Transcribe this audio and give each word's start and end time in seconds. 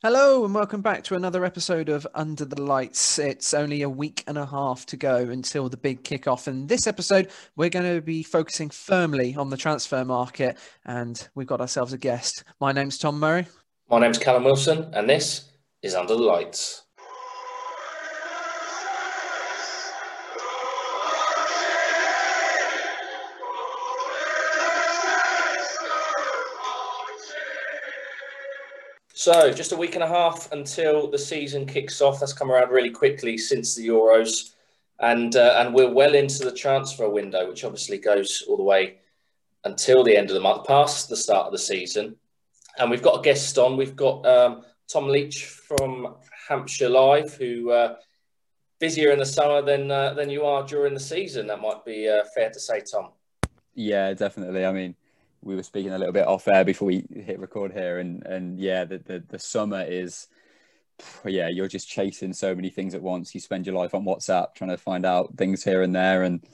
Hello 0.00 0.44
and 0.44 0.54
welcome 0.54 0.80
back 0.80 1.02
to 1.02 1.16
another 1.16 1.44
episode 1.44 1.88
of 1.88 2.06
Under 2.14 2.44
the 2.44 2.62
Lights. 2.62 3.18
It's 3.18 3.52
only 3.52 3.82
a 3.82 3.88
week 3.88 4.22
and 4.28 4.38
a 4.38 4.46
half 4.46 4.86
to 4.86 4.96
go 4.96 5.16
until 5.16 5.68
the 5.68 5.76
big 5.76 6.04
kickoff. 6.04 6.46
And 6.46 6.68
this 6.68 6.86
episode, 6.86 7.32
we're 7.56 7.68
going 7.68 7.96
to 7.96 8.00
be 8.00 8.22
focusing 8.22 8.70
firmly 8.70 9.34
on 9.34 9.50
the 9.50 9.56
transfer 9.56 10.04
market. 10.04 10.56
And 10.84 11.28
we've 11.34 11.48
got 11.48 11.60
ourselves 11.60 11.92
a 11.92 11.98
guest. 11.98 12.44
My 12.60 12.70
name's 12.70 12.96
Tom 12.96 13.18
Murray. 13.18 13.48
My 13.90 13.98
name's 13.98 14.18
Callum 14.18 14.44
Wilson, 14.44 14.88
and 14.94 15.10
this 15.10 15.50
is 15.82 15.96
Under 15.96 16.14
the 16.14 16.22
Lights. 16.22 16.84
So, 29.18 29.52
just 29.52 29.72
a 29.72 29.76
week 29.76 29.96
and 29.96 30.04
a 30.04 30.06
half 30.06 30.52
until 30.52 31.10
the 31.10 31.18
season 31.18 31.66
kicks 31.66 32.00
off. 32.00 32.20
That's 32.20 32.32
come 32.32 32.52
around 32.52 32.70
really 32.70 32.90
quickly 32.90 33.36
since 33.36 33.74
the 33.74 33.88
Euros, 33.88 34.52
and 35.00 35.34
uh, 35.34 35.54
and 35.56 35.74
we're 35.74 35.92
well 35.92 36.14
into 36.14 36.44
the 36.44 36.52
transfer 36.52 37.08
window, 37.08 37.48
which 37.48 37.64
obviously 37.64 37.98
goes 37.98 38.44
all 38.46 38.56
the 38.56 38.62
way 38.62 38.98
until 39.64 40.04
the 40.04 40.16
end 40.16 40.30
of 40.30 40.34
the 40.34 40.40
month, 40.40 40.68
past 40.68 41.08
the 41.08 41.16
start 41.16 41.46
of 41.46 41.52
the 41.52 41.58
season. 41.58 42.14
And 42.78 42.92
we've 42.92 43.02
got 43.02 43.18
a 43.18 43.22
guest 43.22 43.58
on. 43.58 43.76
We've 43.76 43.96
got 43.96 44.24
um, 44.24 44.62
Tom 44.86 45.08
Leach 45.08 45.46
from 45.46 46.14
Hampshire 46.48 46.88
Live, 46.88 47.34
who 47.34 47.72
uh, 47.72 47.96
busier 48.78 49.10
in 49.10 49.18
the 49.18 49.26
summer 49.26 49.62
than 49.62 49.90
uh, 49.90 50.14
than 50.14 50.30
you 50.30 50.44
are 50.44 50.64
during 50.64 50.94
the 50.94 51.00
season. 51.00 51.48
That 51.48 51.60
might 51.60 51.84
be 51.84 52.08
uh, 52.08 52.22
fair 52.36 52.50
to 52.50 52.60
say, 52.60 52.82
Tom. 52.82 53.08
Yeah, 53.74 54.14
definitely. 54.14 54.64
I 54.64 54.70
mean 54.70 54.94
we 55.42 55.54
were 55.54 55.62
speaking 55.62 55.92
a 55.92 55.98
little 55.98 56.12
bit 56.12 56.26
off 56.26 56.48
air 56.48 56.64
before 56.64 56.86
we 56.86 57.04
hit 57.10 57.38
record 57.38 57.72
here, 57.72 57.98
and 57.98 58.24
and 58.26 58.58
yeah, 58.58 58.84
the 58.84 58.98
the, 58.98 59.24
the 59.28 59.38
summer 59.38 59.82
is 59.82 60.26
yeah, 61.24 61.48
you're 61.48 61.68
just 61.68 61.88
chasing 61.88 62.32
so 62.32 62.54
many 62.54 62.70
things 62.70 62.94
at 62.94 63.02
once. 63.02 63.34
You 63.34 63.40
spend 63.40 63.66
your 63.66 63.76
life 63.76 63.94
on 63.94 64.04
WhatsApp 64.04 64.54
trying 64.54 64.70
to 64.70 64.78
find 64.78 65.06
out 65.06 65.36
things 65.36 65.62
here 65.62 65.82
and 65.82 65.94
there, 65.94 66.22
and 66.22 66.44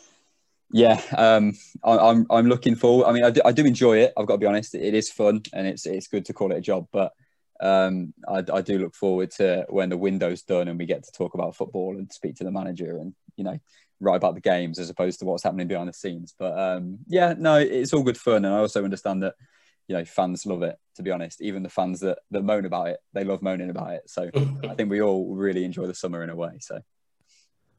yeah, 0.70 1.00
um, 1.16 1.52
I, 1.82 1.94
am 1.94 2.00
I'm, 2.00 2.26
I'm 2.30 2.46
looking 2.46 2.74
forward. 2.74 3.06
I 3.06 3.12
mean, 3.12 3.24
I 3.24 3.30
do, 3.30 3.40
I 3.44 3.52
do 3.52 3.64
enjoy 3.64 3.98
it. 3.98 4.12
I've 4.16 4.26
got 4.26 4.34
to 4.34 4.38
be 4.38 4.46
honest; 4.46 4.74
it 4.74 4.94
is 4.94 5.10
fun, 5.10 5.42
and 5.52 5.66
it's 5.66 5.86
it's 5.86 6.08
good 6.08 6.24
to 6.26 6.32
call 6.32 6.52
it 6.52 6.58
a 6.58 6.62
job. 6.62 6.88
But 6.92 7.12
um, 7.60 8.12
I, 8.28 8.42
I 8.52 8.60
do 8.60 8.78
look 8.78 8.94
forward 8.94 9.30
to 9.32 9.64
when 9.68 9.88
the 9.88 9.96
window's 9.96 10.42
done 10.42 10.68
and 10.68 10.78
we 10.78 10.86
get 10.86 11.04
to 11.04 11.12
talk 11.12 11.34
about 11.34 11.56
football 11.56 11.96
and 11.96 12.12
speak 12.12 12.36
to 12.36 12.44
the 12.44 12.50
manager 12.50 12.98
and 12.98 13.14
you 13.36 13.44
know 13.44 13.58
write 14.00 14.16
about 14.16 14.34
the 14.34 14.40
games 14.40 14.78
as 14.78 14.90
opposed 14.90 15.18
to 15.20 15.24
what's 15.24 15.42
happening 15.42 15.68
behind 15.68 15.88
the 15.88 15.92
scenes. 15.92 16.34
But 16.38 16.58
um, 16.58 16.98
yeah, 17.06 17.34
no, 17.36 17.56
it's 17.56 17.92
all 17.92 18.02
good 18.02 18.18
fun, 18.18 18.44
and 18.44 18.54
I 18.54 18.58
also 18.58 18.84
understand 18.84 19.22
that 19.22 19.34
you 19.88 19.96
know 19.96 20.04
fans 20.04 20.46
love 20.46 20.62
it. 20.62 20.76
To 20.96 21.02
be 21.02 21.10
honest, 21.10 21.42
even 21.42 21.62
the 21.62 21.68
fans 21.68 22.00
that 22.00 22.18
that 22.30 22.42
moan 22.42 22.64
about 22.64 22.88
it, 22.88 23.00
they 23.12 23.24
love 23.24 23.42
moaning 23.42 23.70
about 23.70 23.92
it. 23.92 24.02
So 24.06 24.30
I 24.68 24.74
think 24.74 24.90
we 24.90 25.02
all 25.02 25.34
really 25.34 25.64
enjoy 25.64 25.86
the 25.86 25.94
summer 25.94 26.22
in 26.22 26.30
a 26.30 26.36
way. 26.36 26.58
So 26.60 26.80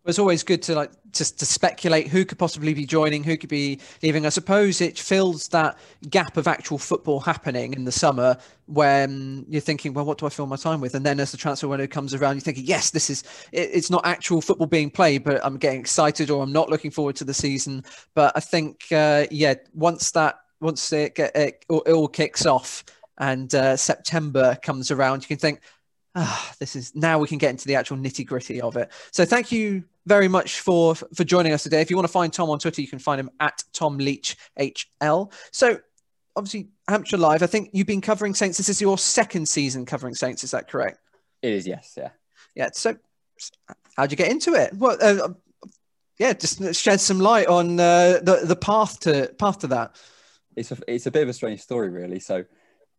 it's 0.06 0.20
always 0.20 0.44
good 0.44 0.62
to 0.64 0.76
like 0.76 0.92
just 1.12 1.40
to 1.40 1.46
speculate 1.46 2.08
who 2.08 2.26
could 2.26 2.38
possibly 2.38 2.74
be 2.74 2.86
joining, 2.86 3.24
who 3.24 3.38
could 3.38 3.50
be 3.50 3.80
leaving. 4.04 4.26
I 4.26 4.30
suppose 4.30 4.82
it 4.82 5.00
fills 5.00 5.48
that 5.50 5.78
gap 6.10 6.38
of 6.38 6.48
actual 6.48 6.78
football 6.78 7.20
happening 7.20 7.74
in 7.74 7.86
the 7.86 7.92
summer 7.92 8.38
when 8.68 9.46
you're 9.50 9.62
thinking, 9.62 9.94
well, 9.94 10.06
what 10.06 10.18
do 10.18 10.26
I 10.26 10.30
fill 10.30 10.48
my 10.48 10.58
time 10.58 10.82
with? 10.82 10.94
And 10.94 11.06
then 11.06 11.20
as 11.20 11.32
the 11.32 11.38
transfer 11.38 11.68
window 11.68 11.88
comes 11.88 12.14
around, 12.14 12.36
you're 12.36 12.42
thinking, 12.42 12.66
yes, 12.66 12.92
this 12.92 13.10
is 13.10 13.24
it, 13.52 13.70
it's 13.74 13.90
not 13.90 14.06
actual 14.06 14.42
football 14.42 14.68
being 14.68 14.90
played, 14.90 15.24
but 15.24 15.44
I'm 15.44 15.58
getting 15.58 15.80
excited 15.80 16.30
or 16.30 16.44
I'm 16.44 16.54
not 16.54 16.70
looking 16.70 16.92
forward 16.92 17.16
to 17.18 17.24
the 17.24 17.34
season. 17.34 17.84
But 18.14 18.34
I 18.36 18.42
think, 18.42 18.92
uh, 18.92 19.26
yeah, 19.32 19.56
once 19.74 20.12
that 20.12 20.40
once 20.62 20.92
it, 20.94 21.16
get, 21.16 21.36
it, 21.36 21.66
it 21.70 21.92
all 21.92 22.08
kicks 22.08 22.46
off 22.46 22.84
and 23.18 23.54
uh, 23.56 23.78
September 23.78 24.58
comes 24.62 24.92
around, 24.92 25.22
you 25.24 25.28
can 25.28 25.38
think, 25.38 25.62
ah, 26.16 26.54
this 26.60 26.76
is 26.76 26.96
now 26.96 27.20
we 27.20 27.28
can 27.28 27.38
get 27.38 27.52
into 27.52 27.68
the 27.68 27.76
actual 27.76 27.98
nitty 27.98 28.26
gritty 28.26 28.62
of 28.62 28.78
it. 28.78 28.92
So 29.12 29.26
thank 29.26 29.52
you 29.52 29.84
very 30.06 30.28
much 30.28 30.62
for 30.62 30.96
for 30.96 31.24
joining 31.24 31.54
us 31.54 31.64
today. 31.64 31.82
If 31.82 31.90
you 31.90 31.96
want 31.96 32.08
to 32.08 32.12
find 32.12 32.32
Tom 32.32 32.50
on 32.50 32.60
Twitter, 32.60 32.82
you 32.82 32.88
can 32.88 33.00
find 33.00 33.20
him 33.20 33.30
at 33.40 33.64
Tom 33.74 33.98
Leach 33.98 34.38
HL. 34.58 35.32
So 35.52 35.80
obviously 36.36 36.70
Hampshire 36.88 37.18
Live. 37.18 37.44
I 37.44 37.48
think 37.48 37.70
you've 37.74 37.88
been 37.88 38.02
covering 38.02 38.34
Saints. 38.34 38.58
This 38.58 38.70
is 38.70 38.82
your 38.82 38.98
second 38.98 39.48
season 39.48 39.86
covering 39.86 40.16
Saints. 40.16 40.44
Is 40.44 40.52
that 40.52 40.70
correct? 40.70 41.00
It 41.42 41.54
is. 41.54 41.68
Yes. 41.68 41.94
Yeah. 41.98 42.10
Yeah. 42.56 42.70
So 42.74 42.96
how'd 43.98 44.12
you 44.12 44.18
get 44.18 44.32
into 44.32 44.54
it? 44.54 44.74
Well, 44.74 44.98
uh, 45.02 45.30
yeah, 46.18 46.34
just 46.34 46.76
shed 46.76 47.02
some 47.02 47.20
light 47.20 47.48
on 47.48 47.80
uh, 47.80 48.20
the 48.22 48.42
the 48.44 48.56
path 48.56 49.02
to 49.02 49.34
path 49.38 49.60
to 49.60 49.68
that. 49.68 49.96
It's 50.56 50.72
a 50.72 50.78
it's 50.88 51.08
a 51.08 51.12
bit 51.12 51.24
of 51.24 51.30
a 51.30 51.34
strange 51.34 51.62
story, 51.62 51.90
really. 51.90 52.20
So 52.20 52.46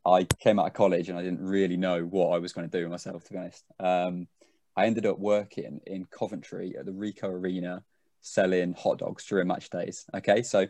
I 0.06 0.24
came 0.24 0.58
out 0.58 0.66
of 0.66 0.74
college 0.74 1.08
and 1.08 1.18
I 1.18 1.22
didn't 1.22 1.44
really 1.44 1.76
know 1.76 2.02
what 2.04 2.34
I 2.34 2.38
was 2.38 2.52
going 2.52 2.68
to 2.68 2.78
do 2.78 2.84
with 2.84 2.92
myself, 2.92 3.24
to 3.24 3.32
be 3.32 3.38
honest. 3.38 3.64
Um, 3.80 4.28
I 4.76 4.86
ended 4.86 5.06
up 5.06 5.18
working 5.18 5.80
in 5.86 6.06
Coventry 6.06 6.76
at 6.78 6.86
the 6.86 6.92
Ricoh 6.92 7.30
Arena 7.30 7.82
selling 8.20 8.74
hot 8.74 8.98
dogs 8.98 9.24
during 9.26 9.48
match 9.48 9.70
days. 9.70 10.04
Okay, 10.14 10.42
so 10.42 10.66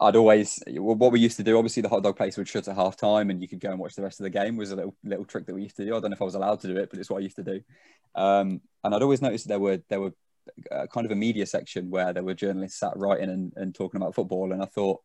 I'd 0.00 0.16
always 0.16 0.62
what 0.68 1.12
we 1.12 1.20
used 1.20 1.36
to 1.38 1.42
do. 1.42 1.58
Obviously, 1.58 1.82
the 1.82 1.88
hot 1.88 2.04
dog 2.04 2.16
place 2.16 2.36
would 2.36 2.48
shut 2.48 2.68
at 2.68 2.76
half 2.76 2.96
time, 2.96 3.30
and 3.30 3.42
you 3.42 3.48
could 3.48 3.60
go 3.60 3.70
and 3.70 3.80
watch 3.80 3.96
the 3.96 4.02
rest 4.02 4.20
of 4.20 4.24
the 4.24 4.30
game. 4.30 4.56
Was 4.56 4.70
a 4.70 4.76
little 4.76 4.94
little 5.02 5.24
trick 5.24 5.46
that 5.46 5.54
we 5.54 5.62
used 5.62 5.76
to 5.76 5.84
do. 5.84 5.96
I 5.96 6.00
don't 6.00 6.10
know 6.10 6.14
if 6.14 6.22
I 6.22 6.24
was 6.24 6.36
allowed 6.36 6.60
to 6.60 6.68
do 6.68 6.76
it, 6.76 6.88
but 6.88 7.00
it's 7.00 7.10
what 7.10 7.18
I 7.18 7.24
used 7.24 7.36
to 7.36 7.42
do. 7.42 7.60
Um, 8.14 8.60
and 8.84 8.94
I'd 8.94 9.02
always 9.02 9.22
noticed 9.22 9.48
there 9.48 9.58
were 9.58 9.82
there 9.88 10.00
were 10.00 10.14
uh, 10.70 10.86
kind 10.86 11.04
of 11.04 11.10
a 11.10 11.16
media 11.16 11.46
section 11.46 11.90
where 11.90 12.12
there 12.12 12.22
were 12.22 12.34
journalists 12.34 12.78
sat 12.78 12.96
writing 12.96 13.28
and, 13.28 13.52
and 13.56 13.74
talking 13.74 14.00
about 14.00 14.14
football, 14.14 14.52
and 14.52 14.62
I 14.62 14.66
thought 14.66 15.00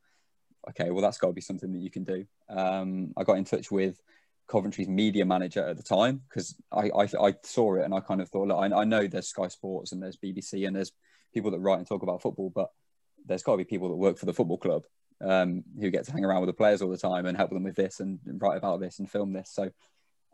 okay, 0.69 0.91
well, 0.91 1.01
that's 1.01 1.18
got 1.18 1.28
to 1.28 1.34
be 1.34 1.41
something 1.41 1.72
that 1.74 1.79
you 1.79 1.91
can 1.91 2.03
do. 2.03 2.25
Um, 2.50 3.13
I 3.18 3.24
got 3.24 3.38
in 3.38 3.46
touch 3.46 3.72
with 3.72 4.00
Coventry's 4.47 4.88
media 4.88 5.25
manager 5.25 5.66
at 5.68 5.78
the 5.78 5.84
time 5.84 6.22
because 6.29 6.56
I, 6.72 6.90
I, 6.96 7.07
I, 7.28 7.34
saw 7.44 7.75
it 7.75 7.84
and 7.84 7.94
I 7.94 8.00
kind 8.00 8.22
of 8.22 8.29
thought, 8.29 8.51
I, 8.51 8.81
I, 8.81 8.84
know 8.84 9.07
there's 9.07 9.29
Sky 9.29 9.47
Sports 9.47 9.91
and 9.91 10.02
there's 10.02 10.18
BBC 10.18 10.68
and 10.68 10.75
there's 10.75 10.91
people 11.34 11.52
that 11.52 11.59
write 11.59 11.79
and 11.79 11.88
talk 11.88 12.03
about 12.03 12.22
football, 12.22 12.52
but 12.53 12.69
there's 13.25 13.44
got 13.44 13.53
to 13.53 13.57
be 13.57 13.63
people 13.63 13.90
that 13.90 13.96
work 13.96 14.18
for 14.18 14.25
the 14.25 14.34
football 14.34 14.57
club 14.57 14.84
um, 15.22 15.63
who 15.79 15.90
get 15.90 16.06
to 16.06 16.12
hang 16.12 16.25
around 16.25 16.41
with 16.41 16.50
the 16.50 16.53
players 16.53 16.81
all 16.81 16.90
the 16.90 16.97
time 16.97 17.25
and 17.25 17.38
help 17.38 17.52
them 17.52 17.63
with 17.63 17.75
this 17.75 18.00
and, 18.00 18.19
and 18.25 18.41
write 18.41 18.57
about 18.57 18.79
this 18.79 19.00
and 19.00 19.09
film 19.09 19.34
this. 19.34 19.50
So 19.53 19.69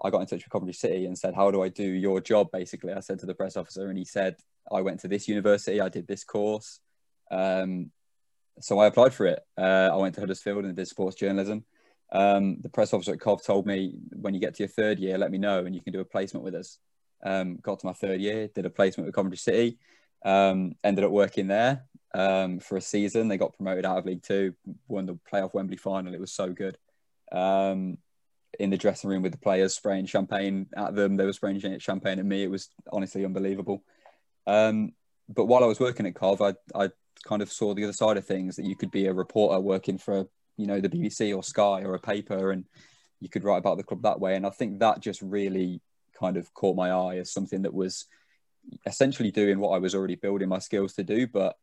I 0.04 0.10
got 0.10 0.22
in 0.22 0.28
touch 0.28 0.44
with 0.44 0.52
Coventry 0.52 0.74
City 0.74 1.06
and 1.06 1.18
said, 1.18 1.36
how 1.36 1.52
do 1.52 1.62
I 1.62 1.70
do 1.70 1.84
your 1.84 2.22
job? 2.22 2.50
Basically, 2.52 2.94
I 2.94 3.02
said 3.02 3.20
to 3.20 3.26
the 3.26 3.36
press 3.36 3.58
officer, 3.58 3.90
and 3.90 3.98
he 3.98 4.06
said, 4.06 4.38
I 4.72 4.82
went 4.82 5.02
to 5.02 5.08
this 5.08 5.28
university, 5.28 5.82
I 5.82 5.90
did 5.90 6.08
this 6.08 6.24
course. 6.24 6.80
Um, 7.32 7.92
so 8.60 8.80
I 8.80 8.88
applied 8.88 9.14
for 9.14 9.26
it. 9.26 9.40
Uh, 9.58 9.90
I 9.92 9.96
went 9.96 10.16
to 10.16 10.22
Huddersfield 10.22 10.66
and 10.66 10.76
did 10.76 10.88
sports 10.88 11.16
journalism. 11.16 11.66
Um, 12.12 12.60
the 12.62 12.70
press 12.70 12.94
officer 12.94 13.14
at 13.14 13.20
Cov 13.20 13.44
told 13.44 13.66
me, 13.66 13.94
when 14.12 14.34
you 14.34 14.40
get 14.40 14.56
to 14.56 14.64
your 14.64 14.70
third 14.70 15.00
year, 15.00 15.18
let 15.18 15.32
me 15.32 15.38
know 15.38 15.66
and 15.66 15.76
you 15.76 15.82
can 15.82 15.94
do 15.94 16.00
a 16.00 16.06
placement 16.06 16.44
with 16.44 16.56
us. 16.56 16.80
Um, 17.24 17.58
got 17.58 17.80
to 17.80 17.86
my 17.86 17.94
third 17.94 18.22
year, 18.22 18.48
did 18.48 18.66
a 18.66 18.70
placement 18.70 19.06
with 19.06 19.16
Coventry 19.16 19.38
City, 19.38 19.78
um, 20.26 20.74
ended 20.84 21.04
up 21.04 21.12
working 21.12 21.48
there 21.48 21.84
um, 22.14 22.60
for 22.60 22.78
a 22.78 22.82
season. 22.82 23.28
They 23.28 23.38
got 23.38 23.56
promoted 23.56 23.86
out 23.86 24.00
of 24.00 24.06
League 24.06 24.24
Two, 24.24 24.54
won 24.88 25.06
the 25.06 25.20
playoff 25.32 25.54
Wembley 25.54 25.78
final. 25.78 26.14
It 26.14 26.20
was 26.20 26.32
so 26.32 26.52
good. 26.52 26.78
Um, 27.32 27.98
in 28.60 28.72
the 28.72 28.78
dressing 28.78 29.10
room 29.10 29.22
with 29.22 29.32
the 29.32 29.38
players 29.38 29.76
spraying 29.76 30.08
champagne 30.08 30.68
at 30.76 30.96
them, 30.96 31.16
they 31.16 31.26
were 31.26 31.34
spraying 31.34 31.80
champagne 31.80 32.20
at 32.20 32.26
me. 32.26 32.44
It 32.44 32.50
was 32.50 32.70
honestly 32.92 33.24
unbelievable. 33.24 33.84
Um, 34.48 34.94
but 35.28 35.46
while 35.46 35.64
I 35.64 35.68
was 35.68 35.80
working 35.80 36.08
at 36.08 36.16
Cov, 36.16 36.42
I, 36.42 36.56
I 36.74 36.90
kind 37.26 37.42
of 37.42 37.52
saw 37.52 37.74
the 37.74 37.84
other 37.84 37.94
side 37.94 38.18
of 38.18 38.26
things 38.26 38.56
that 38.56 38.66
you 38.66 38.76
could 38.76 38.92
be 38.92 39.08
a 39.08 39.14
reporter 39.14 39.60
working 39.60 39.98
for 39.98 40.26
you 40.58 40.66
know 40.66 40.80
the 40.80 40.90
BBC 40.90 41.36
or 41.36 41.44
Sky 41.44 41.82
or 41.84 41.96
a 41.96 42.00
paper 42.00 42.52
and 42.52 42.66
you 43.20 43.30
could 43.30 43.44
write 43.44 43.58
about 43.58 43.78
the 43.78 43.84
club 43.84 44.02
that 44.04 44.20
way. 44.20 44.36
And 44.36 44.46
I 44.46 44.50
think 44.50 44.80
that 44.80 45.02
just 45.02 45.22
really 45.22 45.82
kind 46.18 46.38
of 46.38 46.54
caught 46.54 46.76
my 46.76 46.90
eye 46.90 47.18
as 47.18 47.32
something 47.32 47.64
that 47.64 47.74
was 47.74 48.06
essentially 48.86 49.32
doing 49.32 49.60
what 49.60 49.72
I 49.72 49.80
was 49.80 49.96
already 49.96 50.16
building 50.16 50.50
my 50.50 50.60
skills 50.60 50.94
to 50.94 51.04
do. 51.04 51.28
But 51.28 51.56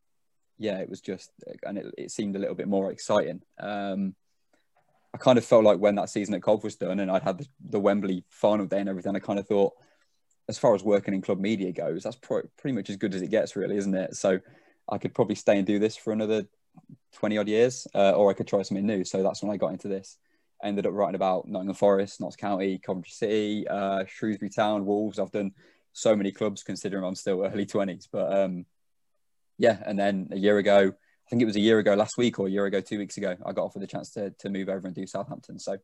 yeah 0.57 0.79
it 0.79 0.89
was 0.89 1.01
just 1.01 1.31
and 1.63 1.77
it, 1.77 1.85
it 1.97 2.11
seemed 2.11 2.35
a 2.35 2.39
little 2.39 2.55
bit 2.55 2.67
more 2.67 2.91
exciting. 2.91 3.41
Um, 3.59 4.15
I 5.13 5.17
kind 5.17 5.37
of 5.37 5.45
felt 5.45 5.63
like 5.63 5.79
when 5.79 5.95
that 5.95 6.09
season 6.09 6.33
at 6.33 6.41
Cov 6.41 6.63
was 6.63 6.75
done 6.75 6.99
and 6.99 7.09
I'd 7.09 7.23
had 7.23 7.37
the, 7.37 7.47
the 7.69 7.79
Wembley 7.79 8.23
final 8.29 8.65
day 8.65 8.79
and 8.79 8.89
everything 8.89 9.15
I 9.15 9.19
kind 9.19 9.39
of 9.39 9.47
thought 9.47 9.73
as 10.49 10.57
far 10.57 10.75
as 10.75 10.83
working 10.83 11.13
in 11.13 11.21
club 11.21 11.39
media 11.39 11.71
goes 11.71 12.03
that's 12.03 12.15
pro- 12.15 12.47
pretty 12.57 12.75
much 12.75 12.89
as 12.89 12.97
good 12.97 13.13
as 13.13 13.21
it 13.21 13.29
gets 13.29 13.55
really 13.55 13.77
isn't 13.77 13.95
it? 13.95 14.15
So 14.15 14.39
I 14.89 14.97
could 14.97 15.13
probably 15.13 15.35
stay 15.35 15.57
and 15.57 15.67
do 15.67 15.79
this 15.79 15.95
for 15.95 16.13
another 16.13 16.45
20 17.13 17.37
odd 17.37 17.47
years, 17.47 17.87
uh, 17.95 18.11
or 18.11 18.29
I 18.29 18.33
could 18.33 18.47
try 18.47 18.61
something 18.61 18.85
new. 18.85 19.03
So 19.03 19.23
that's 19.23 19.41
when 19.41 19.51
I 19.51 19.57
got 19.57 19.71
into 19.71 19.87
this. 19.87 20.17
I 20.63 20.67
ended 20.67 20.85
up 20.85 20.93
writing 20.93 21.15
about 21.15 21.47
Nottingham 21.47 21.75
Forest, 21.75 22.21
Notts 22.21 22.35
County, 22.35 22.79
Coventry 22.79 23.11
City, 23.11 23.67
uh, 23.67 24.05
Shrewsbury 24.07 24.49
Town, 24.49 24.85
Wolves. 24.85 25.19
I've 25.19 25.31
done 25.31 25.51
so 25.93 26.15
many 26.15 26.31
clubs 26.31 26.63
considering 26.63 27.03
I'm 27.03 27.15
still 27.15 27.43
early 27.45 27.65
20s. 27.65 28.07
But 28.11 28.35
um, 28.35 28.65
yeah, 29.57 29.81
and 29.85 29.97
then 29.97 30.29
a 30.31 30.37
year 30.37 30.57
ago, 30.57 30.93
I 30.93 31.29
think 31.29 31.41
it 31.41 31.45
was 31.45 31.57
a 31.57 31.61
year 31.61 31.79
ago 31.79 31.93
last 31.93 32.17
week 32.17 32.39
or 32.39 32.47
a 32.47 32.51
year 32.51 32.65
ago, 32.65 32.81
two 32.81 32.97
weeks 32.97 33.17
ago, 33.17 33.35
I 33.45 33.51
got 33.51 33.65
offered 33.65 33.81
the 33.81 33.87
chance 33.87 34.11
to, 34.11 34.31
to 34.39 34.49
move 34.49 34.69
over 34.69 34.87
and 34.87 34.95
do 34.95 35.05
Southampton. 35.05 35.59
So 35.59 35.77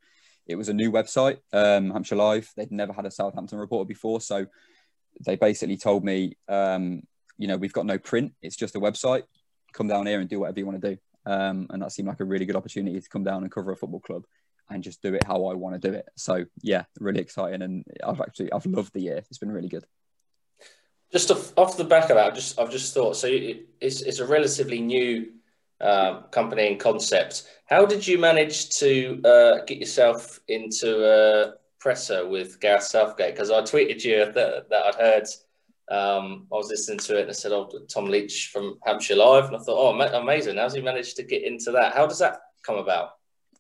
it 0.48 0.56
was 0.56 0.70
a 0.70 0.74
new 0.74 0.92
website, 0.92 1.40
um, 1.52 1.92
Hampshire 1.92 2.16
Live. 2.16 2.52
They'd 2.56 2.72
never 2.72 2.94
had 2.94 3.06
a 3.06 3.12
Southampton 3.12 3.60
reporter 3.60 3.88
before. 3.88 4.22
So 4.22 4.46
they 5.26 5.36
basically 5.36 5.78
told 5.78 6.04
me, 6.04 6.38
um, 6.48 7.04
you 7.44 7.50
know, 7.50 7.58
we've 7.58 7.74
got 7.74 7.86
no 7.86 7.98
print. 7.98 8.32
It's 8.42 8.56
just 8.56 8.78
a 8.78 8.80
website. 8.80 9.24
Come 9.74 9.90
down 9.90 10.06
here 10.06 10.22
and 10.22 10.30
do 10.30 10.40
whatever 10.40 10.60
you 10.60 10.66
want 10.66 10.82
to 10.82 10.90
do. 10.92 10.98
Um, 11.26 11.68
and 11.72 11.82
that 11.82 11.92
seemed 11.92 12.08
like 12.08 12.22
a 12.22 12.26
really 12.34 12.46
good 12.46 12.56
opportunity 12.56 13.02
to 13.02 13.10
come 13.10 13.26
down 13.26 13.44
and 13.44 13.52
cover 13.52 13.74
a 13.74 13.76
football 13.76 14.00
club. 14.00 14.24
and 14.70 14.84
just 14.84 15.02
do 15.02 15.14
it 15.14 15.24
how 15.24 15.46
I 15.46 15.54
want 15.54 15.80
to 15.80 15.88
do 15.90 15.94
it. 15.94 16.08
So 16.16 16.46
yeah, 16.62 16.84
really 17.00 17.22
exciting, 17.22 17.62
and 17.62 17.86
I've 18.04 18.22
actually 18.22 18.52
I've 18.52 18.66
loved 18.66 18.94
the 18.94 19.02
year. 19.02 19.18
It's 19.18 19.38
been 19.38 19.52
really 19.52 19.70
good. 19.70 19.86
Just 21.12 21.30
off, 21.32 21.54
off 21.58 21.78
the 21.78 21.84
back 21.84 22.10
of 22.10 22.16
that, 22.16 22.28
I've 22.28 22.36
just 22.36 22.60
I've 22.60 22.72
just 22.72 22.94
thought 22.94 23.16
so 23.16 23.28
it's 23.30 24.02
it's 24.02 24.20
a 24.20 24.28
relatively 24.28 24.82
new 24.82 25.32
uh, 25.82 26.22
company 26.24 26.68
and 26.68 26.80
concept. 26.80 27.44
How 27.66 27.86
did 27.86 28.08
you 28.08 28.18
manage 28.18 28.70
to 28.78 29.22
uh, 29.26 29.66
get 29.66 29.80
yourself 29.80 30.40
into 30.48 31.06
a 31.06 31.54
presser 31.80 32.28
with 32.28 32.60
Gareth 32.60 32.84
Southgate? 32.84 33.36
Because 33.36 33.52
I 33.52 33.62
tweeted 33.62 34.04
you 34.04 34.32
that, 34.32 34.70
that 34.70 34.86
I'd 34.86 34.96
heard. 34.96 35.28
Um, 35.90 36.48
I 36.52 36.56
was 36.56 36.70
listening 36.70 37.00
to 37.00 37.18
it 37.18 37.22
and 37.24 37.30
I 37.30 37.34
said, 37.34 37.52
"Oh, 37.52 37.70
Tom 37.94 38.06
Leach 38.06 38.50
from 38.54 38.78
Hampshire 38.86 39.16
Live," 39.16 39.46
and 39.46 39.56
I 39.56 39.60
thought, 39.60 39.78
"Oh, 39.78 40.20
amazing! 40.20 40.58
How's 40.58 40.74
he 40.74 40.82
managed 40.82 41.18
to 41.18 41.24
get 41.24 41.44
into 41.44 41.72
that? 41.72 41.94
How 41.94 42.08
does 42.08 42.20
that 42.20 42.40
come 42.64 42.78
about?" 42.78 43.12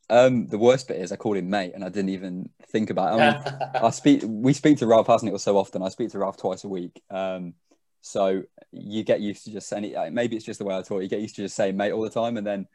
Um, 0.09 0.47
the 0.47 0.57
worst 0.57 0.87
bit 0.87 1.01
is 1.01 1.11
I 1.11 1.15
called 1.15 1.37
him 1.37 1.49
mate, 1.49 1.73
and 1.75 1.83
I 1.83 1.89
didn't 1.89 2.09
even 2.09 2.49
think 2.67 2.89
about 2.89 3.19
it. 3.19 3.21
I, 3.21 3.33
mean, 3.33 3.83
I 3.83 3.89
speak. 3.91 4.21
We 4.25 4.53
speak 4.53 4.77
to 4.79 4.87
Ralph 4.87 5.07
Hasenhüttl 5.07 5.39
so 5.39 5.57
often. 5.57 5.81
I 5.81 5.89
speak 5.89 6.11
to 6.11 6.19
Ralph 6.19 6.37
twice 6.37 6.63
a 6.63 6.69
week. 6.69 7.01
Um, 7.09 7.55
so 8.01 8.43
you 8.71 9.03
get 9.03 9.21
used 9.21 9.45
to 9.45 9.51
just 9.51 9.67
saying 9.67 9.85
it. 9.85 10.13
Maybe 10.13 10.35
it's 10.35 10.45
just 10.45 10.59
the 10.59 10.65
way 10.65 10.75
I 10.75 10.81
talk. 10.81 11.01
You 11.01 11.09
get 11.09 11.21
used 11.21 11.35
to 11.37 11.43
just 11.43 11.55
saying 11.55 11.77
mate 11.77 11.91
all 11.91 12.01
the 12.01 12.09
time, 12.09 12.37
and 12.37 12.45
then 12.45 12.67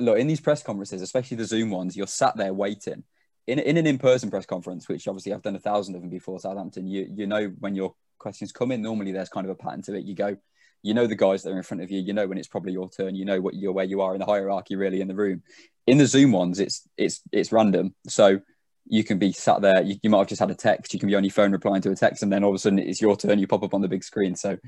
look 0.00 0.18
in 0.18 0.26
these 0.26 0.40
press 0.40 0.62
conferences, 0.62 1.02
especially 1.02 1.36
the 1.36 1.44
Zoom 1.44 1.70
ones. 1.70 1.96
You're 1.96 2.06
sat 2.06 2.36
there 2.36 2.54
waiting. 2.54 3.04
In, 3.46 3.58
in 3.60 3.76
an 3.76 3.86
in-person 3.86 4.30
press 4.30 4.46
conference, 4.46 4.88
which 4.88 5.06
obviously 5.06 5.32
I've 5.32 5.42
done 5.42 5.54
a 5.54 5.60
thousand 5.60 5.94
of 5.94 6.00
them 6.00 6.10
before 6.10 6.40
Southampton, 6.40 6.86
you 6.86 7.08
you 7.14 7.26
know 7.26 7.46
when 7.60 7.74
your 7.74 7.94
questions 8.18 8.52
come 8.52 8.72
in. 8.72 8.82
Normally, 8.82 9.12
there's 9.12 9.28
kind 9.28 9.46
of 9.46 9.50
a 9.50 9.54
pattern 9.54 9.82
to 9.82 9.94
it. 9.94 10.04
You 10.04 10.14
go, 10.14 10.36
you 10.82 10.94
know 10.94 11.06
the 11.06 11.14
guys 11.14 11.42
that 11.42 11.50
are 11.50 11.56
in 11.56 11.62
front 11.62 11.82
of 11.82 11.90
you. 11.90 12.00
You 12.00 12.12
know 12.12 12.26
when 12.26 12.38
it's 12.38 12.48
probably 12.48 12.72
your 12.72 12.90
turn. 12.90 13.14
You 13.14 13.24
know 13.24 13.40
what 13.40 13.54
you're 13.54 13.72
where 13.72 13.84
you 13.84 14.00
are 14.00 14.14
in 14.14 14.18
the 14.18 14.26
hierarchy, 14.26 14.74
really 14.74 15.00
in 15.00 15.08
the 15.08 15.14
room 15.14 15.42
in 15.86 15.98
the 15.98 16.06
Zoom 16.06 16.32
ones, 16.32 16.58
it's 16.58 16.86
it's 16.96 17.22
it's 17.32 17.52
random. 17.52 17.94
So 18.08 18.40
you 18.88 19.04
can 19.04 19.18
be 19.18 19.32
sat 19.32 19.62
there. 19.62 19.82
You, 19.82 19.96
you 20.02 20.10
might 20.10 20.18
have 20.18 20.28
just 20.28 20.40
had 20.40 20.50
a 20.50 20.54
text. 20.54 20.92
You 20.94 21.00
can 21.00 21.08
be 21.08 21.14
on 21.14 21.24
your 21.24 21.32
phone 21.32 21.52
replying 21.52 21.82
to 21.82 21.90
a 21.90 21.96
text, 21.96 22.22
and 22.22 22.32
then 22.32 22.44
all 22.44 22.50
of 22.50 22.56
a 22.56 22.58
sudden 22.58 22.78
it's 22.78 23.00
your 23.00 23.16
turn. 23.16 23.38
You 23.38 23.46
pop 23.46 23.62
up 23.62 23.74
on 23.74 23.82
the 23.82 23.88
big 23.88 24.04
screen. 24.04 24.34
So 24.36 24.58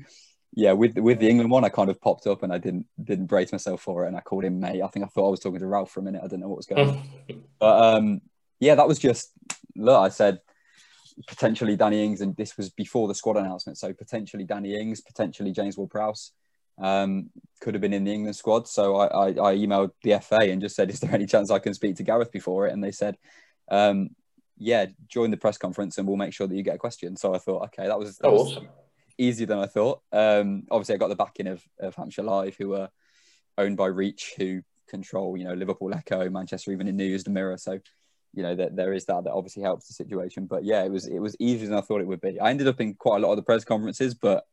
yeah, 0.53 0.71
with 0.71 0.97
with 0.97 1.19
the 1.19 1.29
England 1.29 1.51
one, 1.51 1.65
I 1.65 1.69
kind 1.69 1.89
of 1.89 2.01
popped 2.01 2.25
up 2.25 2.43
and 2.43 2.53
I 2.53 2.57
didn't 2.57 2.85
didn't 3.03 3.27
brace 3.27 3.51
myself 3.51 3.81
for 3.81 4.05
it, 4.05 4.07
and 4.07 4.17
I 4.17 4.21
called 4.21 4.45
him 4.45 4.59
mate. 4.59 4.81
I 4.81 4.87
think 4.87 5.05
I 5.05 5.09
thought 5.09 5.27
I 5.27 5.31
was 5.31 5.39
talking 5.39 5.59
to 5.59 5.67
Ralph 5.67 5.91
for 5.91 5.99
a 5.99 6.03
minute. 6.03 6.21
I 6.23 6.27
didn't 6.27 6.41
know 6.41 6.49
what 6.49 6.57
was 6.57 6.65
going 6.65 6.89
on. 6.89 7.03
but 7.59 7.95
um, 7.95 8.21
yeah, 8.59 8.75
that 8.75 8.87
was 8.87 8.99
just 8.99 9.31
look. 9.75 9.99
I 9.99 10.09
said 10.09 10.39
potentially 11.27 11.75
Danny 11.75 12.03
Ings, 12.03 12.21
and 12.21 12.35
this 12.35 12.57
was 12.57 12.69
before 12.69 13.07
the 13.07 13.15
squad 13.15 13.37
announcement. 13.37 13.77
So 13.77 13.93
potentially 13.93 14.43
Danny 14.43 14.75
Ings, 14.79 15.01
potentially 15.01 15.51
James 15.51 15.77
Ward-Prowse 15.77 16.31
um, 16.79 17.29
could 17.61 17.73
have 17.73 17.81
been 17.81 17.93
in 17.93 18.03
the 18.03 18.13
England 18.13 18.35
squad. 18.35 18.67
So 18.67 18.95
I, 18.97 19.07
I, 19.07 19.27
I, 19.27 19.57
emailed 19.57 19.91
the 20.03 20.19
FA 20.21 20.41
and 20.43 20.61
just 20.61 20.75
said, 20.75 20.89
"Is 20.89 20.99
there 20.99 21.13
any 21.13 21.25
chance 21.25 21.51
I 21.51 21.59
can 21.59 21.73
speak 21.73 21.95
to 21.97 22.03
Gareth 22.03 22.31
before 22.31 22.67
it?" 22.67 22.73
And 22.73 22.83
they 22.83 22.91
said, 22.91 23.17
um, 23.69 24.11
"Yeah, 24.57 24.87
join 25.07 25.31
the 25.31 25.37
press 25.37 25.57
conference 25.57 25.97
and 25.97 26.07
we'll 26.07 26.17
make 26.17 26.33
sure 26.33 26.47
that 26.47 26.55
you 26.55 26.63
get 26.63 26.75
a 26.75 26.79
question." 26.79 27.17
So 27.17 27.33
I 27.33 27.37
thought, 27.37 27.63
okay, 27.65 27.87
that 27.87 27.99
was, 27.99 28.17
that 28.17 28.27
oh, 28.27 28.33
was 28.33 28.51
awesome. 28.53 28.69
easier 29.17 29.47
than 29.47 29.59
I 29.59 29.65
thought. 29.65 30.01
Um, 30.11 30.63
obviously, 30.71 30.95
I 30.95 30.99
got 30.99 31.09
the 31.09 31.15
backing 31.15 31.47
of, 31.47 31.61
of 31.79 31.95
Hampshire 31.95 32.23
Live, 32.23 32.55
who 32.55 32.75
are 32.75 32.89
owned 33.57 33.77
by 33.77 33.87
Reach, 33.87 34.33
who 34.37 34.61
control, 34.87 35.37
you 35.37 35.43
know, 35.43 35.53
Liverpool 35.53 35.93
Echo, 35.93 36.29
Manchester 36.29 36.71
Evening 36.71 36.95
News, 36.95 37.23
the 37.23 37.29
Mirror. 37.29 37.57
So 37.57 37.79
you 38.33 38.43
know 38.43 38.55
that 38.55 38.75
there 38.75 38.93
is 38.93 39.05
that 39.05 39.23
that 39.23 39.33
obviously 39.33 39.63
helps 39.63 39.87
the 39.87 39.93
situation. 39.93 40.45
But 40.45 40.63
yeah, 40.63 40.83
it 40.83 40.91
was 40.91 41.07
it 41.07 41.19
was 41.19 41.35
easier 41.39 41.67
than 41.67 41.77
I 41.77 41.81
thought 41.81 42.01
it 42.01 42.07
would 42.07 42.21
be. 42.21 42.39
I 42.39 42.49
ended 42.49 42.67
up 42.67 42.81
in 42.81 42.93
quite 42.93 43.17
a 43.17 43.25
lot 43.25 43.31
of 43.31 43.37
the 43.37 43.43
press 43.43 43.63
conferences, 43.63 44.13
but 44.13 44.45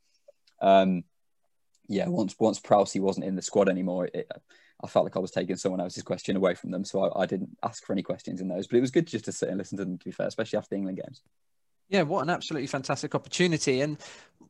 um, 0.61 1.05
yeah, 1.88 2.08
once 2.08 2.34
once 2.38 2.61
Prowsey 2.61 3.00
wasn't 3.00 3.26
in 3.26 3.37
the 3.37 3.43
squad 3.43 3.69
anymore, 3.69 4.08
it, 4.12 4.31
I 4.82 4.87
felt 4.87 5.05
like 5.05 5.17
I 5.17 5.20
was 5.20 5.31
taking 5.31 5.56
someone 5.56 5.81
else's 5.81 6.02
question 6.02 6.37
away 6.37 6.55
from 6.55 6.70
them, 6.70 6.84
so 6.84 7.05
I, 7.05 7.23
I, 7.23 7.26
didn't 7.26 7.56
ask 7.62 7.84
for 7.84 7.93
any 7.93 8.02
questions 8.02 8.40
in 8.40 8.49
those. 8.49 8.67
But 8.67 8.76
it 8.78 8.82
was 8.82 8.90
good 8.90 9.06
just 9.06 9.25
to 9.26 9.32
sit 9.32 9.49
and 9.49 9.58
listen 9.58 9.78
to 9.78 9.84
them. 9.84 9.99
To 9.99 10.05
be 10.05 10.11
fair, 10.11 10.26
especially 10.26 10.58
after 10.58 10.70
the 10.70 10.76
England 10.76 11.00
games. 11.02 11.23
Yeah, 11.88 12.02
what 12.02 12.23
an 12.23 12.31
absolutely 12.31 12.67
fantastic 12.67 13.14
opportunity! 13.14 13.81
And 13.81 13.99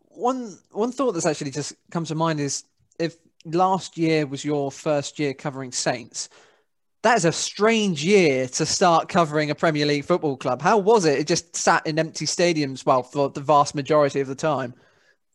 one 0.08 0.58
one 0.72 0.92
thought 0.92 1.12
that's 1.12 1.26
actually 1.26 1.50
just 1.50 1.74
come 1.90 2.04
to 2.06 2.14
mind 2.14 2.40
is 2.40 2.64
if 2.98 3.16
last 3.44 3.96
year 3.96 4.26
was 4.26 4.44
your 4.44 4.72
first 4.72 5.18
year 5.18 5.34
covering 5.34 5.72
Saints, 5.72 6.28
that 7.06 7.16
is 7.16 7.24
a 7.24 7.30
strange 7.30 8.04
year 8.04 8.48
to 8.48 8.66
start 8.66 9.08
covering 9.08 9.50
a 9.50 9.54
Premier 9.54 9.86
League 9.86 10.04
football 10.04 10.36
club. 10.36 10.60
How 10.60 10.76
was 10.76 11.04
it? 11.04 11.20
It 11.20 11.28
just 11.28 11.54
sat 11.54 11.86
in 11.86 12.00
empty 12.00 12.26
stadiums, 12.26 12.84
well, 12.84 13.04
for 13.04 13.30
the 13.30 13.40
vast 13.40 13.76
majority 13.76 14.18
of 14.18 14.26
the 14.26 14.34
time. 14.34 14.74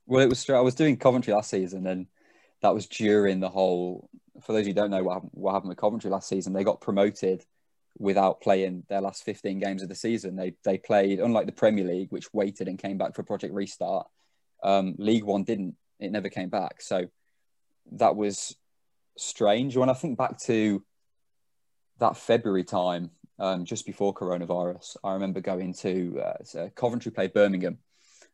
Well, 0.05 0.21
it 0.21 0.27
was. 0.27 0.49
I 0.49 0.59
was 0.59 0.75
doing 0.75 0.97
Coventry 0.97 1.33
last 1.33 1.49
season, 1.49 1.87
and 1.87 2.07
that 2.61 2.73
was 2.73 2.87
during 2.87 3.39
the 3.39 3.47
whole. 3.47 4.09
For 4.41 4.51
those 4.51 4.65
who 4.65 4.73
don't 4.73 4.91
know 4.91 5.01
what 5.01 5.13
happened, 5.13 5.31
what 5.33 5.53
happened 5.53 5.69
with 5.69 5.77
Coventry 5.77 6.09
last 6.09 6.27
season, 6.27 6.51
they 6.51 6.65
got 6.65 6.81
promoted 6.81 7.45
without 7.97 8.41
playing 8.41 8.83
their 8.89 8.99
last 8.99 9.23
15 9.23 9.59
games 9.59 9.81
of 9.81 9.87
the 9.87 9.95
season. 9.95 10.35
They 10.35 10.55
they 10.65 10.77
played 10.77 11.21
unlike 11.21 11.45
the 11.45 11.53
Premier 11.53 11.85
League, 11.85 12.11
which 12.11 12.33
waited 12.33 12.67
and 12.67 12.77
came 12.77 12.97
back 12.97 13.15
for 13.15 13.21
a 13.21 13.25
Project 13.25 13.53
Restart. 13.53 14.07
Um, 14.61 14.95
League 14.97 15.23
One 15.23 15.45
didn't. 15.45 15.77
It 16.01 16.11
never 16.11 16.27
came 16.27 16.49
back. 16.49 16.81
So 16.81 17.05
that 17.93 18.17
was 18.17 18.57
strange. 19.17 19.77
When 19.77 19.89
I 19.89 19.93
think 19.93 20.17
back 20.17 20.37
to 20.39 20.83
that 22.01 22.17
February 22.17 22.65
time, 22.65 23.11
um, 23.39 23.65
just 23.65 23.85
before 23.85 24.13
coronavirus, 24.13 24.97
I 25.03 25.13
remember 25.13 25.41
going 25.41 25.73
to 25.75 26.21
uh, 26.21 26.69
Coventry 26.75 27.11
play 27.11 27.27
Birmingham 27.27 27.79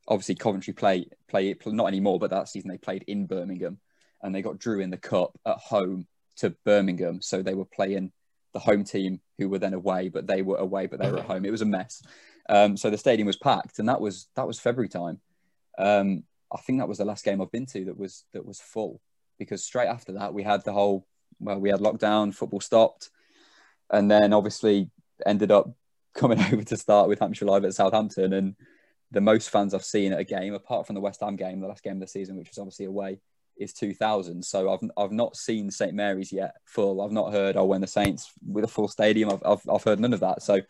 obviously 0.08 0.36
Coventry 0.36 0.74
play 0.74 1.08
play 1.28 1.56
not 1.66 1.88
anymore, 1.88 2.19
but 2.19 2.30
that 2.30 2.48
season 2.48 2.69
they 2.69 2.78
played 2.78 3.04
in 3.08 3.25
Birmingham, 3.25 3.80
and 4.22 4.34
they 4.34 4.42
got 4.42 4.60
drew 4.60 4.80
in 4.80 4.90
the 4.90 4.98
cup 4.98 5.38
at 5.46 5.58
home 5.58 6.08
to 6.38 6.52
Birmingham, 6.64 7.22
so 7.22 7.42
they 7.42 7.54
were 7.54 7.66
playing 7.66 8.12
the 8.54 8.60
home 8.60 8.84
team 8.84 9.19
who 9.38 9.50
were 9.50 9.60
then 9.60 9.74
away, 9.74 10.10
but 10.10 10.28
they 10.28 10.42
were 10.42 10.58
away, 10.58 10.88
but 10.88 11.00
they 11.00 11.12
were 11.12 11.19
at 11.19 11.25
home. 11.25 11.46
It 11.46 11.52
was 11.52 11.62
a 11.62 11.66
mess. 11.66 12.02
Um, 12.50 12.78
so 12.78 12.90
the 12.90 12.98
stadium 12.98 13.28
was 13.28 13.38
packed, 13.38 13.80
and 13.80 13.90
that 13.90 14.02
was 14.02 14.28
that 14.36 14.48
was 14.48 14.60
February 14.60 14.90
time. 14.90 15.19
Um, 15.78 16.24
I 16.52 16.58
think 16.62 16.80
that 16.80 16.88
was 16.88 16.98
the 16.98 17.06
last 17.06 17.25
game 17.25 17.42
I've 17.42 17.52
been 17.52 17.66
to 17.68 17.86
that 17.86 17.98
was 17.98 18.24
that 18.34 18.46
was 18.46 18.60
full 18.60 19.02
because 19.38 19.64
straight 19.64 19.88
after 19.88 20.14
that 20.14 20.34
we 20.34 20.42
had 20.42 20.64
the 20.64 20.74
whole 20.74 21.06
well 21.40 21.60
we 21.60 21.69
had 21.69 21.81
lockdown, 21.81 22.34
football 22.34 22.62
stopped, 22.62 23.10
and 23.92 24.10
then 24.10 24.34
obviously 24.34 24.89
ended 25.25 25.51
up 25.51 25.69
coming 26.16 26.39
over 26.51 26.63
to 26.63 26.78
start 26.78 27.07
with 27.07 27.19
Hampshire 27.19 27.45
Live 27.45 27.66
at 27.66 27.74
Southampton 27.74 28.34
and 28.34 28.56
the 29.12 29.22
most 29.22 29.50
fans 29.50 29.74
I've 29.74 29.86
seen 29.86 30.12
at 30.12 30.19
a 30.19 30.24
game, 30.24 30.54
apart 30.54 30.86
from 30.86 30.95
the 30.95 31.01
West 31.01 31.22
Ham 31.22 31.36
game, 31.36 31.62
the 31.62 31.68
last 31.68 31.84
game 31.84 31.94
of 31.94 32.01
the 32.01 32.07
season, 32.07 32.36
which 32.36 32.50
was 32.50 32.57
obviously 32.57 32.86
away, 32.86 33.19
is 33.57 33.74
2,000. 33.74 34.44
So 34.44 34.72
I've, 34.72 34.81
I've 34.98 35.12
not 35.12 35.36
seen 35.36 35.72
St 35.72 35.94
Mary's 35.94 36.31
yet 36.31 36.56
full. 36.66 37.01
I've 37.01 37.12
not 37.12 37.31
heard, 37.31 37.56
oh, 37.56 37.66
when 37.66 37.81
the 37.81 37.88
Saints 37.88 38.31
with 38.45 38.66
a 38.66 38.68
full 38.68 38.88
stadium, 38.88 39.30
I've, 39.31 39.42
I've, 39.45 39.69
I've 39.74 39.84
heard 39.84 40.00
none 40.00 40.13
of 40.13 40.19
that. 40.19 40.42
So 40.42 40.62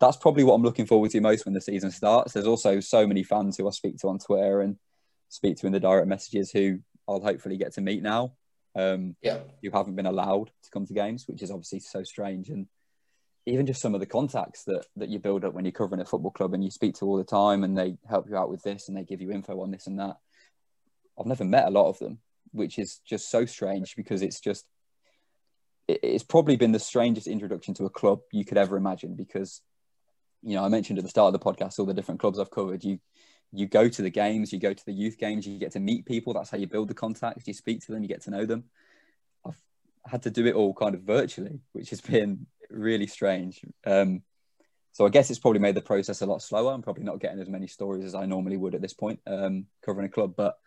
that's 0.00 0.16
probably 0.16 0.44
what 0.44 0.54
I'm 0.54 0.62
looking 0.62 0.86
forward 0.86 1.10
to 1.12 1.20
most 1.20 1.44
when 1.44 1.54
the 1.54 1.60
season 1.60 1.90
starts. 1.90 2.32
There's 2.32 2.46
also 2.46 2.80
so 2.80 3.06
many 3.06 3.22
fans 3.22 3.56
who 3.56 3.68
I 3.68 3.70
speak 3.70 3.98
to 3.98 4.08
on 4.08 4.18
Twitter 4.18 4.60
and 4.60 4.76
speak 5.28 5.56
to 5.58 5.66
in 5.66 5.72
the 5.72 5.80
direct 5.80 6.08
messages 6.08 6.50
who 6.50 6.78
I'll 7.08 7.20
hopefully 7.20 7.56
get 7.56 7.74
to 7.74 7.80
meet 7.80 8.02
now. 8.02 8.32
Um, 8.78 9.16
yeah. 9.22 9.40
Who 9.62 9.70
haven't 9.72 9.96
been 9.96 10.06
allowed 10.06 10.46
to 10.62 10.70
come 10.72 10.86
to 10.86 10.94
games, 10.94 11.24
which 11.26 11.42
is 11.42 11.50
obviously 11.50 11.80
so 11.80 12.04
strange. 12.04 12.48
And 12.48 12.68
even 13.44 13.66
just 13.66 13.82
some 13.82 13.94
of 13.94 14.00
the 14.00 14.06
contacts 14.06 14.64
that 14.64 14.86
that 14.96 15.08
you 15.08 15.18
build 15.18 15.44
up 15.44 15.52
when 15.52 15.64
you're 15.64 15.72
covering 15.72 16.00
a 16.00 16.04
football 16.04 16.30
club 16.30 16.54
and 16.54 16.62
you 16.62 16.70
speak 16.70 16.94
to 16.96 17.06
all 17.06 17.16
the 17.16 17.24
time 17.24 17.64
and 17.64 17.76
they 17.76 17.96
help 18.08 18.28
you 18.28 18.36
out 18.36 18.50
with 18.50 18.62
this 18.62 18.88
and 18.88 18.96
they 18.96 19.02
give 19.02 19.20
you 19.20 19.32
info 19.32 19.60
on 19.60 19.72
this 19.72 19.88
and 19.88 19.98
that. 19.98 20.16
I've 21.18 21.26
never 21.26 21.44
met 21.44 21.66
a 21.66 21.70
lot 21.70 21.88
of 21.88 21.98
them, 21.98 22.18
which 22.52 22.78
is 22.78 23.00
just 23.04 23.30
so 23.30 23.44
strange 23.44 23.96
because 23.96 24.22
it's 24.22 24.40
just 24.40 24.64
it's 25.88 26.22
probably 26.22 26.56
been 26.56 26.72
the 26.72 26.78
strangest 26.78 27.26
introduction 27.26 27.74
to 27.74 27.86
a 27.86 27.90
club 27.90 28.20
you 28.30 28.44
could 28.44 28.58
ever 28.58 28.76
imagine 28.76 29.14
because 29.14 29.62
you 30.42 30.54
know 30.54 30.64
I 30.64 30.68
mentioned 30.68 30.98
at 30.98 31.04
the 31.04 31.10
start 31.10 31.34
of 31.34 31.40
the 31.40 31.44
podcast 31.44 31.78
all 31.78 31.86
the 31.86 31.94
different 31.94 32.20
clubs 32.20 32.38
I've 32.38 32.50
covered 32.50 32.84
you 32.84 33.00
you 33.52 33.66
go 33.66 33.88
to 33.88 34.02
the 34.02 34.10
games 34.10 34.52
you 34.52 34.58
go 34.58 34.74
to 34.74 34.84
the 34.84 34.92
youth 34.92 35.18
games 35.18 35.46
you 35.46 35.58
get 35.58 35.72
to 35.72 35.80
meet 35.80 36.04
people 36.04 36.34
that's 36.34 36.50
how 36.50 36.58
you 36.58 36.66
build 36.66 36.88
the 36.88 36.94
contacts 36.94 37.46
you 37.46 37.54
speak 37.54 37.80
to 37.80 37.92
them 37.92 38.02
you 38.02 38.08
get 38.08 38.22
to 38.22 38.30
know 38.30 38.44
them 38.44 38.64
I've 39.46 39.60
had 40.06 40.22
to 40.24 40.30
do 40.30 40.46
it 40.46 40.54
all 40.54 40.74
kind 40.74 40.94
of 40.94 41.02
virtually 41.02 41.60
which 41.72 41.90
has 41.90 42.00
been 42.02 42.46
really 42.70 43.06
strange. 43.06 43.60
Um, 43.86 44.22
so 44.92 45.06
I 45.06 45.10
guess 45.10 45.30
it's 45.30 45.38
probably 45.38 45.60
made 45.60 45.74
the 45.74 45.80
process 45.80 46.22
a 46.22 46.26
lot 46.26 46.42
slower. 46.42 46.72
I'm 46.72 46.82
probably 46.82 47.04
not 47.04 47.20
getting 47.20 47.40
as 47.40 47.48
many 47.48 47.66
stories 47.66 48.04
as 48.04 48.14
I 48.14 48.26
normally 48.26 48.56
would 48.56 48.74
at 48.74 48.82
this 48.82 48.94
point 48.94 49.20
um, 49.26 49.66
covering 49.84 50.06
a 50.06 50.10
club. 50.10 50.34
But 50.36 50.58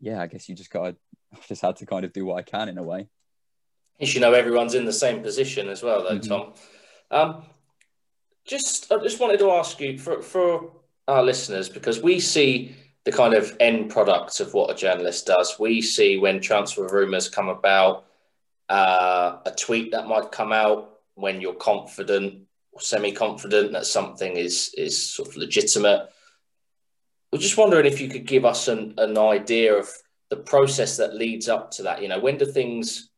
yeah, 0.00 0.22
I 0.22 0.26
guess 0.26 0.48
you 0.48 0.54
just 0.54 0.70
got 0.70 0.94
I've 1.32 1.46
just 1.46 1.62
had 1.62 1.76
to 1.76 1.86
kind 1.86 2.04
of 2.04 2.12
do 2.12 2.24
what 2.24 2.36
I 2.36 2.42
can 2.42 2.68
in 2.68 2.78
a 2.78 2.82
way. 2.82 3.08
As 4.00 4.14
You 4.14 4.20
know, 4.20 4.32
everyone's 4.32 4.74
in 4.74 4.84
the 4.84 4.92
same 4.92 5.22
position 5.22 5.68
as 5.68 5.82
well, 5.82 6.04
though, 6.04 6.18
mm-hmm. 6.18 6.28
Tom. 6.28 6.52
Um, 7.10 7.42
just, 8.46 8.90
I 8.92 8.98
just 8.98 9.20
wanted 9.20 9.40
to 9.40 9.50
ask 9.50 9.78
you 9.80 9.98
for, 9.98 10.22
for 10.22 10.70
our 11.08 11.24
listeners, 11.24 11.68
because 11.68 12.00
we 12.00 12.20
see 12.20 12.76
the 13.04 13.12
kind 13.12 13.34
of 13.34 13.56
end 13.58 13.90
product 13.90 14.38
of 14.40 14.54
what 14.54 14.70
a 14.70 14.74
journalist 14.74 15.26
does. 15.26 15.58
We 15.58 15.82
see 15.82 16.18
when 16.18 16.40
transfer 16.40 16.86
rumours 16.86 17.28
come 17.28 17.48
about, 17.48 18.04
uh, 18.68 19.38
a 19.44 19.50
tweet 19.50 19.92
that 19.92 20.06
might 20.06 20.30
come 20.30 20.52
out, 20.52 20.94
when 21.14 21.40
you're 21.40 21.54
confident 21.54 22.46
or 22.70 22.80
semi-confident 22.80 23.72
that 23.72 23.86
something 23.86 24.36
is 24.36 24.72
is 24.76 25.10
sort 25.10 25.28
of 25.28 25.36
legitimate. 25.36 26.08
We're 27.32 27.40
just 27.40 27.56
wondering 27.56 27.86
if 27.86 28.00
you 28.00 28.08
could 28.08 28.24
give 28.24 28.44
us 28.44 28.68
an, 28.68 28.94
an 28.98 29.18
idea 29.18 29.74
of 29.74 29.88
the 30.30 30.36
process 30.36 30.96
that 30.98 31.16
leads 31.16 31.48
up 31.48 31.72
to 31.72 31.82
that. 31.82 32.02
You 32.02 32.08
know, 32.08 32.20
when 32.20 32.38
do 32.38 32.46
things 32.46 33.10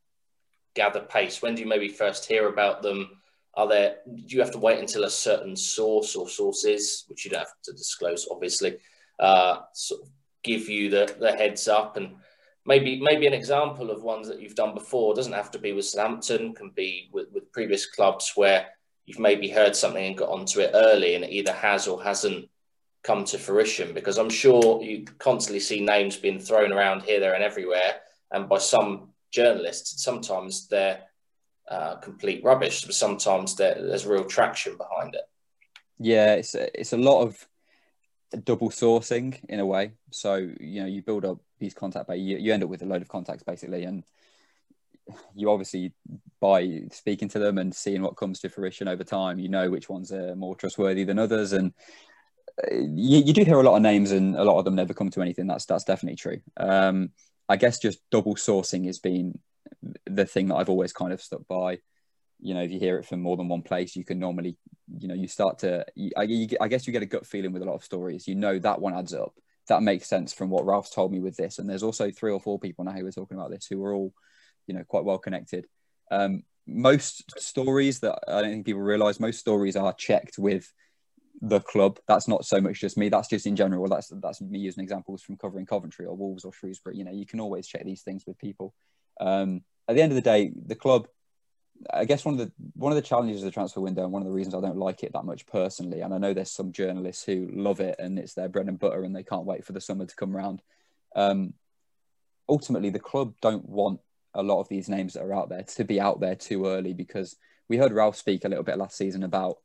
gather 0.74 1.00
pace? 1.00 1.42
When 1.42 1.54
do 1.54 1.62
you 1.62 1.68
maybe 1.68 1.88
first 1.88 2.24
hear 2.24 2.48
about 2.48 2.80
them? 2.80 3.19
Are 3.54 3.68
there? 3.68 3.96
Do 4.06 4.34
you 4.34 4.40
have 4.40 4.52
to 4.52 4.58
wait 4.58 4.78
until 4.78 5.04
a 5.04 5.10
certain 5.10 5.56
source 5.56 6.14
or 6.14 6.28
sources, 6.28 7.04
which 7.08 7.24
you 7.24 7.30
don't 7.30 7.40
have 7.40 7.62
to 7.64 7.72
disclose, 7.72 8.28
obviously, 8.30 8.78
uh, 9.18 9.60
sort 9.72 10.02
of 10.02 10.08
give 10.42 10.68
you 10.68 10.88
the 10.88 11.14
the 11.18 11.32
heads 11.32 11.68
up 11.68 11.96
and 11.96 12.16
maybe 12.64 13.00
maybe 13.00 13.26
an 13.26 13.34
example 13.34 13.90
of 13.90 14.02
ones 14.02 14.28
that 14.28 14.40
you've 14.40 14.54
done 14.54 14.74
before 14.74 15.12
it 15.12 15.16
doesn't 15.16 15.32
have 15.32 15.50
to 15.50 15.58
be 15.58 15.72
with 15.72 15.84
Southampton, 15.84 16.54
can 16.54 16.70
be 16.70 17.10
with, 17.12 17.28
with 17.32 17.52
previous 17.52 17.86
clubs 17.86 18.32
where 18.36 18.66
you've 19.06 19.18
maybe 19.18 19.48
heard 19.48 19.74
something 19.74 20.04
and 20.04 20.16
got 20.16 20.28
onto 20.28 20.60
it 20.60 20.70
early 20.74 21.14
and 21.14 21.24
it 21.24 21.32
either 21.32 21.52
has 21.52 21.88
or 21.88 22.02
hasn't 22.02 22.48
come 23.02 23.24
to 23.24 23.38
fruition 23.38 23.92
because 23.94 24.18
I'm 24.18 24.30
sure 24.30 24.82
you 24.82 25.04
constantly 25.18 25.60
see 25.60 25.80
names 25.80 26.16
being 26.16 26.38
thrown 26.38 26.72
around 26.72 27.02
here, 27.02 27.18
there, 27.18 27.34
and 27.34 27.42
everywhere, 27.42 28.00
and 28.30 28.48
by 28.48 28.58
some 28.58 29.08
journalists, 29.32 30.02
sometimes 30.04 30.68
they're 30.68 31.00
uh, 31.70 31.96
complete 31.96 32.42
rubbish, 32.44 32.84
but 32.84 32.94
sometimes 32.94 33.54
there's 33.54 34.06
real 34.06 34.24
traction 34.24 34.76
behind 34.76 35.14
it. 35.14 35.22
Yeah, 35.98 36.34
it's 36.34 36.54
it's 36.54 36.92
a 36.92 36.96
lot 36.96 37.22
of 37.22 37.46
double 38.44 38.70
sourcing 38.70 39.38
in 39.48 39.60
a 39.60 39.66
way. 39.66 39.92
So 40.10 40.34
you 40.60 40.80
know, 40.80 40.86
you 40.86 41.02
build 41.02 41.24
up 41.24 41.38
these 41.58 41.74
contact, 41.74 42.08
but 42.08 42.18
you, 42.18 42.38
you 42.38 42.52
end 42.52 42.64
up 42.64 42.68
with 42.68 42.82
a 42.82 42.86
load 42.86 43.02
of 43.02 43.08
contacts 43.08 43.42
basically, 43.42 43.84
and 43.84 44.04
you 45.34 45.50
obviously 45.50 45.92
by 46.40 46.82
speaking 46.92 47.28
to 47.28 47.38
them 47.38 47.58
and 47.58 47.74
seeing 47.74 48.02
what 48.02 48.16
comes 48.16 48.40
to 48.40 48.48
fruition 48.48 48.88
over 48.88 49.04
time, 49.04 49.38
you 49.38 49.48
know 49.48 49.70
which 49.70 49.88
ones 49.88 50.12
are 50.12 50.34
more 50.34 50.56
trustworthy 50.56 51.04
than 51.04 51.18
others, 51.18 51.52
and 51.52 51.72
you, 52.72 53.18
you, 53.18 53.32
do 53.32 53.44
hear 53.44 53.60
a 53.60 53.62
lot 53.62 53.76
of 53.76 53.82
names 53.82 54.10
and 54.12 54.36
a 54.36 54.44
lot 54.44 54.58
of 54.58 54.64
them 54.64 54.74
never 54.74 54.94
come 54.94 55.10
to 55.10 55.22
anything. 55.22 55.46
That's 55.46 55.66
that's 55.66 55.84
definitely 55.84 56.16
true. 56.16 56.40
Um, 56.56 57.10
I 57.48 57.56
guess 57.56 57.78
just 57.78 58.00
double 58.10 58.34
sourcing 58.34 58.86
has 58.86 58.98
been 58.98 59.38
the 60.06 60.26
thing 60.26 60.48
that 60.48 60.56
I've 60.56 60.68
always 60.68 60.92
kind 60.92 61.12
of 61.12 61.20
stuck 61.20 61.46
by. 61.48 61.78
You 62.40 62.54
know, 62.54 62.62
if 62.62 62.70
you 62.70 62.78
hear 62.78 62.98
it 62.98 63.04
from 63.06 63.20
more 63.20 63.36
than 63.36 63.48
one 63.48 63.62
place, 63.62 63.94
you 63.96 64.04
can 64.04 64.18
normally, 64.18 64.56
you 64.98 65.08
know, 65.08 65.14
you 65.14 65.28
start 65.28 65.58
to. 65.60 65.84
You, 65.94 66.10
I, 66.16 66.22
you, 66.22 66.48
I 66.60 66.68
guess 66.68 66.86
you 66.86 66.92
get 66.92 67.02
a 67.02 67.06
gut 67.06 67.26
feeling 67.26 67.52
with 67.52 67.62
a 67.62 67.66
lot 67.66 67.74
of 67.74 67.84
stories. 67.84 68.26
You 68.26 68.34
know 68.34 68.58
that 68.58 68.80
one 68.80 68.94
adds 68.94 69.14
up. 69.14 69.34
That 69.68 69.82
makes 69.82 70.08
sense 70.08 70.32
from 70.32 70.50
what 70.50 70.64
Ralph's 70.64 70.90
told 70.90 71.12
me 71.12 71.20
with 71.20 71.36
this. 71.36 71.58
And 71.58 71.68
there's 71.68 71.82
also 71.82 72.10
three 72.10 72.32
or 72.32 72.40
four 72.40 72.58
people 72.58 72.84
now 72.84 72.92
who 72.92 73.06
are 73.06 73.12
talking 73.12 73.36
about 73.36 73.50
this 73.50 73.66
who 73.66 73.84
are 73.84 73.94
all, 73.94 74.12
you 74.66 74.74
know, 74.74 74.84
quite 74.84 75.04
well 75.04 75.18
connected. 75.18 75.66
Um, 76.10 76.42
most 76.66 77.38
stories 77.38 78.00
that 78.00 78.18
I 78.26 78.42
don't 78.42 78.50
think 78.50 78.66
people 78.66 78.80
realize, 78.80 79.20
most 79.20 79.38
stories 79.38 79.76
are 79.76 79.92
checked 79.92 80.38
with 80.38 80.72
the 81.40 81.60
club. 81.60 81.98
That's 82.06 82.28
not 82.28 82.44
so 82.44 82.60
much 82.60 82.80
just 82.80 82.98
me. 82.98 83.08
That's 83.08 83.28
just 83.28 83.46
in 83.46 83.56
general. 83.56 83.88
That's 83.88 84.12
that's 84.22 84.40
me 84.40 84.58
using 84.58 84.82
examples 84.82 85.22
from 85.22 85.36
covering 85.36 85.66
Coventry 85.66 86.06
or 86.06 86.16
Wolves 86.16 86.44
or 86.44 86.52
Shrewsbury. 86.52 86.96
You 86.96 87.04
know, 87.04 87.12
you 87.12 87.26
can 87.26 87.40
always 87.40 87.66
check 87.66 87.84
these 87.84 88.02
things 88.02 88.24
with 88.26 88.38
people. 88.38 88.74
Um, 89.18 89.62
at 89.88 89.96
the 89.96 90.02
end 90.02 90.12
of 90.12 90.16
the 90.16 90.22
day, 90.22 90.52
the 90.66 90.74
club. 90.74 91.08
I 91.90 92.04
guess 92.04 92.26
one 92.26 92.38
of 92.38 92.40
the 92.40 92.52
one 92.74 92.92
of 92.92 92.96
the 92.96 93.02
challenges 93.02 93.40
of 93.40 93.46
the 93.46 93.50
transfer 93.50 93.80
window 93.80 94.04
and 94.04 94.12
one 94.12 94.20
of 94.20 94.28
the 94.28 94.34
reasons 94.34 94.54
I 94.54 94.60
don't 94.60 94.76
like 94.76 95.02
it 95.02 95.14
that 95.14 95.24
much 95.24 95.46
personally, 95.46 96.02
and 96.02 96.12
I 96.12 96.18
know 96.18 96.34
there's 96.34 96.50
some 96.50 96.72
journalists 96.72 97.24
who 97.24 97.48
love 97.50 97.80
it 97.80 97.96
and 97.98 98.18
it's 98.18 98.34
their 98.34 98.50
bread 98.50 98.68
and 98.68 98.78
butter 98.78 99.02
and 99.02 99.16
they 99.16 99.22
can't 99.22 99.46
wait 99.46 99.64
for 99.64 99.72
the 99.72 99.80
summer 99.80 100.04
to 100.04 100.14
come 100.14 100.36
around. 100.36 100.60
Um, 101.16 101.54
ultimately, 102.50 102.90
the 102.90 102.98
club 102.98 103.34
don't 103.40 103.66
want 103.66 104.00
a 104.34 104.42
lot 104.42 104.60
of 104.60 104.68
these 104.68 104.90
names 104.90 105.14
that 105.14 105.22
are 105.22 105.32
out 105.32 105.48
there 105.48 105.62
to 105.62 105.84
be 105.84 106.00
out 106.00 106.20
there 106.20 106.34
too 106.34 106.66
early 106.66 106.92
because 106.92 107.36
we 107.68 107.78
heard 107.78 107.92
Ralph 107.92 108.16
speak 108.16 108.44
a 108.44 108.48
little 108.48 108.64
bit 108.64 108.78
last 108.78 108.96
season 108.96 109.22
about 109.22 109.56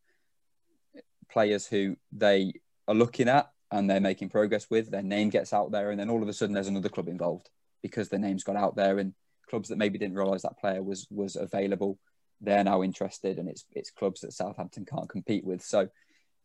players 1.30 1.68
who 1.68 1.98
they 2.12 2.54
are 2.88 2.96
looking 2.96 3.28
at 3.28 3.52
and 3.72 3.90
they're 3.90 4.00
making 4.00 4.30
progress 4.30 4.70
with, 4.70 4.92
their 4.92 5.02
name 5.02 5.30
gets 5.30 5.54
out 5.54 5.72
there, 5.72 5.92
and 5.92 6.00
then 6.00 6.10
all 6.10 6.22
of 6.22 6.30
a 6.30 6.34
sudden 6.34 6.54
there's 6.54 6.68
another 6.68 6.90
club 6.90 7.08
involved 7.08 7.50
because 7.82 8.10
their 8.10 8.20
name's 8.20 8.44
got 8.44 8.56
out 8.56 8.75
there, 8.75 9.00
and 9.00 9.14
clubs 9.46 9.70
that 9.70 9.78
maybe 9.78 9.98
didn't 9.98 10.16
realise 10.16 10.44
that 10.44 10.60
player 10.60 10.82
was 10.84 11.08
was 11.10 11.36
available, 11.36 11.98
they're 12.42 12.64
now 12.64 12.84
interested, 12.84 13.38
and 13.38 13.50
it's 13.50 13.66
it's 13.72 13.92
clubs 13.92 14.22
that 14.22 14.34
Southampton 14.34 14.86
can't 14.86 15.10
compete 15.10 15.46
with. 15.46 15.62
So 15.62 15.90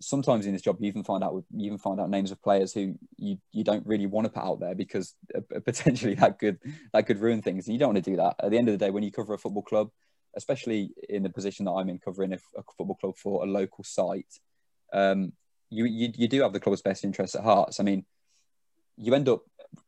sometimes 0.01 0.47
in 0.47 0.53
this 0.53 0.63
job, 0.63 0.79
you 0.81 0.89
even 0.89 1.05
find 1.05 1.23
out 1.23 1.45
you 1.55 1.67
even 1.67 1.79
find 1.79 2.01
out 2.01 2.11
names 2.11 2.31
of 2.31 2.43
players 2.43 2.73
who 2.73 2.95
you 3.17 3.39
you 3.53 3.65
don't 3.65 3.87
really 3.87 4.07
want 4.07 4.27
to 4.27 4.33
put 4.33 4.45
out 4.45 4.61
there 4.61 4.75
because 4.75 5.15
potentially 5.65 6.15
that 6.15 6.39
could 6.39 6.59
that 6.93 7.07
could 7.07 7.21
ruin 7.21 7.43
things, 7.43 7.67
and 7.67 7.75
you 7.75 7.79
don't 7.79 7.95
want 7.95 8.05
to 8.05 8.11
do 8.11 8.17
that. 8.17 8.37
At 8.43 8.51
the 8.51 8.59
end 8.59 8.69
of 8.69 8.79
the 8.79 8.85
day, 8.85 8.91
when 8.91 9.03
you 9.03 9.13
cover 9.13 9.35
a 9.35 9.39
football 9.39 9.63
club, 9.63 9.91
especially 10.37 10.91
in 11.09 11.23
the 11.23 11.31
position 11.31 11.65
that 11.67 11.73
I'm 11.73 11.89
in, 11.89 11.99
covering 11.99 12.33
a, 12.33 12.39
a 12.57 12.63
football 12.77 12.97
club 12.97 13.17
for 13.17 13.45
a 13.45 13.47
local 13.47 13.85
site 13.85 14.39
um, 14.93 15.33
you, 15.71 15.85
you 15.85 16.13
you 16.15 16.29
do 16.29 16.43
have 16.43 16.53
the 16.53 16.61
club's 16.61 16.83
best 16.83 17.05
interests 17.05 17.37
at 17.37 17.45
heart. 17.45 17.75
So, 17.75 17.83
I 17.83 17.85
mean, 17.85 18.05
you 18.97 19.15
end 19.15 19.29
up 19.29 19.43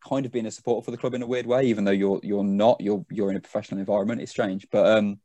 kind 0.06 0.26
of 0.26 0.32
being 0.32 0.46
a 0.46 0.50
supporter 0.50 0.84
for 0.84 0.90
the 0.90 0.96
club 0.96 1.14
in 1.14 1.22
a 1.22 1.26
weird 1.26 1.46
way, 1.46 1.64
even 1.64 1.84
though 1.84 1.90
you're 1.90 2.20
you're 2.22 2.44
not. 2.44 2.80
You're 2.80 3.04
you're 3.10 3.30
in 3.30 3.36
a 3.36 3.40
professional 3.40 3.80
environment. 3.80 4.20
It's 4.20 4.30
strange, 4.30 4.66
but 4.70 4.86
um, 4.86 5.20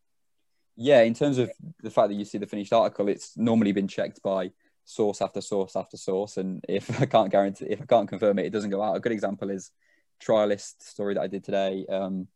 yeah. 0.76 1.02
In 1.02 1.14
terms 1.14 1.38
of 1.38 1.52
the 1.82 1.92
fact 1.92 2.10
that 2.10 2.16
you 2.16 2.26
see 2.26 2.38
the 2.38 2.48
finished 2.48 2.74
article, 2.74 3.08
it's 3.08 3.38
normally 3.38 3.72
been 3.72 3.88
checked 3.88 4.22
by 4.22 4.52
source 4.86 5.22
after 5.22 5.42
source 5.42 5.76
after 5.76 5.98
source, 5.98 6.38
and 6.38 6.64
if 6.68 7.02
I 7.02 7.06
can't 7.06 7.32
guarantee, 7.32 7.68
if 7.70 7.82
I 7.82 7.86
can't 7.86 8.10
confirm 8.10 8.40
it, 8.40 8.46
it 8.46 8.52
doesn't 8.52 8.70
go 8.72 8.82
out. 8.82 8.96
A 8.96 9.00
good 9.00 9.12
example 9.12 9.50
is 9.50 9.72
trialist 10.22 10.82
story 10.82 11.14
that 11.14 11.22
I 11.22 11.28
did 11.28 11.44
today. 11.44 11.86
Um, 11.90 12.28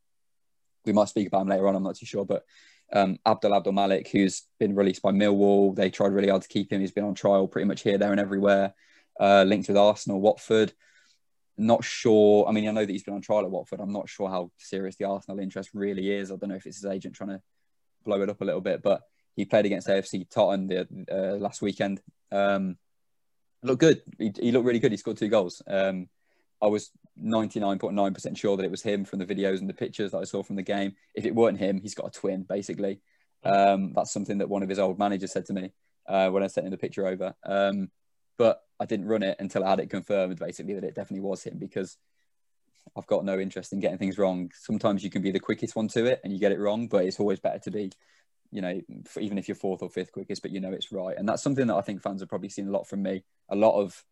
we 0.86 0.94
might 0.94 1.10
speak 1.10 1.28
about 1.28 1.42
him 1.42 1.50
later 1.50 1.68
on. 1.68 1.76
I'm 1.76 1.84
not 1.84 1.96
too 1.96 2.06
sure, 2.06 2.26
but 2.26 2.44
um, 2.94 3.18
Abdul 3.26 3.56
Abdul 3.56 3.74
Malik, 3.74 4.10
who's 4.10 4.44
been 4.60 4.76
released 4.76 5.02
by 5.02 5.12
Millwall. 5.12 5.76
They 5.76 5.90
tried 5.90 6.12
really 6.12 6.30
hard 6.30 6.42
to 6.42 6.48
keep 6.48 6.72
him. 6.72 6.82
He's 6.82 6.92
been 6.92 7.04
on 7.04 7.16
trial 7.16 7.48
pretty 7.48 7.68
much 7.68 7.82
here, 7.82 7.98
there, 7.98 8.12
and 8.12 8.20
everywhere. 8.20 8.74
Uh, 9.20 9.44
linked 9.44 9.68
with 9.68 9.78
Arsenal, 9.78 10.20
Watford. 10.20 10.74
Not 11.62 11.84
sure. 11.84 12.48
I 12.48 12.52
mean, 12.54 12.68
I 12.68 12.72
know 12.72 12.86
that 12.86 12.92
he's 12.92 13.04
been 13.04 13.14
on 13.14 13.22
trial 13.22 13.46
at 13.46 13.52
Watford. 13.52 13.80
I'm 13.80 13.94
not 13.94 14.10
sure 14.10 14.28
how 14.28 14.50
serious 14.58 14.96
the 14.96 15.06
Arsenal 15.06 15.40
interest 15.40 15.70
really 15.76 16.12
is. 16.12 16.32
I 16.32 16.36
don't 16.36 16.50
know 16.50 16.56
if 16.56 16.66
it's 16.66 16.82
his 16.82 16.92
agent 16.92 17.14
trying 17.14 17.30
to 17.30 17.42
blow 18.04 18.20
it 18.24 18.30
up 18.30 18.42
a 18.42 18.46
little 18.46 18.62
bit, 18.62 18.82
but 18.82 19.04
he 19.36 19.46
played 19.46 19.68
against 19.68 19.88
AFC 19.88 20.28
Tottenham 20.28 20.68
the, 20.68 21.06
uh, 21.12 21.38
last 21.38 21.62
weekend. 21.62 22.02
Um, 22.32 22.78
looked 23.62 23.80
good. 23.80 24.02
He, 24.18 24.34
he, 24.42 24.52
looked 24.52 24.66
really 24.66 24.80
good. 24.80 24.92
He 24.92 24.98
scored 24.98 25.18
two 25.18 25.28
goals. 25.28 25.62
Um, 25.68 26.10
I 26.64 26.66
was 26.66 26.90
99.9% 27.24 28.38
sure 28.38 28.58
that 28.58 28.66
it 28.66 28.72
was 28.72 28.82
him 28.82 29.06
from 29.06 29.20
the 29.20 29.26
videos 29.28 29.60
and 29.60 29.70
the 29.70 29.76
pictures 29.76 30.14
that 30.14 30.18
I 30.18 30.24
saw 30.24 30.42
from 30.42 30.56
the 30.56 30.64
game. 30.64 30.96
If 31.14 31.26
it 31.26 31.36
weren't 31.36 31.60
him, 31.60 31.80
he's 31.80 31.94
got 31.94 32.08
a 32.08 32.20
twin, 32.20 32.42
basically. 32.42 33.02
Um, 33.44 33.94
that's 33.94 34.12
something 34.12 34.40
that 34.40 34.50
one 34.50 34.64
of 34.64 34.70
his 34.70 34.80
old 34.80 34.98
managers 34.98 35.32
said 35.32 35.46
to 35.46 35.54
me 35.54 35.74
uh, 36.08 36.32
when 36.32 36.42
I 36.42 36.48
sent 36.48 36.66
him 36.66 36.72
the 36.72 36.78
picture 36.78 37.06
over. 37.06 37.36
Um, 37.46 37.92
but 38.38 38.62
I 38.80 38.86
didn't 38.86 39.08
run 39.08 39.24
it 39.24 39.38
until 39.40 39.64
I 39.64 39.70
had 39.72 39.80
it 39.80 39.90
confirmed, 39.90 40.40
basically, 40.40 40.74
that 40.74 40.84
it 40.84 40.96
definitely 40.96 41.28
was 41.28 41.44
him 41.44 41.58
because 41.58 41.98
I've 42.98 43.08
got 43.08 43.26
no 43.26 43.40
interest 43.40 43.74
in 43.74 43.80
getting 43.80 43.98
things 43.98 44.18
wrong. 44.18 44.52
Sometimes 44.54 45.04
you 45.04 45.10
can 45.10 45.22
be 45.22 45.32
the 45.32 45.40
quickest 45.40 45.76
one 45.76 45.88
to 45.90 46.06
it 46.06 46.20
and 46.24 46.34
you 46.34 46.40
get 46.40 46.52
it 46.52 46.60
wrong, 46.60 46.88
but 46.88 47.06
it's 47.06 47.20
always 47.20 47.40
better 47.40 47.60
to 47.60 47.72
be, 47.72 47.92
you 48.52 48.62
know, 48.62 48.82
even 49.20 49.38
if 49.38 49.48
you're 49.48 49.56
fourth 49.56 49.82
or 49.82 49.90
fifth 49.90 50.12
quickest, 50.12 50.42
but 50.42 50.52
you 50.52 50.60
know 50.60 50.72
it's 50.72 50.92
right. 50.92 51.16
And 51.18 51.28
that's 51.28 51.44
something 51.44 51.68
that 51.68 51.76
I 51.76 51.82
think 51.82 52.02
fans 52.02 52.22
have 52.22 52.30
probably 52.30 52.50
seen 52.50 52.68
a 52.68 52.72
lot 52.72 52.88
from 52.88 53.04
me. 53.04 53.24
A 53.50 53.56
lot 53.56 53.80
of, 53.80 54.04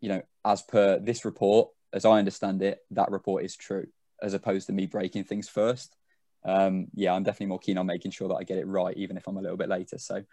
you 0.00 0.08
know, 0.08 0.22
as 0.44 0.62
per 0.62 0.98
this 0.98 1.24
report, 1.24 1.68
as 1.92 2.04
I 2.04 2.18
understand 2.18 2.62
it, 2.62 2.80
that 2.92 3.10
report 3.10 3.44
is 3.44 3.56
true, 3.56 3.86
as 4.22 4.34
opposed 4.34 4.66
to 4.66 4.72
me 4.72 4.86
breaking 4.86 5.24
things 5.24 5.48
first. 5.48 5.94
Um, 6.44 6.88
yeah, 6.94 7.12
I'm 7.12 7.22
definitely 7.22 7.46
more 7.46 7.58
keen 7.58 7.78
on 7.78 7.86
making 7.86 8.10
sure 8.10 8.28
that 8.28 8.34
I 8.34 8.44
get 8.44 8.58
it 8.58 8.66
right, 8.66 8.96
even 8.96 9.16
if 9.16 9.26
I'm 9.28 9.36
a 9.36 9.42
little 9.42 9.56
bit 9.56 9.68
later. 9.68 9.98
So 9.98 10.24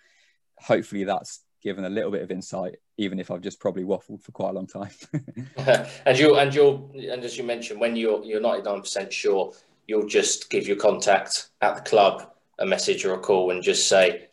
hopefully 0.57 1.03
that's 1.03 1.41
given 1.61 1.85
a 1.85 1.89
little 1.89 2.11
bit 2.11 2.21
of 2.21 2.31
insight, 2.31 2.75
even 2.97 3.19
if 3.19 3.31
I've 3.31 3.41
just 3.41 3.59
probably 3.59 3.83
waffled 3.83 4.21
for 4.21 4.31
quite 4.31 4.49
a 4.49 4.53
long 4.53 4.67
time. 4.67 4.91
and 6.05 6.17
you 6.17 6.35
and 6.35 6.53
you'll 6.53 6.91
and 6.95 7.23
as 7.23 7.37
you 7.37 7.43
mentioned, 7.43 7.79
when 7.79 7.95
you're 7.95 8.23
you're 8.23 8.41
99% 8.41 9.11
sure, 9.11 9.53
you'll 9.87 10.07
just 10.07 10.49
give 10.49 10.67
your 10.67 10.77
contact 10.77 11.49
at 11.61 11.75
the 11.75 11.81
club 11.81 12.31
a 12.59 12.65
message 12.65 13.05
or 13.05 13.13
a 13.13 13.19
call 13.19 13.51
and 13.51 13.63
just 13.63 13.89
say, 13.89 14.27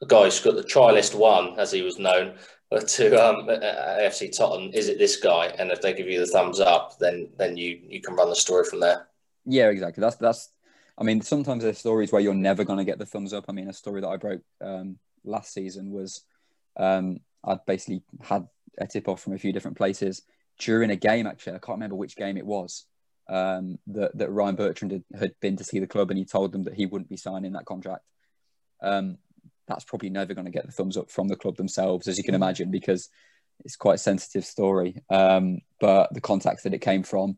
the 0.00 0.06
guy's 0.06 0.40
got 0.40 0.54
the 0.54 0.62
trialist 0.62 1.14
one, 1.14 1.58
as 1.58 1.72
he 1.72 1.82
was 1.82 1.98
known, 1.98 2.36
to 2.86 3.16
um, 3.16 3.46
AFC 3.46 4.36
Tottenham, 4.36 4.70
is 4.72 4.88
it 4.88 4.98
this 4.98 5.16
guy? 5.16 5.46
And 5.58 5.70
if 5.70 5.80
they 5.80 5.92
give 5.92 6.06
you 6.06 6.20
the 6.20 6.26
thumbs 6.26 6.60
up, 6.60 6.98
then 6.98 7.28
then 7.36 7.56
you 7.56 7.80
you 7.88 8.00
can 8.00 8.14
run 8.14 8.28
the 8.28 8.36
story 8.36 8.64
from 8.64 8.80
there. 8.80 9.08
Yeah, 9.44 9.70
exactly. 9.70 10.00
That's 10.00 10.16
that's. 10.16 10.50
I 11.00 11.04
mean, 11.04 11.20
sometimes 11.20 11.62
there's 11.62 11.78
stories 11.78 12.10
where 12.10 12.20
you're 12.20 12.34
never 12.34 12.64
going 12.64 12.78
to 12.78 12.84
get 12.84 12.98
the 12.98 13.06
thumbs 13.06 13.32
up. 13.32 13.44
I 13.48 13.52
mean, 13.52 13.68
a 13.68 13.72
story 13.72 14.00
that 14.00 14.08
I 14.08 14.16
broke 14.16 14.42
um, 14.60 14.98
last 15.24 15.52
season 15.52 15.92
was 15.92 16.24
um, 16.78 17.18
I'd 17.44 17.64
basically 17.66 18.02
had 18.22 18.46
a 18.78 18.86
tip 18.86 19.08
off 19.08 19.22
from 19.22 19.34
a 19.34 19.38
few 19.38 19.52
different 19.52 19.76
places 19.76 20.22
during 20.58 20.90
a 20.90 20.96
game. 20.96 21.26
Actually, 21.26 21.56
I 21.56 21.58
can't 21.58 21.76
remember 21.76 21.96
which 21.96 22.16
game 22.16 22.36
it 22.36 22.46
was. 22.46 22.86
Um, 23.28 23.78
that 23.88 24.16
that 24.16 24.30
Ryan 24.30 24.56
Bertrand 24.56 24.92
had, 24.92 25.04
had, 25.20 25.32
been 25.40 25.56
to 25.56 25.64
see 25.64 25.80
the 25.80 25.86
club, 25.86 26.10
and 26.10 26.18
he 26.18 26.24
told 26.24 26.52
them 26.52 26.64
that 26.64 26.74
he 26.74 26.86
wouldn't 26.86 27.10
be 27.10 27.16
signing 27.16 27.52
that 27.52 27.66
contract. 27.66 28.04
Um, 28.82 29.18
that's 29.66 29.84
probably 29.84 30.08
never 30.08 30.32
going 30.32 30.46
to 30.46 30.50
get 30.50 30.64
the 30.64 30.72
thumbs 30.72 30.96
up 30.96 31.10
from 31.10 31.28
the 31.28 31.36
club 31.36 31.56
themselves, 31.56 32.08
as 32.08 32.16
you 32.16 32.24
can 32.24 32.34
imagine, 32.34 32.70
because 32.70 33.10
it's 33.64 33.76
quite 33.76 33.96
a 33.96 33.98
sensitive 33.98 34.46
story. 34.46 35.02
Um, 35.10 35.58
but 35.78 36.12
the 36.14 36.22
contacts 36.22 36.62
that 36.62 36.72
it 36.72 36.80
came 36.80 37.02
from, 37.02 37.36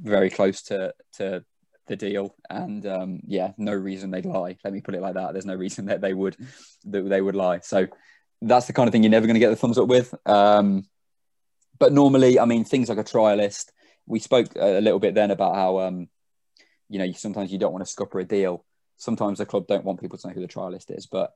very 0.00 0.30
close 0.30 0.62
to 0.62 0.94
to 1.18 1.44
the 1.86 1.96
deal, 1.96 2.34
and 2.48 2.86
um, 2.86 3.20
yeah, 3.26 3.52
no 3.56 3.74
reason 3.74 4.10
they'd 4.10 4.26
lie. 4.26 4.56
Let 4.64 4.72
me 4.72 4.80
put 4.80 4.94
it 4.94 5.02
like 5.02 5.14
that. 5.14 5.32
There's 5.32 5.46
no 5.46 5.54
reason 5.54 5.86
that 5.86 6.00
they 6.00 6.14
would 6.14 6.36
that 6.84 7.08
they 7.08 7.20
would 7.20 7.36
lie. 7.36 7.60
So 7.60 7.86
that's 8.40 8.66
the 8.66 8.72
kind 8.72 8.88
of 8.88 8.92
thing 8.92 9.02
you're 9.02 9.10
never 9.10 9.26
going 9.26 9.34
to 9.34 9.40
get 9.40 9.50
the 9.50 9.56
thumbs 9.56 9.78
up 9.78 9.88
with. 9.88 10.14
Um, 10.26 10.84
but 11.78 11.92
normally, 11.92 12.38
I 12.38 12.44
mean, 12.44 12.64
things 12.64 12.88
like 12.88 12.98
a 12.98 13.04
trialist. 13.04 13.70
We 14.06 14.18
spoke 14.18 14.48
a 14.56 14.80
little 14.80 14.98
bit 14.98 15.14
then 15.14 15.30
about 15.30 15.54
how 15.54 15.80
um, 15.80 16.08
you 16.88 16.98
know 16.98 17.10
sometimes 17.12 17.52
you 17.52 17.58
don't 17.58 17.72
want 17.72 17.84
to 17.84 17.90
scupper 17.90 18.20
a 18.20 18.24
deal 18.24 18.64
sometimes 19.02 19.38
the 19.38 19.46
club 19.46 19.66
don't 19.66 19.84
want 19.84 20.00
people 20.00 20.16
to 20.16 20.28
know 20.28 20.34
who 20.34 20.40
the 20.40 20.48
trialist 20.48 20.96
is. 20.96 21.06
But 21.06 21.32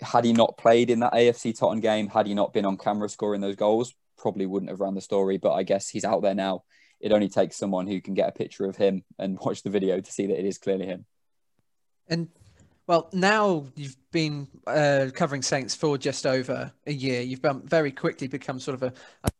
had 0.00 0.24
he 0.24 0.32
not 0.32 0.56
played 0.56 0.88
in 0.88 1.00
that 1.00 1.12
AFC 1.12 1.58
Tottenham 1.58 1.80
game, 1.80 2.08
had 2.08 2.26
he 2.26 2.34
not 2.34 2.52
been 2.52 2.64
on 2.64 2.78
camera 2.78 3.08
scoring 3.08 3.40
those 3.40 3.56
goals, 3.56 3.92
probably 4.16 4.46
wouldn't 4.46 4.70
have 4.70 4.80
ran 4.80 4.94
the 4.94 5.00
story. 5.00 5.36
But 5.36 5.52
I 5.52 5.64
guess 5.64 5.88
he's 5.88 6.04
out 6.04 6.22
there 6.22 6.34
now. 6.34 6.62
It 7.00 7.12
only 7.12 7.28
takes 7.28 7.56
someone 7.56 7.86
who 7.86 8.00
can 8.00 8.14
get 8.14 8.28
a 8.28 8.32
picture 8.32 8.64
of 8.64 8.76
him 8.76 9.04
and 9.18 9.38
watch 9.44 9.62
the 9.62 9.70
video 9.70 10.00
to 10.00 10.12
see 10.12 10.26
that 10.26 10.38
it 10.38 10.44
is 10.44 10.58
clearly 10.58 10.86
him. 10.86 11.04
And 12.08 12.28
well, 12.86 13.08
now 13.12 13.66
you've 13.74 13.96
been 14.12 14.46
uh, 14.66 15.08
covering 15.12 15.42
Saints 15.42 15.74
for 15.74 15.98
just 15.98 16.24
over 16.24 16.72
a 16.86 16.92
year. 16.92 17.20
You've 17.20 17.42
been, 17.42 17.62
very 17.62 17.90
quickly 17.90 18.28
become 18.28 18.60
sort 18.60 18.76
of 18.76 18.82
a, 18.84 18.92
a 19.24 19.30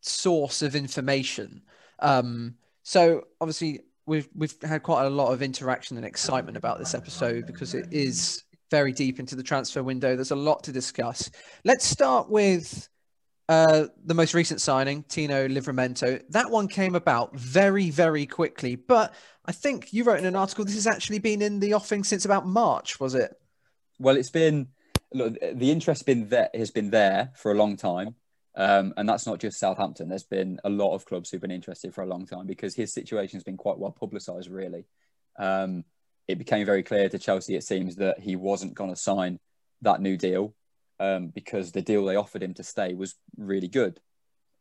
source 0.00 0.62
of 0.62 0.74
information. 0.74 1.62
Um, 2.00 2.56
so 2.82 3.22
obviously, 3.40 3.82
we've 4.06 4.28
we've 4.34 4.54
had 4.62 4.82
quite 4.82 5.04
a 5.04 5.10
lot 5.10 5.32
of 5.32 5.42
interaction 5.42 5.96
and 5.96 6.04
excitement 6.04 6.56
about 6.56 6.80
this 6.80 6.94
episode 6.94 7.46
because 7.46 7.74
it 7.74 7.86
is 7.92 8.42
very 8.70 8.90
deep 8.90 9.20
into 9.20 9.36
the 9.36 9.42
transfer 9.42 9.82
window. 9.82 10.16
There's 10.16 10.32
a 10.32 10.36
lot 10.36 10.64
to 10.64 10.72
discuss. 10.72 11.30
Let's 11.64 11.84
start 11.84 12.30
with 12.30 12.88
uh, 13.52 13.86
the 14.04 14.14
most 14.14 14.32
recent 14.32 14.60
signing, 14.60 15.04
Tino 15.04 15.46
Livramento. 15.46 16.22
That 16.30 16.50
one 16.50 16.68
came 16.68 16.94
about 16.94 17.36
very, 17.36 17.90
very 17.90 18.24
quickly. 18.24 18.76
But 18.76 19.14
I 19.44 19.52
think 19.52 19.92
you 19.92 20.04
wrote 20.04 20.18
in 20.18 20.24
an 20.24 20.36
article 20.36 20.64
this 20.64 20.74
has 20.74 20.86
actually 20.86 21.18
been 21.18 21.42
in 21.42 21.60
the 21.60 21.74
offing 21.74 22.02
since 22.02 22.24
about 22.24 22.46
March, 22.46 22.98
was 22.98 23.14
it? 23.14 23.34
Well, 23.98 24.16
it's 24.16 24.30
been 24.30 24.68
look, 25.12 25.36
the 25.40 25.70
interest 25.70 26.06
been 26.06 26.28
there 26.28 26.48
has 26.54 26.70
been 26.70 26.90
there 26.90 27.32
for 27.36 27.52
a 27.52 27.54
long 27.54 27.76
time. 27.76 28.14
Um, 28.54 28.92
and 28.96 29.08
that's 29.08 29.26
not 29.26 29.38
just 29.38 29.58
Southampton. 29.58 30.08
There's 30.08 30.24
been 30.24 30.58
a 30.64 30.70
lot 30.70 30.94
of 30.94 31.06
clubs 31.06 31.30
who've 31.30 31.40
been 31.40 31.50
interested 31.50 31.94
for 31.94 32.02
a 32.02 32.06
long 32.06 32.26
time 32.26 32.46
because 32.46 32.74
his 32.74 32.92
situation 32.92 33.36
has 33.36 33.44
been 33.44 33.56
quite 33.56 33.78
well 33.78 33.92
publicised, 33.92 34.50
really. 34.50 34.84
Um, 35.38 35.84
it 36.28 36.38
became 36.38 36.66
very 36.66 36.82
clear 36.82 37.08
to 37.08 37.18
Chelsea, 37.18 37.54
it 37.54 37.64
seems, 37.64 37.96
that 37.96 38.20
he 38.20 38.36
wasn't 38.36 38.74
going 38.74 38.90
to 38.90 38.96
sign 38.96 39.38
that 39.80 40.00
new 40.00 40.16
deal 40.16 40.54
um, 41.00 41.28
because 41.28 41.72
the 41.72 41.82
deal 41.82 42.04
they 42.04 42.16
offered 42.16 42.42
him 42.42 42.54
to 42.54 42.62
stay 42.62 42.94
was 42.94 43.16
really 43.36 43.68
good. 43.68 44.00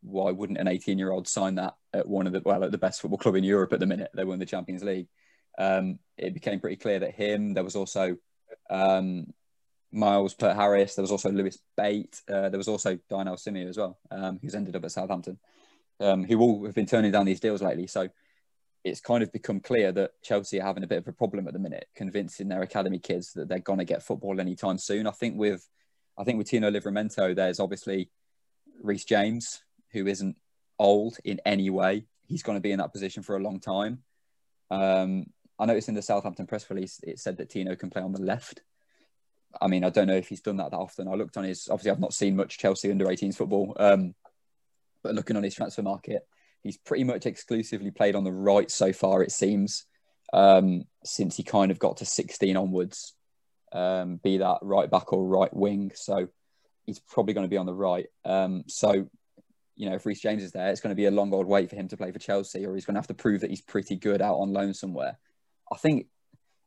Why 0.02 0.32
wouldn't 0.32 0.60
an 0.60 0.68
18 0.68 0.98
year 0.98 1.12
old 1.12 1.28
sign 1.28 1.56
that 1.56 1.76
at 1.94 2.08
one 2.08 2.28
of 2.28 2.34
the, 2.34 2.42
well, 2.44 2.64
at 2.64 2.72
the 2.72 2.78
best 2.78 3.02
football 3.02 3.20
club 3.20 3.36
in 3.36 3.44
Europe 3.44 3.74
at 3.74 3.80
the 3.80 3.86
minute? 3.86 4.12
They 4.14 4.24
won 4.24 4.40
the 4.40 4.46
Champions 4.46 4.84
League. 4.84 5.08
Um, 5.58 6.00
it 6.18 6.34
became 6.34 6.60
pretty 6.60 6.78
clear 6.78 7.00
that 7.00 7.14
him, 7.14 7.54
there 7.54 7.64
was 7.64 7.76
also 7.76 8.18
um, 8.70 9.28
Myles 9.92 10.34
Peart-Harris. 10.34 10.96
There 10.96 11.04
was 11.04 11.12
also 11.12 11.32
Lewis 11.32 11.60
Bate. 11.78 12.20
Uh, 12.28 12.50
there 12.50 12.58
was 12.58 12.68
also 12.68 12.98
Dynel 13.10 13.38
Simeu 13.38 13.68
as 13.68 13.78
well, 13.78 14.00
um, 14.10 14.40
who's 14.42 14.56
ended 14.56 14.76
up 14.76 14.86
at 14.86 14.92
Southampton, 14.92 15.38
um, 16.00 16.24
who 16.24 16.40
all 16.40 16.66
have 16.66 16.76
been 16.76 16.86
turning 16.86 17.12
down 17.12 17.26
these 17.26 17.40
deals 17.40 17.62
lately. 17.62 17.88
So 17.88 18.10
it's 18.84 19.02
kind 19.02 19.22
of 19.22 19.32
become 19.32 19.60
clear 19.60 19.92
that 19.92 20.12
Chelsea 20.24 20.60
are 20.60 20.66
having 20.66 20.84
a 20.84 20.88
bit 20.88 21.00
of 21.00 21.08
a 21.08 21.14
problem 21.14 21.48
at 21.48 21.54
the 21.54 21.60
minute, 21.60 21.88
convincing 21.96 22.48
their 22.48 22.62
academy 22.62 23.00
kids 23.00 23.34
that 23.34 23.48
they're 23.48 23.60
going 23.60 23.80
to 23.80 23.86
get 23.86 24.04
football 24.04 24.40
anytime 24.40 24.78
soon. 24.78 25.08
I 25.08 25.12
think 25.12 25.38
with, 25.38 25.68
I 26.18 26.24
think 26.24 26.38
with 26.38 26.50
Tino 26.50 26.70
Livramento, 26.70 27.36
there's 27.36 27.60
obviously 27.60 28.10
Reece 28.82 29.06
James, 29.06 29.62
who 29.92 30.08
isn't 30.08 30.38
old 30.80 31.18
in 31.24 31.40
any 31.46 31.70
way. 31.70 32.06
He's 32.28 32.44
going 32.44 32.58
to 32.58 32.62
be 32.62 32.72
in 32.72 32.80
that 32.80 32.94
position 32.94 33.24
for 33.24 33.36
a 33.36 33.44
long 33.44 33.60
time. 33.60 34.00
Um, 34.70 35.26
I 35.60 35.66
noticed 35.66 35.90
in 35.90 35.96
the 35.96 36.02
Southampton 36.02 36.48
press 36.48 36.70
release 36.70 37.00
it 37.04 37.20
said 37.20 37.38
that 37.38 37.50
Tino 37.50 37.76
can 37.76 37.90
play 37.90 38.02
on 38.02 38.14
the 38.14 38.22
left. 38.22 38.62
I 39.60 39.68
mean, 39.68 39.84
I 39.84 39.90
don't 39.90 40.08
know 40.08 40.16
if 40.16 40.28
he's 40.28 40.42
done 40.42 40.58
that 40.58 40.72
that 40.72 40.78
often. 40.78 41.08
I 41.08 41.14
looked 41.14 41.38
on 41.38 41.44
his, 41.44 41.68
obviously, 41.70 41.92
I've 41.92 42.00
not 42.00 42.14
seen 42.14 42.36
much 42.36 42.58
Chelsea 42.58 42.90
under 42.90 43.06
18s 43.06 43.36
football, 43.36 43.76
um, 43.80 44.16
but 45.04 45.14
looking 45.14 45.36
on 45.36 45.44
his 45.44 45.56
Transfermarkt, 45.56 46.20
he's 46.64 46.78
pretty 46.78 47.04
much 47.04 47.26
exclusively 47.26 47.92
played 47.92 48.16
on 48.16 48.24
the 48.24 48.32
right 48.32 48.72
so 48.72 48.94
far, 48.94 49.22
it 49.22 49.32
seems, 49.32 49.86
um, 50.34 50.84
since 51.04 51.36
he 51.36 51.44
kind 51.44 51.70
of 51.70 51.80
got 51.80 51.98
to 51.98 52.06
16 52.06 52.56
onwards, 52.56 53.14
um, 53.72 54.18
be 54.18 54.38
that 54.38 54.60
right 54.62 54.90
back 54.90 55.14
or 55.14 55.26
right 55.26 55.54
wing. 55.54 55.92
So 55.96 56.28
he's 56.86 57.00
probably 57.00 57.34
going 57.34 57.46
to 57.46 57.50
be 57.50 57.58
on 57.58 57.66
the 57.66 57.74
right. 57.74 58.08
Um, 58.26 58.64
so, 58.68 59.08
you 59.76 59.90
know, 59.90 59.96
if 59.96 60.06
Reece 60.06 60.22
James 60.22 60.44
is 60.44 60.52
there, 60.52 60.70
it's 60.70 60.82
going 60.82 60.92
to 60.92 61.00
be 61.00 61.06
a 61.06 61.12
long 61.12 61.34
old 61.34 61.48
wait 61.48 61.70
for 61.70 61.76
him 61.76 61.88
to 61.90 61.98
play 61.98 62.12
for 62.12 62.20
Chelsea, 62.20 62.66
or 62.66 62.76
he's 62.76 62.86
going 62.86 62.96
to 62.96 63.00
have 63.00 63.08
to 63.08 63.14
prove 63.14 63.42
that 63.42 63.50
he's 63.50 63.62
pretty 63.62 63.96
good 63.96 64.22
out 64.22 64.36
on 64.36 64.54
loan 64.54 64.74
somewhere. 64.74 65.18
I 65.72 65.78
think 65.78 66.08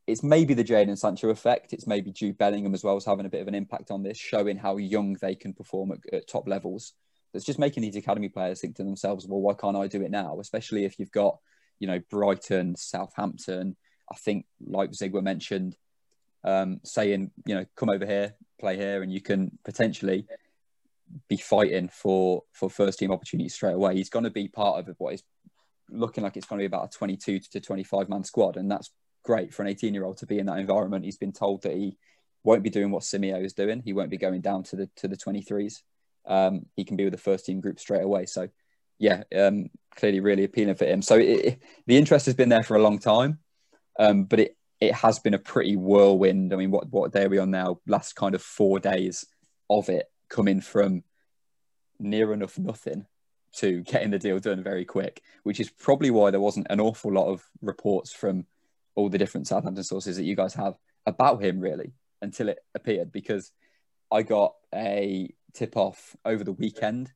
it's 0.07 0.23
maybe 0.23 0.55
the 0.55 0.65
Jadon 0.65 0.99
Sancho 0.99 1.31
effect. 1.31 1.73
It's 1.73 1.87
maybe 1.87 2.13
Jude 2.13 2.39
Bellingham 2.39 2.75
as 2.75 2.85
well 2.85 2.97
as 2.97 3.05
having 3.05 3.27
a 3.27 3.31
bit 3.31 3.41
of 3.41 3.49
an 3.49 3.55
impact 3.55 3.91
on 3.91 4.03
this, 4.03 4.19
showing 4.19 4.57
how 4.57 4.77
young 4.77 5.15
they 5.21 5.35
can 5.35 5.55
perform 5.55 5.93
at, 5.93 5.99
at, 6.13 6.29
top 6.29 6.47
levels. 6.47 6.93
That's 7.33 7.45
just 7.45 7.59
making 7.59 7.83
these 7.83 7.97
academy 7.97 8.29
players 8.29 8.61
think 8.61 8.77
to 8.77 8.85
themselves, 8.85 9.27
well, 9.27 9.41
why 9.41 9.55
can't 9.55 9.77
I 9.77 9.87
do 9.87 10.03
it 10.03 10.11
now? 10.11 10.39
Especially 10.41 10.85
if 10.85 10.99
you've 10.99 11.11
got, 11.11 11.39
you 11.81 11.87
know, 11.87 12.01
Brighton, 12.11 12.77
Southampton. 12.77 13.77
I 14.11 14.17
think 14.17 14.47
Leipzig 14.65 15.13
were 15.13 15.23
mentioned, 15.23 15.77
um, 16.45 16.81
saying, 16.85 17.31
you 17.47 17.55
know, 17.55 17.65
come 17.77 17.89
over 17.89 18.07
here, 18.07 18.35
play 18.61 18.77
here, 18.77 19.03
and 19.03 19.13
you 19.13 19.21
can 19.21 19.59
potentially 19.65 20.27
be 21.29 21.37
fighting 21.37 21.89
for 21.89 22.43
for 22.53 22.71
first 22.71 22.99
team 22.99 23.11
opportunities 23.11 23.55
straight 23.55 23.75
away. 23.75 23.95
He's 23.95 24.11
going 24.11 24.25
to 24.25 24.31
be 24.31 24.49
part 24.49 24.87
of 24.89 24.95
what 24.99 25.15
is 25.15 25.23
looking 25.91 26.25
like 26.25 26.37
it's 26.37 26.47
going 26.47 26.59
to 26.59 26.63
be 26.63 26.67
about 26.67 26.87
a 26.87 26.97
22 26.97 27.41
to 27.41 27.61
25 27.61 28.09
man 28.09 28.25
squad, 28.25 28.57
and 28.57 28.71
that's 28.71 28.91
great 29.25 29.53
for 29.55 29.63
an 29.63 29.69
18 29.69 29.95
year 29.95 30.05
old 30.05 30.19
to 30.19 30.27
be 30.27 30.39
in 30.39 30.47
that 30.47 30.59
environment. 30.59 31.05
He's 31.05 31.17
been 31.17 31.33
told 31.33 31.63
that 31.63 31.75
he 31.75 31.97
won't 32.43 32.63
be 32.63 32.71
doing 32.71 32.91
what 32.91 33.03
Simeu 33.03 33.43
is 33.43 33.55
doing. 33.55 33.83
He 33.85 33.93
won't 33.93 34.11
be 34.11 34.19
going 34.19 34.41
down 34.41 34.63
to 34.65 34.77
the 34.77 34.91
to 34.97 35.09
the 35.09 35.17
23s. 35.17 35.83
Um, 36.27 36.67
he 36.77 36.85
can 36.85 36.97
be 36.97 37.05
with 37.05 37.13
the 37.13 37.19
first 37.19 37.47
team 37.47 37.61
group 37.61 37.79
straight 37.79 38.03
away. 38.03 38.27
So, 38.27 38.49
yeah, 38.99 39.25
um, 39.37 39.71
clearly 39.97 40.21
really 40.21 40.45
appealing 40.45 40.77
for 40.77 40.87
him. 40.87 41.03
So 41.03 41.17
it, 41.17 41.23
it, 41.23 41.63
the 41.87 41.99
interest 41.99 42.27
has 42.27 42.35
been 42.35 42.49
there 42.49 42.63
for 42.63 42.77
a 42.77 42.83
long 42.83 42.99
time, 42.99 43.41
um, 43.99 44.25
but 44.25 44.41
it 44.41 44.57
it 44.85 44.95
has 44.95 45.19
been 45.19 45.35
a 45.35 45.39
pretty 45.39 45.77
whirlwind. 45.77 46.53
I 46.53 46.57
mean, 46.57 46.71
what 46.71 46.91
what 46.91 47.13
day 47.13 47.25
are 47.25 47.29
we 47.29 47.39
on 47.39 47.51
now? 47.51 47.81
Last 47.87 48.15
kind 48.15 48.35
of 48.35 48.43
four 48.43 48.79
days 48.79 49.27
of 49.71 49.89
it 49.89 50.07
coming 50.29 50.61
from 50.61 51.05
near 51.99 52.33
enough 52.33 52.59
nothing 52.59 53.07
to 53.57 53.83
getting 53.83 54.11
the 54.11 54.19
deal 54.19 54.39
done 54.39 54.63
very 54.63 54.85
quick, 54.85 55.23
which 55.45 55.61
is 55.61 55.71
probably 55.71 56.11
why 56.11 56.31
there 56.31 56.41
wasn't 56.41 56.67
an 56.71 56.81
awful 56.81 57.13
lot 57.13 57.31
of 57.31 57.45
reports 57.63 58.13
from 58.13 58.47
all 58.95 59.09
the 59.09 59.19
different 59.19 59.47
Southampton 59.47 59.85
sources 59.85 60.17
that 60.17 60.25
you 60.25 60.37
guys 60.37 60.55
have 60.55 60.77
about 61.07 61.43
him 61.43 61.61
really 61.61 61.93
until 62.21 62.49
it 62.49 62.59
appeared 62.75 63.13
because 63.13 63.53
I 64.11 64.23
got 64.23 64.55
a 64.75 65.33
tip 65.53 65.77
off 65.77 66.17
over 66.25 66.43
the 66.45 66.53
weekend. 66.53 67.13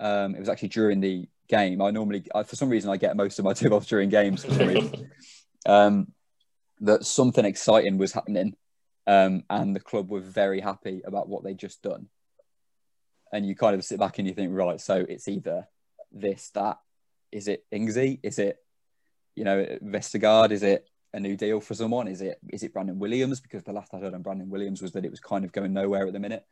Um, 0.00 0.34
it 0.34 0.40
was 0.40 0.48
actually 0.48 0.68
during 0.68 1.00
the 1.00 1.28
game. 1.48 1.82
I 1.82 1.90
normally, 1.90 2.24
I, 2.34 2.44
for 2.44 2.56
some 2.56 2.70
reason, 2.70 2.90
I 2.90 2.96
get 2.96 3.16
most 3.16 3.38
of 3.38 3.44
my 3.44 3.52
tip 3.54 3.72
offs 3.72 3.88
during 3.88 4.08
games 4.08 4.44
for 4.44 4.54
some 4.54 4.68
reason. 4.68 5.10
Um, 5.66 6.14
that 6.80 7.04
something 7.04 7.44
exciting 7.44 7.98
was 7.98 8.12
happening, 8.12 8.56
um, 9.06 9.44
and 9.50 9.74
the 9.74 9.80
club 9.80 10.10
were 10.10 10.20
very 10.20 10.60
happy 10.60 11.02
about 11.04 11.28
what 11.28 11.44
they'd 11.44 11.58
just 11.58 11.82
done. 11.82 12.08
And 13.32 13.46
you 13.46 13.54
kind 13.54 13.74
of 13.74 13.84
sit 13.84 13.98
back 13.98 14.18
and 14.18 14.26
you 14.26 14.34
think, 14.34 14.52
right, 14.52 14.80
so 14.80 15.04
it's 15.08 15.28
either 15.28 15.68
this, 16.10 16.50
that. 16.54 16.78
Is 17.30 17.46
it 17.46 17.64
Ingsy? 17.72 18.18
Is 18.22 18.38
it, 18.38 18.56
you 19.36 19.44
know, 19.44 19.64
Vestergaard? 19.84 20.50
Is 20.50 20.64
it 20.64 20.88
a 21.12 21.20
new 21.20 21.36
deal 21.36 21.60
for 21.60 21.74
someone? 21.74 22.08
Is 22.08 22.22
it 22.22 22.38
is 22.48 22.62
it 22.62 22.72
Brandon 22.72 22.98
Williams? 22.98 23.40
Because 23.40 23.62
the 23.62 23.72
last 23.72 23.94
I 23.94 23.98
heard 23.98 24.14
on 24.14 24.22
Brandon 24.22 24.50
Williams 24.50 24.82
was 24.82 24.92
that 24.92 25.04
it 25.04 25.10
was 25.10 25.20
kind 25.20 25.44
of 25.44 25.52
going 25.52 25.72
nowhere 25.72 26.06
at 26.06 26.12
the 26.12 26.18
minute. 26.18 26.44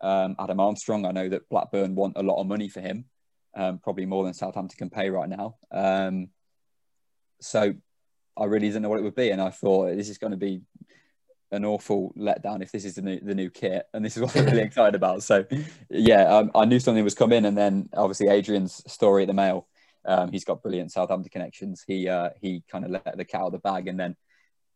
Um, 0.00 0.36
Adam 0.38 0.60
Armstrong, 0.60 1.06
I 1.06 1.12
know 1.12 1.28
that 1.28 1.48
Blackburn 1.48 1.94
want 1.94 2.16
a 2.16 2.22
lot 2.22 2.40
of 2.40 2.46
money 2.46 2.68
for 2.68 2.80
him, 2.80 3.06
um, 3.56 3.78
probably 3.78 4.06
more 4.06 4.24
than 4.24 4.34
Southampton 4.34 4.76
can 4.76 4.90
pay 4.90 5.10
right 5.10 5.28
now. 5.28 5.56
Um, 5.70 6.28
so 7.40 7.74
I 8.36 8.44
really 8.44 8.68
didn't 8.68 8.82
know 8.82 8.88
what 8.88 8.98
it 8.98 9.04
would 9.04 9.14
be, 9.14 9.30
and 9.30 9.40
I 9.40 9.50
thought 9.50 9.96
this 9.96 10.08
is 10.08 10.18
going 10.18 10.32
to 10.32 10.36
be 10.36 10.62
an 11.52 11.64
awful 11.64 12.12
letdown 12.16 12.60
if 12.60 12.72
this 12.72 12.84
is 12.84 12.96
the 12.96 13.02
new 13.02 13.20
the 13.20 13.34
new 13.34 13.50
kit, 13.50 13.86
and 13.94 14.04
this 14.04 14.16
is 14.16 14.22
what 14.22 14.36
I'm 14.36 14.46
really 14.46 14.60
excited 14.62 14.94
about. 14.94 15.22
So 15.22 15.44
yeah, 15.90 16.24
um, 16.24 16.50
I 16.54 16.64
knew 16.64 16.80
something 16.80 17.04
was 17.04 17.14
coming, 17.14 17.44
and 17.44 17.56
then 17.56 17.88
obviously 17.92 18.28
Adrian's 18.28 18.82
story 18.90 19.22
at 19.22 19.28
the 19.28 19.34
Mail 19.34 19.66
um, 20.06 20.30
he's 20.30 20.44
got 20.44 20.62
brilliant 20.62 20.92
Southampton 20.92 21.30
connections. 21.30 21.84
He 21.86 22.08
uh, 22.08 22.30
he 22.40 22.62
kind 22.70 22.84
of 22.84 22.90
let 22.90 23.16
the 23.16 23.24
cat 23.24 23.42
out 23.42 23.46
of 23.46 23.52
the 23.52 23.58
bag, 23.58 23.88
and 23.88 23.98
then 23.98 24.16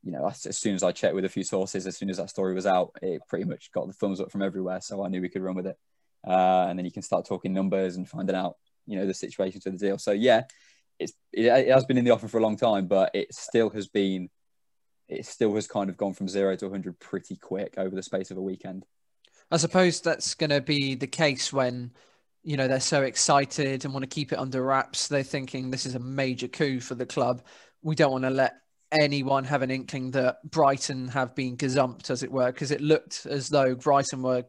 you 0.03 0.13
know 0.13 0.27
as, 0.27 0.45
as, 0.47 0.59
soon 0.59 0.75
as 0.75 0.83
I 0.83 0.93
checked 0.93 1.15
with 1.15 1.25
a 1.25 1.29
few 1.29 1.45
sources, 1.45 1.87
as 1.87 1.97
soon 1.97 2.11
as 2.11 2.17
that 2.17 2.31
story 2.31 2.53
was 2.53 2.67
out, 2.67 2.97
it 3.01 3.23
pretty 3.29 3.45
much 3.45 3.71
got 3.73 3.87
the 3.87 3.93
thumbs 3.93 4.21
up 4.21 4.33
from 4.33 4.43
everywhere. 4.43 4.81
So 4.81 5.05
I 5.05 5.09
knew 5.09 5.21
we 5.21 5.29
could 5.29 5.43
run 5.43 5.55
with 5.55 5.69
it. 5.69 5.79
Uh, 6.27 6.67
and 6.69 6.79
then 6.79 6.85
you 6.85 6.93
can 6.93 7.03
start 7.03 7.27
talking 7.27 7.53
numbers 7.55 7.97
and 7.97 8.09
finding 8.09 8.37
out 8.37 8.57
you 8.87 8.99
know 8.99 9.07
the 9.07 9.15
situations 9.15 9.67
of 9.67 9.79
the 9.79 9.87
deal. 9.87 9.99
So 9.99 10.11
yeah, 10.11 10.43
it's 11.01 11.15
it, 11.33 11.69
has 11.69 11.85
been 11.85 11.99
in 11.99 12.05
the 12.05 12.11
offer 12.11 12.29
for 12.29 12.39
a 12.39 12.43
long 12.43 12.57
time, 12.57 12.87
but 12.87 13.11
it 13.15 13.35
still 13.35 13.71
has 13.71 13.89
been 13.89 14.29
it 15.09 15.27
still 15.27 15.55
has 15.55 15.67
kind 15.67 15.91
of 15.91 15.97
gone 15.97 16.15
from 16.15 16.29
zero 16.29 16.55
to 16.55 16.67
100 16.67 17.01
pretty 17.01 17.35
quick 17.35 17.75
over 17.77 17.97
the 17.97 18.03
space 18.03 18.31
of 18.31 18.37
a 18.37 18.43
weekend. 18.43 18.85
I 19.51 19.57
suppose 19.57 20.01
that's 20.01 20.35
going 20.35 20.51
to 20.51 20.61
be 20.61 20.95
the 20.95 21.09
case 21.09 21.53
when 21.53 21.91
you 22.45 22.57
know 22.57 22.69
they're 22.69 22.81
so 22.81 23.03
excited 23.03 23.85
and 23.85 23.93
want 23.93 24.05
to 24.05 24.15
keep 24.15 24.33
it 24.33 24.39
under 24.39 24.63
wraps. 24.63 25.09
They're 25.09 25.23
thinking 25.23 25.71
this 25.71 25.87
is 25.87 25.97
a 25.97 26.01
major 26.01 26.47
coup 26.47 26.81
for 26.81 26.95
the 26.95 27.07
club. 27.07 27.43
We 27.83 27.97
don't 27.97 28.13
want 28.13 28.25
to 28.25 28.31
let 28.31 28.55
anyone 28.93 29.45
have 29.45 29.63
an 29.63 29.71
inkling 29.71 30.11
that 30.13 30.39
brighton 30.49 31.09
have 31.09 31.35
been 31.35 31.57
gazumped 31.57 32.11
as 32.11 32.23
it 32.23 32.31
were 32.31 32.51
because 32.53 32.73
it 32.73 32.81
looked 32.81 33.25
as 33.27 33.49
though 33.49 33.75
brighton 33.75 34.21
were 34.21 34.45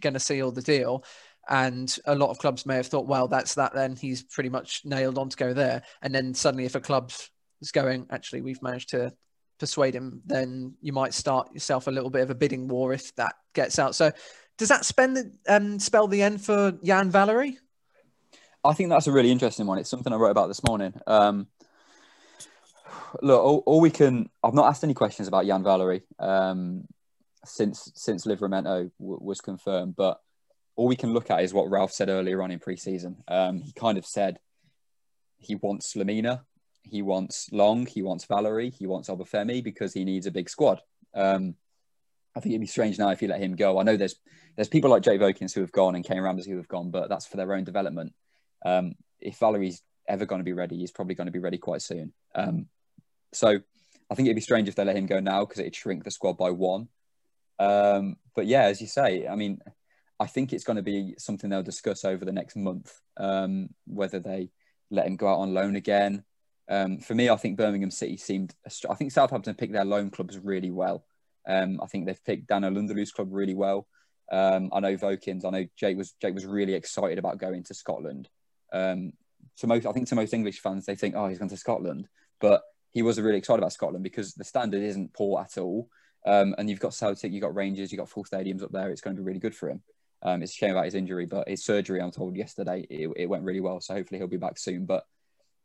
going 0.00 0.14
to 0.14 0.20
seal 0.20 0.50
the 0.50 0.62
deal 0.62 1.04
and 1.50 1.98
a 2.06 2.14
lot 2.14 2.30
of 2.30 2.38
clubs 2.38 2.64
may 2.64 2.76
have 2.76 2.86
thought 2.86 3.06
well 3.06 3.28
that's 3.28 3.54
that 3.54 3.74
then 3.74 3.96
he's 3.96 4.22
pretty 4.22 4.48
much 4.48 4.82
nailed 4.84 5.18
on 5.18 5.28
to 5.28 5.36
go 5.36 5.52
there 5.52 5.82
and 6.02 6.14
then 6.14 6.32
suddenly 6.32 6.64
if 6.64 6.74
a 6.74 6.80
club's 6.80 7.30
is 7.60 7.72
going 7.72 8.06
actually 8.10 8.40
we've 8.40 8.62
managed 8.62 8.88
to 8.88 9.12
persuade 9.60 9.94
him, 9.94 10.22
then 10.26 10.74
you 10.80 10.92
might 10.92 11.14
start 11.14 11.52
yourself 11.52 11.86
a 11.86 11.90
little 11.90 12.10
bit 12.10 12.22
of 12.22 12.30
a 12.30 12.34
bidding 12.34 12.66
war 12.66 12.92
if 12.92 13.14
that 13.14 13.34
gets 13.54 13.78
out. 13.78 13.94
So, 13.94 14.10
does 14.58 14.68
that 14.68 14.84
spend 14.84 15.16
the, 15.16 15.32
um, 15.48 15.78
spell 15.78 16.08
the 16.08 16.22
end 16.22 16.42
for 16.44 16.76
Yan 16.82 17.10
Valery? 17.10 17.58
I 18.64 18.74
think 18.74 18.90
that's 18.90 19.06
a 19.06 19.12
really 19.12 19.30
interesting 19.30 19.66
one. 19.66 19.78
It's 19.78 19.88
something 19.88 20.12
I 20.12 20.16
wrote 20.16 20.30
about 20.30 20.48
this 20.48 20.64
morning. 20.64 20.92
Um, 21.06 21.46
look, 23.22 23.40
all, 23.40 23.62
all, 23.64 23.80
we 23.80 23.90
can. 23.90 24.28
I've 24.42 24.54
not 24.54 24.66
asked 24.66 24.84
any 24.84 24.92
questions 24.92 25.28
about 25.28 25.46
Yan 25.46 25.62
Valery 25.62 26.02
um, 26.18 26.84
since 27.44 27.92
since 27.94 28.26
Livramento 28.26 28.90
w- 28.98 29.18
was 29.20 29.40
confirmed, 29.40 29.94
but 29.96 30.20
all 30.80 30.88
we 30.88 30.96
can 30.96 31.12
look 31.12 31.30
at 31.30 31.42
is 31.42 31.52
what 31.52 31.68
Ralph 31.68 31.92
said 31.92 32.08
earlier 32.08 32.42
on 32.42 32.50
in 32.50 32.58
pre-season. 32.58 33.22
Um, 33.28 33.60
he 33.60 33.70
kind 33.72 33.98
of 33.98 34.06
said 34.06 34.38
he 35.36 35.54
wants 35.54 35.94
Lamina, 35.94 36.46
he 36.84 37.02
wants 37.02 37.50
Long, 37.52 37.84
he 37.84 38.00
wants 38.00 38.24
Valery, 38.24 38.70
he 38.70 38.86
wants 38.86 39.10
Obafemi 39.10 39.62
because 39.62 39.92
he 39.92 40.06
needs 40.06 40.26
a 40.26 40.30
big 40.30 40.48
squad. 40.48 40.80
Um, 41.14 41.54
I 42.34 42.40
think 42.40 42.54
it'd 42.54 42.62
be 42.62 42.66
strange 42.66 42.98
now 42.98 43.10
if 43.10 43.20
you 43.20 43.28
let 43.28 43.42
him 43.42 43.56
go. 43.56 43.78
I 43.78 43.82
know 43.82 43.98
there's 43.98 44.16
there's 44.56 44.70
people 44.70 44.88
like 44.88 45.02
Jake 45.02 45.20
Vokins 45.20 45.52
who 45.52 45.60
have 45.60 45.70
gone 45.70 45.96
and 45.96 46.02
Kayne 46.02 46.22
Ramsay 46.22 46.50
who 46.50 46.56
have 46.56 46.68
gone, 46.68 46.90
but 46.90 47.10
that's 47.10 47.26
for 47.26 47.36
their 47.36 47.52
own 47.52 47.64
development. 47.64 48.14
Um, 48.64 48.94
if 49.20 49.38
Valery's 49.38 49.82
ever 50.08 50.24
going 50.24 50.40
to 50.40 50.44
be 50.44 50.54
ready, 50.54 50.78
he's 50.78 50.92
probably 50.92 51.14
going 51.14 51.26
to 51.26 51.30
be 51.30 51.40
ready 51.40 51.58
quite 51.58 51.82
soon. 51.82 52.14
Um, 52.34 52.68
so 53.34 53.48
I 54.10 54.14
think 54.14 54.28
it'd 54.28 54.34
be 54.34 54.40
strange 54.40 54.66
if 54.66 54.76
they 54.76 54.84
let 54.84 54.96
him 54.96 55.04
go 55.04 55.20
now 55.20 55.44
because 55.44 55.58
it'd 55.58 55.76
shrink 55.76 56.04
the 56.04 56.10
squad 56.10 56.38
by 56.38 56.52
one. 56.52 56.88
Um, 57.58 58.16
but 58.34 58.46
yeah, 58.46 58.62
as 58.62 58.80
you 58.80 58.86
say, 58.86 59.28
I 59.28 59.36
mean, 59.36 59.60
I 60.20 60.26
think 60.26 60.52
it's 60.52 60.64
going 60.64 60.76
to 60.76 60.82
be 60.82 61.14
something 61.18 61.48
they'll 61.48 61.62
discuss 61.62 62.04
over 62.04 62.26
the 62.26 62.32
next 62.32 62.54
month 62.54 62.92
um, 63.16 63.70
whether 63.86 64.20
they 64.20 64.50
let 64.90 65.06
him 65.06 65.16
go 65.16 65.26
out 65.26 65.38
on 65.38 65.54
loan 65.54 65.76
again. 65.76 66.24
Um, 66.68 66.98
for 66.98 67.14
me, 67.14 67.30
I 67.30 67.36
think 67.36 67.56
Birmingham 67.56 67.90
City 67.90 68.18
seemed. 68.18 68.54
I 68.88 68.94
think 68.94 69.12
Southampton 69.12 69.54
picked 69.54 69.72
their 69.72 69.84
loan 69.84 70.10
clubs 70.10 70.38
really 70.38 70.70
well. 70.70 71.04
Um, 71.48 71.80
I 71.82 71.86
think 71.86 72.06
they've 72.06 72.24
picked 72.24 72.48
Daniel 72.48 72.70
N'Lundulu's 72.70 73.12
club 73.12 73.28
really 73.32 73.54
well. 73.54 73.88
Um, 74.30 74.70
I 74.72 74.80
know 74.80 74.96
Vokins. 74.96 75.44
I 75.44 75.50
know 75.50 75.66
Jake 75.76 75.96
was 75.96 76.12
Jake 76.20 76.34
was 76.34 76.46
really 76.46 76.74
excited 76.74 77.18
about 77.18 77.38
going 77.38 77.64
to 77.64 77.74
Scotland. 77.74 78.28
Um, 78.72 79.14
to 79.58 79.66
most, 79.66 79.86
I 79.86 79.92
think 79.92 80.06
to 80.08 80.14
most 80.14 80.34
English 80.34 80.60
fans, 80.60 80.86
they 80.86 80.94
think, 80.94 81.14
oh, 81.16 81.26
he's 81.28 81.38
gone 81.38 81.48
to 81.48 81.56
Scotland, 81.56 82.08
but 82.40 82.62
he 82.90 83.02
was 83.02 83.20
really 83.20 83.38
excited 83.38 83.58
about 83.58 83.72
Scotland 83.72 84.04
because 84.04 84.34
the 84.34 84.44
standard 84.44 84.82
isn't 84.82 85.12
poor 85.12 85.40
at 85.40 85.58
all. 85.58 85.88
Um, 86.26 86.54
and 86.58 86.68
you've 86.68 86.80
got 86.80 86.94
Celtic, 86.94 87.32
you've 87.32 87.42
got 87.42 87.54
Rangers, 87.54 87.90
you've 87.90 87.98
got 87.98 88.10
full 88.10 88.24
stadiums 88.24 88.62
up 88.62 88.70
there. 88.70 88.90
It's 88.90 89.00
going 89.00 89.16
to 89.16 89.22
be 89.22 89.26
really 89.26 89.40
good 89.40 89.56
for 89.56 89.70
him. 89.70 89.82
Um, 90.22 90.42
it's 90.42 90.52
a 90.52 90.56
shame 90.56 90.72
about 90.72 90.84
his 90.84 90.94
injury, 90.94 91.26
but 91.26 91.48
his 91.48 91.64
surgery, 91.64 92.00
I'm 92.00 92.10
told 92.10 92.36
yesterday, 92.36 92.86
it, 92.90 93.10
it, 93.16 93.26
went 93.26 93.44
really 93.44 93.60
well. 93.60 93.80
So 93.80 93.94
hopefully 93.94 94.18
he'll 94.18 94.28
be 94.28 94.36
back 94.36 94.58
soon. 94.58 94.84
But 94.84 95.04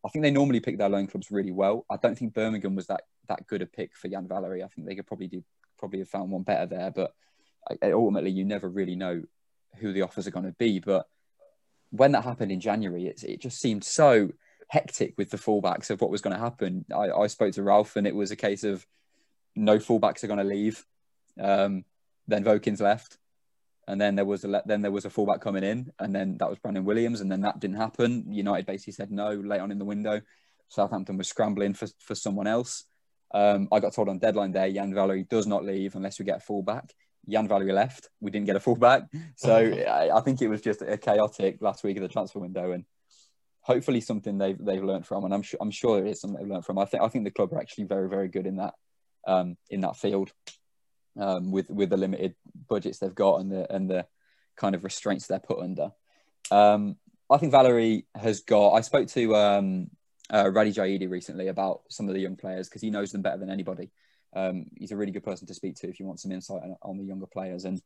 I 0.05 0.09
think 0.09 0.23
they 0.23 0.31
normally 0.31 0.61
pick 0.61 0.77
their 0.77 0.89
loan 0.89 1.07
clubs 1.07 1.29
really 1.29 1.51
well. 1.51 1.85
I 1.91 1.97
don't 1.97 2.17
think 2.17 2.33
Birmingham 2.33 2.75
was 2.75 2.87
that 2.87 3.01
that 3.27 3.47
good 3.47 3.61
a 3.61 3.65
pick 3.65 3.95
for 3.95 4.07
Yan 4.07 4.27
Valery. 4.27 4.63
I 4.63 4.67
think 4.67 4.87
they 4.87 4.95
could 4.95 5.07
probably 5.07 5.27
do 5.27 5.43
probably 5.77 5.99
have 5.99 6.09
found 6.09 6.31
one 6.31 6.43
better 6.43 6.67
there. 6.67 6.91
But 6.91 7.13
ultimately, 7.83 8.31
you 8.31 8.45
never 8.45 8.69
really 8.69 8.95
know 8.95 9.23
who 9.77 9.91
the 9.91 10.03
offers 10.03 10.27
are 10.27 10.31
going 10.31 10.45
to 10.45 10.55
be. 10.57 10.79
But 10.79 11.05
when 11.89 12.13
that 12.13 12.23
happened 12.23 12.51
in 12.51 12.61
January, 12.61 13.07
it, 13.07 13.23
it 13.23 13.41
just 13.41 13.59
seemed 13.59 13.83
so 13.83 14.29
hectic 14.69 15.15
with 15.17 15.31
the 15.31 15.37
fullbacks 15.37 15.89
of 15.89 16.01
what 16.01 16.11
was 16.11 16.21
going 16.21 16.35
to 16.35 16.41
happen. 16.41 16.85
I, 16.95 17.09
I 17.11 17.27
spoke 17.27 17.53
to 17.55 17.63
Ralph, 17.63 17.95
and 17.95 18.07
it 18.07 18.15
was 18.15 18.31
a 18.31 18.35
case 18.35 18.63
of 18.63 18.85
no 19.55 19.77
fullbacks 19.77 20.23
are 20.23 20.27
going 20.27 20.39
to 20.39 20.45
leave. 20.45 20.85
Um, 21.39 21.83
then 22.27 22.43
Vokins 22.43 22.81
left, 22.81 23.17
and 23.88 24.00
then 24.02 24.15
there 24.15 24.26
was 24.26 24.43
a 24.43 24.62
then 24.65 24.82
there 24.82 24.91
was 24.91 25.06
a 25.06 25.10
fullback 25.10 25.41
coming 25.41 25.63
in, 25.63 25.91
and 26.00 26.13
then 26.13 26.38
that 26.39 26.50
was 26.50 26.60
Brandon 26.60 26.86
Williams, 26.86 27.21
and 27.21 27.32
then 27.32 27.41
that 27.41 27.60
didn't 27.60 27.78
happen. 27.78 28.26
United 28.32 28.65
basically 28.65 28.93
said 28.93 29.12
no 29.12 29.32
late 29.32 29.62
on 29.62 29.71
in 29.71 29.80
the 29.80 29.86
window. 29.86 30.21
Southampton 30.67 31.17
was 31.17 31.28
scrambling 31.28 31.74
for, 31.74 31.88
for 32.00 32.15
someone 32.15 32.48
else. 32.48 32.86
Um, 33.34 33.67
I 33.71 33.80
got 33.80 33.93
told 33.93 34.10
on 34.10 34.19
deadline 34.19 34.52
day, 34.52 34.69
Yan 34.69 34.93
Valery 34.93 35.24
does 35.30 35.45
not 35.45 35.63
leave 35.63 35.95
unless 35.95 36.19
we 36.19 36.26
get 36.26 36.38
a 36.38 36.41
fullback. 36.41 36.93
Yan 37.28 37.48
Valery 37.48 37.74
left. 37.74 38.10
We 38.19 38.32
didn't 38.32 38.45
get 38.45 38.56
a 38.56 38.60
fullback. 38.60 39.04
So 39.36 39.56
I, 39.88 40.15
I, 40.15 40.21
think 40.21 40.41
it 40.41 40.48
was 40.48 40.62
just 40.62 40.82
a 40.82 40.98
chaotic 40.98 41.58
last 41.60 41.84
week 41.84 41.98
of 41.98 42.04
the 42.04 42.10
transfer 42.10 42.39
window. 42.39 42.71
And 42.71 42.86
hopefully 43.62 44.00
something 44.00 44.38
they've, 44.38 44.58
they've 44.58 44.84
learned 44.84 45.06
from. 45.06 45.26
And 45.26 45.34
I'm 45.34 45.41
sure, 45.41 45.58
I'm 45.62 45.71
sure 45.71 46.00
it 46.00 46.10
is 46.10 46.21
something 46.21 46.39
they've 46.39 46.50
learned 46.50 46.65
from. 46.65 46.78
I 46.78 46.86
think, 46.86 47.04
I 47.04 47.08
think 47.08 47.26
the 47.26 47.32
club 47.32 47.52
are 47.54 47.60
actually 47.60 47.86
very, 47.86 48.08
very 48.08 48.28
good 48.28 48.45
in 48.45 48.58
that, 48.58 48.74
um, 49.28 49.58
in 49.69 49.82
that 49.82 49.98
field 49.98 50.32
um, 51.19 51.51
with, 51.51 51.69
with 51.69 51.89
the 51.89 51.97
limited 51.97 52.36
budgets 52.67 52.99
they've 52.99 53.15
got 53.15 53.41
and 53.41 53.51
the, 53.51 53.73
and 53.73 53.89
the 53.89 54.06
kind 54.56 54.75
of 54.75 54.84
restraints 54.84 55.28
they're 55.28 55.39
put 55.39 55.60
under. 55.60 55.91
Um, 56.51 56.97
I 57.30 57.38
think 57.38 57.51
Valery 57.51 58.06
has 58.15 58.41
got, 58.41 58.73
I 58.73 58.82
spoke 58.82 59.08
to 59.10 59.36
um, 59.36 59.89
uh, 60.30 60.45
Radhi 60.45 60.73
Jaidi 60.73 61.10
recently 61.10 61.47
about 61.47 61.82
some 61.89 62.08
of 62.08 62.13
the 62.13 62.21
young 62.21 62.36
players 62.36 62.67
because 62.67 62.82
he 62.82 62.89
knows 62.89 63.12
them 63.12 63.21
better 63.21 63.38
than 63.38 63.49
anybody. 63.49 63.91
Um, 64.36 64.65
he's 64.75 64.91
a 64.91 64.97
really 64.97 65.12
good 65.12 65.23
person 65.23 65.47
to 65.47 65.54
speak 65.54 65.75
to 65.78 65.88
if 65.88 65.99
you 65.99 66.06
want 66.06 66.19
some 66.19 66.32
insight 66.32 66.62
on, 66.62 66.75
on, 66.82 66.97
the 66.97 67.06
younger 67.06 67.25
players. 67.25 67.65
And 67.65 67.82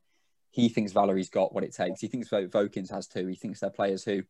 he 0.51 0.67
thinks 0.67 0.91
Valery's 0.91 1.29
got 1.29 1.53
what 1.53 1.63
it 1.63 1.75
takes. 1.75 2.01
He 2.01 2.07
thinks 2.07 2.29
Vokins 2.29 2.91
has 2.91 3.07
too. 3.07 3.27
He 3.27 3.35
thinks 3.35 3.59
they're 3.59 3.69
players 3.69 4.03
who 4.03 4.23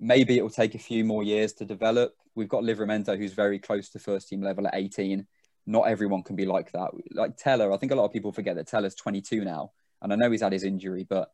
maybe 0.00 0.36
it 0.36 0.42
will 0.42 0.50
take 0.50 0.74
a 0.74 0.78
few 0.78 1.04
more 1.04 1.22
years 1.22 1.52
to 1.54 1.64
develop. 1.64 2.14
We've 2.34 2.48
got 2.48 2.64
Livramento, 2.64 3.16
who's 3.16 3.32
very 3.32 3.58
close 3.58 3.88
to 3.90 3.98
first 3.98 4.28
team 4.28 4.42
level 4.42 4.66
at 4.66 4.74
18. 4.74 5.26
Not 5.66 5.88
everyone 5.88 6.22
can 6.22 6.36
be 6.36 6.46
like 6.46 6.72
that. 6.72 6.90
Like 7.12 7.36
Tella, 7.36 7.72
I 7.72 7.76
think 7.76 7.92
a 7.92 7.96
lot 7.96 8.04
of 8.04 8.12
people 8.12 8.32
forget 8.32 8.56
that 8.56 8.68
Tella's 8.68 8.94
22 8.94 9.44
now. 9.44 9.72
And 10.02 10.12
I 10.12 10.16
know 10.16 10.30
he's 10.30 10.42
had 10.42 10.52
his 10.52 10.64
injury, 10.64 11.04
but 11.08 11.30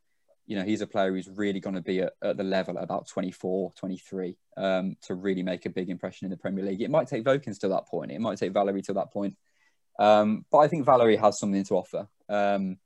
you 0.46 0.56
know, 0.56 0.64
he's 0.64 0.80
a 0.80 0.86
player 0.86 1.12
who's 1.12 1.28
really 1.28 1.60
going 1.60 1.76
to 1.76 1.82
be 1.82 2.00
at, 2.00 2.14
at, 2.22 2.36
the 2.36 2.42
level 2.42 2.76
at 2.78 2.84
about 2.84 3.08
24, 3.08 3.72
23 3.76 4.36
um, 4.56 4.96
to 5.02 5.14
really 5.14 5.42
make 5.42 5.66
a 5.66 5.70
big 5.70 5.88
impression 5.88 6.26
in 6.26 6.30
the 6.30 6.36
Premier 6.36 6.64
League. 6.64 6.82
It 6.82 6.90
might 6.90 7.08
take 7.08 7.24
Vokins 7.24 7.60
to 7.60 7.68
that 7.68 7.86
point. 7.86 8.10
It 8.10 8.20
might 8.20 8.38
take 8.38 8.52
Valery 8.52 8.82
to 8.82 8.92
that 8.94 9.12
point. 9.12 9.36
Um, 9.98 10.44
but 10.50 10.58
I 10.58 10.68
think 10.68 10.84
Valery 10.84 11.16
has 11.16 11.38
something 11.38 11.64
to 11.64 11.74
offer. 11.74 12.08
Um, 12.28 12.78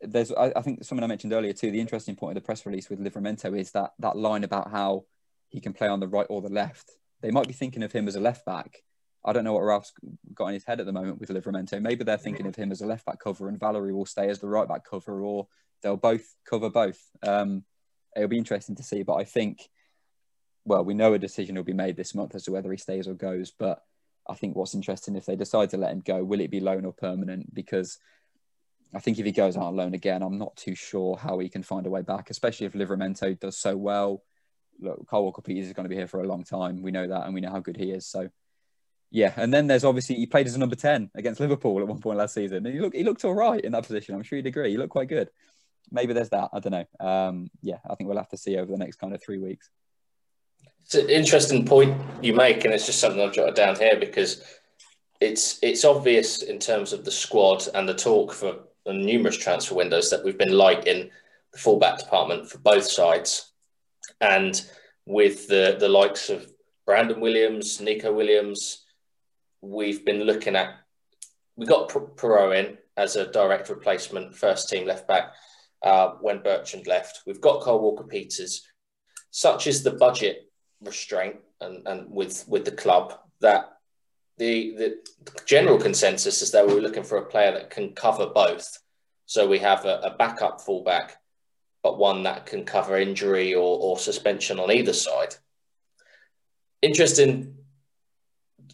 there's, 0.00 0.32
I, 0.32 0.52
I, 0.56 0.62
think 0.62 0.82
something 0.82 1.04
I 1.04 1.08
mentioned 1.08 1.32
earlier 1.32 1.52
too. 1.52 1.70
The 1.70 1.80
interesting 1.80 2.16
point 2.16 2.36
of 2.36 2.42
the 2.42 2.46
press 2.46 2.64
release 2.64 2.88
with 2.88 3.00
Livramento 3.00 3.58
is 3.58 3.72
that 3.72 3.92
that 3.98 4.16
line 4.16 4.44
about 4.44 4.70
how 4.70 5.04
he 5.48 5.60
can 5.60 5.72
play 5.74 5.88
on 5.88 6.00
the 6.00 6.08
right 6.08 6.26
or 6.30 6.40
the 6.40 6.48
left. 6.48 6.90
They 7.20 7.30
might 7.30 7.48
be 7.48 7.52
thinking 7.52 7.82
of 7.82 7.92
him 7.92 8.08
as 8.08 8.16
a 8.16 8.20
left 8.20 8.46
back. 8.46 8.82
I 9.24 9.32
don't 9.32 9.44
know 9.44 9.52
what 9.52 9.62
Ralph's 9.62 9.92
got 10.34 10.48
in 10.48 10.54
his 10.54 10.64
head 10.64 10.80
at 10.80 10.86
the 10.86 10.92
moment 10.92 11.20
with 11.20 11.28
Livramento. 11.28 11.80
Maybe 11.80 12.04
they're 12.04 12.16
thinking 12.16 12.46
of 12.46 12.56
him 12.56 12.72
as 12.72 12.80
a 12.80 12.86
left 12.86 13.04
back 13.04 13.20
cover 13.20 13.48
and 13.48 13.60
Valery 13.60 13.92
will 13.92 14.06
stay 14.06 14.28
as 14.30 14.38
the 14.38 14.48
right 14.48 14.66
back 14.66 14.84
cover, 14.88 15.20
or 15.20 15.48
they'll 15.82 15.96
both 15.96 16.34
cover 16.48 16.70
both. 16.70 16.98
Um, 17.22 17.64
it'll 18.16 18.28
be 18.28 18.38
interesting 18.38 18.76
to 18.76 18.82
see. 18.82 19.02
But 19.02 19.16
I 19.16 19.24
think, 19.24 19.68
well, 20.64 20.84
we 20.84 20.94
know 20.94 21.12
a 21.12 21.18
decision 21.18 21.56
will 21.56 21.64
be 21.64 21.72
made 21.72 21.96
this 21.96 22.14
month 22.14 22.34
as 22.34 22.44
to 22.44 22.52
whether 22.52 22.70
he 22.70 22.78
stays 22.78 23.06
or 23.06 23.14
goes. 23.14 23.50
But 23.50 23.82
I 24.28 24.34
think 24.34 24.56
what's 24.56 24.74
interesting 24.74 25.16
if 25.16 25.26
they 25.26 25.36
decide 25.36 25.70
to 25.70 25.76
let 25.76 25.92
him 25.92 26.00
go, 26.00 26.24
will 26.24 26.40
it 26.40 26.50
be 26.50 26.60
loan 26.60 26.84
or 26.84 26.92
permanent? 26.92 27.54
Because 27.54 27.98
I 28.94 29.00
think 29.00 29.18
if 29.18 29.26
he 29.26 29.32
goes 29.32 29.56
out 29.56 29.64
on 29.64 29.76
loan 29.76 29.94
again, 29.94 30.22
I'm 30.22 30.38
not 30.38 30.56
too 30.56 30.74
sure 30.74 31.16
how 31.16 31.38
he 31.38 31.48
can 31.48 31.62
find 31.62 31.86
a 31.86 31.90
way 31.90 32.02
back, 32.02 32.30
especially 32.30 32.66
if 32.66 32.72
Livramento 32.72 33.38
does 33.38 33.58
so 33.58 33.76
well. 33.76 34.22
Look, 34.80 35.06
Kyle 35.08 35.24
Walker 35.24 35.42
Peters 35.42 35.66
is 35.66 35.72
going 35.74 35.84
to 35.84 35.90
be 35.90 35.96
here 35.96 36.08
for 36.08 36.22
a 36.22 36.26
long 36.26 36.42
time. 36.42 36.82
We 36.82 36.90
know 36.90 37.06
that, 37.06 37.26
and 37.26 37.34
we 37.34 37.40
know 37.40 37.50
how 37.50 37.60
good 37.60 37.76
he 37.76 37.92
is. 37.92 38.06
So, 38.06 38.30
yeah. 39.10 39.32
And 39.36 39.52
then 39.52 39.66
there's 39.66 39.84
obviously 39.84 40.16
he 40.16 40.26
played 40.26 40.46
as 40.46 40.54
a 40.54 40.58
number 40.58 40.76
ten 40.76 41.10
against 41.14 41.40
Liverpool 41.40 41.80
at 41.80 41.88
one 41.88 42.00
point 42.00 42.18
last 42.18 42.34
season, 42.34 42.64
and 42.64 42.74
he 42.74 42.80
looked 42.80 42.96
he 42.96 43.04
looked 43.04 43.24
all 43.24 43.34
right 43.34 43.62
in 43.62 43.72
that 43.72 43.86
position. 43.86 44.14
I'm 44.14 44.22
sure 44.22 44.36
you'd 44.36 44.46
agree. 44.46 44.70
He 44.70 44.76
looked 44.76 44.90
quite 44.90 45.08
good. 45.08 45.30
Maybe 45.90 46.12
there's 46.12 46.30
that. 46.30 46.50
I 46.52 46.60
don't 46.60 46.72
know. 46.72 47.06
Um, 47.06 47.50
yeah, 47.62 47.78
I 47.88 47.94
think 47.96 48.08
we'll 48.08 48.18
have 48.18 48.28
to 48.28 48.36
see 48.36 48.56
over 48.56 48.70
the 48.70 48.78
next 48.78 48.96
kind 48.96 49.12
of 49.12 49.22
three 49.22 49.38
weeks. 49.38 49.70
It's 50.84 50.94
an 50.94 51.08
interesting 51.08 51.64
point 51.64 52.00
you 52.22 52.34
make, 52.34 52.64
and 52.64 52.72
it's 52.72 52.86
just 52.86 53.00
something 53.00 53.20
I've 53.20 53.32
jotted 53.32 53.54
down 53.54 53.76
here 53.76 53.98
because 53.98 54.44
it's 55.20 55.58
it's 55.62 55.84
obvious 55.84 56.42
in 56.42 56.58
terms 56.58 56.92
of 56.92 57.04
the 57.04 57.10
squad 57.10 57.64
and 57.74 57.88
the 57.88 57.94
talk 57.94 58.32
for 58.32 58.60
the 58.86 58.92
numerous 58.92 59.36
transfer 59.36 59.74
windows 59.74 60.10
that 60.10 60.24
we've 60.24 60.38
been 60.38 60.56
light 60.56 60.86
in 60.86 61.10
the 61.52 61.58
fullback 61.58 61.98
department 61.98 62.48
for 62.48 62.58
both 62.58 62.84
sides, 62.84 63.52
and 64.20 64.62
with 65.06 65.48
the 65.48 65.76
the 65.80 65.88
likes 65.88 66.30
of 66.30 66.50
Brandon 66.86 67.20
Williams, 67.20 67.80
Nico 67.80 68.12
Williams, 68.12 68.84
we've 69.60 70.04
been 70.04 70.22
looking 70.22 70.56
at. 70.56 70.74
We 71.56 71.66
got 71.66 71.88
Perraud 71.88 72.56
in 72.58 72.78
as 72.96 73.16
a 73.16 73.30
direct 73.30 73.68
replacement, 73.68 74.34
first 74.34 74.68
team 74.68 74.86
left 74.86 75.06
back 75.06 75.32
uh, 75.82 76.12
when 76.20 76.42
Bertrand 76.42 76.86
left. 76.86 77.20
We've 77.26 77.40
got 77.40 77.62
Kyle 77.62 77.80
Walker 77.80 78.04
Peters. 78.04 78.66
Such 79.30 79.66
is 79.66 79.82
the 79.82 79.92
budget 79.92 80.50
restraint 80.82 81.36
and, 81.60 81.86
and 81.86 82.10
with 82.10 82.44
with 82.48 82.64
the 82.64 82.72
club 82.72 83.18
that 83.40 83.76
the 84.38 84.74
the 84.76 84.98
general 85.44 85.78
consensus 85.78 86.42
is 86.42 86.50
that 86.52 86.66
we 86.66 86.74
are 86.74 86.80
looking 86.80 87.04
for 87.04 87.18
a 87.18 87.26
player 87.26 87.52
that 87.52 87.70
can 87.70 87.92
cover 87.92 88.26
both. 88.26 88.78
So 89.26 89.46
we 89.46 89.58
have 89.58 89.84
a, 89.84 90.00
a 90.02 90.16
backup 90.16 90.60
fullback, 90.62 91.16
but 91.82 91.98
one 91.98 92.24
that 92.24 92.46
can 92.46 92.64
cover 92.64 92.98
injury 92.98 93.54
or, 93.54 93.78
or 93.80 93.98
suspension 93.98 94.58
on 94.58 94.72
either 94.72 94.92
side. 94.92 95.36
Interesting 96.82 97.59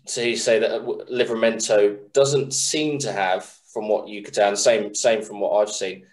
to 0.06 0.36
say 0.36 0.58
that 0.58 0.82
Livramento 0.82 2.12
doesn't 2.12 2.52
seem 2.52 2.98
to 3.00 3.12
have, 3.12 3.44
from 3.72 3.88
what 3.88 4.08
you 4.08 4.22
could 4.22 4.34
tell, 4.34 4.48
and 4.48 4.58
same 4.58 4.94
same 4.94 5.22
from 5.22 5.40
what 5.40 5.60
I've 5.60 5.70
seen, 5.70 6.06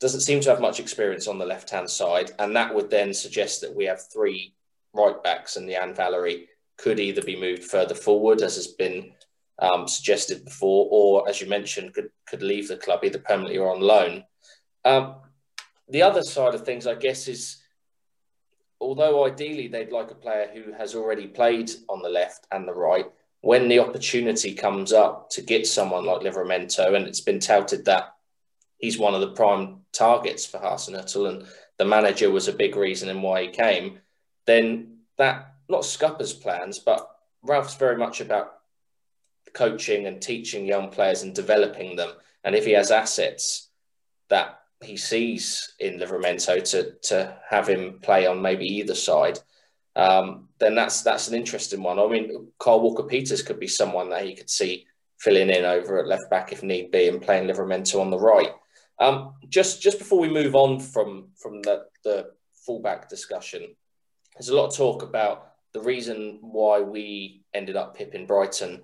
doesn't 0.00 0.20
seem 0.20 0.40
to 0.40 0.50
have 0.50 0.60
much 0.60 0.80
experience 0.80 1.28
on 1.28 1.38
the 1.38 1.46
left 1.46 1.70
hand 1.70 1.88
side, 1.88 2.32
and 2.38 2.54
that 2.56 2.74
would 2.74 2.90
then 2.90 3.14
suggest 3.14 3.60
that 3.60 3.74
we 3.74 3.84
have 3.84 4.00
three 4.12 4.54
right 4.92 5.22
backs 5.22 5.56
and 5.56 5.68
Yan 5.68 5.94
Valery 5.94 6.48
could 6.76 6.98
either 6.98 7.22
be 7.22 7.38
moved 7.38 7.64
further 7.64 7.94
forward, 7.94 8.42
as 8.42 8.56
has 8.56 8.68
been 8.68 9.12
um, 9.58 9.86
suggested 9.86 10.44
before, 10.44 10.88
or 10.90 11.28
as 11.28 11.40
you 11.40 11.48
mentioned, 11.48 11.94
could 11.94 12.10
could 12.26 12.42
leave 12.42 12.68
the 12.68 12.76
club 12.76 13.04
either 13.04 13.18
permanently 13.18 13.58
or 13.58 13.74
on 13.74 13.80
loan. 13.80 14.24
Um, 14.84 15.16
the 15.88 16.02
other 16.02 16.22
side 16.22 16.54
of 16.54 16.64
things, 16.64 16.86
I 16.86 16.94
guess, 16.94 17.28
is 17.28 17.60
although 18.80 19.26
ideally 19.26 19.68
they'd 19.68 19.92
like 19.92 20.10
a 20.10 20.14
player 20.14 20.48
who 20.52 20.72
has 20.72 20.94
already 20.94 21.26
played 21.26 21.70
on 21.88 22.00
the 22.02 22.08
left 22.08 22.46
and 22.50 22.66
the 22.66 22.74
right, 22.74 23.06
when 23.42 23.68
the 23.68 23.78
opportunity 23.78 24.54
comes 24.54 24.92
up 24.92 25.30
to 25.30 25.42
get 25.42 25.66
someone 25.66 26.04
like 26.04 26.20
Livramento, 26.20 26.94
and 26.94 27.06
it's 27.06 27.20
been 27.20 27.40
touted 27.40 27.84
that 27.86 28.14
he's 28.78 28.98
one 28.98 29.14
of 29.14 29.20
the 29.20 29.32
prime 29.32 29.80
targets 29.92 30.44
for 30.44 30.58
Hasenhüttl, 30.58 31.28
and 31.28 31.46
the 31.78 31.84
manager 31.84 32.30
was 32.30 32.48
a 32.48 32.52
big 32.52 32.76
reason 32.76 33.08
in 33.08 33.22
why 33.22 33.42
he 33.42 33.48
came, 33.48 33.98
then 34.46 34.98
that 35.16 35.54
not 35.68 35.84
scuppers 35.84 36.32
plans, 36.32 36.78
but 36.78 37.08
Ralph's 37.42 37.76
very 37.76 37.96
much 37.96 38.20
about 38.20 38.52
coaching 39.54 40.06
and 40.06 40.20
teaching 40.20 40.66
young 40.66 40.90
players 40.90 41.22
and 41.22 41.34
developing 41.34 41.96
them. 41.96 42.10
And 42.44 42.54
if 42.54 42.66
he 42.66 42.72
has 42.72 42.90
assets 42.90 43.68
that 44.28 44.60
he 44.82 44.96
sees 44.96 45.74
in 45.78 45.98
Livramento 45.98 46.62
to 46.70 46.92
to 47.08 47.36
have 47.48 47.68
him 47.68 48.00
play 48.02 48.26
on 48.26 48.42
maybe 48.42 48.66
either 48.66 48.94
side, 48.94 49.38
um, 49.96 50.49
then 50.60 50.74
that's 50.74 51.02
that's 51.02 51.28
an 51.28 51.34
interesting 51.34 51.82
one. 51.82 51.98
I 51.98 52.06
mean, 52.06 52.48
Carl 52.58 52.80
Walker 52.80 53.02
Peters 53.02 53.42
could 53.42 53.58
be 53.58 53.66
someone 53.66 54.10
that 54.10 54.24
he 54.24 54.34
could 54.34 54.50
see 54.50 54.86
filling 55.18 55.50
in 55.50 55.64
over 55.64 55.98
at 55.98 56.06
left 56.06 56.30
back 56.30 56.52
if 56.52 56.62
need 56.62 56.90
be 56.90 57.08
and 57.08 57.20
playing 57.20 57.48
Livramento 57.48 58.00
on 58.00 58.10
the 58.10 58.18
right. 58.18 58.52
Um, 58.98 59.34
just 59.48 59.82
just 59.82 59.98
before 59.98 60.20
we 60.20 60.28
move 60.28 60.54
on 60.54 60.78
from 60.78 61.28
from 61.36 61.62
the, 61.62 61.86
the 62.04 62.30
fullback 62.66 63.08
discussion, 63.08 63.74
there's 64.34 64.50
a 64.50 64.56
lot 64.56 64.68
of 64.68 64.76
talk 64.76 65.02
about 65.02 65.52
the 65.72 65.80
reason 65.80 66.38
why 66.42 66.80
we 66.80 67.42
ended 67.54 67.76
up 67.76 67.96
pipping 67.96 68.26
Brighton 68.26 68.82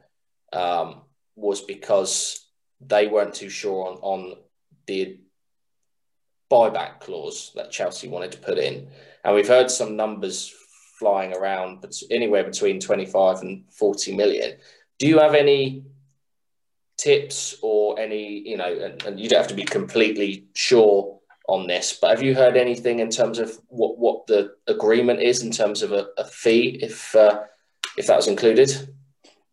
um, 0.53 1.03
was 1.35 1.61
because 1.61 2.49
they 2.81 3.07
weren't 3.07 3.35
too 3.35 3.49
sure 3.49 3.89
on, 3.89 3.99
on 4.03 4.37
the 4.87 5.19
buyback 6.51 7.01
clause 7.01 7.53
that 7.57 7.73
Chelsea 7.73 8.09
wanted 8.09 8.33
to 8.33 8.39
put 8.39 8.59
in. 8.59 8.89
And 9.25 9.35
we've 9.35 9.49
heard 9.49 9.71
some 9.71 9.97
numbers 9.97 10.55
flying 10.99 11.35
around, 11.35 11.85
anywhere 12.11 12.45
between 12.45 12.81
25 12.81 13.43
and 13.43 13.65
40 13.71 14.17
million. 14.17 14.57
Do 14.99 15.07
you 15.07 15.19
have 15.19 15.35
any 15.35 15.85
tips 16.97 17.57
or 17.63 17.99
any, 18.01 18.49
you 18.49 18.57
know, 18.57 18.73
and, 18.73 19.03
and 19.05 19.21
you 19.21 19.29
don't 19.29 19.39
have 19.41 19.49
to 19.49 19.55
be 19.55 19.65
completely 19.65 20.47
sure 20.55 21.21
on 21.49 21.67
this, 21.67 21.99
but 22.01 22.11
have 22.11 22.23
you 22.23 22.35
heard 22.35 22.57
anything 22.57 22.99
in 22.99 23.11
terms 23.11 23.39
of 23.39 23.57
what, 23.69 23.99
what 23.99 24.27
the 24.27 24.55
agreement 24.67 25.21
is 25.21 25.43
in 25.43 25.51
terms 25.51 25.83
of 25.83 25.93
a, 25.93 26.09
a 26.19 26.25
fee 26.25 26.79
if 26.83 27.15
uh, 27.15 27.43
if 27.97 28.07
that 28.09 28.17
was 28.17 28.27
included? 28.27 28.71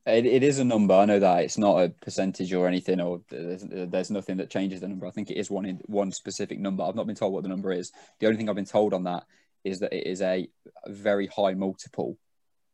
It, 0.05 0.25
it 0.25 0.43
is 0.43 0.59
a 0.59 0.63
number. 0.63 0.95
I 0.95 1.05
know 1.05 1.19
that 1.19 1.43
it's 1.43 1.57
not 1.57 1.83
a 1.83 1.89
percentage 1.89 2.51
or 2.51 2.67
anything, 2.67 2.99
or 2.99 3.21
there's, 3.29 3.63
there's 3.69 4.11
nothing 4.11 4.37
that 4.37 4.49
changes 4.49 4.81
the 4.81 4.87
number. 4.87 5.05
I 5.05 5.11
think 5.11 5.29
it 5.29 5.37
is 5.37 5.49
one 5.49 5.65
in, 5.65 5.81
one 5.85 6.11
specific 6.11 6.59
number. 6.59 6.83
I've 6.83 6.95
not 6.95 7.07
been 7.07 7.15
told 7.15 7.31
what 7.31 7.43
the 7.43 7.49
number 7.49 7.71
is. 7.71 7.91
The 8.19 8.25
only 8.25 8.37
thing 8.37 8.49
I've 8.49 8.55
been 8.55 8.65
told 8.65 8.93
on 8.93 9.03
that 9.03 9.23
is 9.63 9.79
that 9.79 9.93
it 9.93 10.07
is 10.07 10.21
a 10.21 10.49
very 10.87 11.27
high 11.27 11.53
multiple 11.53 12.17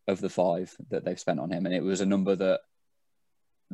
of 0.07 0.21
the 0.21 0.29
five 0.29 0.75
that 0.89 1.05
they've 1.05 1.19
spent 1.19 1.39
on 1.39 1.51
him, 1.51 1.65
and 1.65 1.75
it 1.75 1.83
was 1.83 2.01
a 2.01 2.05
number 2.05 2.35
that. 2.35 2.61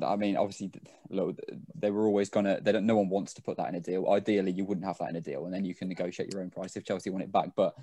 I 0.03 0.17
mean, 0.17 0.35
obviously, 0.35 0.71
look, 1.09 1.39
they 1.73 1.89
were 1.89 2.05
always 2.05 2.29
gonna. 2.29 2.59
They 2.61 2.73
don't. 2.73 2.85
No 2.85 2.97
one 2.97 3.09
wants 3.09 3.33
to 3.35 3.41
put 3.41 3.57
that 3.57 3.69
in 3.69 3.75
a 3.75 3.79
deal. 3.79 4.09
Ideally, 4.09 4.51
you 4.51 4.65
wouldn't 4.65 4.85
have 4.85 4.97
that 4.97 5.09
in 5.09 5.15
a 5.15 5.21
deal, 5.21 5.45
and 5.45 5.53
then 5.53 5.63
you 5.63 5.73
can 5.73 5.87
negotiate 5.87 6.33
your 6.33 6.41
own 6.41 6.49
price 6.49 6.75
if 6.75 6.83
Chelsea 6.83 7.09
want 7.09 7.23
it 7.23 7.31
back. 7.31 7.51
But 7.55 7.75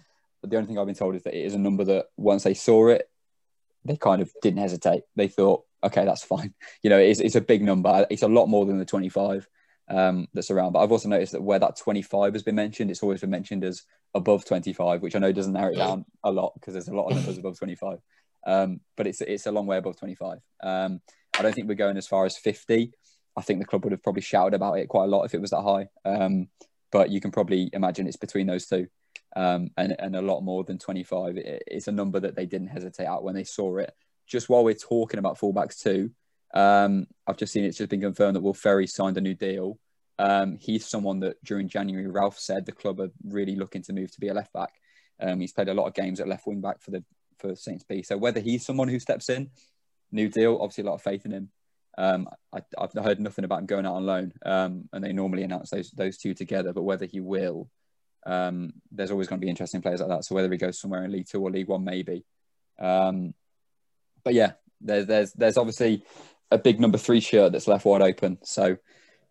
the 0.42 0.56
only 0.56 0.66
thing 0.66 0.78
I've 0.78 0.86
been 0.86 0.94
told 0.94 1.14
is 1.14 1.22
that 1.22 1.34
it 1.34 1.44
is 1.44 1.54
a 1.54 1.58
number 1.58 1.84
that 1.84 2.06
once 2.16 2.42
they 2.42 2.54
saw 2.54 2.88
it, 2.88 3.08
they 3.84 3.96
kind 3.96 4.20
of 4.20 4.30
didn't 4.42 4.60
hesitate. 4.60 5.04
They 5.16 5.28
thought, 5.28 5.64
okay, 5.82 6.04
that's 6.04 6.24
fine. 6.24 6.54
You 6.82 6.90
know, 6.90 6.98
it's, 6.98 7.20
it's 7.20 7.36
a 7.36 7.40
big 7.40 7.62
number. 7.62 8.06
It's 8.10 8.22
a 8.22 8.28
lot 8.28 8.46
more 8.46 8.66
than 8.66 8.78
the 8.78 8.84
25 8.84 9.48
um, 9.88 10.28
that's 10.32 10.50
around. 10.50 10.72
But 10.72 10.80
I've 10.80 10.92
also 10.92 11.08
noticed 11.08 11.32
that 11.32 11.42
where 11.42 11.58
that 11.58 11.76
25 11.76 12.32
has 12.32 12.42
been 12.42 12.54
mentioned, 12.54 12.90
it's 12.90 13.02
always 13.02 13.20
been 13.20 13.30
mentioned 13.30 13.64
as 13.64 13.82
above 14.14 14.44
25, 14.44 15.02
which 15.02 15.16
I 15.16 15.18
know 15.18 15.32
doesn't 15.32 15.52
narrow 15.52 15.72
it 15.72 15.76
down 15.76 16.04
a 16.24 16.30
lot 16.30 16.52
because 16.54 16.74
there's 16.74 16.88
a 16.88 16.94
lot 16.94 17.08
of 17.08 17.16
numbers 17.16 17.38
above 17.38 17.58
25. 17.58 17.98
Um, 18.44 18.80
but 18.96 19.06
it's 19.06 19.20
it's 19.20 19.46
a 19.46 19.52
long 19.52 19.66
way 19.66 19.76
above 19.76 19.98
25. 19.98 20.38
Um, 20.62 21.00
I 21.38 21.42
don't 21.42 21.54
think 21.54 21.68
we're 21.68 21.74
going 21.74 21.96
as 21.96 22.08
far 22.08 22.26
as 22.26 22.36
50. 22.36 22.92
I 23.36 23.42
think 23.42 23.60
the 23.60 23.66
club 23.66 23.84
would 23.84 23.92
have 23.92 24.02
probably 24.02 24.22
shouted 24.22 24.54
about 24.54 24.74
it 24.74 24.88
quite 24.88 25.04
a 25.04 25.08
lot 25.08 25.24
if 25.24 25.34
it 25.34 25.40
was 25.40 25.50
that 25.50 25.62
high. 25.62 25.88
Um, 26.04 26.48
but 26.90 27.10
you 27.10 27.20
can 27.20 27.30
probably 27.30 27.70
imagine 27.72 28.06
it's 28.06 28.16
between 28.16 28.46
those 28.46 28.66
two 28.66 28.86
um, 29.34 29.70
and, 29.76 29.96
and 29.98 30.14
a 30.14 30.22
lot 30.22 30.42
more 30.42 30.64
than 30.64 30.78
25. 30.78 31.38
It, 31.38 31.62
it's 31.66 31.88
a 31.88 31.92
number 31.92 32.20
that 32.20 32.36
they 32.36 32.46
didn't 32.46 32.68
hesitate 32.68 33.06
at 33.06 33.22
when 33.22 33.34
they 33.34 33.44
saw 33.44 33.78
it. 33.78 33.92
Just 34.26 34.48
while 34.48 34.64
we're 34.64 34.74
talking 34.74 35.18
about 35.18 35.38
fullbacks 35.38 35.82
too, 35.82 36.10
um, 36.52 37.06
I've 37.26 37.36
just 37.36 37.52
seen 37.52 37.64
it's 37.64 37.78
just 37.78 37.90
been 37.90 38.00
confirmed 38.00 38.36
that 38.36 38.42
Will 38.42 38.54
Ferry 38.54 38.86
signed 38.86 39.16
a 39.16 39.20
new 39.20 39.34
deal. 39.34 39.78
Um, 40.18 40.56
he's 40.60 40.86
someone 40.86 41.20
that 41.20 41.42
during 41.44 41.68
January, 41.68 42.06
Ralph 42.06 42.38
said 42.38 42.66
the 42.66 42.72
club 42.72 43.00
are 43.00 43.10
really 43.24 43.56
looking 43.56 43.82
to 43.82 43.92
move 43.92 44.12
to 44.12 44.20
be 44.20 44.28
a 44.28 44.34
left 44.34 44.52
back. 44.52 44.72
Um, 45.20 45.40
he's 45.40 45.52
played 45.52 45.68
a 45.68 45.74
lot 45.74 45.86
of 45.86 45.94
games 45.94 46.20
at 46.20 46.28
left 46.28 46.46
wing 46.46 46.60
back 46.60 46.80
for 46.80 46.90
the 46.90 47.04
for 47.38 47.56
Saints 47.56 47.84
B. 47.84 48.02
So 48.02 48.16
whether 48.16 48.40
he's 48.40 48.64
someone 48.64 48.88
who 48.88 48.98
steps 48.98 49.28
in, 49.28 49.50
new 50.10 50.28
deal, 50.28 50.58
obviously 50.60 50.84
a 50.84 50.86
lot 50.86 50.94
of 50.94 51.02
faith 51.02 51.24
in 51.24 51.32
him. 51.32 51.50
Um, 51.98 52.28
I, 52.52 52.60
have 52.78 53.04
heard 53.04 53.20
nothing 53.20 53.44
about 53.44 53.60
him 53.60 53.66
going 53.66 53.86
out 53.86 53.96
on 53.96 54.06
loan, 54.06 54.32
um, 54.46 54.88
and 54.92 55.04
they 55.04 55.12
normally 55.12 55.42
announce 55.42 55.70
those 55.70 55.90
those 55.90 56.16
two 56.16 56.34
together. 56.34 56.72
But 56.72 56.82
whether 56.82 57.06
he 57.06 57.20
will, 57.20 57.68
um, 58.26 58.72
there's 58.90 59.10
always 59.10 59.28
going 59.28 59.40
to 59.40 59.44
be 59.44 59.50
interesting 59.50 59.82
players 59.82 60.00
like 60.00 60.08
that. 60.08 60.24
So 60.24 60.34
whether 60.34 60.50
he 60.50 60.56
goes 60.56 60.80
somewhere 60.80 61.04
in 61.04 61.12
League 61.12 61.28
Two 61.28 61.42
or 61.42 61.50
League 61.50 61.68
One, 61.68 61.84
maybe. 61.84 62.24
Um, 62.78 63.34
but 64.24 64.34
yeah, 64.34 64.52
there's 64.80 65.06
there's 65.06 65.32
there's 65.34 65.58
obviously 65.58 66.04
a 66.52 66.58
big 66.58 66.80
number 66.80 66.98
three 66.98 67.20
shirt 67.20 67.52
that's 67.52 67.68
left 67.68 67.84
wide 67.84 68.02
open. 68.02 68.38
So 68.42 68.76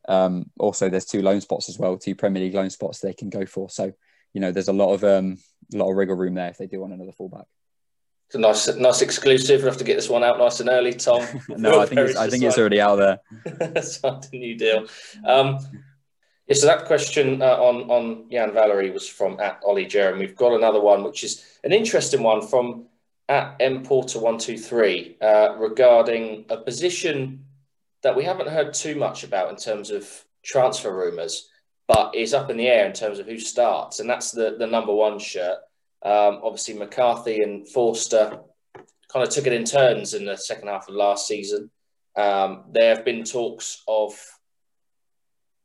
um, 0.07 0.49
also 0.59 0.89
there's 0.89 1.05
two 1.05 1.21
loan 1.21 1.41
spots 1.41 1.69
as 1.69 1.77
well, 1.77 1.97
two 1.97 2.15
Premier 2.15 2.43
League 2.43 2.55
loan 2.55 2.69
spots 2.69 2.99
they 2.99 3.13
can 3.13 3.29
go 3.29 3.45
for. 3.45 3.69
So 3.69 3.93
you 4.33 4.41
know 4.41 4.51
there's 4.51 4.67
a 4.67 4.73
lot 4.73 4.93
of 4.93 5.03
um, 5.03 5.37
a 5.73 5.77
lot 5.77 5.89
of 5.89 5.95
wriggle 5.95 6.15
room 6.15 6.35
there 6.35 6.49
if 6.49 6.57
they 6.57 6.67
do 6.67 6.81
want 6.81 6.93
another 6.93 7.11
fullback. 7.11 7.45
It's 8.27 8.35
a 8.35 8.39
nice, 8.39 8.73
nice 8.77 9.01
exclusive. 9.01 9.61
We 9.61 9.67
have 9.67 9.77
to 9.77 9.83
get 9.83 9.97
this 9.97 10.07
one 10.07 10.23
out 10.23 10.37
nice 10.37 10.61
and 10.61 10.69
early, 10.69 10.93
Tom. 10.93 11.21
no, 11.49 11.81
I 11.81 11.85
think 11.85 11.99
it's, 11.99 12.17
I 12.17 12.29
think 12.29 12.43
it's 12.43 12.57
already 12.57 12.79
out 12.79 12.95
there. 12.95 13.81
Signed 13.83 14.29
a 14.31 14.35
new 14.37 14.57
deal. 14.57 14.87
Um, 15.25 15.59
yeah, 16.47 16.55
so 16.55 16.65
that 16.67 16.85
question 16.85 17.41
uh, 17.41 17.57
on 17.57 17.89
on 17.91 18.25
Yan 18.29 18.53
Valery 18.53 18.89
was 18.89 19.07
from 19.07 19.37
at 19.41 19.61
Ollie 19.65 19.85
Jerem. 19.85 20.17
We've 20.17 20.35
got 20.35 20.53
another 20.53 20.79
one, 20.79 21.03
which 21.03 21.25
is 21.25 21.45
an 21.65 21.73
interesting 21.73 22.23
one 22.23 22.41
from 22.41 22.87
at 23.31 23.55
M 23.61 23.81
Porter 23.81 24.19
one 24.19 24.37
two 24.37 24.57
three 24.57 25.15
uh, 25.21 25.55
regarding 25.57 26.45
a 26.49 26.57
position 26.57 27.45
that 28.03 28.15
we 28.15 28.25
haven't 28.25 28.49
heard 28.49 28.73
too 28.73 28.95
much 28.95 29.23
about 29.23 29.49
in 29.49 29.55
terms 29.55 29.89
of 29.89 30.05
transfer 30.43 30.93
rumours, 30.93 31.47
but 31.87 32.13
is 32.13 32.33
up 32.33 32.49
in 32.49 32.57
the 32.57 32.67
air 32.67 32.85
in 32.85 32.93
terms 32.93 33.19
of 33.19 33.25
who 33.25 33.39
starts, 33.39 34.01
and 34.01 34.09
that's 34.09 34.31
the 34.31 34.57
the 34.59 34.67
number 34.67 34.93
one 34.93 35.17
shirt. 35.17 35.59
Um, 36.03 36.41
obviously, 36.43 36.73
McCarthy 36.73 37.41
and 37.41 37.67
Forster 37.69 38.39
kind 39.11 39.25
of 39.25 39.29
took 39.29 39.47
it 39.47 39.53
in 39.53 39.63
turns 39.63 40.13
in 40.13 40.25
the 40.25 40.35
second 40.35 40.67
half 40.67 40.89
of 40.89 40.95
last 40.95 41.25
season. 41.25 41.71
Um, 42.17 42.65
there 42.73 42.93
have 42.93 43.05
been 43.05 43.23
talks 43.23 43.81
of 43.87 44.13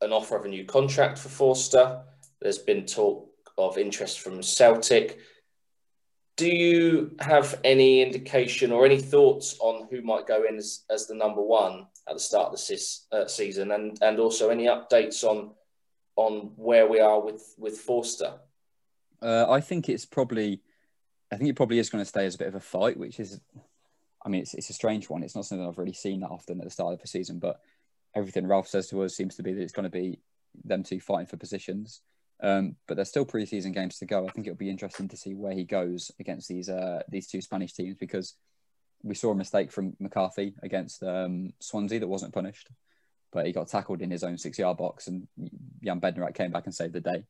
an 0.00 0.12
offer 0.12 0.37
of 0.37 0.44
a 0.44 0.48
new 0.48 0.64
contract 0.64 1.18
for 1.18 1.31
Forster. 1.31 2.02
There's 2.40 2.59
been 2.59 2.87
talk 2.87 3.29
of 3.59 3.76
interest 3.76 4.20
from 4.20 4.42
Celtic. 4.42 5.18
Do 6.37 6.49
you 6.49 7.16
have 7.20 7.59
any 7.64 8.03
indication 8.03 8.70
or 8.70 8.85
any 8.85 9.01
thoughts 9.01 9.57
on 9.61 9.88
who 9.90 10.03
might 10.03 10.27
go 10.27 10.44
in 10.44 10.57
as, 10.57 10.85
as 10.90 11.07
the 11.07 11.14
number 11.14 11.40
one 11.40 11.87
at 12.09 12.14
the 12.14 12.20
start 12.20 12.46
of 12.46 12.53
the 12.53 12.59
sis, 12.59 13.07
uh, 13.11 13.27
season, 13.27 13.72
and 13.72 13.99
and 14.03 14.18
also 14.18 14.51
any 14.51 14.66
updates 14.66 15.25
on 15.25 15.53
on 16.16 16.53
where 16.57 16.87
we 16.87 17.01
are 17.01 17.20
with 17.20 17.55
with 17.59 17.79
Forster? 17.79 18.35
Uh, 19.22 19.51
I 19.51 19.61
think 19.61 19.88
it's 19.88 20.05
probably, 20.05 20.61
I 21.33 21.37
think 21.37 21.49
it 21.49 21.57
probably 21.57 21.79
is 21.79 21.88
going 21.88 22.03
to 22.03 22.09
stay 22.09 22.27
as 22.27 22.35
a 22.35 22.38
bit 22.38 22.49
of 22.49 22.55
a 22.55 22.61
fight, 22.61 22.99
which 22.99 23.18
is, 23.18 23.40
I 24.25 24.29
mean, 24.29 24.42
it's 24.42 24.53
it's 24.53 24.70
a 24.70 24.75
strange 24.75 25.09
one. 25.09 25.22
It's 25.22 25.35
not 25.35 25.46
something 25.46 25.66
I've 25.66 25.79
really 25.79 25.94
seen 25.94 26.20
that 26.20 26.31
often 26.31 26.59
at 26.59 26.64
the 26.64 26.70
start 26.70 26.92
of 26.92 27.01
the 27.01 27.09
season, 27.09 27.38
but 27.38 27.61
everything 28.14 28.46
Ralph 28.46 28.68
says 28.68 28.88
to 28.88 29.03
us 29.03 29.16
seems 29.16 29.37
to 29.37 29.42
be 29.42 29.55
that 29.55 29.62
it's 29.62 29.72
going 29.72 29.85
to 29.85 29.90
be 29.90 30.20
them 30.64 30.83
two 30.83 31.01
fighting 31.01 31.27
for 31.27 31.37
positions. 31.37 32.03
Um, 32.42 32.77
but 32.87 32.96
there's 32.96 33.09
still 33.09 33.25
preseason 33.25 33.72
games 33.72 33.99
to 33.99 34.07
go. 34.07 34.27
I 34.27 34.31
think 34.31 34.46
it'll 34.46 34.57
be 34.57 34.70
interesting 34.70 35.09
to 35.09 35.16
see 35.16 35.35
where 35.35 35.55
he 35.55 35.64
goes 35.64 36.11
against 36.20 36.49
these 36.49 36.68
uh, 36.68 37.03
these 37.09 37.29
two 37.29 37.40
Spanish 37.40 37.72
teams 37.72 37.96
because 37.99 38.35
we 39.03 39.14
saw 39.14 39.31
a 39.31 39.35
mistake 39.35 39.72
from 39.72 39.96
McCarthy 40.01 40.55
against 40.62 41.03
um, 41.03 41.53
Swansea 41.61 42.01
that 42.01 42.09
wasn't 42.09 42.35
punished, 42.35 42.68
but 43.33 43.46
he 43.46 43.53
got 43.53 43.68
tackled 43.68 44.03
in 44.03 44.11
his 44.11 44.22
own 44.22 44.37
six 44.37 44.59
yard 44.59 44.77
box, 44.77 45.07
and 45.07 45.27
Jan 45.83 46.01
Bednarek 46.01 46.35
came 46.35 46.51
back 46.51 46.66
and 46.66 46.75
saved 46.75 46.92
the 46.92 47.01
day. 47.01 47.25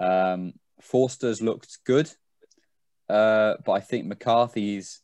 Um, 0.00 0.54
Forster's 0.80 1.40
looked 1.40 1.78
good, 1.84 2.10
uh, 3.08 3.54
but 3.64 3.72
I 3.72 3.80
think 3.80 4.06
McCarthy's 4.06 5.02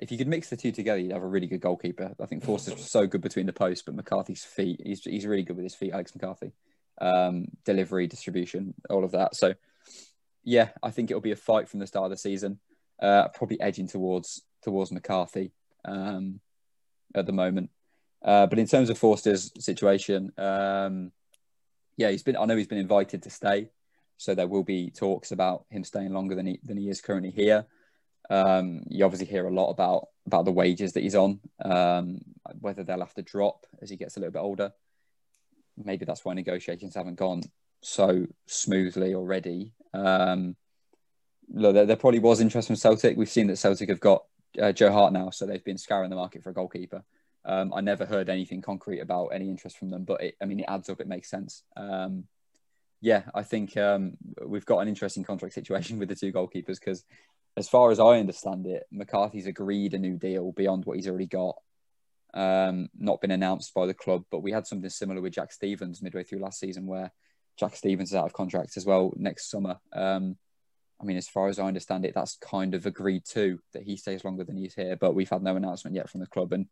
if 0.00 0.10
you 0.10 0.18
could 0.18 0.28
mix 0.28 0.50
the 0.50 0.56
two 0.56 0.72
together, 0.72 0.98
you'd 0.98 1.12
have 1.12 1.22
a 1.22 1.26
really 1.26 1.46
good 1.46 1.60
goalkeeper. 1.60 2.12
I 2.20 2.26
think 2.26 2.44
Forster's 2.44 2.90
so 2.90 3.06
good 3.06 3.20
between 3.20 3.46
the 3.46 3.52
posts, 3.52 3.84
but 3.84 3.94
McCarthy's 3.94 4.44
feet, 4.44 4.80
he's, 4.84 5.02
he's 5.02 5.26
really 5.26 5.44
good 5.44 5.56
with 5.56 5.64
his 5.64 5.74
feet, 5.74 5.92
Alex 5.92 6.14
McCarthy. 6.14 6.52
Um, 7.00 7.46
delivery, 7.64 8.06
distribution, 8.06 8.74
all 8.90 9.04
of 9.04 9.12
that. 9.12 9.36
So, 9.36 9.54
yeah, 10.44 10.70
I 10.82 10.90
think 10.90 11.10
it'll 11.10 11.20
be 11.20 11.32
a 11.32 11.36
fight 11.36 11.68
from 11.68 11.80
the 11.80 11.86
start 11.86 12.06
of 12.06 12.10
the 12.10 12.16
season. 12.16 12.58
Uh, 13.00 13.28
probably 13.28 13.60
edging 13.60 13.86
towards 13.86 14.42
towards 14.62 14.90
McCarthy. 14.90 15.52
Um, 15.84 16.40
at 17.14 17.26
the 17.26 17.32
moment. 17.32 17.70
Uh, 18.22 18.46
but 18.46 18.58
in 18.58 18.66
terms 18.66 18.90
of 18.90 18.98
Forster's 18.98 19.52
situation, 19.58 20.32
um, 20.38 21.12
yeah, 21.96 22.10
he's 22.10 22.22
been. 22.22 22.36
I 22.36 22.44
know 22.44 22.56
he's 22.56 22.66
been 22.66 22.78
invited 22.78 23.22
to 23.22 23.30
stay, 23.30 23.70
so 24.16 24.34
there 24.34 24.48
will 24.48 24.64
be 24.64 24.90
talks 24.90 25.30
about 25.32 25.66
him 25.70 25.84
staying 25.84 26.12
longer 26.12 26.34
than 26.34 26.46
he 26.46 26.60
than 26.64 26.76
he 26.76 26.88
is 26.88 27.00
currently 27.00 27.30
here. 27.30 27.66
Um, 28.30 28.82
you 28.88 29.04
obviously 29.04 29.26
hear 29.26 29.46
a 29.46 29.54
lot 29.54 29.70
about 29.70 30.08
about 30.26 30.44
the 30.44 30.52
wages 30.52 30.92
that 30.92 31.02
he's 31.02 31.14
on, 31.14 31.40
um, 31.64 32.20
whether 32.60 32.82
they'll 32.82 32.98
have 32.98 33.14
to 33.14 33.22
drop 33.22 33.66
as 33.80 33.88
he 33.88 33.96
gets 33.96 34.16
a 34.16 34.20
little 34.20 34.32
bit 34.32 34.40
older. 34.40 34.72
Maybe 35.84 36.04
that's 36.04 36.24
why 36.24 36.34
negotiations 36.34 36.94
haven't 36.94 37.16
gone 37.16 37.42
so 37.80 38.26
smoothly 38.46 39.14
already. 39.14 39.72
Um, 39.94 40.56
look, 41.48 41.74
there, 41.74 41.86
there, 41.86 41.96
probably 41.96 42.18
was 42.18 42.40
interest 42.40 42.68
from 42.68 42.76
Celtic. 42.76 43.16
We've 43.16 43.28
seen 43.28 43.46
that 43.48 43.56
Celtic 43.56 43.88
have 43.88 44.00
got 44.00 44.24
uh, 44.60 44.72
Joe 44.72 44.92
Hart 44.92 45.12
now, 45.12 45.30
so 45.30 45.46
they've 45.46 45.64
been 45.64 45.78
scouring 45.78 46.10
the 46.10 46.16
market 46.16 46.42
for 46.42 46.50
a 46.50 46.54
goalkeeper. 46.54 47.04
Um, 47.44 47.72
I 47.74 47.80
never 47.80 48.04
heard 48.04 48.28
anything 48.28 48.60
concrete 48.60 49.00
about 49.00 49.28
any 49.28 49.48
interest 49.48 49.78
from 49.78 49.90
them, 49.90 50.04
but 50.04 50.22
it, 50.22 50.36
I 50.42 50.44
mean, 50.44 50.60
it 50.60 50.66
adds 50.68 50.88
up. 50.88 51.00
It 51.00 51.08
makes 51.08 51.30
sense. 51.30 51.62
Um, 51.76 52.24
yeah, 53.00 53.22
I 53.34 53.42
think 53.42 53.76
um, 53.76 54.16
we've 54.44 54.66
got 54.66 54.80
an 54.80 54.88
interesting 54.88 55.24
contract 55.24 55.54
situation 55.54 55.98
with 55.98 56.08
the 56.08 56.16
two 56.16 56.32
goalkeepers 56.32 56.80
because, 56.80 57.04
as 57.56 57.68
far 57.68 57.90
as 57.90 57.98
I 57.98 58.18
understand 58.18 58.66
it, 58.66 58.84
McCarthy's 58.92 59.46
agreed 59.46 59.94
a 59.94 59.98
new 59.98 60.16
deal 60.16 60.52
beyond 60.52 60.84
what 60.84 60.96
he's 60.96 61.08
already 61.08 61.26
got. 61.26 61.56
Um, 62.34 62.88
not 62.98 63.20
been 63.20 63.30
announced 63.30 63.72
by 63.74 63.86
the 63.86 63.94
club, 63.94 64.24
but 64.30 64.42
we 64.42 64.52
had 64.52 64.66
something 64.66 64.90
similar 64.90 65.20
with 65.20 65.32
Jack 65.32 65.52
Stephens 65.52 66.02
midway 66.02 66.24
through 66.24 66.40
last 66.40 66.60
season, 66.60 66.86
where 66.86 67.10
Jack 67.58 67.74
Stephens 67.74 68.10
is 68.10 68.14
out 68.14 68.26
of 68.26 68.32
contract 68.32 68.76
as 68.76 68.86
well 68.86 69.12
next 69.16 69.50
summer. 69.50 69.78
Um, 69.92 70.36
I 71.00 71.04
mean, 71.04 71.16
as 71.16 71.28
far 71.28 71.48
as 71.48 71.58
I 71.58 71.64
understand 71.64 72.04
it, 72.04 72.14
that's 72.14 72.36
kind 72.36 72.74
of 72.74 72.86
agreed 72.86 73.24
too 73.24 73.60
that 73.72 73.82
he 73.82 73.96
stays 73.96 74.24
longer 74.24 74.44
than 74.44 74.56
he's 74.56 74.74
here. 74.74 74.96
But 74.96 75.14
we've 75.14 75.30
had 75.30 75.42
no 75.42 75.56
announcement 75.56 75.96
yet 75.96 76.10
from 76.10 76.20
the 76.20 76.26
club, 76.26 76.52
and 76.52 76.66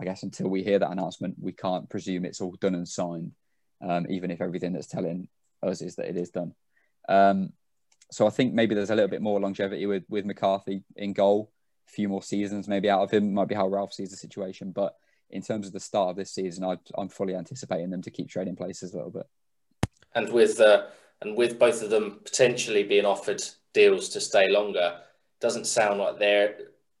I 0.00 0.04
guess 0.04 0.22
until 0.22 0.48
we 0.48 0.62
hear 0.62 0.78
that 0.78 0.90
announcement, 0.90 1.36
we 1.40 1.52
can't 1.52 1.88
presume 1.88 2.24
it's 2.24 2.40
all 2.40 2.54
done 2.60 2.74
and 2.74 2.88
signed, 2.88 3.32
um, 3.80 4.06
even 4.10 4.30
if 4.30 4.40
everything 4.40 4.72
that's 4.72 4.86
telling 4.86 5.28
us 5.62 5.80
is 5.80 5.96
that 5.96 6.08
it 6.08 6.16
is 6.16 6.30
done. 6.30 6.54
Um, 7.08 7.52
so 8.10 8.26
I 8.26 8.30
think 8.30 8.54
maybe 8.54 8.74
there's 8.74 8.90
a 8.90 8.94
little 8.94 9.10
bit 9.10 9.22
more 9.22 9.40
longevity 9.40 9.86
with 9.86 10.04
with 10.08 10.24
McCarthy 10.24 10.82
in 10.96 11.12
goal, 11.12 11.50
few 11.88 12.08
more 12.08 12.22
seasons 12.22 12.68
maybe 12.68 12.90
out 12.90 13.02
of 13.02 13.10
him. 13.10 13.34
Might 13.34 13.48
be 13.48 13.54
how 13.54 13.68
Ralph 13.68 13.92
sees 13.92 14.10
the 14.10 14.16
situation, 14.16 14.72
but 14.72 14.94
in 15.30 15.42
terms 15.42 15.66
of 15.66 15.72
the 15.72 15.80
start 15.80 16.10
of 16.10 16.16
this 16.16 16.32
season, 16.32 16.64
I, 16.64 16.78
am 16.98 17.08
fully 17.08 17.34
anticipating 17.34 17.90
them 17.90 18.02
to 18.02 18.10
keep 18.10 18.28
trading 18.28 18.56
places 18.56 18.92
a 18.92 18.96
little 18.96 19.10
bit. 19.10 19.26
And 20.14 20.32
with 20.32 20.60
uh, 20.60 20.86
and 21.20 21.36
with 21.36 21.58
both 21.58 21.82
of 21.82 21.90
them 21.90 22.20
potentially 22.24 22.82
being 22.82 23.04
offered 23.04 23.42
deals 23.74 24.08
to 24.10 24.20
stay 24.20 24.48
longer, 24.50 24.98
doesn't 25.40 25.66
sound 25.66 26.00
like 26.00 26.18
they're 26.18 26.56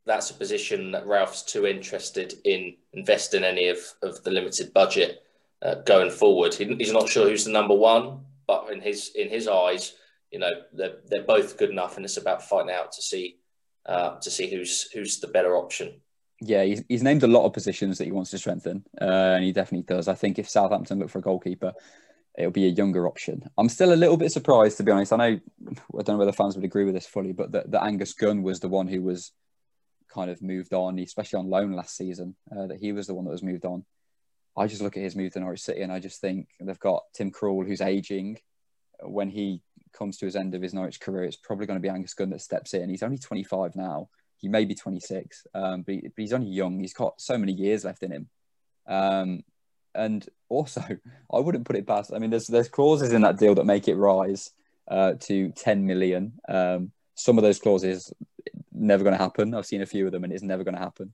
that's 0.06 0.30
a 0.30 0.34
position 0.34 0.90
that 0.92 1.06
Ralph's 1.06 1.42
too 1.42 1.66
interested 1.66 2.34
in 2.44 2.74
investing 2.94 3.44
any 3.44 3.68
of, 3.68 3.78
of 4.02 4.24
the 4.24 4.30
limited 4.30 4.72
budget 4.72 5.22
uh, 5.60 5.76
going 5.86 6.10
forward. 6.10 6.54
He, 6.54 6.64
he's 6.76 6.92
not 6.92 7.10
sure 7.10 7.28
who's 7.28 7.44
the 7.44 7.52
number 7.52 7.74
one, 7.74 8.20
but 8.46 8.72
in 8.72 8.80
his 8.80 9.12
in 9.14 9.28
his 9.28 9.46
eyes, 9.48 9.94
you 10.30 10.38
know, 10.38 10.50
they're, 10.72 10.96
they're 11.06 11.22
both 11.22 11.58
good 11.58 11.70
enough, 11.70 11.96
and 11.96 12.04
it's 12.04 12.16
about 12.16 12.42
fighting 12.42 12.74
out 12.74 12.92
to 12.92 13.02
see 13.02 13.36
uh, 13.88 14.18
to 14.20 14.30
see 14.30 14.50
who's 14.50 14.82
who's 14.92 15.18
the 15.18 15.28
better 15.28 15.56
option. 15.56 16.00
Yeah, 16.40 16.62
he's, 16.62 16.84
he's 16.88 17.02
named 17.02 17.24
a 17.24 17.26
lot 17.26 17.46
of 17.46 17.52
positions 17.52 17.98
that 17.98 18.04
he 18.04 18.12
wants 18.12 18.30
to 18.30 18.38
strengthen, 18.38 18.84
uh, 19.00 19.34
and 19.34 19.44
he 19.44 19.50
definitely 19.50 19.92
does. 19.92 20.06
I 20.06 20.14
think 20.14 20.38
if 20.38 20.48
Southampton 20.48 21.00
look 21.00 21.10
for 21.10 21.18
a 21.18 21.22
goalkeeper, 21.22 21.72
it'll 22.36 22.52
be 22.52 22.66
a 22.66 22.70
younger 22.70 23.08
option. 23.08 23.42
I'm 23.58 23.68
still 23.68 23.92
a 23.92 23.96
little 23.96 24.16
bit 24.16 24.30
surprised, 24.30 24.76
to 24.76 24.84
be 24.84 24.92
honest. 24.92 25.12
I 25.12 25.16
know 25.16 25.40
I 25.66 26.02
don't 26.02 26.10
know 26.10 26.18
whether 26.18 26.32
fans 26.32 26.54
would 26.54 26.64
agree 26.64 26.84
with 26.84 26.94
this 26.94 27.06
fully, 27.06 27.32
but 27.32 27.50
that, 27.52 27.70
that 27.72 27.82
Angus 27.82 28.12
Gunn 28.12 28.42
was 28.42 28.60
the 28.60 28.68
one 28.68 28.86
who 28.86 29.02
was 29.02 29.32
kind 30.12 30.30
of 30.30 30.40
moved 30.42 30.74
on, 30.74 30.98
especially 31.00 31.40
on 31.40 31.50
loan 31.50 31.72
last 31.72 31.96
season. 31.96 32.36
Uh, 32.54 32.68
that 32.68 32.78
he 32.78 32.92
was 32.92 33.08
the 33.08 33.14
one 33.14 33.24
that 33.24 33.32
was 33.32 33.42
moved 33.42 33.64
on. 33.64 33.84
I 34.56 34.66
just 34.66 34.82
look 34.82 34.96
at 34.96 35.02
his 35.02 35.16
move 35.16 35.32
to 35.32 35.40
Norwich 35.40 35.62
City, 35.62 35.82
and 35.82 35.92
I 35.92 35.98
just 35.98 36.20
think 36.20 36.48
they've 36.60 36.78
got 36.78 37.02
Tim 37.14 37.32
Krul, 37.32 37.66
who's 37.66 37.80
aging. 37.80 38.38
When 39.00 39.30
he 39.30 39.62
comes 39.92 40.16
to 40.18 40.26
his 40.26 40.36
end 40.36 40.54
of 40.54 40.62
his 40.62 40.74
Norwich 40.74 41.00
career, 41.00 41.24
it's 41.24 41.36
probably 41.36 41.66
going 41.66 41.78
to 41.78 41.82
be 41.82 41.88
Angus 41.88 42.14
Gunn 42.14 42.30
that 42.30 42.40
steps 42.40 42.74
in. 42.74 42.90
He's 42.90 43.02
only 43.02 43.18
25 43.18 43.76
now. 43.76 44.08
He 44.36 44.48
may 44.48 44.64
be 44.64 44.74
26, 44.74 45.46
um, 45.54 45.82
but, 45.82 45.94
he, 45.94 46.00
but, 46.02 46.12
he's 46.16 46.32
only 46.32 46.50
young. 46.50 46.78
He's 46.78 46.94
got 46.94 47.20
so 47.20 47.36
many 47.36 47.52
years 47.52 47.84
left 47.84 48.02
in 48.02 48.12
him. 48.12 48.28
Um, 48.86 49.42
and 49.94 50.26
also, 50.48 50.82
I 51.32 51.38
wouldn't 51.38 51.66
put 51.66 51.76
it 51.76 51.86
past. 51.86 52.12
I 52.14 52.18
mean, 52.18 52.30
there's 52.30 52.46
there's 52.46 52.68
clauses 52.68 53.12
in 53.12 53.22
that 53.22 53.38
deal 53.38 53.54
that 53.56 53.66
make 53.66 53.88
it 53.88 53.96
rise 53.96 54.50
uh, 54.88 55.14
to 55.20 55.50
10 55.50 55.86
million. 55.86 56.34
Um, 56.48 56.92
some 57.14 57.36
of 57.36 57.42
those 57.42 57.58
clauses 57.58 58.12
never 58.72 59.02
going 59.02 59.16
to 59.16 59.22
happen. 59.22 59.54
I've 59.54 59.66
seen 59.66 59.82
a 59.82 59.86
few 59.86 60.06
of 60.06 60.12
them, 60.12 60.24
and 60.24 60.32
it's 60.32 60.42
never 60.42 60.64
going 60.64 60.76
to 60.76 60.80
happen. 60.80 61.12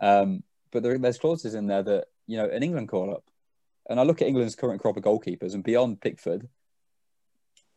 Um, 0.00 0.42
but 0.70 0.82
there, 0.82 0.98
there's 0.98 1.18
clauses 1.18 1.54
in 1.54 1.66
there 1.66 1.82
that 1.82 2.06
you 2.26 2.38
know 2.38 2.48
an 2.48 2.62
England 2.62 2.88
call 2.88 3.12
up, 3.12 3.24
and 3.88 4.00
I 4.00 4.02
look 4.02 4.22
at 4.22 4.28
England's 4.28 4.54
current 4.54 4.80
crop 4.80 4.96
of 4.96 5.04
goalkeepers, 5.04 5.54
and 5.54 5.62
beyond 5.62 6.00
Pickford, 6.00 6.48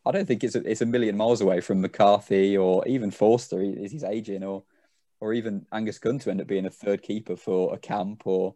I 0.06 0.12
don't 0.12 0.26
think 0.26 0.44
it's 0.44 0.54
a, 0.54 0.70
it's 0.70 0.82
a 0.82 0.86
million 0.86 1.16
miles 1.16 1.40
away 1.40 1.60
from 1.60 1.80
McCarthy 1.80 2.56
or 2.56 2.86
even 2.86 3.10
Forster. 3.10 3.60
Is 3.60 3.92
he's 3.92 4.04
aging, 4.04 4.44
or 4.44 4.62
or 5.20 5.32
even 5.32 5.66
Angus 5.72 5.98
Gunn 5.98 6.18
to 6.20 6.30
end 6.30 6.40
up 6.40 6.46
being 6.46 6.66
a 6.66 6.70
third 6.70 7.02
keeper 7.02 7.36
for 7.36 7.74
a 7.74 7.78
camp 7.78 8.22
or 8.26 8.54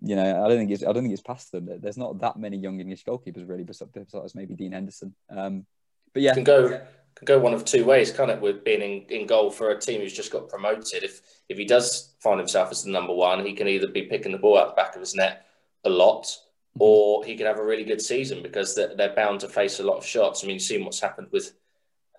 you 0.00 0.14
know, 0.14 0.44
I 0.44 0.48
don't 0.48 0.58
think 0.58 0.70
it's 0.70 0.82
I 0.82 0.92
don't 0.92 1.02
think 1.02 1.12
it's 1.12 1.22
past 1.22 1.52
them. 1.52 1.68
There's 1.80 1.98
not 1.98 2.20
that 2.20 2.36
many 2.36 2.56
young 2.56 2.80
English 2.80 3.04
goalkeepers 3.04 3.48
really, 3.48 3.64
besides 3.64 4.34
maybe 4.34 4.54
Dean 4.54 4.72
Henderson. 4.72 5.14
Um, 5.28 5.66
but 6.14 6.22
yeah, 6.22 6.34
can 6.34 6.44
go 6.44 6.68
can 6.68 7.24
go 7.24 7.38
one 7.40 7.52
of 7.52 7.64
two 7.64 7.84
ways, 7.84 8.12
can't 8.12 8.30
it? 8.30 8.40
With 8.40 8.64
being 8.64 8.80
in, 8.80 9.20
in 9.20 9.26
goal 9.26 9.50
for 9.50 9.70
a 9.70 9.80
team 9.80 10.00
who's 10.00 10.12
just 10.12 10.30
got 10.30 10.48
promoted. 10.48 11.02
If 11.02 11.20
if 11.48 11.58
he 11.58 11.64
does 11.64 12.14
find 12.22 12.38
himself 12.38 12.70
as 12.70 12.84
the 12.84 12.90
number 12.90 13.12
one, 13.12 13.44
he 13.44 13.54
can 13.54 13.66
either 13.66 13.88
be 13.88 14.02
picking 14.02 14.32
the 14.32 14.38
ball 14.38 14.58
out 14.58 14.68
the 14.68 14.80
back 14.80 14.94
of 14.94 15.00
his 15.00 15.14
net 15.14 15.46
a 15.84 15.90
lot. 15.90 16.36
Or 16.78 17.24
he 17.24 17.36
could 17.36 17.46
have 17.46 17.58
a 17.58 17.64
really 17.64 17.84
good 17.84 18.00
season 18.00 18.42
because 18.42 18.74
they're, 18.74 18.94
they're 18.96 19.14
bound 19.14 19.40
to 19.40 19.48
face 19.48 19.80
a 19.80 19.84
lot 19.84 19.98
of 19.98 20.06
shots. 20.06 20.42
I 20.42 20.46
mean, 20.46 20.54
you've 20.54 20.62
seen 20.62 20.84
what's 20.84 21.00
happened 21.00 21.28
with 21.30 21.52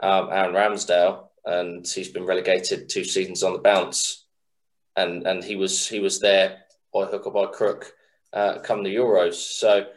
um, 0.01 0.29
Aaron 0.31 0.53
Ramsdale, 0.53 1.27
and 1.45 1.87
he's 1.87 2.09
been 2.09 2.25
relegated 2.25 2.89
two 2.89 3.03
seasons 3.03 3.43
on 3.43 3.53
the 3.53 3.59
bounce, 3.59 4.25
and 4.95 5.25
and 5.25 5.43
he 5.43 5.55
was 5.55 5.87
he 5.87 5.99
was 5.99 6.19
there 6.19 6.59
by 6.93 7.05
hook 7.05 7.27
or 7.27 7.33
by 7.33 7.45
crook 7.45 7.93
uh, 8.33 8.59
come 8.59 8.83
the 8.83 8.95
Euros. 8.95 9.35
So, 9.35 9.87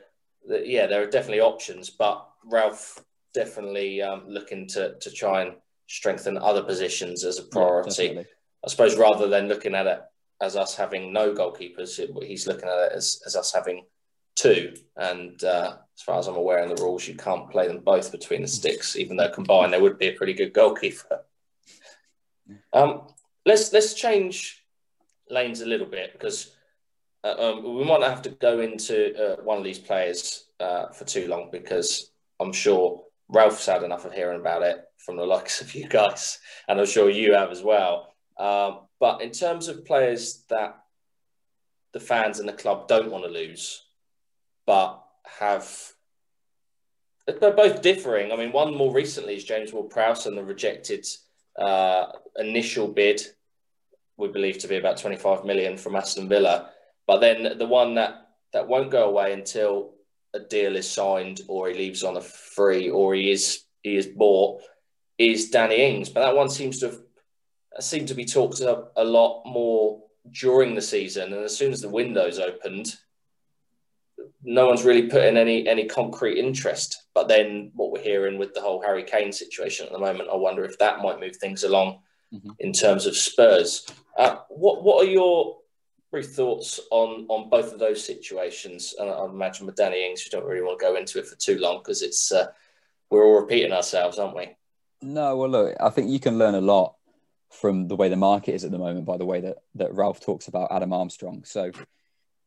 the, 0.46 0.66
yeah, 0.66 0.86
there 0.86 1.02
are 1.02 1.10
definitely 1.10 1.40
options, 1.40 1.90
but 1.90 2.26
Ralph 2.44 3.02
definitely 3.34 4.02
um, 4.02 4.24
looking 4.28 4.66
to, 4.68 4.98
to 4.98 5.10
try 5.10 5.42
and 5.42 5.54
strengthen 5.86 6.38
other 6.38 6.62
positions 6.62 7.24
as 7.24 7.38
a 7.38 7.44
priority. 7.44 8.12
Yeah, 8.14 8.22
I 8.64 8.68
suppose 8.68 8.96
rather 8.96 9.28
than 9.28 9.48
looking 9.48 9.74
at 9.74 9.86
it 9.86 10.00
as 10.40 10.56
us 10.56 10.74
having 10.74 11.12
no 11.12 11.34
goalkeepers, 11.34 12.00
he's 12.24 12.46
looking 12.46 12.68
at 12.68 12.78
it 12.78 12.92
as, 12.92 13.20
as 13.26 13.36
us 13.36 13.52
having 13.52 13.84
two. 14.34 14.74
And 14.96 15.42
uh, 15.44 15.76
as 15.96 16.02
far 16.02 16.18
as 16.18 16.26
I'm 16.26 16.36
aware 16.36 16.62
in 16.62 16.74
the 16.74 16.82
rules, 16.82 17.06
you 17.06 17.14
can't 17.14 17.50
play 17.50 17.68
them 17.68 17.80
both 17.80 18.12
between 18.12 18.42
the 18.42 18.48
sticks, 18.48 18.96
even 18.96 19.16
though 19.16 19.30
combined 19.30 19.72
they 19.72 19.80
would 19.80 19.98
be 19.98 20.08
a 20.08 20.12
pretty 20.12 20.34
good 20.34 20.52
goalkeeper. 20.52 21.20
Um, 22.72 23.02
let's 23.46 23.72
let's 23.72 23.94
change 23.94 24.64
lanes 25.30 25.60
a 25.60 25.66
little 25.66 25.86
bit 25.86 26.12
because 26.12 26.54
uh, 27.24 27.34
um, 27.38 27.76
we 27.76 27.84
might 27.84 28.00
not 28.00 28.10
have 28.10 28.22
to 28.22 28.30
go 28.30 28.60
into 28.60 29.14
uh, 29.16 29.42
one 29.42 29.58
of 29.58 29.64
these 29.64 29.78
players 29.78 30.46
uh, 30.60 30.88
for 30.88 31.04
too 31.04 31.28
long 31.28 31.48
because 31.52 32.10
I'm 32.40 32.52
sure 32.52 33.04
Ralph's 33.28 33.66
had 33.66 33.82
enough 33.82 34.04
of 34.04 34.12
hearing 34.12 34.40
about 34.40 34.62
it 34.62 34.84
from 34.98 35.16
the 35.16 35.24
likes 35.34 35.60
of 35.60 35.74
you 35.74 35.88
guys, 35.88 36.38
and 36.68 36.80
I'm 36.80 36.86
sure 36.86 37.10
you 37.10 37.34
have 37.34 37.50
as 37.50 37.62
well. 37.62 38.14
Um, 38.38 38.80
but 38.98 39.22
in 39.22 39.30
terms 39.30 39.68
of 39.68 39.84
players 39.84 40.44
that 40.48 40.78
the 41.92 42.00
fans 42.00 42.40
and 42.40 42.48
the 42.48 42.52
club 42.52 42.88
don't 42.88 43.10
want 43.10 43.24
to 43.24 43.30
lose, 43.30 43.81
but 44.72 45.04
have 45.26 45.92
they're 47.26 47.52
both 47.52 47.82
differing. 47.82 48.32
I 48.32 48.36
mean, 48.36 48.52
one 48.52 48.74
more 48.74 48.90
recently 48.90 49.36
is 49.36 49.44
James 49.44 49.70
Ward-Prowse 49.70 50.24
and 50.24 50.36
the 50.36 50.42
rejected 50.42 51.06
uh, 51.58 52.06
initial 52.36 52.88
bid, 52.88 53.20
we 54.16 54.28
believe 54.28 54.56
to 54.58 54.68
be 54.68 54.78
about 54.78 54.96
25 54.96 55.44
million 55.44 55.76
from 55.76 55.94
Aston 55.94 56.26
Villa. 56.26 56.70
But 57.06 57.18
then 57.18 57.58
the 57.58 57.66
one 57.66 57.96
that 57.96 58.28
that 58.54 58.66
won't 58.66 58.90
go 58.90 59.10
away 59.10 59.34
until 59.34 59.92
a 60.32 60.40
deal 60.40 60.74
is 60.76 60.90
signed 60.90 61.42
or 61.48 61.68
he 61.68 61.74
leaves 61.74 62.02
on 62.02 62.16
a 62.16 62.22
free 62.22 62.88
or 62.88 63.14
he 63.14 63.30
is 63.30 63.64
he 63.82 63.96
is 63.96 64.06
bought 64.06 64.62
is 65.18 65.50
Danny 65.50 65.82
Ings. 65.82 66.08
But 66.08 66.20
that 66.20 66.36
one 66.36 66.48
seems 66.48 66.78
to 66.80 66.86
have 66.86 66.98
seemed 67.80 68.08
to 68.08 68.14
be 68.14 68.24
talked 68.24 68.62
up 68.62 68.94
a 68.96 69.04
lot 69.04 69.42
more 69.44 70.02
during 70.30 70.74
the 70.74 70.88
season. 70.94 71.34
And 71.34 71.44
as 71.44 71.54
soon 71.54 71.72
as 71.72 71.82
the 71.82 71.90
window's 71.90 72.38
opened, 72.38 72.96
no 74.42 74.66
one's 74.66 74.84
really 74.84 75.08
put 75.08 75.24
in 75.24 75.36
any 75.36 75.66
any 75.68 75.86
concrete 75.86 76.38
interest. 76.38 77.04
But 77.14 77.28
then 77.28 77.72
what 77.74 77.92
we're 77.92 78.02
hearing 78.02 78.38
with 78.38 78.54
the 78.54 78.60
whole 78.60 78.82
Harry 78.82 79.04
Kane 79.04 79.32
situation 79.32 79.86
at 79.86 79.92
the 79.92 79.98
moment, 79.98 80.30
I 80.32 80.36
wonder 80.36 80.64
if 80.64 80.78
that 80.78 81.02
might 81.02 81.20
move 81.20 81.36
things 81.36 81.64
along 81.64 82.00
mm-hmm. 82.32 82.50
in 82.58 82.72
terms 82.72 83.06
of 83.06 83.16
Spurs. 83.16 83.86
Uh, 84.18 84.36
what 84.48 84.82
what 84.82 85.06
are 85.06 85.10
your 85.10 85.56
brief 86.12 86.28
thoughts 86.28 86.78
on 86.90 87.26
on 87.28 87.48
both 87.48 87.72
of 87.72 87.80
those 87.80 88.04
situations. 88.04 88.94
And 88.98 89.10
I 89.10 89.24
imagine 89.24 89.66
with 89.66 89.74
Danny 89.74 90.06
Ings, 90.06 90.24
we 90.24 90.30
don't 90.30 90.46
really 90.46 90.62
want 90.62 90.78
to 90.78 90.84
go 90.84 90.94
into 90.94 91.18
it 91.18 91.26
for 91.26 91.34
too 91.34 91.58
long 91.58 91.78
because 91.78 92.02
it's 92.02 92.30
uh, 92.30 92.48
we're 93.10 93.24
all 93.24 93.40
repeating 93.40 93.72
ourselves, 93.72 94.18
aren't 94.18 94.36
we? 94.36 94.54
No, 95.00 95.36
well, 95.36 95.48
look, 95.48 95.76
I 95.80 95.90
think 95.90 96.10
you 96.10 96.20
can 96.20 96.38
learn 96.38 96.54
a 96.54 96.60
lot 96.60 96.94
from 97.50 97.88
the 97.88 97.96
way 97.96 98.08
the 98.08 98.16
market 98.16 98.54
is 98.54 98.64
at 98.64 98.70
the 98.70 98.78
moment 98.78 99.04
by 99.04 99.16
the 99.16 99.26
way 99.26 99.40
that 99.40 99.56
that 99.74 99.92
Ralph 99.94 100.20
talks 100.20 100.46
about 100.46 100.70
Adam 100.70 100.92
Armstrong. 100.92 101.42
So 101.44 101.72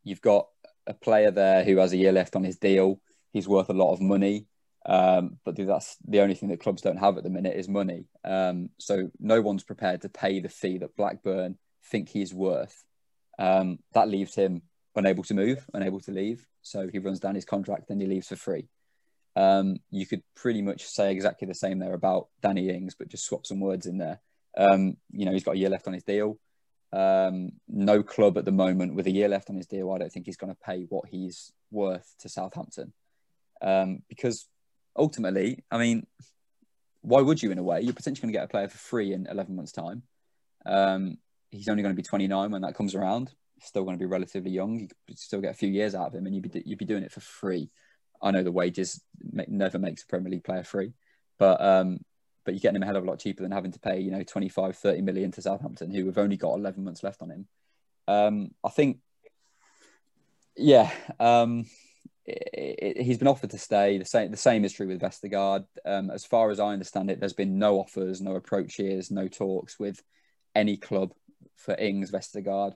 you've 0.04 0.22
got 0.22 0.48
a 0.88 0.94
player 0.94 1.32
there 1.32 1.64
who 1.64 1.78
has 1.78 1.94
a 1.94 1.98
year 1.98 2.12
left 2.12 2.36
on 2.36 2.44
his 2.44 2.58
deal. 2.58 3.00
He's 3.32 3.48
worth 3.48 3.70
a 3.70 3.74
lot 3.74 3.94
of 3.94 4.02
money. 4.02 4.48
Um, 4.86 5.40
but 5.44 5.56
that's 5.56 5.98
the 6.08 6.22
only 6.22 6.36
thing 6.36 6.50
that 6.50 6.60
clubs 6.60 6.82
don't 6.82 6.98
have 6.98 7.18
at 7.18 7.24
the 7.24 7.30
minute 7.30 7.56
is 7.56 7.68
money. 7.68 8.06
Um, 8.24 8.70
so 8.78 9.10
no 9.20 9.42
one's 9.42 9.64
prepared 9.64 10.02
to 10.04 10.10
pay 10.10 10.40
the 10.40 10.50
fee 10.50 10.78
that 10.80 10.96
Blackburn 10.96 11.58
think 11.90 12.10
he's 12.10 12.34
worth. 12.34 12.84
Um, 13.40 13.80
that 13.94 14.10
leaves 14.10 14.36
him 14.36 14.62
unable 14.96 15.24
to 15.24 15.34
move, 15.34 15.66
unable 15.74 16.00
to 16.02 16.12
leave. 16.12 16.46
So 16.62 16.88
he 16.88 17.00
runs 17.00 17.20
down 17.20 17.36
his 17.36 17.46
contract, 17.46 17.88
then 17.88 18.00
he 18.00 18.06
leaves 18.06 18.28
for 18.28 18.36
free. 18.36 18.68
Um, 19.36 19.78
you 19.90 20.06
could 20.06 20.24
pretty 20.36 20.62
much 20.62 20.86
say 20.86 21.12
exactly 21.12 21.48
the 21.48 21.54
same 21.54 21.80
there 21.80 21.94
about 21.94 22.28
Danny 22.42 22.70
Ings, 22.70 22.96
but 22.96 23.10
just 23.10 23.26
swap 23.26 23.46
some 23.46 23.60
words 23.60 23.86
in 23.86 23.98
there. 23.98 24.22
Um, 24.58 24.98
you 25.12 25.26
know, 25.26 25.34
he's 25.34 25.44
got 25.44 25.56
a 25.56 25.58
year 25.58 25.70
left 25.70 25.88
on 25.88 25.94
his 25.94 26.04
deal. 26.04 26.38
Um, 26.96 27.52
no 27.68 28.02
club 28.04 28.38
at 28.38 28.46
the 28.46 28.54
moment 28.54 28.96
with 28.96 29.06
a 29.06 29.12
year 29.12 29.28
left 29.28 29.50
on 29.50 29.58
his 29.58 29.68
deal. 29.68 29.92
I 29.92 29.98
don't 29.98 30.12
think 30.12 30.28
he's 30.28 30.38
going 30.38 30.54
to 30.54 30.60
pay 30.66 30.86
what 30.88 31.10
he's 31.10 31.52
worth 31.70 32.16
to 32.20 32.30
Southampton 32.30 32.94
um, 33.62 34.00
because 34.08 34.48
ultimately, 34.96 35.64
I 35.70 35.78
mean, 35.78 36.08
why 37.02 37.22
would 37.22 37.44
you 37.44 37.52
in 37.52 37.58
a 37.58 37.64
way? 37.64 37.82
You're 37.82 37.94
potentially 37.94 38.22
going 38.22 38.34
to 38.34 38.40
get 38.40 38.46
a 38.46 38.52
player 38.52 38.70
for 38.70 38.78
free 38.78 39.12
in 39.12 39.28
11 39.30 39.56
months' 39.56 39.74
time. 39.74 40.04
Um, 40.66 41.18
he's 41.52 41.68
only 41.68 41.84
going 41.84 41.94
to 41.94 42.02
be 42.02 42.08
29 42.08 42.52
when 42.52 42.62
that 42.62 42.76
comes 42.76 42.96
around. 42.96 43.34
Still 43.62 43.84
going 43.84 43.98
to 43.98 44.04
be 44.04 44.10
relatively 44.10 44.52
young. 44.52 44.80
You 44.80 44.88
could 45.08 45.20
still 45.20 45.42
get 45.42 45.52
a 45.52 45.58
few 45.58 45.70
years 45.70 45.96
out 45.96 46.08
of 46.08 46.16
him, 46.16 46.26
and 46.26 46.36
you'd 46.36 46.52
be 46.52 46.64
you'd 46.66 46.80
be 46.80 46.86
doing 46.86 47.04
it 47.04 47.12
for 47.12 47.22
free. 47.22 47.70
I 48.22 48.32
know 48.32 48.44
the 48.44 48.52
wages 48.52 49.02
never 49.22 49.80
makes 49.80 50.04
a 50.04 50.08
Premier 50.08 50.32
League 50.32 50.44
player 50.44 50.64
free, 50.64 50.94
but 51.38 51.62
um, 51.62 52.00
but 52.46 52.54
you're 52.54 52.62
getting 52.62 52.78
him 52.78 52.84
a 52.84 52.86
hell 52.86 52.96
of 52.96 53.04
a 53.04 53.08
lot 53.08 53.20
cheaper 53.20 53.44
than 53.44 53.52
having 53.52 53.72
to 53.72 53.80
pay 53.80 54.00
you 54.00 54.12
know 54.12 54.24
25, 54.24 54.78
30 54.78 55.02
million 55.02 55.32
to 55.32 55.42
Southampton, 55.42 55.94
who 55.94 56.06
have 56.06 56.18
only 56.18 56.38
got 56.38 56.54
11 56.54 56.84
months 56.84 57.04
left 57.04 57.22
on 57.22 57.32
him. 57.32 57.48
Um, 58.08 58.52
I 58.64 58.70
think, 58.70 59.00
yeah. 60.56 60.92
Um, 61.20 61.66
it, 62.26 62.98
it, 62.98 63.02
he's 63.04 63.18
been 63.18 63.28
offered 63.28 63.52
to 63.52 63.58
stay. 63.58 63.98
The 63.98 64.06
same 64.06 64.32
the 64.32 64.38
same 64.38 64.66
is 64.66 64.74
true 64.74 64.88
with 64.88 65.02
Vestergaard. 65.02 65.66
Um, 65.86 66.10
as 66.10 66.26
far 66.26 66.50
as 66.50 66.60
I 66.60 66.74
understand 66.74 67.12
it, 67.12 67.20
there's 67.20 67.34
been 67.34 67.60
no 67.60 67.80
offers, 67.80 68.22
no 68.22 68.36
approaches, 68.36 69.12
no 69.12 69.28
talks 69.28 69.80
with 69.80 70.02
any 70.56 70.78
club 70.78 71.14
for 71.56 71.76
Ings 71.76 72.12
Vestergaard. 72.12 72.76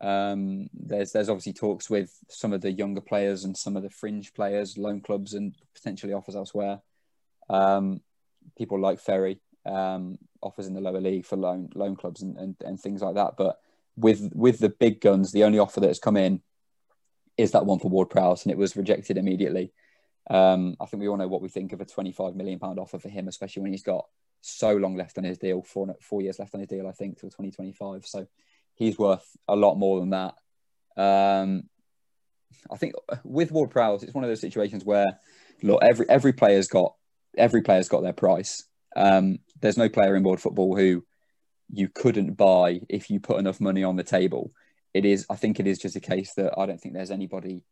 Um, 0.00 0.70
there's 0.72 1.12
there's 1.12 1.28
obviously 1.28 1.52
talks 1.52 1.88
with 1.88 2.16
some 2.28 2.52
of 2.52 2.62
the 2.62 2.72
younger 2.72 3.00
players 3.00 3.44
and 3.44 3.56
some 3.56 3.76
of 3.76 3.82
the 3.82 3.90
fringe 3.90 4.34
players, 4.34 4.78
loan 4.78 5.00
clubs, 5.00 5.34
and 5.34 5.54
potentially 5.74 6.12
offers 6.12 6.36
elsewhere. 6.36 6.80
Um, 7.48 8.00
people 8.56 8.80
like 8.80 9.00
Ferry 9.00 9.40
um, 9.66 10.18
offers 10.42 10.66
in 10.66 10.74
the 10.74 10.80
lower 10.80 11.00
league 11.00 11.26
for 11.26 11.36
loan 11.36 11.68
loan 11.74 11.96
clubs 11.96 12.22
and, 12.22 12.36
and, 12.36 12.56
and 12.64 12.80
things 12.80 13.02
like 13.02 13.14
that. 13.14 13.34
But 13.36 13.58
with 13.96 14.30
with 14.34 14.58
the 14.58 14.68
big 14.68 15.00
guns, 15.00 15.32
the 15.32 15.44
only 15.44 15.58
offer 15.58 15.80
that 15.80 15.88
has 15.88 15.98
come 15.98 16.16
in 16.16 16.42
is 17.36 17.52
that 17.52 17.66
one 17.66 17.78
for 17.78 17.88
Ward 17.88 18.10
Prowse, 18.10 18.44
and 18.44 18.52
it 18.52 18.58
was 18.58 18.76
rejected 18.76 19.16
immediately. 19.16 19.72
Um, 20.28 20.76
I 20.80 20.86
think 20.86 21.00
we 21.00 21.08
all 21.08 21.16
know 21.16 21.28
what 21.28 21.42
we 21.42 21.48
think 21.48 21.72
of 21.72 21.80
a 21.80 21.84
25 21.84 22.36
million 22.36 22.58
pound 22.58 22.78
offer 22.78 22.98
for 22.98 23.08
him, 23.08 23.28
especially 23.28 23.62
when 23.62 23.72
he's 23.72 23.82
got 23.82 24.06
so 24.42 24.74
long 24.74 24.96
left 24.96 25.18
on 25.18 25.24
his 25.24 25.38
deal, 25.38 25.62
four 25.62 25.94
four 26.00 26.22
years 26.22 26.38
left 26.38 26.54
on 26.54 26.60
his 26.60 26.68
deal, 26.68 26.86
I 26.86 26.92
think, 26.92 27.18
till 27.18 27.30
2025. 27.30 28.06
So 28.06 28.26
he's 28.74 28.98
worth 28.98 29.26
a 29.48 29.56
lot 29.56 29.76
more 29.76 30.00
than 30.00 30.10
that. 30.10 30.34
Um, 30.96 31.64
I 32.70 32.76
think 32.76 32.94
with 33.24 33.52
Ward 33.52 33.70
Prowse, 33.70 34.02
it's 34.02 34.14
one 34.14 34.24
of 34.24 34.30
those 34.30 34.40
situations 34.40 34.84
where 34.84 35.06
look, 35.62 35.82
every 35.82 36.08
every 36.08 36.32
player's 36.32 36.68
got 36.68 36.94
every 37.36 37.62
player's 37.62 37.88
got 37.88 38.02
their 38.02 38.12
price. 38.12 38.64
Um, 38.96 39.38
there's 39.60 39.76
no 39.76 39.88
player 39.88 40.16
in 40.16 40.22
world 40.22 40.40
football 40.40 40.76
who 40.76 41.04
you 41.72 41.88
couldn't 41.88 42.34
buy 42.34 42.80
if 42.88 43.10
you 43.10 43.20
put 43.20 43.38
enough 43.38 43.60
money 43.60 43.84
on 43.84 43.96
the 43.96 44.02
table 44.02 44.52
it 44.94 45.04
is. 45.04 45.26
I 45.30 45.36
think 45.36 45.60
it 45.60 45.66
is 45.66 45.78
just 45.78 45.96
a 45.96 46.00
case 46.00 46.34
that 46.34 46.54
I 46.58 46.66
don't 46.66 46.80
think 46.80 46.94
there's 46.94 47.10
anybody 47.10 47.62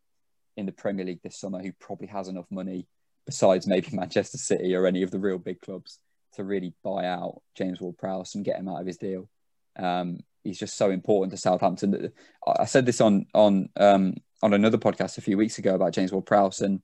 in 0.56 0.66
the 0.66 0.72
Premier 0.72 1.04
League 1.04 1.22
this 1.22 1.38
summer 1.38 1.62
who 1.62 1.72
probably 1.72 2.08
has 2.08 2.28
enough 2.28 2.46
money, 2.50 2.86
besides 3.26 3.66
maybe 3.66 3.88
Manchester 3.92 4.38
City 4.38 4.74
or 4.74 4.86
any 4.86 5.02
of 5.02 5.10
the 5.10 5.18
real 5.18 5.38
big 5.38 5.60
clubs, 5.60 5.98
to 6.34 6.44
really 6.44 6.74
buy 6.84 7.06
out 7.06 7.42
James 7.56 7.80
Ward-Prowse 7.80 8.34
and 8.34 8.44
get 8.44 8.58
him 8.58 8.68
out 8.68 8.80
of 8.80 8.86
his 8.86 8.98
deal. 8.98 9.28
Um, 9.76 10.20
he's 10.44 10.58
just 10.58 10.76
so 10.76 10.90
important 10.90 11.32
to 11.32 11.36
Southampton. 11.36 12.12
I 12.46 12.64
said 12.64 12.86
this 12.86 13.00
on 13.00 13.26
on 13.34 13.68
um, 13.76 14.14
on 14.42 14.54
another 14.54 14.78
podcast 14.78 15.18
a 15.18 15.22
few 15.22 15.36
weeks 15.36 15.58
ago 15.58 15.74
about 15.74 15.94
James 15.94 16.12
Ward-Prowse, 16.12 16.60
and 16.60 16.82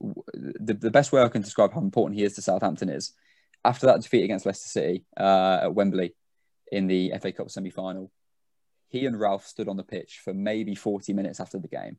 the, 0.00 0.74
the 0.74 0.90
best 0.90 1.12
way 1.12 1.22
I 1.22 1.28
can 1.28 1.42
describe 1.42 1.72
how 1.72 1.80
important 1.80 2.18
he 2.18 2.24
is 2.24 2.34
to 2.34 2.42
Southampton 2.42 2.88
is 2.88 3.12
after 3.64 3.86
that 3.86 4.02
defeat 4.02 4.24
against 4.24 4.46
Leicester 4.46 4.68
City 4.68 5.04
uh, 5.16 5.60
at 5.62 5.74
Wembley 5.74 6.14
in 6.70 6.86
the 6.86 7.12
FA 7.20 7.32
Cup 7.32 7.50
semi-final 7.50 8.10
he 8.88 9.06
and 9.06 9.18
Ralph 9.18 9.46
stood 9.46 9.68
on 9.68 9.76
the 9.76 9.82
pitch 9.82 10.20
for 10.24 10.32
maybe 10.32 10.74
40 10.74 11.12
minutes 11.12 11.40
after 11.40 11.58
the 11.58 11.68
game. 11.68 11.98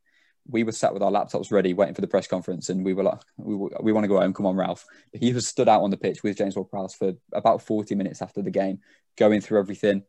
We 0.49 0.63
were 0.63 0.71
sat 0.71 0.93
with 0.93 1.03
our 1.03 1.11
laptops 1.11 1.51
ready, 1.51 1.73
waiting 1.73 1.93
for 1.93 2.01
the 2.01 2.07
press 2.07 2.27
conference, 2.27 2.69
and 2.69 2.85
we 2.85 2.93
were 2.93 3.03
like, 3.03 3.19
"We, 3.35 3.55
we 3.81 3.91
want 3.91 4.05
to 4.05 4.07
go 4.07 4.19
home. 4.19 4.33
Come 4.33 4.45
on, 4.45 4.55
Ralph." 4.55 4.85
He 5.11 5.33
was 5.33 5.45
stood 5.45 5.67
out 5.67 5.81
on 5.81 5.89
the 5.89 5.97
pitch 5.97 6.23
with 6.23 6.37
James 6.37 6.55
Ward-Prowse 6.55 6.95
for 6.95 7.13
about 7.33 7.61
40 7.61 7.95
minutes 7.95 8.21
after 8.21 8.41
the 8.41 8.51
game, 8.51 8.79
going 9.17 9.41
through 9.41 9.59
everything. 9.59 10.03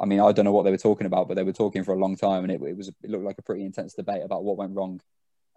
I 0.00 0.06
mean, 0.06 0.20
I 0.20 0.32
don't 0.32 0.46
know 0.46 0.52
what 0.52 0.62
they 0.62 0.70
were 0.70 0.78
talking 0.78 1.06
about, 1.06 1.28
but 1.28 1.34
they 1.34 1.42
were 1.42 1.52
talking 1.52 1.84
for 1.84 1.92
a 1.92 1.98
long 1.98 2.16
time, 2.16 2.44
and 2.44 2.52
it, 2.52 2.62
it 2.62 2.76
was 2.78 2.88
it 2.88 3.10
looked 3.10 3.24
like 3.24 3.38
a 3.38 3.42
pretty 3.42 3.64
intense 3.64 3.92
debate 3.92 4.22
about 4.24 4.42
what 4.42 4.56
went 4.56 4.74
wrong. 4.74 5.02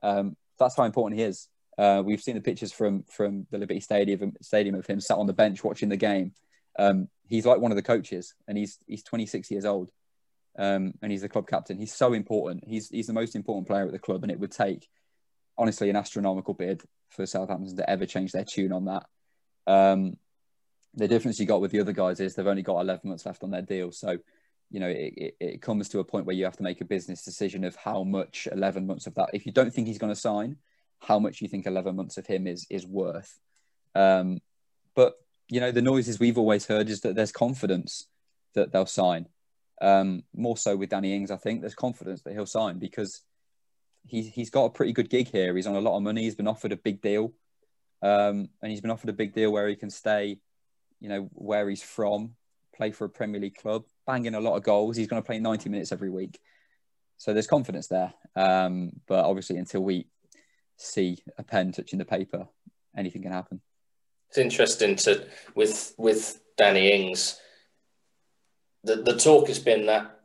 Um, 0.04 0.36
that's 0.62 0.78
how 0.78 0.84
important 0.84 1.20
he 1.20 1.26
is. 1.26 1.48
Uh, 1.78 2.02
we've 2.06 2.22
seen 2.22 2.36
the 2.36 2.42
pictures 2.42 2.72
from 2.72 3.04
from 3.04 3.48
the 3.52 3.58
Liberty 3.58 3.80
Stadium 3.80 4.34
stadium 4.42 4.76
of 4.76 4.86
him 4.86 5.00
sat 5.00 5.18
on 5.18 5.28
the 5.28 5.34
bench 5.34 5.64
watching 5.64 5.90
the 5.90 5.98
game. 5.98 6.34
Um, 6.80 7.08
he's 7.28 7.46
like 7.46 7.60
one 7.60 7.72
of 7.72 7.76
the 7.76 7.82
coaches, 7.82 8.34
and 8.48 8.58
he's 8.58 8.78
he's 8.88 9.04
26 9.04 9.52
years 9.52 9.66
old 9.66 9.92
um, 10.58 10.94
and 11.02 11.12
he's 11.12 11.22
the 11.22 11.30
club 11.30 11.48
captain. 11.48 11.78
He's 11.78 11.94
so 11.94 12.14
important. 12.14 12.64
He's 12.68 12.90
he's 12.90 13.08
the 13.08 13.14
most 13.14 13.36
important 13.36 13.68
player 13.68 13.86
at 13.86 13.92
the 13.92 14.00
club, 14.00 14.24
and 14.24 14.32
it 14.32 14.40
would 14.40 14.52
take 14.52 14.88
honestly 15.58 15.90
an 15.90 15.96
astronomical 15.96 16.54
bid 16.54 16.82
for 17.10 17.26
Southampton 17.26 17.76
to 17.78 17.90
ever 17.90 18.06
change 18.06 18.32
their 18.32 18.46
tune 18.46 18.72
on 18.72 18.86
that. 18.86 19.06
Um, 19.68 20.18
the 20.94 21.08
difference 21.08 21.40
you 21.40 21.46
got 21.46 21.62
with 21.62 21.72
the 21.72 21.80
other 21.80 21.94
guys 21.94 22.20
is 22.20 22.36
they've 22.36 22.46
only 22.46 22.64
got 22.64 22.82
11 22.82 23.08
months 23.08 23.26
left 23.26 23.44
on 23.44 23.52
their 23.52 23.62
deal, 23.62 23.92
so 23.92 24.18
you 24.72 24.80
know 24.80 24.88
it, 24.88 25.14
it, 25.18 25.36
it 25.40 25.62
comes 25.62 25.90
to 25.90 26.00
a 26.00 26.04
point 26.04 26.26
where 26.26 26.36
you 26.36 26.46
have 26.46 26.58
to 26.58 26.64
make 26.64 26.82
a 26.82 26.86
business 26.86 27.24
decision 27.24 27.64
of 27.64 27.76
how 27.76 28.04
much 28.04 28.48
11 28.52 28.88
months 28.88 29.06
of 29.06 29.16
that. 29.16 29.30
If 29.34 29.46
you 29.46 29.52
don't 29.52 29.74
think 29.74 29.88
he's 29.88 29.98
going 29.98 30.14
to 30.14 30.20
sign, 30.20 30.58
how 31.00 31.20
much 31.20 31.42
you 31.42 31.48
think 31.48 31.68
11 31.68 31.96
months 31.96 32.18
of 32.18 32.26
him 32.26 32.48
is 32.48 32.66
is 32.70 32.88
worth. 32.88 33.40
Um, 33.94 34.40
but 34.96 35.16
you 35.50 35.60
know 35.60 35.72
the 35.72 35.82
noises 35.82 36.20
we've 36.20 36.38
always 36.38 36.66
heard 36.66 36.90
is 36.90 37.02
that 37.02 37.16
there's 37.16 37.32
confidence 37.32 38.08
that 38.56 38.72
they'll 38.72 38.86
sign. 38.86 39.28
Um, 39.82 40.24
more 40.34 40.58
so 40.58 40.76
with 40.76 40.90
Danny 40.90 41.16
Ings, 41.16 41.32
I 41.32 41.38
think 41.38 41.62
there's 41.62 41.76
confidence 41.76 42.22
that 42.22 42.34
he'll 42.34 42.46
sign 42.46 42.80
because 42.80 43.22
he's 44.06 44.28
he's 44.28 44.50
got 44.50 44.66
a 44.66 44.70
pretty 44.70 44.94
good 44.94 45.10
gig 45.10 45.30
here. 45.30 45.56
He's 45.56 45.68
on 45.68 45.76
a 45.76 45.82
lot 45.82 45.98
of 45.98 46.04
money. 46.04 46.24
He's 46.24 46.36
been 46.36 46.48
offered 46.48 46.72
a 46.72 46.78
big 46.78 47.02
deal, 47.02 47.34
um, 48.02 48.50
and 48.62 48.72
he's 48.72 48.82
been 48.82 48.92
offered 48.92 49.10
a 49.10 49.14
big 49.14 49.34
deal 49.34 49.52
where 49.52 49.68
he 49.68 49.76
can 49.76 49.90
stay, 49.90 50.40
you 51.00 51.10
know, 51.10 51.30
where 51.34 51.68
he's 51.70 51.84
from, 51.84 52.36
play 52.82 52.92
for 52.92 53.06
a 53.06 53.10
Premier 53.10 53.40
League 53.40 53.58
club, 53.58 53.84
banging 54.08 54.34
a 54.34 54.40
lot 54.40 54.56
of 54.56 54.64
goals. 54.64 54.98
He's 54.98 55.08
going 55.08 55.22
to 55.22 55.26
play 55.26 55.38
90 55.38 55.70
minutes 55.70 55.92
every 55.92 56.10
week, 56.10 56.40
so 57.18 57.32
there's 57.32 57.46
confidence 57.46 57.88
there. 57.88 58.12
Um, 58.36 58.94
but 59.08 59.24
obviously, 59.24 59.58
until 59.58 59.82
we 59.82 60.08
see 60.78 61.20
a 61.38 61.44
pen 61.44 61.72
touching 61.72 62.00
the 62.00 62.06
paper, 62.06 62.48
anything 62.98 63.22
can 63.22 63.32
happen. 63.32 63.62
It's 64.30 64.40
interesting 64.40 64.96
to 64.96 65.28
with 65.54 65.94
with 65.98 66.42
Danny 66.58 66.92
Ings 66.92 67.40
the, 68.84 68.96
the 68.96 69.16
talk 69.18 69.48
has 69.48 69.60
been 69.60 69.86
that 69.86 70.20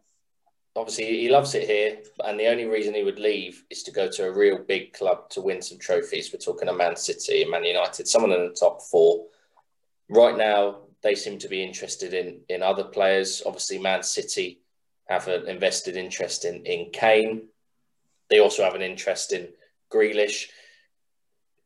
obviously 0.74 1.04
he 1.04 1.28
loves 1.28 1.54
it 1.54 1.68
here, 1.68 1.98
and 2.24 2.40
the 2.40 2.46
only 2.46 2.64
reason 2.64 2.94
he 2.94 3.04
would 3.04 3.18
leave 3.18 3.64
is 3.70 3.82
to 3.82 3.90
go 3.90 4.08
to 4.08 4.26
a 4.26 4.32
real 4.32 4.58
big 4.58 4.92
club 4.92 5.28
to 5.30 5.40
win 5.40 5.60
some 5.60 5.78
trophies. 5.78 6.32
We're 6.32 6.38
talking 6.38 6.68
of 6.68 6.76
Man 6.76 6.96
City 6.96 7.44
Man 7.44 7.64
United, 7.64 8.08
someone 8.08 8.32
in 8.32 8.46
the 8.46 8.56
top 8.58 8.82
four. 8.82 9.26
Right 10.08 10.36
now, 10.36 10.85
they 11.06 11.14
seem 11.14 11.38
to 11.38 11.48
be 11.48 11.62
interested 11.62 12.12
in 12.12 12.40
in 12.48 12.62
other 12.62 12.84
players. 12.84 13.42
Obviously, 13.46 13.78
Man 13.78 14.02
City 14.02 14.60
have 15.08 15.28
an 15.28 15.48
invested 15.48 15.96
interest 15.96 16.44
in 16.44 16.66
in 16.66 16.90
Kane. 16.92 17.48
They 18.28 18.40
also 18.40 18.64
have 18.64 18.74
an 18.74 18.82
interest 18.82 19.32
in 19.32 19.48
Grealish. 19.92 20.46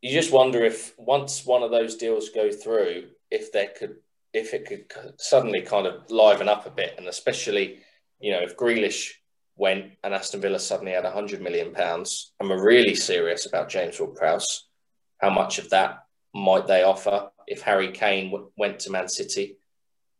You 0.02 0.12
just 0.12 0.32
wonder 0.32 0.62
if 0.62 0.94
once 0.98 1.46
one 1.46 1.62
of 1.62 1.70
those 1.70 1.96
deals 1.96 2.28
go 2.28 2.50
through, 2.52 3.08
if 3.30 3.50
there 3.52 3.70
could 3.78 3.96
if 4.32 4.52
it 4.52 4.68
could 4.68 4.92
suddenly 5.18 5.62
kind 5.62 5.86
of 5.86 6.10
liven 6.10 6.48
up 6.48 6.66
a 6.66 6.70
bit, 6.70 6.94
and 6.98 7.08
especially, 7.08 7.78
you 8.20 8.32
know, 8.32 8.42
if 8.42 8.56
Grealish 8.58 9.12
went 9.56 9.92
and 10.04 10.14
Aston 10.14 10.40
Villa 10.40 10.58
suddenly 10.58 10.92
had 10.92 11.04
100 11.04 11.40
million 11.40 11.72
pounds 11.72 12.32
and 12.38 12.48
were 12.48 12.62
really 12.62 12.94
serious 12.94 13.46
about 13.46 13.68
James 13.68 13.98
Ward-Prowse, 13.98 14.68
how 15.18 15.30
much 15.30 15.58
of 15.58 15.70
that 15.70 16.04
might 16.32 16.66
they 16.66 16.82
offer? 16.82 17.30
If 17.50 17.62
Harry 17.62 17.92
Kane 17.92 18.30
w- 18.30 18.50
went 18.56 18.78
to 18.80 18.90
Man 18.90 19.08
City 19.08 19.58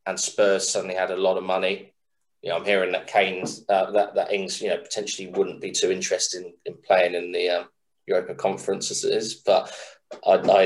and 0.06 0.20
Spurs 0.20 0.68
suddenly 0.68 0.96
had 0.96 1.10
a 1.10 1.16
lot 1.16 1.38
of 1.38 1.44
money, 1.44 1.94
you 2.42 2.50
know, 2.50 2.56
I'm 2.56 2.64
hearing 2.64 2.92
that 2.92 3.06
Kane's 3.06 3.64
uh, 3.68 3.90
that 3.92 4.14
that 4.14 4.32
Ings, 4.32 4.60
you 4.60 4.68
know, 4.68 4.78
potentially 4.78 5.28
wouldn't 5.28 5.60
be 5.60 5.70
too 5.70 5.90
interested 5.90 6.44
in, 6.44 6.52
in 6.66 6.74
playing 6.86 7.14
in 7.14 7.32
the 7.32 7.48
um, 7.50 7.68
Europa 8.06 8.34
Conference 8.34 8.90
as 8.90 9.04
it 9.04 9.14
is, 9.14 9.34
but 9.34 9.72
I, 10.26 10.32
I 10.32 10.62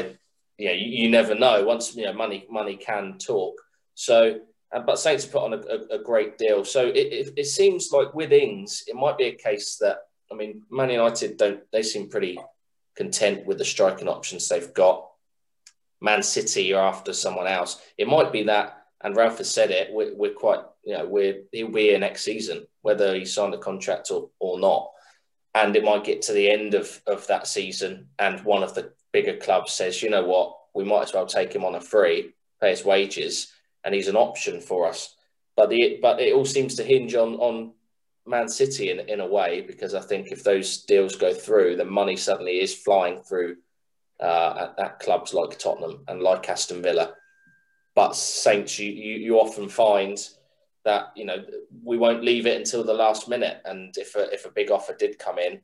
you, 0.59 0.67
know, 0.67 0.73
you, 0.73 1.03
you 1.03 1.11
never 1.11 1.35
know. 1.35 1.65
Once 1.65 1.95
you 1.95 2.05
know, 2.05 2.13
money 2.13 2.47
money 2.51 2.77
can 2.77 3.19
talk. 3.19 3.61
So, 3.95 4.41
uh, 4.75 4.81
but 4.81 4.99
Saints 4.99 5.27
put 5.27 5.43
on 5.43 5.55
a, 5.55 5.59
a, 5.59 6.01
a 6.01 6.03
great 6.03 6.39
deal. 6.39 6.65
So 6.65 6.87
it, 6.87 6.97
it, 6.97 7.33
it, 7.37 7.47
seems 7.47 7.91
like 7.93 8.15
with 8.15 8.33
Ings, 8.33 8.85
it 8.89 8.97
might 8.97 9.19
be 9.19 9.25
a 9.25 9.35
case 9.35 9.77
that 9.81 9.99
I 10.31 10.35
mean, 10.35 10.63
Man 10.71 10.91
United 10.91 11.37
don't. 11.37 11.61
They 11.73 11.83
seem 11.83 12.09
pretty 12.09 12.39
content 12.97 13.47
with 13.47 13.59
the 13.59 13.65
striking 13.65 14.09
options 14.09 14.49
they've 14.49 14.73
got. 14.75 15.09
Man 16.05 16.23
City 16.23 16.75
are 16.75 16.87
after 16.87 17.15
someone 17.15 17.47
else. 17.47 17.81
It 17.97 18.07
might 18.07 18.31
be 18.31 18.43
that, 18.43 18.85
and 19.03 19.17
Ralph 19.17 19.39
has 19.39 19.51
said 19.51 19.71
it. 19.71 19.91
We're, 19.91 20.15
we're 20.15 20.35
quite, 20.35 20.61
you 20.85 20.93
know, 20.93 21.07
we're 21.07 21.45
he'll 21.51 21.71
be 21.71 21.89
here 21.89 21.99
next 21.99 22.25
season, 22.25 22.67
whether 22.83 23.15
he 23.15 23.25
signed 23.25 23.55
a 23.55 23.59
contract 23.59 24.11
or, 24.11 24.29
or 24.39 24.61
not. 24.61 24.91
And 25.55 25.75
it 25.75 25.83
might 25.83 26.05
get 26.05 26.21
to 26.23 26.35
the 26.35 26.51
end 26.51 26.75
of, 26.75 27.01
of 27.07 27.27
that 27.29 27.47
season, 27.47 28.09
and 28.19 28.45
one 28.45 28.63
of 28.63 28.75
the 28.75 28.93
bigger 29.13 29.39
clubs 29.39 29.73
says, 29.73 30.03
you 30.03 30.11
know 30.11 30.27
what, 30.27 30.55
we 30.75 30.85
might 30.85 31.05
as 31.05 31.15
well 31.15 31.27
take 31.27 31.55
him 31.55 31.65
on 31.65 31.77
a 31.77 31.81
free, 31.81 32.35
pay 32.61 32.71
his 32.71 32.85
wages, 32.85 33.51
and 33.83 33.95
he's 33.95 34.09
an 34.09 34.17
option 34.17 34.61
for 34.61 34.87
us. 34.87 35.17
But 35.57 35.71
the 35.71 36.01
but 36.03 36.21
it 36.21 36.35
all 36.35 36.45
seems 36.45 36.75
to 36.75 36.85
hinge 36.85 37.15
on 37.15 37.37
on 37.37 37.73
Man 38.27 38.49
City 38.49 38.91
in, 38.91 39.01
in 39.09 39.21
a 39.21 39.27
way, 39.27 39.63
because 39.63 39.95
I 39.95 40.03
think 40.03 40.33
if 40.33 40.45
those 40.45 40.83
deals 40.85 41.17
go 41.17 41.33
through, 41.33 41.77
the 41.77 41.85
money 41.87 42.17
suddenly 42.17 42.61
is 42.61 42.75
flying 42.75 43.23
through 43.23 43.57
uh, 44.21 44.69
at, 44.79 45.01
clubs 45.01 45.35
like 45.35 45.59
Tottenham 45.59 46.05
and 46.09 46.23
like 46.23 46.49
Aston 46.49 46.83
Villa. 46.83 47.15
But 47.95 48.17
Saints, 48.17 48.79
you, 48.79 48.91
you, 48.91 49.17
you 49.17 49.39
often 49.39 49.69
find 49.69 50.19
that 50.85 51.13
you 51.17 51.25
know 51.25 51.45
we 51.83 51.97
won't 51.97 52.25
leave 52.25 52.47
it 52.47 52.59
until 52.59 52.85
the 52.85 52.93
last 52.95 53.29
minute, 53.29 53.61
and 53.65 53.97
if 53.97 54.17
a, 54.17 54.31
if 54.33 54.45
a 54.45 54.51
big 54.51 54.71
offer 54.71 54.95
did 54.95 55.19
come 55.19 55.39
in, 55.39 55.61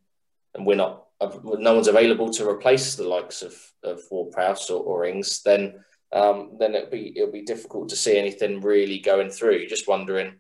and 0.55 0.65
we're 0.65 0.77
not, 0.77 1.07
no 1.21 1.75
one's 1.75 1.89
available 1.89 2.31
to 2.31 2.49
replace 2.49 2.95
the 2.95 3.09
likes 3.09 3.43
of 3.43 3.55
of 3.83 4.01
Ward-Prowse 4.11 4.71
or, 4.71 4.83
or 4.83 5.05
Ings, 5.05 5.43
then 5.43 5.85
um, 6.13 6.53
then 6.59 6.75
it'll 6.75 6.91
be 6.91 7.13
it'll 7.17 7.33
be 7.33 7.43
difficult 7.43 7.89
to 7.91 7.97
see 7.97 8.17
anything 8.17 8.61
really 8.61 8.99
going 8.99 9.31
through. 9.31 9.57
You're 9.57 9.69
just 9.69 9.89
wondering 9.89 10.37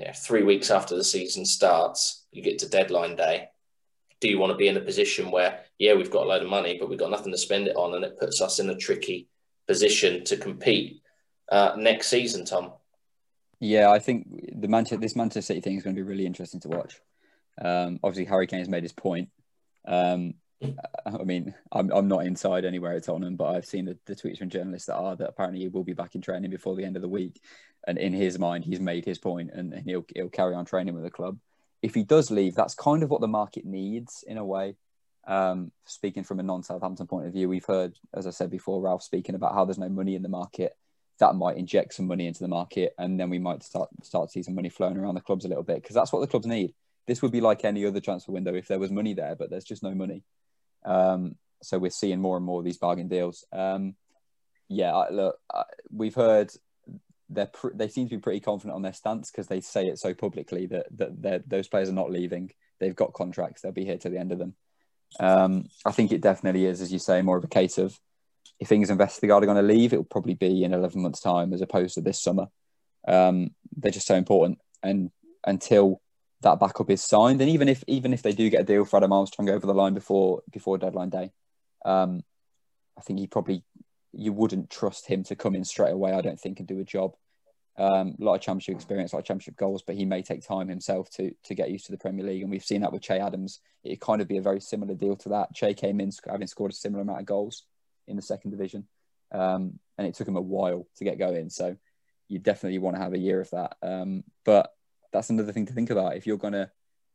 yeah, 0.00 0.12
three 0.12 0.42
weeks 0.42 0.70
after 0.70 0.96
the 0.96 1.04
season 1.04 1.44
starts, 1.44 2.24
you 2.32 2.42
get 2.42 2.58
to 2.60 2.68
deadline 2.68 3.16
day. 3.16 3.48
Do 4.20 4.28
you 4.28 4.38
want 4.38 4.50
to 4.50 4.56
be 4.56 4.68
in 4.68 4.76
a 4.76 4.80
position 4.80 5.30
where, 5.30 5.60
yeah, 5.80 5.94
we've 5.94 6.10
got 6.10 6.24
a 6.24 6.28
load 6.28 6.42
of 6.42 6.48
money, 6.48 6.76
but 6.78 6.90
we've 6.90 6.98
got 6.98 7.10
nothing 7.10 7.32
to 7.32 7.38
spend 7.38 7.66
it 7.66 7.74
on, 7.74 7.94
and 7.94 8.04
it 8.04 8.18
puts 8.18 8.42
us 8.42 8.58
in 8.58 8.68
a 8.68 8.76
tricky 8.76 9.28
position 9.66 10.22
to 10.24 10.36
compete 10.36 11.00
uh, 11.50 11.72
next 11.76 12.08
season, 12.08 12.44
Tom? 12.44 12.72
Yeah, 13.60 13.90
I 13.90 13.98
think 13.98 14.60
the 14.60 14.68
Manchester 14.68 14.98
this 14.98 15.16
Manchester 15.16 15.40
City 15.40 15.60
thing 15.60 15.76
is 15.76 15.82
going 15.82 15.96
to 15.96 16.02
be 16.02 16.06
really 16.06 16.26
interesting 16.26 16.60
to 16.60 16.68
watch. 16.68 17.00
Um, 17.60 17.98
obviously, 18.04 18.26
Harry 18.26 18.46
has 18.52 18.68
made 18.68 18.82
his 18.82 18.92
point. 18.92 19.30
Um, 19.86 20.34
I 21.06 21.24
mean, 21.24 21.54
I'm, 21.72 21.90
I'm 21.90 22.08
not 22.08 22.26
inside 22.26 22.66
anywhere 22.66 22.92
at 22.92 23.04
Tottenham, 23.04 23.36
but 23.36 23.54
I've 23.54 23.64
seen 23.64 23.86
the, 23.86 23.98
the 24.04 24.14
tweets 24.14 24.38
from 24.38 24.50
journalists 24.50 24.86
that 24.86 24.96
are 24.96 25.16
that 25.16 25.30
apparently 25.30 25.60
he 25.60 25.68
will 25.68 25.84
be 25.84 25.94
back 25.94 26.14
in 26.14 26.20
training 26.20 26.50
before 26.50 26.76
the 26.76 26.84
end 26.84 26.96
of 26.96 27.02
the 27.02 27.08
week. 27.08 27.40
And 27.86 27.96
in 27.96 28.12
his 28.12 28.38
mind, 28.38 28.66
he's 28.66 28.80
made 28.80 29.06
his 29.06 29.18
point 29.18 29.50
and, 29.54 29.72
and 29.72 29.82
he'll, 29.82 30.04
he'll 30.14 30.28
carry 30.28 30.54
on 30.54 30.66
training 30.66 30.94
with 30.94 31.04
the 31.04 31.10
club. 31.10 31.38
If 31.80 31.94
he 31.94 32.04
does 32.04 32.30
leave, 32.30 32.54
that's 32.54 32.74
kind 32.74 33.02
of 33.02 33.08
what 33.08 33.22
the 33.22 33.28
market 33.28 33.64
needs 33.64 34.22
in 34.26 34.36
a 34.36 34.44
way. 34.44 34.76
Um, 35.30 35.70
speaking 35.86 36.24
from 36.24 36.40
a 36.40 36.42
non 36.42 36.64
Southampton 36.64 37.06
point 37.06 37.28
of 37.28 37.32
view, 37.32 37.48
we've 37.48 37.64
heard, 37.64 37.96
as 38.12 38.26
I 38.26 38.30
said 38.30 38.50
before, 38.50 38.82
Ralph 38.82 39.04
speaking 39.04 39.36
about 39.36 39.54
how 39.54 39.64
there's 39.64 39.78
no 39.78 39.88
money 39.88 40.16
in 40.16 40.22
the 40.22 40.28
market. 40.28 40.76
That 41.20 41.36
might 41.36 41.56
inject 41.56 41.94
some 41.94 42.08
money 42.08 42.26
into 42.26 42.40
the 42.40 42.48
market, 42.48 42.94
and 42.98 43.18
then 43.18 43.30
we 43.30 43.38
might 43.38 43.62
start 43.62 43.90
start 44.02 44.28
to 44.28 44.32
see 44.32 44.42
some 44.42 44.56
money 44.56 44.68
flowing 44.68 44.96
around 44.96 45.14
the 45.14 45.20
clubs 45.20 45.44
a 45.44 45.48
little 45.48 45.62
bit 45.62 45.82
because 45.82 45.94
that's 45.94 46.12
what 46.12 46.18
the 46.18 46.26
clubs 46.26 46.46
need. 46.46 46.74
This 47.06 47.22
would 47.22 47.30
be 47.30 47.40
like 47.40 47.64
any 47.64 47.86
other 47.86 48.00
transfer 48.00 48.32
window 48.32 48.54
if 48.54 48.66
there 48.66 48.80
was 48.80 48.90
money 48.90 49.14
there, 49.14 49.36
but 49.36 49.50
there's 49.50 49.64
just 49.64 49.84
no 49.84 49.94
money. 49.94 50.24
Um, 50.84 51.36
so 51.62 51.78
we're 51.78 51.90
seeing 51.90 52.20
more 52.20 52.36
and 52.36 52.44
more 52.44 52.58
of 52.58 52.64
these 52.64 52.78
bargain 52.78 53.06
deals. 53.06 53.44
Um, 53.52 53.94
yeah, 54.68 54.96
look, 55.12 55.38
we've 55.92 56.14
heard 56.14 56.50
they 57.28 57.46
pr- 57.46 57.74
they 57.74 57.86
seem 57.86 58.08
to 58.08 58.16
be 58.16 58.20
pretty 58.20 58.40
confident 58.40 58.74
on 58.74 58.82
their 58.82 58.92
stance 58.92 59.30
because 59.30 59.46
they 59.46 59.60
say 59.60 59.86
it 59.86 60.00
so 60.00 60.12
publicly 60.12 60.66
that 60.66 60.86
that 60.90 61.48
those 61.48 61.68
players 61.68 61.88
are 61.88 61.92
not 61.92 62.10
leaving. 62.10 62.50
They've 62.80 62.96
got 62.96 63.12
contracts. 63.12 63.62
They'll 63.62 63.70
be 63.70 63.84
here 63.84 63.98
to 63.98 64.08
the 64.08 64.18
end 64.18 64.32
of 64.32 64.38
them. 64.38 64.54
Um, 65.18 65.66
I 65.84 65.92
think 65.92 66.12
it 66.12 66.20
definitely 66.20 66.66
is, 66.66 66.80
as 66.80 66.92
you 66.92 66.98
say, 66.98 67.22
more 67.22 67.36
of 67.36 67.44
a 67.44 67.48
case 67.48 67.78
of 67.78 67.98
if 68.60 68.68
things 68.68 68.90
Vestergaard 68.90 69.42
are 69.42 69.46
going 69.46 69.56
to 69.56 69.62
leave, 69.62 69.92
it 69.92 69.96
will 69.96 70.04
probably 70.04 70.34
be 70.34 70.62
in 70.64 70.74
11 70.74 71.00
months' 71.00 71.20
time 71.20 71.52
as 71.52 71.62
opposed 71.62 71.94
to 71.94 72.00
this 72.00 72.22
summer. 72.22 72.46
Um, 73.08 73.54
they're 73.76 73.90
just 73.90 74.06
so 74.06 74.14
important. 74.14 74.58
And 74.82 75.10
until 75.44 76.00
that 76.42 76.60
backup 76.60 76.90
is 76.90 77.02
signed, 77.02 77.40
and 77.40 77.50
even 77.50 77.68
if 77.68 77.82
even 77.86 78.12
if 78.12 78.22
they 78.22 78.32
do 78.32 78.50
get 78.50 78.62
a 78.62 78.64
deal 78.64 78.84
for 78.84 78.98
Adam 78.98 79.12
Armstrong 79.12 79.48
over 79.48 79.66
the 79.66 79.74
line 79.74 79.94
before 79.94 80.42
before 80.50 80.78
deadline 80.78 81.10
day, 81.10 81.30
um, 81.84 82.22
I 82.98 83.02
think 83.02 83.18
he 83.18 83.26
probably 83.26 83.64
you 84.12 84.32
wouldn't 84.32 84.70
trust 84.70 85.06
him 85.06 85.22
to 85.24 85.36
come 85.36 85.54
in 85.54 85.64
straight 85.64 85.92
away. 85.92 86.12
I 86.12 86.20
don't 86.20 86.40
think 86.40 86.58
and 86.58 86.68
do 86.68 86.80
a 86.80 86.84
job. 86.84 87.14
Um, 87.80 88.14
a 88.20 88.24
lot 88.24 88.34
of 88.34 88.42
championship 88.42 88.74
experience, 88.74 89.12
a 89.12 89.16
lot 89.16 89.20
of 89.20 89.26
championship 89.26 89.56
goals, 89.56 89.82
but 89.82 89.96
he 89.96 90.04
may 90.04 90.22
take 90.22 90.46
time 90.46 90.68
himself 90.68 91.08
to 91.12 91.34
to 91.44 91.54
get 91.54 91.70
used 91.70 91.86
to 91.86 91.92
the 91.92 91.98
Premier 91.98 92.26
League, 92.26 92.42
and 92.42 92.50
we've 92.50 92.62
seen 92.62 92.82
that 92.82 92.92
with 92.92 93.00
Che 93.00 93.18
Adams. 93.18 93.60
It 93.82 94.02
kind 94.02 94.20
of 94.20 94.28
be 94.28 94.36
a 94.36 94.42
very 94.42 94.60
similar 94.60 94.94
deal 94.94 95.16
to 95.16 95.30
that. 95.30 95.54
Che 95.54 95.72
came 95.72 95.98
in 95.98 96.12
having 96.28 96.46
scored 96.46 96.72
a 96.72 96.74
similar 96.74 97.02
amount 97.02 97.20
of 97.20 97.26
goals 97.26 97.64
in 98.06 98.16
the 98.16 98.22
second 98.22 98.50
division, 98.50 98.86
um, 99.32 99.78
and 99.96 100.06
it 100.06 100.14
took 100.14 100.28
him 100.28 100.36
a 100.36 100.42
while 100.42 100.86
to 100.96 101.04
get 101.04 101.18
going. 101.18 101.48
So 101.48 101.76
you 102.28 102.38
definitely 102.38 102.78
want 102.80 102.96
to 102.96 103.02
have 103.02 103.14
a 103.14 103.18
year 103.18 103.40
of 103.40 103.48
that. 103.50 103.76
Um, 103.82 104.24
but 104.44 104.74
that's 105.10 105.30
another 105.30 105.52
thing 105.52 105.66
to 105.66 105.72
think 105.72 105.88
about. 105.88 106.16
If 106.16 106.26
you're 106.26 106.36
going 106.36 106.52
to 106.52 106.70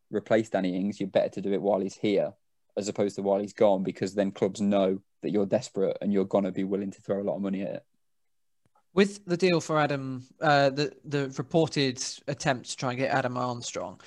replace 0.09 0.49
Danny 0.49 0.75
Ings, 0.75 0.99
you're 0.99 1.09
better 1.09 1.29
to 1.29 1.41
do 1.41 1.53
it 1.53 1.61
while 1.61 1.79
he's 1.79 1.95
here 1.95 2.33
as 2.75 2.87
opposed 2.87 3.15
to 3.15 3.21
while 3.21 3.39
he's 3.39 3.53
gone, 3.53 3.83
because 3.83 4.15
then 4.15 4.31
clubs 4.31 4.61
know 4.61 4.99
that 5.21 5.31
you're 5.31 5.45
desperate 5.45 5.97
and 6.01 6.11
you're 6.11 6.25
going 6.25 6.43
to 6.43 6.51
be 6.51 6.63
willing 6.63 6.91
to 6.91 7.01
throw 7.01 7.21
a 7.21 7.23
lot 7.23 7.35
of 7.35 7.41
money 7.41 7.61
at 7.61 7.75
it. 7.75 7.85
With 8.95 9.23
the 9.25 9.37
deal 9.37 9.61
for 9.61 9.79
Adam, 9.79 10.23
uh, 10.41 10.71
the 10.71 10.91
the 11.05 11.29
reported 11.37 12.03
attempt 12.27 12.71
to 12.71 12.75
try 12.77 12.91
and 12.91 12.99
get 12.99 13.11
Adam 13.11 13.37
Armstrong, 13.37 14.01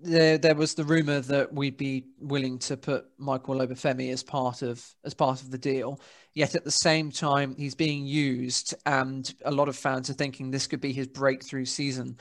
there 0.00 0.38
there 0.38 0.54
was 0.54 0.74
the 0.74 0.84
rumor 0.84 1.20
that 1.20 1.52
we'd 1.52 1.76
be 1.76 2.06
willing 2.20 2.58
to 2.60 2.76
put 2.76 3.06
Michael 3.18 3.56
Obafemi 3.56 4.10
as 4.12 4.22
part 4.22 4.62
of 4.62 4.82
as 5.04 5.12
part 5.12 5.42
of 5.42 5.50
the 5.50 5.58
deal. 5.58 6.00
Yet 6.34 6.54
at 6.54 6.64
the 6.64 6.70
same 6.70 7.10
time, 7.10 7.54
he's 7.58 7.74
being 7.74 8.06
used, 8.06 8.74
and 8.86 9.30
a 9.44 9.50
lot 9.50 9.68
of 9.68 9.76
fans 9.76 10.08
are 10.08 10.14
thinking 10.14 10.50
this 10.50 10.66
could 10.66 10.80
be 10.80 10.94
his 10.94 11.08
breakthrough 11.08 11.66
season 11.66 12.16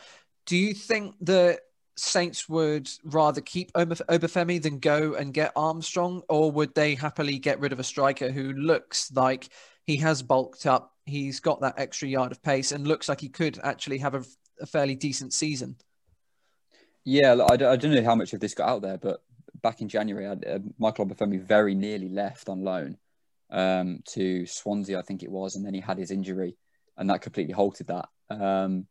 do 0.46 0.58
you 0.58 0.74
think 0.74 1.16
the 1.22 1.60
Saints 1.98 2.50
would 2.50 2.90
rather 3.04 3.42
keep 3.42 3.72
Obafemi 3.74 4.62
than 4.62 4.80
go 4.80 5.14
and 5.14 5.34
get 5.34 5.52
Armstrong, 5.56 6.24
or 6.30 6.52
would 6.52 6.74
they 6.74 6.96
happily 6.96 7.38
get 7.38 7.60
rid 7.60 7.74
of 7.74 7.80
a 7.80 7.84
striker 7.84 8.32
who 8.32 8.54
looks 8.54 9.12
like 9.12 9.50
he 9.86 9.98
has 9.98 10.24
bulked 10.24 10.66
up, 10.66 10.91
he's 11.06 11.40
got 11.40 11.62
that 11.62 11.76
extra 11.78 12.08
yard 12.08 12.32
of 12.32 12.42
pace, 12.42 12.72
and 12.72 12.88
looks 12.88 13.10
like 13.10 13.22
he 13.22 13.30
could 13.30 13.60
actually 13.64 14.00
have 14.00 14.16
a, 14.16 14.24
a 14.60 14.66
fairly 14.66 14.96
decent 14.96 15.34
season? 15.34 15.76
Yeah, 17.04 17.34
I, 17.34 17.54
I 17.54 17.76
don't 17.76 17.94
know 17.94 18.04
how 18.04 18.16
much 18.16 18.34
of 18.34 18.40
this 18.40 18.54
got 18.54 18.70
out 18.70 18.82
there, 18.82 18.98
but 18.98 19.24
back 19.62 19.82
in 19.82 19.90
January, 19.90 20.28
uh, 20.28 20.60
Michael 20.78 21.06
Obafemi 21.06 21.42
very 21.42 21.76
nearly 21.76 22.10
left 22.10 22.50
on 22.50 22.64
loan 22.64 22.98
um, 23.50 24.02
to 24.10 24.46
Swansea, 24.46 24.98
I 24.98 25.02
think 25.02 25.24
it 25.24 25.32
was, 25.32 25.56
and 25.56 25.66
then 25.66 25.74
he 25.74 25.82
had 25.82 25.98
his 25.98 26.12
injury, 26.12 26.56
and 26.98 27.10
that 27.10 27.22
completely 27.22 27.54
halted 27.54 27.88
that. 27.88 28.10
Um, 28.30 28.88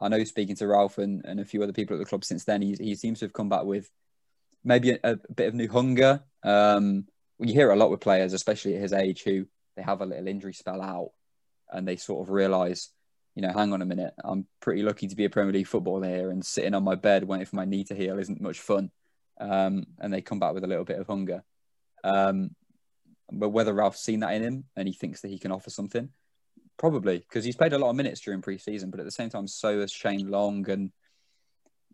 I 0.00 0.08
know 0.08 0.22
speaking 0.24 0.56
to 0.56 0.66
Ralph 0.66 0.98
and, 0.98 1.24
and 1.24 1.40
a 1.40 1.44
few 1.44 1.62
other 1.62 1.72
people 1.72 1.96
at 1.96 1.98
the 1.98 2.04
club 2.08 2.24
since 2.24 2.44
then, 2.44 2.62
he, 2.62 2.76
he 2.78 2.94
seems 2.94 3.20
to 3.20 3.24
have 3.24 3.32
come 3.32 3.48
back 3.48 3.64
with 3.64 3.90
maybe 4.64 4.90
a, 4.90 4.98
a 5.02 5.16
bit 5.34 5.48
of 5.48 5.54
new 5.54 5.68
hunger. 5.68 6.22
Um, 6.44 7.06
you 7.40 7.54
hear 7.54 7.70
a 7.70 7.76
lot 7.76 7.90
with 7.90 8.00
players, 8.00 8.32
especially 8.32 8.74
at 8.74 8.82
his 8.82 8.92
age, 8.92 9.22
who 9.22 9.46
they 9.76 9.82
have 9.82 10.00
a 10.00 10.06
little 10.06 10.28
injury 10.28 10.52
spell 10.52 10.82
out 10.82 11.10
and 11.70 11.86
they 11.86 11.96
sort 11.96 12.26
of 12.26 12.30
realise, 12.32 12.90
you 13.34 13.42
know, 13.42 13.52
hang 13.52 13.72
on 13.72 13.82
a 13.82 13.86
minute, 13.86 14.14
I'm 14.24 14.46
pretty 14.60 14.82
lucky 14.82 15.08
to 15.08 15.16
be 15.16 15.24
a 15.24 15.30
Premier 15.30 15.52
League 15.52 15.66
footballer 15.66 16.08
here 16.08 16.30
and 16.30 16.44
sitting 16.44 16.74
on 16.74 16.84
my 16.84 16.94
bed 16.94 17.24
waiting 17.24 17.46
for 17.46 17.56
my 17.56 17.64
knee 17.64 17.84
to 17.84 17.94
heal 17.94 18.18
isn't 18.18 18.40
much 18.40 18.60
fun. 18.60 18.90
Um, 19.40 19.84
and 20.00 20.12
they 20.12 20.20
come 20.20 20.40
back 20.40 20.54
with 20.54 20.64
a 20.64 20.68
little 20.68 20.84
bit 20.84 20.98
of 20.98 21.06
hunger. 21.06 21.44
Um, 22.02 22.50
but 23.30 23.50
whether 23.50 23.72
Ralph's 23.72 24.02
seen 24.02 24.20
that 24.20 24.34
in 24.34 24.42
him 24.42 24.64
and 24.74 24.88
he 24.88 24.94
thinks 24.94 25.20
that 25.20 25.28
he 25.28 25.38
can 25.38 25.52
offer 25.52 25.70
something, 25.70 26.10
Probably 26.78 27.18
because 27.18 27.44
he's 27.44 27.56
played 27.56 27.72
a 27.72 27.78
lot 27.78 27.90
of 27.90 27.96
minutes 27.96 28.20
during 28.20 28.40
preseason, 28.40 28.92
but 28.92 29.00
at 29.00 29.06
the 29.06 29.10
same 29.10 29.30
time, 29.30 29.48
so 29.48 29.80
has 29.80 29.90
Shane 29.90 30.30
Long, 30.30 30.70
and 30.70 30.92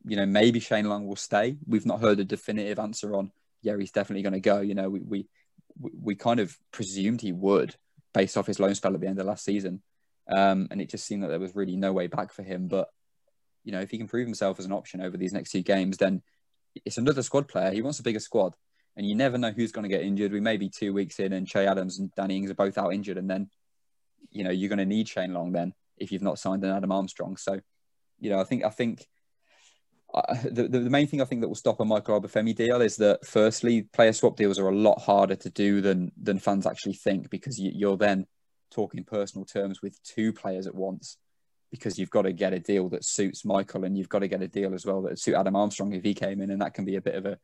you 0.04 0.14
know 0.14 0.26
maybe 0.26 0.60
Shane 0.60 0.90
Long 0.90 1.06
will 1.06 1.16
stay. 1.16 1.56
We've 1.66 1.86
not 1.86 2.02
heard 2.02 2.20
a 2.20 2.24
definitive 2.24 2.78
answer 2.78 3.16
on. 3.16 3.32
Yeah, 3.62 3.78
he's 3.78 3.92
definitely 3.92 4.24
going 4.24 4.34
to 4.34 4.40
go. 4.40 4.60
You 4.60 4.74
know, 4.74 4.90
we, 4.90 5.00
we 5.00 5.26
we 5.80 6.14
kind 6.16 6.38
of 6.38 6.54
presumed 6.70 7.22
he 7.22 7.32
would 7.32 7.74
based 8.14 8.36
off 8.36 8.46
his 8.46 8.58
loan 8.60 8.74
spell 8.74 8.94
at 8.94 9.00
the 9.00 9.06
end 9.06 9.18
of 9.18 9.26
last 9.26 9.44
season, 9.44 9.82
um, 10.34 10.68
and 10.70 10.80
it 10.80 10.88
just 10.88 11.06
seemed 11.06 11.22
that 11.22 11.28
there 11.28 11.40
was 11.40 11.54
really 11.54 11.76
no 11.76 11.92
way 11.92 12.06
back 12.06 12.32
for 12.32 12.42
him. 12.42 12.68
But 12.68 12.88
you 13.64 13.72
know, 13.72 13.80
if 13.80 13.90
he 13.90 13.98
can 13.98 14.08
prove 14.08 14.26
himself 14.26 14.58
as 14.58 14.64
an 14.64 14.72
option 14.72 15.00
over 15.00 15.16
these 15.16 15.32
next 15.32 15.50
two 15.50 15.62
games, 15.62 15.98
then 15.98 16.22
it's 16.84 16.98
another 16.98 17.22
squad 17.22 17.48
player. 17.48 17.70
He 17.70 17.82
wants 17.82 17.98
a 17.98 18.02
bigger 18.02 18.20
squad, 18.20 18.54
and 18.96 19.06
you 19.06 19.14
never 19.14 19.36
know 19.36 19.50
who's 19.50 19.72
going 19.72 19.88
to 19.88 19.94
get 19.94 20.02
injured. 20.02 20.32
We 20.32 20.40
may 20.40 20.56
be 20.56 20.70
two 20.70 20.92
weeks 20.92 21.18
in, 21.18 21.32
and 21.32 21.46
Che 21.46 21.66
Adams 21.66 21.98
and 21.98 22.14
Danny 22.14 22.36
Ings 22.36 22.50
are 22.50 22.54
both 22.54 22.78
out 22.78 22.94
injured, 22.94 23.18
and 23.18 23.28
then 23.28 23.50
you 24.30 24.44
know 24.44 24.50
you're 24.50 24.70
going 24.70 24.78
to 24.78 24.86
need 24.86 25.08
Shane 25.08 25.34
Long 25.34 25.52
then 25.52 25.74
if 25.96 26.10
you've 26.12 26.22
not 26.22 26.38
signed 26.38 26.64
an 26.64 26.70
Adam 26.70 26.92
Armstrong. 26.92 27.36
So, 27.36 27.60
you 28.18 28.30
know, 28.30 28.40
I 28.40 28.44
think 28.44 28.64
I 28.64 28.70
think 28.70 29.06
the, 30.44 30.68
the 30.68 30.90
main 30.90 31.06
thing 31.06 31.20
I 31.20 31.24
think 31.24 31.40
that 31.40 31.48
will 31.48 31.54
stop 31.54 31.80
a 31.80 31.84
Michael 31.84 32.20
Obafemi 32.20 32.54
deal 32.54 32.80
is 32.80 32.96
that 32.96 33.26
firstly, 33.26 33.82
player 33.82 34.12
swap 34.12 34.36
deals 34.36 34.58
are 34.58 34.68
a 34.68 34.74
lot 34.74 35.00
harder 35.00 35.36
to 35.36 35.50
do 35.50 35.80
than 35.80 36.12
than 36.20 36.38
fans 36.38 36.66
actually 36.66 36.94
think 36.94 37.30
because 37.30 37.58
you, 37.58 37.72
you're 37.74 37.96
then 37.96 38.26
talking 38.70 39.04
personal 39.04 39.44
terms 39.44 39.82
with 39.82 40.00
two 40.02 40.32
players 40.32 40.66
at 40.66 40.74
once 40.74 41.16
because 41.70 41.98
you've 41.98 42.10
got 42.10 42.22
to 42.22 42.32
get 42.32 42.52
a 42.52 42.60
deal 42.60 42.88
that 42.90 43.04
suits 43.04 43.44
Michael 43.44 43.84
and 43.84 43.98
you've 43.98 44.08
got 44.08 44.20
to 44.20 44.28
get 44.28 44.42
a 44.42 44.48
deal 44.48 44.74
as 44.74 44.86
well 44.86 45.02
that 45.02 45.18
suit 45.18 45.34
Adam 45.34 45.56
Armstrong 45.56 45.92
if 45.92 46.04
he 46.04 46.14
came 46.14 46.40
in 46.40 46.50
and 46.50 46.62
that 46.62 46.74
can 46.74 46.84
be 46.84 46.96
a 46.96 47.00
bit 47.00 47.16
of 47.16 47.26
a 47.26 47.38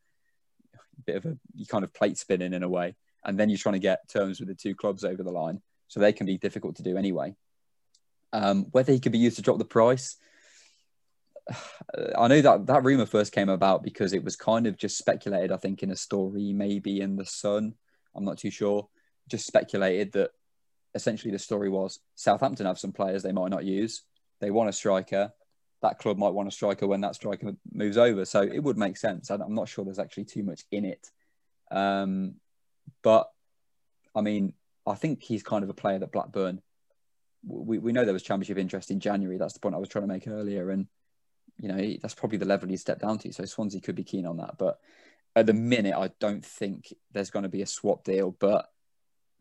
bit 1.04 1.16
of 1.16 1.26
a 1.26 1.36
you 1.54 1.66
kind 1.66 1.84
of 1.84 1.92
plate 1.92 2.18
spinning 2.18 2.54
in 2.54 2.62
a 2.62 2.68
way, 2.68 2.94
and 3.24 3.38
then 3.38 3.48
you're 3.48 3.58
trying 3.58 3.74
to 3.74 3.80
get 3.80 4.08
terms 4.08 4.38
with 4.38 4.48
the 4.48 4.54
two 4.54 4.74
clubs 4.74 5.04
over 5.04 5.22
the 5.22 5.32
line, 5.32 5.60
so 5.88 5.98
they 5.98 6.12
can 6.12 6.26
be 6.26 6.38
difficult 6.38 6.76
to 6.76 6.82
do 6.82 6.96
anyway. 6.96 7.34
Um, 8.32 8.66
whether 8.70 8.92
he 8.92 9.00
could 9.00 9.12
be 9.12 9.18
used 9.18 9.36
to 9.36 9.42
drop 9.42 9.58
the 9.58 9.64
price, 9.64 10.16
I 12.18 12.28
know 12.28 12.40
that 12.40 12.66
that 12.66 12.84
rumor 12.84 13.06
first 13.06 13.32
came 13.32 13.48
about 13.48 13.82
because 13.82 14.12
it 14.12 14.24
was 14.24 14.36
kind 14.36 14.66
of 14.66 14.76
just 14.76 14.98
speculated. 14.98 15.52
I 15.52 15.56
think 15.56 15.82
in 15.82 15.90
a 15.90 15.96
story, 15.96 16.52
maybe 16.52 17.00
in 17.00 17.16
the 17.16 17.26
Sun. 17.26 17.74
I'm 18.14 18.24
not 18.24 18.38
too 18.38 18.50
sure. 18.50 18.88
Just 19.28 19.46
speculated 19.46 20.12
that 20.12 20.30
essentially 20.94 21.30
the 21.30 21.38
story 21.38 21.68
was 21.68 22.00
Southampton 22.14 22.66
have 22.66 22.78
some 22.78 22.92
players 22.92 23.22
they 23.22 23.32
might 23.32 23.50
not 23.50 23.64
use. 23.64 24.02
They 24.40 24.50
want 24.50 24.68
a 24.68 24.72
striker. 24.72 25.32
That 25.82 25.98
club 25.98 26.18
might 26.18 26.34
want 26.34 26.48
a 26.48 26.52
striker 26.52 26.86
when 26.86 27.00
that 27.02 27.14
striker 27.14 27.52
moves 27.72 27.96
over. 27.96 28.24
So 28.24 28.42
it 28.42 28.58
would 28.58 28.76
make 28.76 28.96
sense. 28.96 29.30
I'm 29.30 29.54
not 29.54 29.68
sure 29.68 29.84
there's 29.84 29.98
actually 29.98 30.24
too 30.24 30.42
much 30.42 30.64
in 30.70 30.84
it. 30.84 31.10
Um, 31.70 32.34
but 33.02 33.30
I 34.14 34.20
mean, 34.20 34.54
I 34.86 34.94
think 34.94 35.22
he's 35.22 35.42
kind 35.42 35.62
of 35.62 35.70
a 35.70 35.74
player 35.74 35.98
that 35.98 36.12
Blackburn. 36.12 36.60
We, 37.46 37.78
we 37.78 37.92
know 37.92 38.04
there 38.04 38.12
was 38.12 38.22
championship 38.22 38.58
interest 38.58 38.90
in 38.90 39.00
January. 39.00 39.38
That's 39.38 39.54
the 39.54 39.60
point 39.60 39.74
I 39.74 39.78
was 39.78 39.88
trying 39.88 40.02
to 40.02 40.08
make 40.08 40.28
earlier. 40.28 40.70
And, 40.70 40.88
you 41.60 41.68
know, 41.68 41.96
that's 42.00 42.14
probably 42.14 42.38
the 42.38 42.46
level 42.46 42.68
he 42.68 42.76
stepped 42.76 43.02
down 43.02 43.18
to. 43.18 43.32
So 43.32 43.44
Swansea 43.44 43.80
could 43.80 43.94
be 43.94 44.04
keen 44.04 44.26
on 44.26 44.38
that. 44.38 44.56
But 44.58 44.80
at 45.36 45.46
the 45.46 45.52
minute, 45.52 45.94
I 45.94 46.10
don't 46.18 46.44
think 46.44 46.92
there's 47.12 47.30
going 47.30 47.42
to 47.42 47.48
be 47.48 47.62
a 47.62 47.66
swap 47.66 48.04
deal. 48.04 48.34
But 48.38 48.70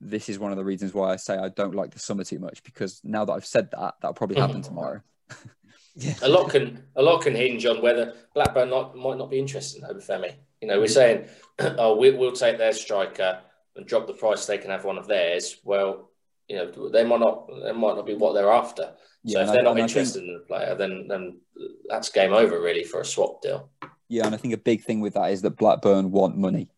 this 0.01 0.30
is 0.30 0.38
one 0.38 0.51
of 0.51 0.57
the 0.57 0.65
reasons 0.65 0.93
why 0.93 1.11
I 1.11 1.15
say 1.15 1.38
I 1.38 1.49
don't 1.49 1.76
like 1.76 1.91
the 1.91 1.99
summer 1.99 2.24
too 2.24 2.39
much 2.39 2.63
because 2.63 3.01
now 3.03 3.26
that 3.26 3.34
I've 3.34 3.45
said 3.45 3.72
that, 3.72 3.95
that'll 4.01 4.13
probably 4.13 4.36
mm-hmm. 4.36 4.47
happen 4.47 4.61
tomorrow. 4.61 5.01
yeah. 5.95 6.13
A 6.22 6.30
lot 6.30 6.49
can 6.49 6.84
a 6.95 7.01
lot 7.01 7.22
can 7.22 7.36
hinge 7.36 7.65
on 7.65 7.82
whether 7.82 8.13
Blackburn 8.34 8.70
not, 8.70 8.95
might 8.95 9.17
not 9.17 9.30
be 9.30 9.39
interested 9.39 9.82
in 9.82 9.89
Obafemi. 9.89 10.34
You 10.61 10.67
know, 10.67 10.80
we're 10.80 10.86
mm-hmm. 10.86 10.93
saying, 10.93 11.26
oh, 11.78 11.95
we, 11.95 12.11
will 12.11 12.34
take 12.34 12.57
their 12.57 12.74
striker 12.74 13.39
and 13.76 13.86
drop 13.86 14.07
the 14.07 14.13
price. 14.13 14.45
They 14.45 14.57
can 14.57 14.72
have 14.72 14.84
one 14.84 14.97
of 14.97 15.07
theirs. 15.07 15.57
Well, 15.63 16.09
you 16.50 16.56
know, 16.56 16.89
they 16.89 17.06
might 17.06 17.20
not. 17.20 17.47
They 17.64 17.72
might 17.72 17.95
not 17.95 18.06
be 18.06 18.16
what 18.16 18.34
they're 18.34 18.52
after. 18.52 18.93
So 19.26 19.41
if 19.41 19.52
they're 19.52 19.64
not 19.64 19.78
interested 19.78 20.20
think, 20.20 20.30
in 20.30 20.34
the 20.34 20.39
player, 20.39 20.76
then 20.76 21.08
then 21.08 21.39
that's 21.88 22.10
game 22.10 22.34
over 22.34 22.60
really 22.60 22.84
for 22.84 23.02
a 23.02 23.06
swap 23.06 23.41
deal. 23.41 23.70
Yeah, 24.08 24.26
and 24.26 24.34
I 24.34 24.38
think 24.38 24.54
a 24.54 24.58
big 24.58 24.84
thing 24.84 25.02
with 25.02 25.14
that 25.14 25.32
is 25.32 25.43
that 25.43 25.58
Blackburn 25.58 26.12
want 26.12 26.38
money. 26.38 26.70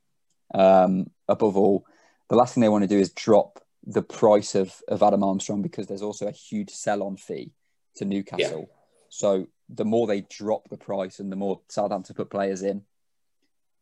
Um, 0.54 1.10
above 1.30 1.56
all, 1.56 1.86
the 2.30 2.36
last 2.36 2.54
thing 2.54 2.62
they 2.62 2.70
want 2.70 2.84
to 2.84 2.88
do 2.88 3.00
is 3.00 3.12
drop 3.12 3.60
the 3.86 4.02
price 4.02 4.54
of, 4.54 4.76
of 4.90 5.02
Adam 5.02 5.24
Armstrong 5.24 5.62
because 5.62 5.88
there's 5.88 6.02
also 6.02 6.28
a 6.28 6.32
huge 6.32 6.70
sell 6.70 7.04
on 7.04 7.16
fee 7.16 7.54
to 7.96 8.06
Newcastle. 8.06 8.68
Yeah. 8.68 8.76
So 9.10 9.48
the 9.70 9.86
more 9.86 10.08
they 10.08 10.22
drop 10.22 10.70
the 10.70 10.78
price 10.78 11.20
and 11.20 11.32
the 11.32 11.38
more 11.38 11.62
Southampton 11.70 12.16
put 12.16 12.30
players 12.30 12.64
in, 12.64 12.84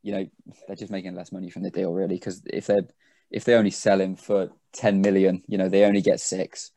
you 0.04 0.12
know, 0.14 0.30
they're 0.68 0.76
just 0.76 0.92
making 0.92 1.16
less 1.16 1.32
money 1.32 1.50
from 1.50 1.64
the 1.64 1.72
deal 1.72 1.92
really. 1.92 2.16
Because 2.16 2.44
if 2.46 2.68
they 2.68 2.78
if 3.32 3.44
they 3.44 3.56
only 3.56 3.72
sell 3.72 4.02
him 4.02 4.16
for 4.16 4.50
10 4.74 5.02
million, 5.02 5.44
you 5.48 5.58
know, 5.58 5.70
they 5.70 5.84
only 5.84 6.02
get 6.02 6.20
six. 6.20 6.72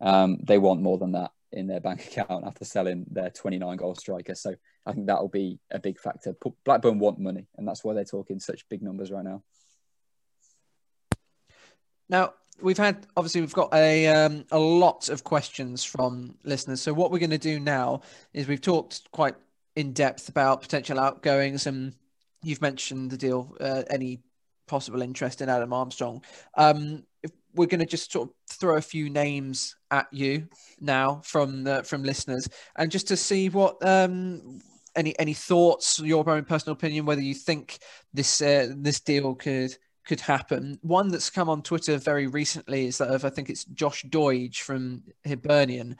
Um, 0.00 0.38
they 0.42 0.58
want 0.58 0.82
more 0.82 0.98
than 0.98 1.12
that 1.12 1.32
in 1.52 1.66
their 1.66 1.80
bank 1.80 2.06
account 2.16 2.44
after 2.46 2.64
selling 2.64 3.06
their 3.10 3.30
29 3.30 3.76
goal 3.76 3.94
striker. 3.94 4.34
So 4.34 4.54
I 4.86 4.92
think 4.92 5.06
that'll 5.06 5.28
be 5.28 5.58
a 5.70 5.78
big 5.78 6.00
factor. 6.00 6.34
Blackburn 6.64 6.98
want 6.98 7.18
money, 7.18 7.46
and 7.56 7.66
that's 7.66 7.84
why 7.84 7.94
they're 7.94 8.04
talking 8.04 8.40
such 8.40 8.68
big 8.68 8.82
numbers 8.82 9.10
right 9.10 9.24
now. 9.24 9.42
Now 12.08 12.34
we've 12.60 12.78
had 12.78 13.06
obviously 13.16 13.40
we've 13.40 13.52
got 13.52 13.72
a 13.72 14.06
um, 14.08 14.44
a 14.50 14.58
lot 14.58 15.08
of 15.08 15.24
questions 15.24 15.84
from 15.84 16.36
listeners. 16.44 16.80
So 16.80 16.92
what 16.92 17.10
we're 17.10 17.18
going 17.18 17.30
to 17.30 17.38
do 17.38 17.60
now 17.60 18.02
is 18.32 18.48
we've 18.48 18.60
talked 18.60 19.10
quite 19.12 19.34
in 19.76 19.92
depth 19.92 20.28
about 20.28 20.62
potential 20.62 20.98
outgoings, 20.98 21.66
and 21.66 21.94
you've 22.42 22.60
mentioned 22.60 23.10
the 23.10 23.16
deal. 23.16 23.56
Uh, 23.60 23.84
any 23.88 24.20
possible 24.66 25.02
interest 25.02 25.40
in 25.40 25.48
Adam 25.48 25.72
Armstrong? 25.72 26.22
Um, 26.56 27.04
we're 27.54 27.66
going 27.66 27.80
to 27.80 27.86
just 27.86 28.12
sort 28.12 28.28
of 28.28 28.34
throw 28.48 28.76
a 28.76 28.82
few 28.82 29.10
names 29.10 29.76
at 29.90 30.06
you 30.10 30.48
now 30.80 31.20
from 31.24 31.64
the, 31.64 31.82
from 31.82 32.02
listeners, 32.02 32.48
and 32.76 32.90
just 32.90 33.08
to 33.08 33.16
see 33.16 33.48
what 33.48 33.76
um, 33.86 34.60
any 34.96 35.18
any 35.18 35.34
thoughts, 35.34 35.98
your 36.00 36.28
own 36.28 36.44
personal 36.44 36.74
opinion, 36.74 37.04
whether 37.04 37.20
you 37.20 37.34
think 37.34 37.78
this 38.12 38.40
uh, 38.40 38.68
this 38.76 39.00
deal 39.00 39.34
could 39.34 39.76
could 40.06 40.20
happen. 40.20 40.78
One 40.82 41.08
that's 41.08 41.30
come 41.30 41.48
on 41.48 41.62
Twitter 41.62 41.96
very 41.98 42.26
recently 42.26 42.86
is 42.86 42.98
that 42.98 43.08
of 43.08 43.24
I 43.24 43.30
think 43.30 43.50
it's 43.50 43.64
Josh 43.64 44.04
Doig 44.04 44.56
from 44.56 45.02
Hibernian. 45.26 45.96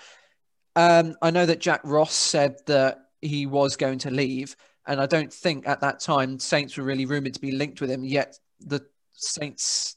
Um, 0.75 1.15
I 1.21 1.31
know 1.31 1.47
that 1.47 1.61
Jack 1.61 1.83
Ross 1.85 2.15
said 2.15 2.57
that 2.67 2.99
he 3.21 3.47
was 3.47 3.77
going 3.77 3.99
to 4.01 4.11
leave, 4.11 4.57
and 4.87 5.01
I 5.01 5.07
don't 5.07 5.33
think 5.33 5.69
at 5.69 5.81
that 5.81 6.01
time 6.01 6.39
Saints 6.39 6.77
were 6.77 6.85
really 6.85 7.07
rumored 7.07 7.35
to 7.35 7.41
be 7.41 7.53
linked 7.53 7.81
with 7.81 7.91
him. 7.91 8.05
Yet 8.05 8.39
the 8.67 8.87
Saints 9.13 9.97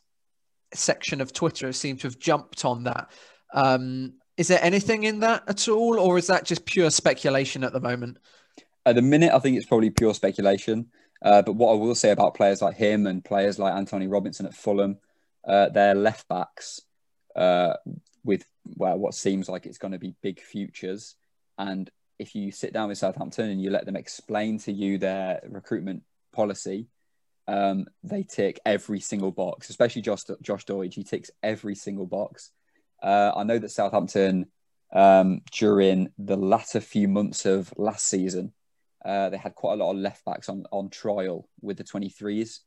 section 0.74 1.22
of 1.22 1.34
Twitter 1.34 1.72
seemed 1.72 2.01
to 2.01 2.07
have 2.07 2.20
jumped 2.20 2.66
on 2.66 2.84
that. 2.84 3.11
Um, 3.53 4.13
is 4.38 4.47
there 4.47 4.59
anything 4.61 5.03
in 5.03 5.22
that 5.22 5.43
at 5.47 5.68
all, 5.68 5.99
or 5.99 6.18
is 6.18 6.28
that 6.28 6.45
just 6.45 6.66
pure 6.66 6.89
speculation 6.89 7.63
at 7.63 7.74
the 7.74 7.80
moment? 7.80 8.18
At 8.86 8.95
the 8.95 9.01
minute, 9.01 9.32
I 9.34 9.39
think 9.39 9.57
it's 9.57 9.66
probably 9.66 9.89
pure 9.89 10.13
speculation. 10.13 10.88
Uh, 11.22 11.41
but 11.41 11.53
what 11.53 11.72
I 11.72 11.76
will 11.76 11.95
say 11.95 12.11
about 12.11 12.36
players 12.36 12.61
like 12.61 12.76
him 12.76 13.07
and 13.07 13.24
players 13.24 13.57
like 13.57 13.74
Antonee 13.74 14.07
Robinson 14.07 14.45
at 14.45 14.53
Fulham, 14.53 14.97
uh, 15.47 15.70
they're 15.70 15.95
left 15.95 16.28
backs 16.28 16.82
uh, 17.36 17.74
with 18.24 18.45
well, 18.76 18.97
what 18.97 19.13
seems 19.13 19.47
like 19.47 19.66
it's 19.66 19.78
going 19.78 19.93
to 19.93 19.99
be 19.99 20.16
big 20.22 20.41
futures. 20.41 21.16
And 21.57 21.89
if 22.20 22.36
you 22.36 22.51
sit 22.51 22.74
down 22.74 22.89
with 22.89 22.97
Southampton 22.97 23.49
and 23.49 23.61
you 23.61 23.70
let 23.70 23.86
them 23.86 23.95
explain 23.95 24.59
to 24.59 24.72
you 24.72 24.97
their 24.97 25.41
recruitment 25.47 26.03
policy, 26.34 26.88
um, 27.48 27.86
they 28.04 28.24
tick 28.24 28.60
every 28.66 29.00
single 29.00 29.32
box, 29.32 29.70
especially 29.70 30.02
Josh, 30.02 30.24
Josh 30.41 30.66
Doig. 30.66 30.93
He 30.93 31.04
ticks 31.04 31.32
every 31.43 31.76
single 31.76 32.06
box. 32.06 32.52
Uh, 33.02 33.32
I 33.36 33.43
know 33.43 33.60
that 33.60 33.70
Southampton, 33.70 34.48
um, 34.93 35.41
during 35.52 36.10
the 36.18 36.38
latter 36.38 36.80
few 36.80 37.08
months 37.08 37.46
of 37.46 37.74
last 37.78 38.08
season, 38.08 38.54
uh, 39.04 39.30
they 39.30 39.38
had 39.38 39.54
quite 39.54 39.74
a 39.74 39.84
lot 39.84 39.91
of 39.91 39.98
left 39.98 40.26
backs 40.26 40.50
on, 40.50 40.66
on 40.72 40.89
trial 40.89 41.48
with 41.62 41.78
the 41.78 41.84
23s, 41.84 42.60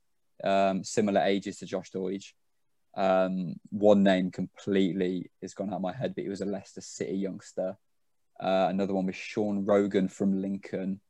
um, 0.44 0.84
similar 0.84 1.22
ages 1.22 1.58
to 1.58 1.66
Josh 1.66 1.90
Doig. 1.90 2.24
Um, 2.96 3.56
one 3.70 4.02
name 4.02 4.30
completely 4.30 5.30
is 5.42 5.54
gone 5.54 5.70
out 5.70 5.76
of 5.76 5.82
my 5.82 5.92
head, 5.92 6.14
but 6.14 6.22
he 6.22 6.30
was 6.30 6.40
a 6.40 6.46
Leicester 6.46 6.80
City 6.80 7.16
youngster. 7.16 7.76
Uh, 8.40 8.68
another 8.70 8.94
one 8.94 9.06
was 9.06 9.16
Sean 9.16 9.64
Rogan 9.64 10.08
from 10.08 10.40
Lincoln. 10.40 11.00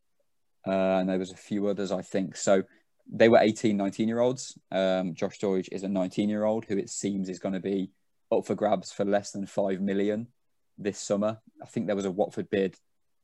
Uh, 0.67 0.99
and 1.01 1.09
there 1.09 1.19
was 1.19 1.33
a 1.33 1.37
few 1.37 1.67
others, 1.69 1.93
I 1.93 2.03
think. 2.03 2.37
So 2.37 2.63
they 3.11 3.29
were 3.29 3.39
18, 3.39 3.77
19 3.77 4.09
year 4.09 4.21
olds. 4.21 4.59
Um, 4.71 5.15
Josh 5.15 5.39
Doig 5.39 5.69
is 5.73 5.83
a 5.83 5.89
19 5.89 6.29
year 6.29 6.45
old 6.45 6.65
who 6.65 6.77
it 6.77 6.91
seems 6.91 7.29
is 7.29 7.39
going 7.39 7.55
to 7.55 7.61
be 7.61 7.91
up 8.31 8.47
for 8.47 8.55
grabs 8.55 8.93
for 8.93 9.05
less 9.05 9.31
than 9.31 9.47
5 9.47 9.81
million 9.81 10.29
this 10.77 10.99
summer. 10.99 11.39
I 11.63 11.67
think 11.67 11.87
there 11.87 11.97
was 11.97 12.05
a 12.05 12.11
Watford 12.11 12.51
bid 12.51 12.77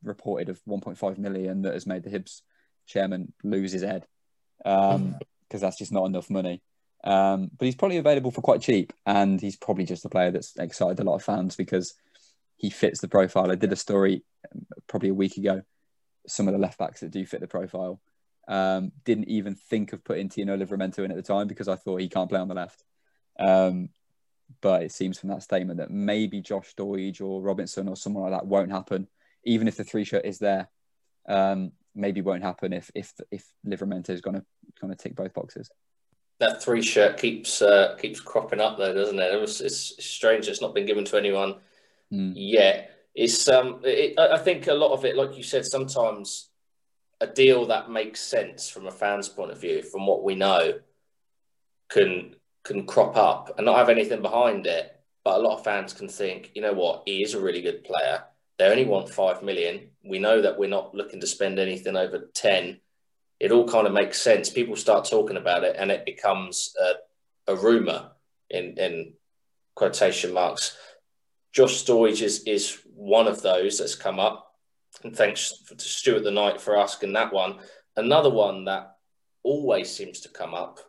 reported 0.03 0.49
of 0.49 0.61
1.5 0.65 1.17
million 1.17 1.61
that 1.63 1.73
has 1.73 1.85
made 1.85 2.03
the 2.03 2.09
Hibs 2.09 2.41
chairman 2.87 3.33
lose 3.43 3.71
his 3.71 3.83
head 3.83 4.05
because 4.57 4.95
um, 4.95 5.19
that's 5.49 5.77
just 5.77 5.91
not 5.91 6.05
enough 6.05 6.29
money. 6.29 6.61
Um, 7.03 7.51
but 7.55 7.65
he's 7.65 7.75
probably 7.75 7.97
available 7.97 8.31
for 8.31 8.41
quite 8.41 8.61
cheap, 8.61 8.91
and 9.05 9.39
he's 9.39 9.55
probably 9.55 9.85
just 9.85 10.05
a 10.05 10.09
player 10.09 10.31
that's 10.31 10.57
excited 10.57 10.99
a 10.99 11.03
lot 11.03 11.15
of 11.15 11.23
fans 11.23 11.55
because 11.55 11.93
he 12.57 12.71
fits 12.71 12.99
the 12.99 13.07
profile. 13.07 13.51
I 13.51 13.55
did 13.55 13.71
a 13.71 13.75
story 13.75 14.23
um, 14.51 14.65
probably 14.87 15.09
a 15.09 15.13
week 15.13 15.37
ago. 15.37 15.61
Some 16.25 16.47
of 16.47 16.53
the 16.53 16.59
left 16.59 16.79
backs 16.79 17.01
that 17.01 17.11
do 17.11 17.23
fit 17.23 17.41
the 17.41 17.47
profile 17.47 18.01
um, 18.47 18.91
didn't 19.03 19.29
even 19.29 19.55
think 19.55 19.93
of 19.93 20.03
putting 20.03 20.29
Tino 20.29 20.55
Livramento 20.55 20.99
in 20.99 21.11
at 21.11 21.17
the 21.17 21.23
time 21.23 21.47
because 21.47 21.67
I 21.67 21.75
thought 21.75 22.01
he 22.01 22.09
can't 22.09 22.29
play 22.29 22.39
on 22.39 22.47
the 22.47 22.55
left. 22.55 22.83
Um, 23.39 23.89
but 24.61 24.83
it 24.83 24.91
seems 24.91 25.19
from 25.19 25.29
that 25.29 25.43
statement 25.43 25.79
that 25.79 25.89
maybe 25.89 26.41
Josh 26.41 26.75
Doig 26.75 27.21
or 27.21 27.41
Robinson 27.41 27.87
or 27.87 27.95
someone 27.95 28.29
like 28.29 28.39
that 28.39 28.47
won't 28.47 28.71
happen 28.71 29.07
even 29.45 29.67
if 29.67 29.77
the 29.77 29.83
three 29.83 30.03
shirt 30.03 30.25
is 30.25 30.39
there, 30.39 30.69
um, 31.29 31.71
maybe 31.93 32.21
won't 32.21 32.43
happen 32.43 32.73
if 32.73 32.91
if 32.93 33.13
if 33.31 33.45
Livramento 33.65 34.09
is 34.09 34.21
going 34.21 34.35
to 34.35 34.45
going 34.81 34.91
to 34.91 34.97
tick 34.97 35.15
both 35.15 35.33
boxes. 35.33 35.69
That 36.39 36.61
three 36.61 36.81
shirt 36.81 37.17
keeps 37.17 37.61
uh, 37.61 37.95
keeps 37.99 38.19
cropping 38.19 38.59
up 38.59 38.77
though, 38.77 38.93
doesn't 38.93 39.19
it? 39.19 39.33
It 39.33 39.39
was 39.39 39.61
it's 39.61 40.03
strange. 40.03 40.47
It's 40.47 40.61
not 40.61 40.75
been 40.75 40.85
given 40.85 41.05
to 41.05 41.17
anyone 41.17 41.55
mm. 42.11 42.33
yet. 42.35 42.91
It's 43.13 43.47
um, 43.47 43.79
it, 43.83 44.19
I 44.19 44.37
think 44.37 44.67
a 44.67 44.73
lot 44.73 44.91
of 44.91 45.05
it, 45.05 45.15
like 45.15 45.37
you 45.37 45.43
said, 45.43 45.65
sometimes 45.65 46.49
a 47.29 47.33
deal 47.33 47.65
that 47.67 47.89
makes 47.89 48.19
sense 48.19 48.69
from 48.69 48.87
a 48.87 48.91
fan's 48.91 49.29
point 49.29 49.51
of 49.51 49.61
view, 49.61 49.81
from 49.81 50.05
what 50.05 50.23
we 50.23 50.35
know, 50.35 50.79
can 51.89 52.35
can 52.63 52.85
crop 52.85 53.15
up 53.15 53.53
and 53.57 53.65
not 53.65 53.77
have 53.77 53.89
anything 53.89 54.21
behind 54.21 54.65
it. 54.65 54.91
But 55.23 55.39
a 55.39 55.41
lot 55.41 55.57
of 55.57 55.63
fans 55.63 55.93
can 55.93 56.07
think, 56.07 56.51
you 56.55 56.61
know 56.61 56.73
what, 56.73 57.03
he 57.05 57.23
is 57.23 57.33
a 57.33 57.41
really 57.41 57.61
good 57.61 57.83
player 57.83 58.23
they 58.57 58.69
only 58.69 58.85
want 58.85 59.09
five 59.09 59.43
million. 59.43 59.89
We 60.03 60.19
know 60.19 60.41
that 60.41 60.57
we're 60.57 60.69
not 60.69 60.95
looking 60.95 61.19
to 61.19 61.27
spend 61.27 61.59
anything 61.59 61.97
over 61.97 62.29
10. 62.33 62.79
It 63.39 63.51
all 63.51 63.67
kind 63.67 63.85
of 63.85 63.93
makes 63.93 64.21
sense. 64.21 64.49
People 64.49 64.75
start 64.75 65.05
talking 65.05 65.37
about 65.37 65.63
it 65.63 65.75
and 65.77 65.91
it 65.91 66.05
becomes 66.05 66.73
a, 66.81 67.51
a 67.51 67.55
rumor 67.55 68.11
in, 68.49 68.77
in 68.77 69.13
quotation 69.75 70.33
marks. 70.33 70.77
Josh 71.51 71.83
Doig 71.83 72.21
is, 72.21 72.43
is 72.43 72.79
one 72.93 73.27
of 73.27 73.41
those 73.41 73.79
that's 73.79 73.95
come 73.95 74.19
up. 74.19 74.44
And 75.05 75.15
thanks 75.15 75.61
to 75.67 75.79
Stuart 75.79 76.23
the 76.23 76.31
Knight 76.31 76.59
for 76.59 76.75
asking 76.75 77.13
that 77.13 77.31
one. 77.31 77.59
Another 77.95 78.31
one 78.31 78.65
that 78.65 78.95
always 79.43 79.95
seems 79.95 80.19
to 80.21 80.29
come 80.29 80.55
up. 80.55 80.79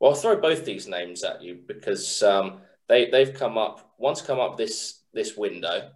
Well, 0.00 0.10
I'll 0.10 0.16
throw 0.16 0.40
both 0.40 0.64
these 0.64 0.88
names 0.88 1.22
at 1.22 1.40
you 1.40 1.60
because 1.68 2.20
um, 2.24 2.62
they 2.88 3.08
they've 3.10 3.32
come 3.32 3.56
up. 3.56 3.92
One's 3.96 4.22
come 4.22 4.40
up 4.40 4.56
this 4.56 5.02
this 5.14 5.36
window 5.36 5.92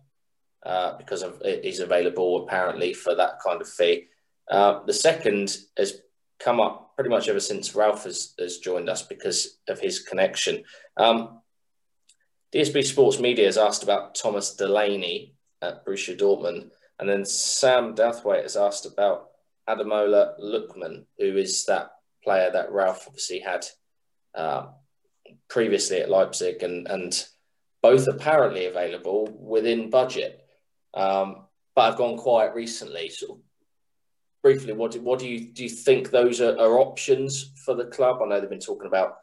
uh, 0.65 0.97
because 0.99 1.25
of 1.25 1.43
he's 1.65 1.81
available 1.81 2.45
apparently 2.45 2.93
for 2.93 3.17
that 3.17 3.41
kind 3.45 3.61
of 3.61 3.69
fee. 3.69 4.05
Uh, 4.49 4.85
the 4.85 4.93
second 4.93 5.57
has 5.77 6.01
come 6.39 6.61
up 6.61 6.95
pretty 6.95 7.11
much 7.11 7.29
ever 7.29 7.41
since 7.41 7.75
Ralph 7.75 8.05
has, 8.05 8.35
has 8.39 8.59
joined 8.59 8.89
us 8.89 9.03
because 9.03 9.59
of 9.69 9.81
his 9.81 9.99
connection. 9.99 10.63
Um, 10.97 11.41
DSB 12.55 12.85
Sports 12.85 13.19
Media 13.19 13.47
has 13.47 13.59
asked 13.59 13.83
about 13.83 14.15
Thomas 14.15 14.55
Delaney 14.55 15.35
at 15.61 15.85
Borussia 15.85 16.17
Dortmund, 16.17 16.71
and 16.99 17.09
then 17.09 17.25
Sam 17.25 17.95
Douthwaite 17.95 18.43
has 18.43 18.57
asked 18.57 18.87
about 18.87 19.31
Ademola 19.69 20.39
Lookman, 20.41 21.05
who 21.19 21.37
is 21.37 21.65
that 21.67 21.91
player 22.23 22.51
that 22.53 22.73
Ralph 22.73 23.05
obviously 23.07 23.41
had 23.41 23.67
uh, 24.35 24.67
previously 25.49 26.01
at 26.01 26.11
Leipzig, 26.11 26.63
and 26.63 26.87
and 26.89 27.27
both 27.83 28.07
apparently 28.07 28.67
available 28.67 29.29
within 29.39 29.91
budget. 29.91 30.41
Um, 30.95 31.47
but 31.75 31.93
I've 31.93 31.99
gone 31.99 32.17
quiet 32.17 32.55
recently. 32.55 33.11
Of 33.29 33.39
briefly, 34.43 34.73
what 34.73 34.93
do, 34.93 35.01
what 35.01 35.19
do 35.19 35.29
you 35.29 35.53
do? 35.53 35.65
You 35.65 35.69
think 35.69 36.11
those 36.11 36.41
are, 36.41 36.59
are 36.59 36.79
options 36.79 37.53
for 37.65 37.75
the 37.75 37.87
club? 37.87 38.21
I 38.23 38.27
know 38.27 38.41
they've 38.41 38.49
been 38.49 38.61
talking 38.61 38.87
about 38.87 39.17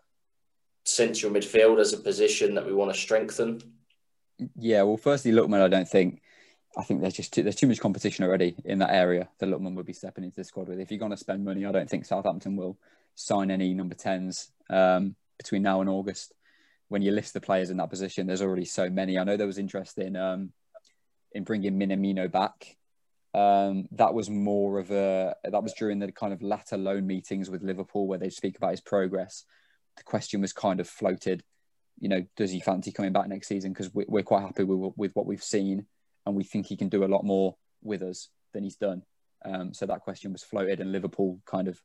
central 0.84 1.32
midfield 1.32 1.80
as 1.80 1.94
a 1.94 1.98
position 1.98 2.56
that 2.56 2.66
we 2.66 2.74
want 2.74 2.94
to 2.94 3.00
strengthen. 3.00 3.62
Yeah, 4.58 4.82
well, 4.84 4.98
firstly, 4.98 5.32
Lookman, 5.32 5.62
I 5.62 5.68
don't 5.68 5.88
think. 5.88 6.21
I 6.78 6.84
think 6.84 7.02
there's 7.02 7.14
just 7.14 7.34
too, 7.34 7.44
there's 7.44 7.56
too 7.56 7.68
much 7.68 7.80
competition 7.80 8.24
already 8.24 8.56
in 8.64 8.80
that 8.80 8.94
area 8.94 9.28
that 9.40 9.50
Lookman 9.50 9.76
would 9.76 9.86
be 9.86 9.94
stepping 9.94 10.24
into 10.24 10.38
the 10.38 10.44
squad 10.44 10.70
with. 10.70 10.80
If 10.80 10.90
you're 10.90 11.00
going 11.00 11.12
to 11.12 11.18
spend 11.18 11.44
money, 11.44 11.66
I 11.66 11.72
don't 11.72 11.90
think 11.90 12.06
Southampton 12.06 12.56
will 12.56 12.78
sign 13.16 13.52
any 13.52 13.74
number 13.74 13.96
tens 13.96 14.52
um, 14.70 15.16
between 15.38 15.64
now 15.64 15.82
and 15.82 15.90
August. 15.90 16.34
When 16.88 17.02
you 17.02 17.12
list 17.12 17.34
the 17.34 17.42
players 17.42 17.70
in 17.70 17.78
that 17.78 17.90
position, 17.90 18.28
there's 18.28 18.42
already 18.42 18.66
so 18.66 18.90
many. 18.90 19.18
I 19.18 19.24
know 19.24 19.38
there 19.38 19.48
was 19.48 19.58
interest 19.58 19.98
in 19.98 20.16
um, 20.16 20.52
in 21.34 21.44
bringing 21.44 21.80
Minamino 21.80 22.32
back. 22.32 22.78
Um, 23.34 23.88
that 23.92 24.14
was 24.14 24.30
more 24.30 24.80
of 24.80 24.92
a 24.92 25.36
that 25.44 25.64
was 25.64 25.74
during 25.74 26.00
the 26.00 26.12
kind 26.12 26.34
of 26.34 26.42
latter 26.42 26.78
loan 26.78 27.08
meetings 27.08 27.50
with 27.50 27.64
Liverpool 27.64 28.08
where 28.08 28.20
they 28.20 28.30
speak 28.30 28.58
about 28.58 28.72
his 28.72 28.82
progress. 28.82 29.46
The 29.98 30.04
question 30.04 30.42
was 30.42 30.52
kind 30.54 30.80
of 30.80 30.90
floated, 30.90 31.44
you 32.00 32.10
know, 32.10 32.26
does 32.36 32.52
he 32.52 32.60
fancy 32.60 32.92
coming 32.92 33.14
back 33.14 33.28
next 33.28 33.48
season? 33.48 33.72
Because 33.72 33.94
we, 33.94 34.06
we're 34.08 34.24
quite 34.24 34.42
happy 34.42 34.64
with, 34.64 34.94
with 34.98 35.12
what 35.14 35.26
we've 35.26 35.44
seen, 35.44 35.86
and 36.26 36.36
we 36.36 36.44
think 36.44 36.66
he 36.66 36.78
can 36.78 36.90
do 36.90 37.04
a 37.04 37.08
lot 37.08 37.24
more 37.24 37.56
with 37.82 38.02
us 38.02 38.30
than 38.54 38.64
he's 38.64 38.76
done. 38.76 39.04
Um, 39.44 39.74
so 39.74 39.86
that 39.86 40.02
question 40.02 40.32
was 40.32 40.44
floated, 40.44 40.80
and 40.80 40.92
Liverpool 40.92 41.40
kind 41.46 41.68
of 41.68 41.82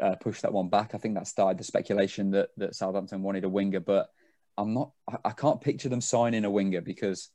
uh, 0.00 0.16
pushed 0.16 0.42
that 0.42 0.52
one 0.52 0.68
back. 0.68 0.94
I 0.94 0.98
think 0.98 1.14
that 1.14 1.28
started 1.28 1.58
the 1.58 1.64
speculation 1.64 2.30
that 2.32 2.50
that 2.56 2.74
Southampton 2.74 3.22
wanted 3.22 3.44
a 3.44 3.48
winger, 3.48 3.80
but 3.80 4.08
I'm 4.58 4.74
not. 4.74 4.90
I, 5.08 5.16
I 5.26 5.30
can't 5.30 5.60
picture 5.60 5.88
them 5.88 6.00
signing 6.00 6.44
a 6.44 6.50
winger 6.50 6.80
because 6.80 7.30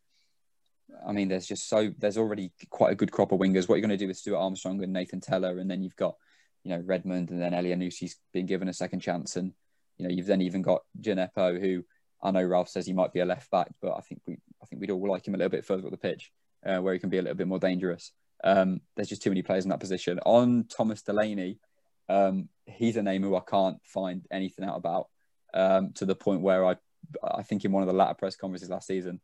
I 1.08 1.12
mean, 1.12 1.28
there's 1.30 1.48
just 1.48 1.70
so 1.70 1.92
there's 1.98 2.18
already 2.18 2.52
quite 2.70 2.92
a 2.92 2.96
good 2.96 3.12
crop 3.12 3.32
of 3.32 3.40
wingers. 3.40 3.68
What 3.68 3.76
you're 3.76 3.88
going 3.88 3.90
to 3.90 3.98
do 3.98 4.08
with 4.08 4.18
Stuart 4.18 4.40
Armstrong 4.40 4.84
and 4.84 4.94
Nathan 4.94 5.22
Tella, 5.22 5.56
and 5.58 5.70
then 5.70 5.84
you've 5.84 5.96
got 5.96 6.16
you 6.64 6.72
know 6.72 6.82
Redmond, 6.86 7.32
and 7.32 7.42
then 7.42 7.54
Elyounoussi 7.54 8.14
been 8.34 8.46
given 8.46 8.70
a 8.70 8.74
second 8.74 9.00
chance, 9.00 9.36
and 9.36 9.54
you 9.98 10.08
know 10.08 10.14
you've 10.14 10.26
then 10.26 10.42
even 10.42 10.62
got 10.62 10.82
Djenepo, 11.00 11.60
who 11.60 11.84
I 12.22 12.32
know 12.32 12.44
Ralph 12.44 12.70
says 12.70 12.86
he 12.86 12.94
might 12.94 13.14
be 13.14 13.22
a 13.22 13.26
left 13.26 13.50
back, 13.52 13.70
but 13.82 13.94
I 13.94 14.02
think 14.02 14.22
we 14.28 14.39
think 14.80 14.92
we'd 14.92 14.92
all 14.92 15.10
like 15.12 15.28
him 15.28 15.36
a 15.36 15.38
little 15.38 15.50
bit 15.50 15.66
further 15.66 15.86
up 15.86 15.92
the 15.92 15.98
pitch, 15.98 16.32
uh, 16.66 16.78
where 16.78 16.94
he 16.94 17.00
can 17.00 17.10
be 17.10 17.18
a 17.18 17.22
little 17.22 17.38
bit 17.38 17.48
more 17.48 17.60
dangerous. 17.60 18.12
Um, 18.44 18.82
there's 18.96 19.10
just 19.10 19.22
too 19.22 19.30
many 19.30 19.42
players 19.42 19.66
in 19.66 19.70
that 19.70 19.80
position. 19.80 20.20
On 20.26 20.66
Thomas 20.66 21.02
Delaney, 21.02 21.60
um, 22.08 22.50
he's 22.66 22.98
a 22.98 23.04
name 23.04 23.24
who 23.24 23.36
I 23.36 23.42
can't 23.42 23.78
find 23.86 24.26
anything 24.32 24.66
out 24.66 24.78
about 24.78 25.08
um, 25.54 25.94
to 25.94 26.06
the 26.06 26.16
point 26.16 26.42
where 26.42 26.66
I 26.66 26.76
I 27.24 27.44
think 27.44 27.66
in 27.66 27.72
one 27.72 27.82
of 27.82 27.88
the 27.88 27.94
latter 27.94 28.14
press 28.14 28.36
conferences 28.36 28.70
last 28.70 28.88
season, 28.88 29.20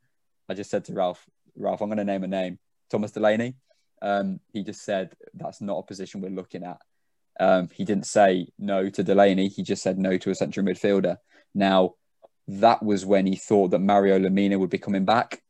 I 0.50 0.54
just 0.54 0.70
said 0.70 0.86
to 0.86 0.94
Ralph, 0.94 1.26
Ralph, 1.56 1.82
I'm 1.82 1.90
going 1.90 1.98
to 1.98 2.04
name 2.04 2.24
a 2.24 2.28
name, 2.28 2.58
Thomas 2.90 3.12
Delaney. 3.12 3.56
Um, 4.02 4.40
he 4.54 4.64
just 4.64 4.84
said 4.84 5.14
that's 5.34 5.62
not 5.62 5.80
a 5.80 5.84
position 5.84 6.22
we're 6.22 6.30
looking 6.30 6.64
at. 6.64 6.78
Um, 7.40 7.70
he 7.74 7.84
didn't 7.84 8.06
say 8.06 8.48
no 8.58 8.90
to 8.90 9.04
Delaney. 9.04 9.50
He 9.50 9.62
just 9.62 9.84
said 9.84 9.98
no 9.98 10.18
to 10.18 10.30
a 10.30 10.36
central 10.36 10.66
midfielder. 10.66 11.18
Now, 11.54 11.96
that 12.48 12.84
was 12.84 13.06
when 13.06 13.26
he 13.26 13.36
thought 13.36 13.72
that 13.72 13.80
Mario 13.80 14.20
Lemina 14.20 14.60
would 14.60 14.70
be 14.70 14.78
coming 14.78 15.06
back, 15.06 15.42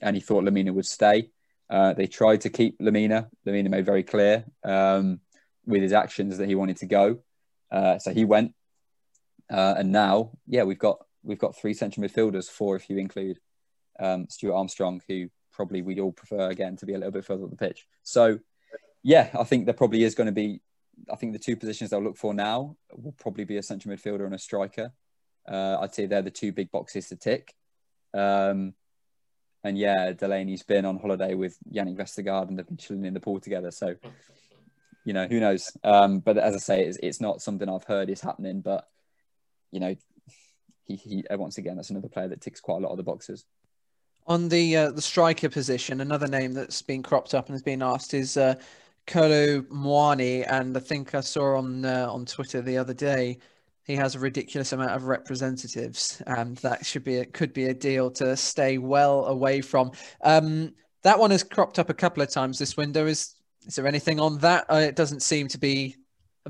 and 0.00 0.16
he 0.16 0.20
thought 0.20 0.44
Lemina 0.44 0.72
would 0.72 0.86
stay. 0.86 1.30
Uh, 1.70 1.92
they 1.94 2.06
tried 2.06 2.42
to 2.42 2.50
keep 2.50 2.78
Lemina. 2.78 3.28
Lemina 3.46 3.70
made 3.70 3.86
very 3.86 4.02
clear 4.02 4.44
um, 4.62 5.20
with 5.66 5.82
his 5.82 5.92
actions 5.92 6.38
that 6.38 6.48
he 6.48 6.54
wanted 6.54 6.76
to 6.78 6.86
go, 6.86 7.18
uh, 7.70 7.98
so 7.98 8.12
he 8.12 8.24
went. 8.24 8.54
Uh, 9.50 9.74
and 9.78 9.92
now, 9.92 10.30
yeah, 10.46 10.62
we've 10.62 10.78
got 10.78 10.98
we've 11.22 11.38
got 11.38 11.56
three 11.56 11.74
central 11.74 12.06
midfielders, 12.06 12.50
four 12.50 12.76
if 12.76 12.88
you 12.90 12.98
include 12.98 13.38
um, 13.98 14.26
Stuart 14.28 14.54
Armstrong, 14.54 15.00
who 15.08 15.28
probably 15.52 15.82
we'd 15.82 16.00
all 16.00 16.12
prefer 16.12 16.50
again 16.50 16.76
to 16.76 16.86
be 16.86 16.94
a 16.94 16.98
little 16.98 17.12
bit 17.12 17.24
further 17.24 17.44
up 17.44 17.50
the 17.50 17.56
pitch. 17.56 17.86
So, 18.02 18.38
yeah, 19.02 19.30
I 19.38 19.44
think 19.44 19.64
there 19.64 19.74
probably 19.74 20.04
is 20.04 20.14
going 20.14 20.26
to 20.26 20.32
be. 20.32 20.60
I 21.10 21.16
think 21.16 21.32
the 21.32 21.38
two 21.38 21.56
positions 21.56 21.90
they'll 21.90 22.02
look 22.02 22.16
for 22.16 22.34
now 22.34 22.76
will 22.92 23.12
probably 23.12 23.44
be 23.44 23.56
a 23.56 23.62
central 23.62 23.94
midfielder 23.94 24.26
and 24.26 24.34
a 24.34 24.38
striker. 24.38 24.92
Uh, 25.46 25.78
I'd 25.80 25.94
say 25.94 26.06
they're 26.06 26.22
the 26.22 26.30
two 26.30 26.52
big 26.52 26.70
boxes 26.70 27.08
to 27.08 27.16
tick. 27.16 27.54
Um, 28.14 28.74
and 29.64 29.78
yeah, 29.78 30.12
Delaney's 30.12 30.62
been 30.62 30.84
on 30.84 30.98
holiday 30.98 31.34
with 31.34 31.56
Jannik 31.72 31.96
Vestergaard 31.96 32.48
and 32.48 32.58
they've 32.58 32.66
been 32.66 32.76
chilling 32.76 33.06
in 33.06 33.14
the 33.14 33.20
pool 33.20 33.40
together. 33.40 33.70
So, 33.70 33.96
you 35.04 35.14
know, 35.14 35.26
who 35.26 35.40
knows? 35.40 35.74
Um, 35.82 36.20
but 36.20 36.36
as 36.36 36.54
I 36.54 36.58
say, 36.58 36.84
it's, 36.84 36.98
it's 37.02 37.20
not 37.20 37.40
something 37.40 37.68
I've 37.68 37.84
heard 37.84 38.10
is 38.10 38.20
happening. 38.20 38.60
But, 38.60 38.86
you 39.72 39.80
know, 39.80 39.96
he, 40.84 40.96
he 40.96 41.24
once 41.30 41.56
again, 41.56 41.76
that's 41.76 41.88
another 41.88 42.08
player 42.10 42.28
that 42.28 42.42
ticks 42.42 42.60
quite 42.60 42.76
a 42.76 42.80
lot 42.80 42.90
of 42.90 42.98
the 42.98 43.02
boxes. 43.02 43.46
On 44.26 44.48
the 44.48 44.76
uh, 44.76 44.90
the 44.90 45.02
striker 45.02 45.50
position, 45.50 46.00
another 46.00 46.26
name 46.26 46.52
that's 46.52 46.80
been 46.80 47.02
cropped 47.02 47.34
up 47.34 47.46
and 47.46 47.54
has 47.54 47.62
been 47.62 47.82
asked 47.82 48.14
is 48.14 48.38
uh, 48.38 48.54
Kolo 49.06 49.60
Muani, 49.62 50.46
and 50.48 50.74
I 50.76 50.80
think 50.80 51.14
I 51.14 51.20
saw 51.20 51.58
on 51.58 51.84
uh, 51.84 52.06
on 52.10 52.24
Twitter 52.24 52.62
the 52.62 52.78
other 52.78 52.94
day 52.94 53.38
he 53.84 53.96
has 53.96 54.14
a 54.14 54.18
ridiculous 54.18 54.72
amount 54.72 54.92
of 54.92 55.04
representatives, 55.04 56.22
and 56.26 56.56
that 56.58 56.84
should 56.84 57.04
be 57.04 57.24
could 57.26 57.52
be 57.52 57.66
a 57.66 57.74
deal 57.74 58.10
to 58.12 58.36
stay 58.36 58.78
well 58.78 59.26
away 59.26 59.60
from. 59.60 59.92
Um, 60.22 60.72
that 61.02 61.18
one 61.18 61.30
has 61.30 61.42
cropped 61.42 61.78
up 61.78 61.90
a 61.90 61.94
couple 61.94 62.22
of 62.22 62.30
times 62.30 62.58
this 62.58 62.76
window. 62.76 63.06
Is 63.06 63.34
is 63.66 63.76
there 63.76 63.86
anything 63.86 64.20
on 64.20 64.38
that? 64.38 64.64
Uh, 64.70 64.76
it 64.76 64.96
doesn't 64.96 65.20
seem 65.22 65.48
to 65.48 65.58
be 65.58 65.96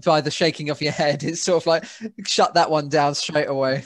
by 0.04 0.20
the 0.20 0.30
shaking 0.30 0.70
of 0.70 0.80
your 0.80 0.92
head. 0.92 1.22
It's 1.24 1.42
sort 1.42 1.62
of 1.62 1.66
like 1.66 1.84
shut 2.24 2.54
that 2.54 2.70
one 2.70 2.88
down 2.88 3.14
straight 3.14 3.48
away. 3.48 3.84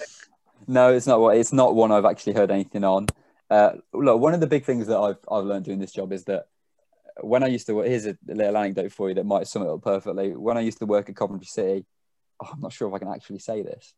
No, 0.66 0.92
it's 0.92 1.07
not. 1.07 1.26
It's 1.30 1.53
not 1.53 1.74
one 1.74 1.90
I've 1.90 2.05
actually 2.05 2.34
heard 2.34 2.51
anything 2.51 2.84
on. 2.84 3.07
Uh, 3.51 3.72
look, 3.94 4.20
one 4.20 4.34
of 4.34 4.40
the 4.40 4.46
big 4.46 4.64
things 4.64 4.86
that 4.88 4.99
I've 4.99 5.18
I've 5.30 5.44
learned 5.44 5.64
doing 5.64 5.78
this 5.78 5.92
job 5.92 6.12
is 6.12 6.24
that 6.24 6.49
when 7.20 7.42
I 7.42 7.46
used 7.46 7.66
to 7.68 7.80
here's 7.80 8.07
a 8.07 8.16
little 8.26 8.57
anecdote 8.59 8.92
for 8.92 9.09
you 9.09 9.14
that 9.14 9.24
might 9.24 9.46
sum 9.46 9.62
it 9.62 9.70
up 9.70 9.82
perfectly. 9.82 10.36
When 10.36 10.59
I 10.59 10.61
used 10.61 10.78
to 10.80 10.86
work 10.86 11.09
at 11.09 11.16
Coventry 11.16 11.46
City, 11.46 11.86
oh, 12.41 12.49
I'm 12.53 12.61
not 12.61 12.72
sure 12.72 12.89
if 12.89 12.95
I 12.95 12.99
can 12.99 13.09
actually 13.09 13.39
say 13.39 13.62
this. 13.62 13.95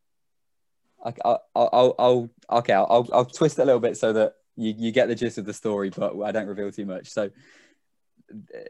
I, 1.03 1.13
will 1.25 1.39
I'll, 1.55 1.95
I'll, 1.97 2.29
okay, 2.59 2.73
I'll, 2.73 3.07
I'll 3.11 3.25
twist 3.25 3.57
it 3.57 3.63
a 3.63 3.65
little 3.65 3.79
bit 3.79 3.97
so 3.97 4.13
that 4.13 4.33
you, 4.55 4.73
you 4.77 4.91
get 4.91 5.07
the 5.07 5.15
gist 5.15 5.37
of 5.37 5.45
the 5.45 5.53
story, 5.53 5.89
but 5.89 6.21
I 6.21 6.31
don't 6.31 6.47
reveal 6.47 6.71
too 6.71 6.85
much. 6.85 7.09
So, 7.09 7.31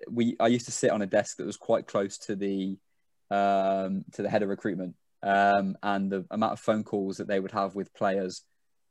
we, 0.09 0.35
I 0.39 0.47
used 0.47 0.65
to 0.65 0.71
sit 0.71 0.91
on 0.91 1.01
a 1.01 1.07
desk 1.07 1.37
that 1.37 1.45
was 1.45 1.57
quite 1.57 1.87
close 1.87 2.17
to 2.19 2.35
the, 2.35 2.77
um, 3.29 4.05
to 4.13 4.23
the 4.23 4.29
head 4.29 4.43
of 4.43 4.49
recruitment, 4.49 4.95
um, 5.23 5.75
and 5.83 6.11
the 6.11 6.25
amount 6.31 6.53
of 6.53 6.59
phone 6.59 6.83
calls 6.83 7.17
that 7.17 7.27
they 7.27 7.39
would 7.39 7.51
have 7.51 7.75
with 7.75 7.93
players, 7.93 8.41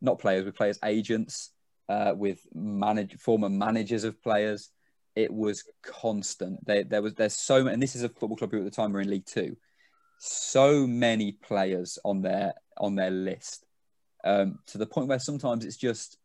not 0.00 0.18
players, 0.18 0.44
with 0.44 0.54
players' 0.54 0.78
agents, 0.84 1.50
uh, 1.88 2.12
with 2.14 2.40
manage 2.54 3.16
former 3.16 3.48
managers 3.48 4.04
of 4.04 4.22
players. 4.22 4.70
It 5.16 5.32
was 5.32 5.64
constant. 5.82 6.64
They, 6.64 6.84
there 6.84 7.02
was 7.02 7.14
there's 7.14 7.36
so 7.36 7.64
many, 7.64 7.74
and 7.74 7.82
this 7.82 7.96
is 7.96 8.04
a 8.04 8.08
football 8.08 8.36
club 8.36 8.52
who 8.52 8.58
at 8.58 8.64
the 8.64 8.70
time 8.70 8.90
we 8.90 8.94
were 8.94 9.00
in 9.00 9.10
League 9.10 9.26
Two. 9.26 9.56
So 10.22 10.86
many 10.86 11.32
players 11.32 11.98
on 12.04 12.22
their 12.22 12.54
on 12.76 12.94
their 12.94 13.10
list 13.10 13.64
um, 14.24 14.58
to 14.66 14.78
the 14.78 14.86
point 14.86 15.08
where 15.08 15.18
sometimes 15.18 15.64
it's 15.64 15.76
just 15.76 16.18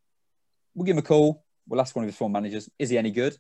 we'll 0.73 0.85
give 0.85 0.95
him 0.95 0.99
a 0.99 1.01
call. 1.01 1.45
We'll 1.67 1.81
ask 1.81 1.95
one 1.95 2.03
of 2.03 2.09
his 2.09 2.17
former 2.17 2.33
managers, 2.33 2.69
is 2.77 2.89
he 2.89 2.97
any 2.97 3.11
good? 3.11 3.37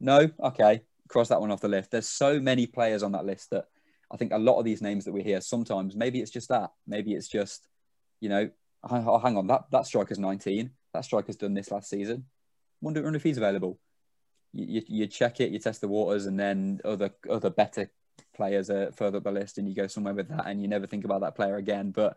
No, 0.00 0.30
okay, 0.42 0.82
cross 1.08 1.28
that 1.28 1.40
one 1.40 1.50
off 1.50 1.60
the 1.60 1.68
list. 1.68 1.90
There's 1.90 2.08
so 2.08 2.40
many 2.40 2.66
players 2.66 3.02
on 3.02 3.12
that 3.12 3.26
list 3.26 3.50
that 3.50 3.66
I 4.10 4.16
think 4.16 4.32
a 4.32 4.38
lot 4.38 4.58
of 4.58 4.64
these 4.64 4.82
names 4.82 5.04
that 5.04 5.12
we 5.12 5.22
hear 5.22 5.40
sometimes 5.40 5.94
maybe 5.94 6.20
it's 6.20 6.30
just 6.30 6.48
that. 6.48 6.70
Maybe 6.86 7.12
it's 7.12 7.28
just 7.28 7.68
you 8.20 8.28
know, 8.28 8.50
oh, 8.88 9.18
hang 9.18 9.36
on, 9.36 9.46
that 9.48 9.64
that 9.70 9.86
striker's 9.86 10.18
19 10.18 10.70
that 10.92 11.04
striker's 11.04 11.36
done 11.36 11.54
this 11.54 11.70
last 11.70 11.88
season. 11.88 12.26
Wonder, 12.80 13.14
if 13.14 13.22
he's 13.22 13.38
available. 13.38 13.78
You, 14.52 14.66
you, 14.66 14.82
you, 14.88 15.06
check 15.06 15.40
it, 15.40 15.50
you 15.50 15.58
test 15.58 15.80
the 15.80 15.88
waters, 15.88 16.26
and 16.26 16.38
then 16.38 16.80
other 16.84 17.10
other 17.30 17.50
better 17.50 17.90
players 18.34 18.70
are 18.70 18.92
further 18.92 19.18
up 19.18 19.24
the 19.24 19.32
list, 19.32 19.58
and 19.58 19.68
you 19.68 19.74
go 19.74 19.86
somewhere 19.86 20.14
with 20.14 20.28
that, 20.28 20.46
and 20.46 20.60
you 20.60 20.68
never 20.68 20.86
think 20.86 21.04
about 21.04 21.20
that 21.20 21.34
player 21.34 21.56
again. 21.56 21.90
But 21.90 22.16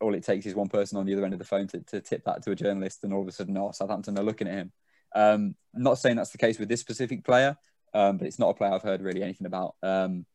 all 0.00 0.14
it 0.14 0.24
takes 0.24 0.46
is 0.46 0.54
one 0.54 0.68
person 0.68 0.98
on 0.98 1.06
the 1.06 1.14
other 1.14 1.24
end 1.24 1.32
of 1.32 1.38
the 1.38 1.44
phone 1.44 1.66
to, 1.68 1.80
to 1.80 2.00
tip 2.00 2.24
that 2.24 2.42
to 2.42 2.50
a 2.50 2.56
journalist, 2.56 3.04
and 3.04 3.12
all 3.12 3.22
of 3.22 3.28
a 3.28 3.32
sudden, 3.32 3.56
oh, 3.56 3.70
Southampton 3.72 4.18
are 4.18 4.24
looking 4.24 4.48
at 4.48 4.54
him. 4.54 4.72
Um, 5.14 5.54
I'm 5.74 5.82
not 5.82 5.98
saying 5.98 6.16
that's 6.16 6.30
the 6.30 6.38
case 6.38 6.58
with 6.58 6.68
this 6.68 6.80
specific 6.80 7.24
player, 7.24 7.56
um, 7.94 8.18
but 8.18 8.26
it's 8.26 8.38
not 8.38 8.50
a 8.50 8.54
player 8.54 8.72
I've 8.72 8.82
heard 8.82 9.00
really 9.00 9.22
anything 9.22 9.46
about. 9.46 9.76
Um, 9.82 10.26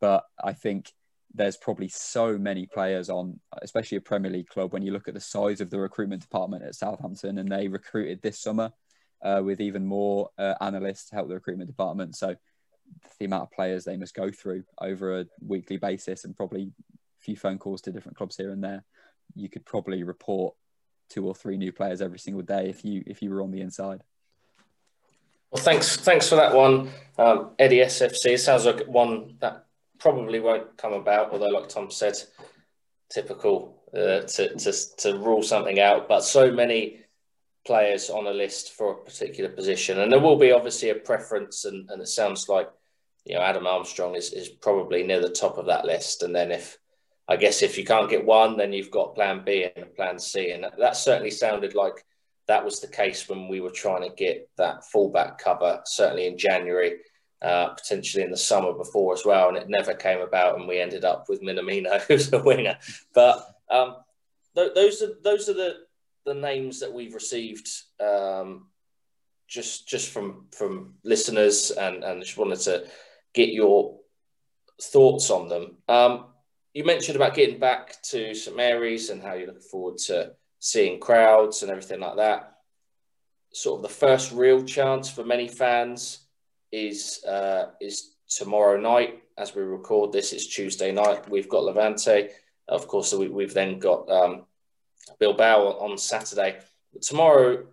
but 0.00 0.24
I 0.42 0.52
think 0.52 0.92
there's 1.34 1.56
probably 1.56 1.88
so 1.88 2.38
many 2.38 2.66
players 2.66 3.10
on, 3.10 3.40
especially 3.62 3.98
a 3.98 4.00
Premier 4.00 4.30
League 4.30 4.48
club, 4.48 4.72
when 4.72 4.82
you 4.82 4.92
look 4.92 5.08
at 5.08 5.14
the 5.14 5.20
size 5.20 5.60
of 5.60 5.70
the 5.70 5.78
recruitment 5.78 6.22
department 6.22 6.62
at 6.62 6.74
Southampton, 6.74 7.38
and 7.38 7.50
they 7.50 7.68
recruited 7.68 8.22
this 8.22 8.38
summer 8.38 8.72
uh, 9.22 9.42
with 9.44 9.60
even 9.60 9.84
more 9.84 10.30
uh, 10.38 10.54
analysts 10.60 11.08
to 11.08 11.16
help 11.16 11.28
the 11.28 11.34
recruitment 11.34 11.68
department. 11.68 12.16
So 12.16 12.36
the 13.18 13.24
amount 13.24 13.44
of 13.44 13.52
players 13.52 13.84
they 13.84 13.96
must 13.96 14.14
go 14.14 14.30
through 14.30 14.64
over 14.80 15.20
a 15.20 15.26
weekly 15.40 15.76
basis, 15.76 16.24
and 16.24 16.36
probably 16.36 16.62
a 16.62 17.20
few 17.20 17.36
phone 17.36 17.58
calls 17.58 17.80
to 17.82 17.92
different 17.92 18.16
clubs 18.16 18.36
here 18.36 18.50
and 18.50 18.62
there, 18.62 18.84
you 19.34 19.48
could 19.48 19.64
probably 19.64 20.02
report 20.02 20.54
two 21.08 21.26
or 21.26 21.34
three 21.34 21.56
new 21.56 21.72
players 21.72 22.02
every 22.02 22.18
single 22.18 22.42
day 22.42 22.68
if 22.68 22.84
you 22.84 23.02
if 23.06 23.22
you 23.22 23.30
were 23.30 23.42
on 23.42 23.50
the 23.50 23.60
inside. 23.60 24.02
Well, 25.50 25.62
thanks 25.62 25.96
thanks 25.96 26.28
for 26.28 26.36
that 26.36 26.54
one, 26.54 26.90
um, 27.16 27.50
Eddie 27.58 27.78
SFC. 27.78 28.38
Sounds 28.38 28.66
like 28.66 28.86
one 28.86 29.36
that 29.40 29.64
probably 29.98 30.40
won't 30.40 30.76
come 30.76 30.92
about, 30.92 31.32
although, 31.32 31.46
like 31.46 31.68
Tom 31.68 31.90
said, 31.90 32.14
typical 33.10 33.82
uh, 33.94 34.20
to, 34.20 34.54
to 34.54 34.96
to 34.98 35.18
rule 35.18 35.42
something 35.42 35.80
out. 35.80 36.08
But 36.08 36.20
so 36.20 36.52
many 36.52 37.00
players 37.68 38.08
on 38.08 38.26
a 38.26 38.30
list 38.30 38.72
for 38.72 38.92
a 38.92 39.04
particular 39.04 39.50
position, 39.50 40.00
and 40.00 40.10
there 40.10 40.18
will 40.18 40.38
be 40.38 40.52
obviously 40.52 40.88
a 40.88 40.94
preference, 40.94 41.66
and, 41.66 41.88
and 41.90 42.00
it 42.00 42.08
sounds 42.08 42.48
like 42.48 42.68
you 43.26 43.34
know 43.34 43.42
Adam 43.42 43.66
Armstrong 43.66 44.16
is, 44.16 44.32
is 44.32 44.48
probably 44.48 45.02
near 45.02 45.20
the 45.20 45.28
top 45.28 45.58
of 45.58 45.66
that 45.66 45.84
list, 45.84 46.22
and 46.22 46.34
then 46.34 46.50
if 46.50 46.78
I 47.28 47.36
guess 47.36 47.62
if 47.62 47.76
you 47.76 47.84
can't 47.84 48.08
get 48.08 48.24
one, 48.24 48.56
then 48.56 48.72
you've 48.72 48.90
got 48.90 49.14
Plan 49.14 49.42
B 49.44 49.66
and 49.76 49.94
Plan 49.94 50.18
C, 50.18 50.50
and 50.50 50.64
that, 50.78 50.96
certainly 50.96 51.30
sounded 51.30 51.74
like 51.74 52.06
that 52.46 52.64
was 52.64 52.80
the 52.80 52.88
case 52.88 53.28
when 53.28 53.48
we 53.48 53.60
were 53.60 53.70
trying 53.70 54.08
to 54.08 54.16
get 54.16 54.48
that 54.56 54.86
fullback 54.86 55.36
cover, 55.36 55.82
certainly 55.84 56.26
in 56.26 56.38
January, 56.38 56.96
uh, 57.42 57.68
potentially 57.68 58.24
in 58.24 58.30
the 58.30 58.36
summer 58.38 58.72
before 58.72 59.12
as 59.12 59.26
well, 59.26 59.48
and 59.48 59.58
it 59.58 59.68
never 59.68 59.92
came 59.92 60.20
about, 60.20 60.58
and 60.58 60.66
we 60.66 60.80
ended 60.80 61.04
up 61.04 61.26
with 61.28 61.42
Minamino 61.42 62.00
who's 62.08 62.30
the 62.30 62.42
winger. 62.42 62.78
But 63.12 63.46
um, 63.70 63.96
th- 64.56 64.72
those 64.74 65.02
are 65.02 65.12
those 65.22 65.50
are 65.50 65.54
the 65.54 65.87
the 66.28 66.34
names 66.34 66.80
that 66.80 66.92
we've 66.92 67.14
received 67.14 67.68
um, 68.00 68.66
just 69.48 69.88
just 69.88 70.10
from 70.10 70.46
from 70.52 70.94
listeners, 71.04 71.70
and 71.70 72.04
and 72.04 72.22
just 72.22 72.38
wanted 72.38 72.60
to 72.60 72.86
get 73.34 73.48
your 73.48 73.98
thoughts 74.80 75.30
on 75.30 75.48
them. 75.48 75.76
Um, 75.88 76.26
you 76.74 76.84
mentioned 76.84 77.16
about 77.16 77.34
getting 77.34 77.58
back 77.58 78.00
to 78.02 78.34
St 78.34 78.56
Mary's 78.56 79.10
and 79.10 79.22
how 79.22 79.34
you're 79.34 79.48
looking 79.48 79.62
forward 79.62 79.98
to 80.06 80.32
seeing 80.60 81.00
crowds 81.00 81.62
and 81.62 81.70
everything 81.70 82.00
like 82.00 82.16
that. 82.16 82.54
Sort 83.52 83.78
of 83.78 83.82
the 83.82 83.94
first 83.94 84.32
real 84.32 84.62
chance 84.62 85.10
for 85.10 85.24
many 85.24 85.48
fans 85.48 86.26
is 86.70 87.24
uh, 87.24 87.70
is 87.80 88.14
tomorrow 88.28 88.78
night 88.78 89.22
as 89.38 89.54
we 89.54 89.62
record 89.62 90.12
this. 90.12 90.32
It's 90.32 90.46
Tuesday 90.46 90.92
night. 90.92 91.28
We've 91.30 91.48
got 91.48 91.64
Levante, 91.64 92.28
of 92.68 92.86
course. 92.86 93.12
We, 93.14 93.42
have 93.42 93.54
then 93.54 93.78
got 93.78 94.10
um, 94.10 94.44
Bilbao 95.18 95.78
on 95.78 95.98
Saturday. 95.98 96.58
Tomorrow, 97.00 97.66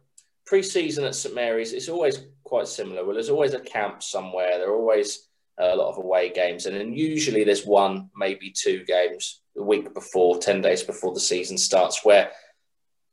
pre-season 0.46 1.06
at 1.06 1.16
St 1.16 1.34
Mary's, 1.34 1.74
it's 1.74 1.90
always 1.90 2.26
quite 2.44 2.68
similar. 2.68 3.04
Well, 3.04 3.14
there's 3.14 3.30
always 3.30 3.54
a 3.54 3.60
camp 3.60 4.04
somewhere. 4.04 4.58
There 4.58 4.70
are 4.70 4.76
always 4.76 5.28
a 5.58 5.76
lot 5.76 5.90
of 5.90 5.98
away 5.98 6.32
games, 6.32 6.66
and 6.66 6.76
then 6.76 6.94
usually 6.94 7.44
there's 7.44 7.66
one, 7.66 8.10
maybe 8.16 8.52
two 8.52 8.84
games 8.86 9.42
a 9.58 9.64
week 9.64 9.94
before, 9.94 10.38
ten 10.38 10.62
days 10.62 10.84
before 10.84 11.14
the 11.14 11.20
season 11.20 11.58
starts, 11.58 12.04
where 12.04 12.32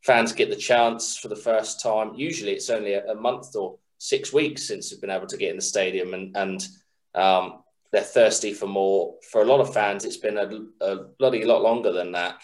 fans 0.03 0.33
get 0.33 0.51
the 0.51 0.57
chance 0.57 1.17
for 1.17 1.29
the 1.29 1.37
first 1.37 1.81
time. 1.81 2.15
Usually, 2.15 2.53
it's 2.53 2.69
only 2.69 2.95
a, 2.95 3.07
a 3.13 3.15
month 3.15 3.55
or 3.55 3.79
six 3.99 4.33
weeks 4.33 4.67
since 4.67 4.91
they've 4.91 5.01
been 5.01 5.11
able 5.11 5.29
to 5.29 5.37
get 5.37 5.51
in 5.51 5.57
the 5.57 5.63
stadium, 5.63 6.15
and 6.15 6.37
and 6.37 6.67
um, 7.15 7.63
they're 7.93 8.03
thirsty 8.03 8.53
for 8.53 8.67
more. 8.67 9.15
For 9.31 9.43
a 9.43 9.47
lot 9.47 9.61
of 9.61 9.73
fans, 9.73 10.05
it's 10.05 10.17
been 10.17 10.39
a, 10.39 10.85
a 10.85 10.97
bloody 11.19 11.45
lot 11.45 11.63
longer 11.63 11.93
than 11.93 12.11
that. 12.13 12.43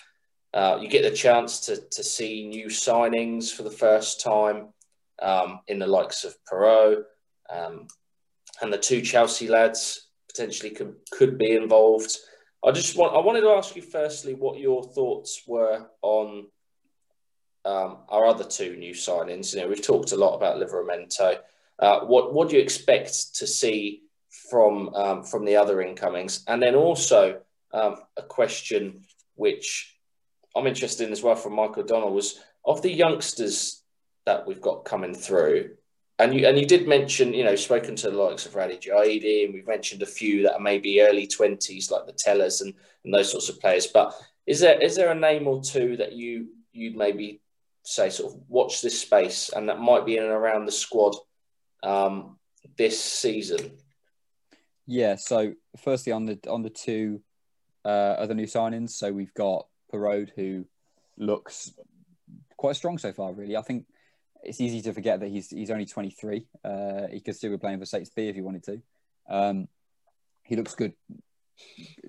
Uh, 0.59 0.77
you 0.83 0.89
get 0.89 1.05
the 1.05 1.17
chance 1.17 1.61
to 1.61 1.77
to 1.77 2.03
see 2.03 2.49
new 2.49 2.67
signings 2.67 3.55
for 3.55 3.63
the 3.63 3.79
first 3.87 4.21
time 4.21 4.71
um, 5.23 5.61
in 5.69 5.79
the 5.79 5.87
likes 5.87 6.25
of 6.25 6.35
Perraud, 6.47 7.05
um, 7.49 7.87
and 8.61 8.73
the 8.73 8.77
two 8.79 9.01
Chelsea 9.01 9.47
lads 9.47 10.09
potentially 10.29 10.71
could 10.71 10.97
could 11.13 11.39
be 11.39 11.53
involved. 11.53 12.11
I 12.67 12.73
just 12.73 12.97
want 12.97 13.15
I 13.15 13.21
wanted 13.21 13.43
to 13.43 13.51
ask 13.51 13.77
you 13.77 13.83
firstly 13.83 14.35
what 14.35 14.59
your 14.59 14.83
thoughts 14.83 15.45
were 15.47 15.87
on 16.03 16.49
um, 17.65 17.99
our 18.09 18.27
other 18.27 18.43
two 18.43 18.75
new 18.75 18.95
signings. 18.95 19.55
You 19.55 19.61
know, 19.61 19.69
we've 19.69 19.81
talked 19.81 20.11
a 20.11 20.17
lot 20.17 20.35
about 20.35 20.57
Livramento. 20.57 21.39
Uh, 21.79 22.01
what 22.01 22.35
what 22.35 22.49
do 22.49 22.57
you 22.57 22.63
expect 22.63 23.37
to 23.37 23.47
see 23.47 24.03
from 24.51 24.93
um, 24.93 25.23
from 25.23 25.45
the 25.45 25.55
other 25.55 25.83
incomings? 25.83 26.43
And 26.49 26.61
then 26.61 26.75
also 26.75 27.43
um, 27.73 27.99
a 28.17 28.25
question 28.25 29.05
which 29.37 29.95
I'm 30.57 30.67
interested 30.67 31.07
in 31.07 31.13
as 31.13 31.23
well 31.23 31.37
from 31.37 31.55
Michael 31.55 31.85
Donnell 31.85 32.13
was 32.13 32.41
of 32.65 32.83
the 32.83 32.93
youngsters 32.93 33.83
that 34.27 34.47
we've 34.47 34.61
got 34.61 34.85
coming 34.85 35.15
through. 35.15 35.71
And 36.21 36.35
you 36.35 36.47
and 36.47 36.59
you 36.59 36.67
did 36.67 36.89
mention, 36.89 37.33
you 37.33 37.45
know, 37.45 37.55
spoken 37.55 37.95
to 37.97 38.11
the 38.11 38.17
likes 38.17 38.45
of 38.45 38.55
Radhi 38.55 38.81
Jaidi, 38.81 39.45
and 39.45 39.55
we've 39.55 39.69
mentioned 39.69 40.03
a 40.03 40.07
few 40.07 40.43
that 40.43 40.55
are 40.55 40.61
maybe 40.61 41.01
early 41.01 41.29
twenties, 41.29 41.93
like 41.93 42.07
the 42.07 42.13
Tellas 42.13 42.61
and, 42.61 42.75
and 43.05 43.15
those 43.15 43.31
sorts 43.31 43.49
of 43.49 43.61
players. 43.61 43.87
But 43.87 44.13
is 44.45 44.59
there 44.59 44.81
is 44.83 44.97
there 44.97 45.13
a 45.13 45.15
name 45.15 45.47
or 45.47 45.63
two 45.63 45.97
that 45.99 46.13
you 46.13 46.49
you'd 46.73 46.97
maybe 46.97 47.41
say 47.85 48.11
sort 48.11 48.33
of 48.33 48.41
watch 48.49 48.83
this 48.83 49.01
space 49.01 49.51
and 49.55 49.69
that 49.69 49.79
might 49.79 50.05
be 50.05 50.17
in 50.17 50.25
and 50.25 50.33
around 50.33 50.67
the 50.67 50.73
squad 50.73 51.15
um, 51.85 52.37
this 52.77 53.03
season? 53.03 53.79
Yeah. 54.87 55.15
So 55.15 55.55
firstly, 55.85 56.13
on 56.13 56.27
the 56.27 56.41
on 56.49 56.63
the 56.63 56.71
two 56.71 57.21
uh, 57.85 58.17
other 58.19 58.35
new 58.35 58.47
signings, 58.47 58.91
so 58.91 59.13
we've 59.13 59.35
got 59.35 59.69
Perraud 59.93 60.30
who 60.36 60.64
looks 61.16 61.72
quite 62.57 62.76
strong 62.76 62.99
so 62.99 63.12
far. 63.12 63.32
Really, 63.32 63.57
I 63.57 63.62
think 63.62 63.86
it's 64.43 64.61
easy 64.61 64.82
to 64.82 64.93
forget 64.93 65.20
that 65.20 65.28
he's 65.28 65.51
he's 65.51 65.70
only 65.70 65.86
23. 65.86 66.47
Uh, 66.64 67.07
he 67.11 67.20
could 67.20 67.36
still 67.36 67.51
be 67.51 67.59
playing 67.59 67.78
for 67.78 67.86
Saints 67.86 68.11
B 68.11 68.28
if 68.28 68.34
he 68.34 68.41
wanted 68.41 68.64
to. 68.64 68.82
Um, 69.28 69.68
he 70.43 70.57
looks 70.57 70.74
good. 70.74 70.95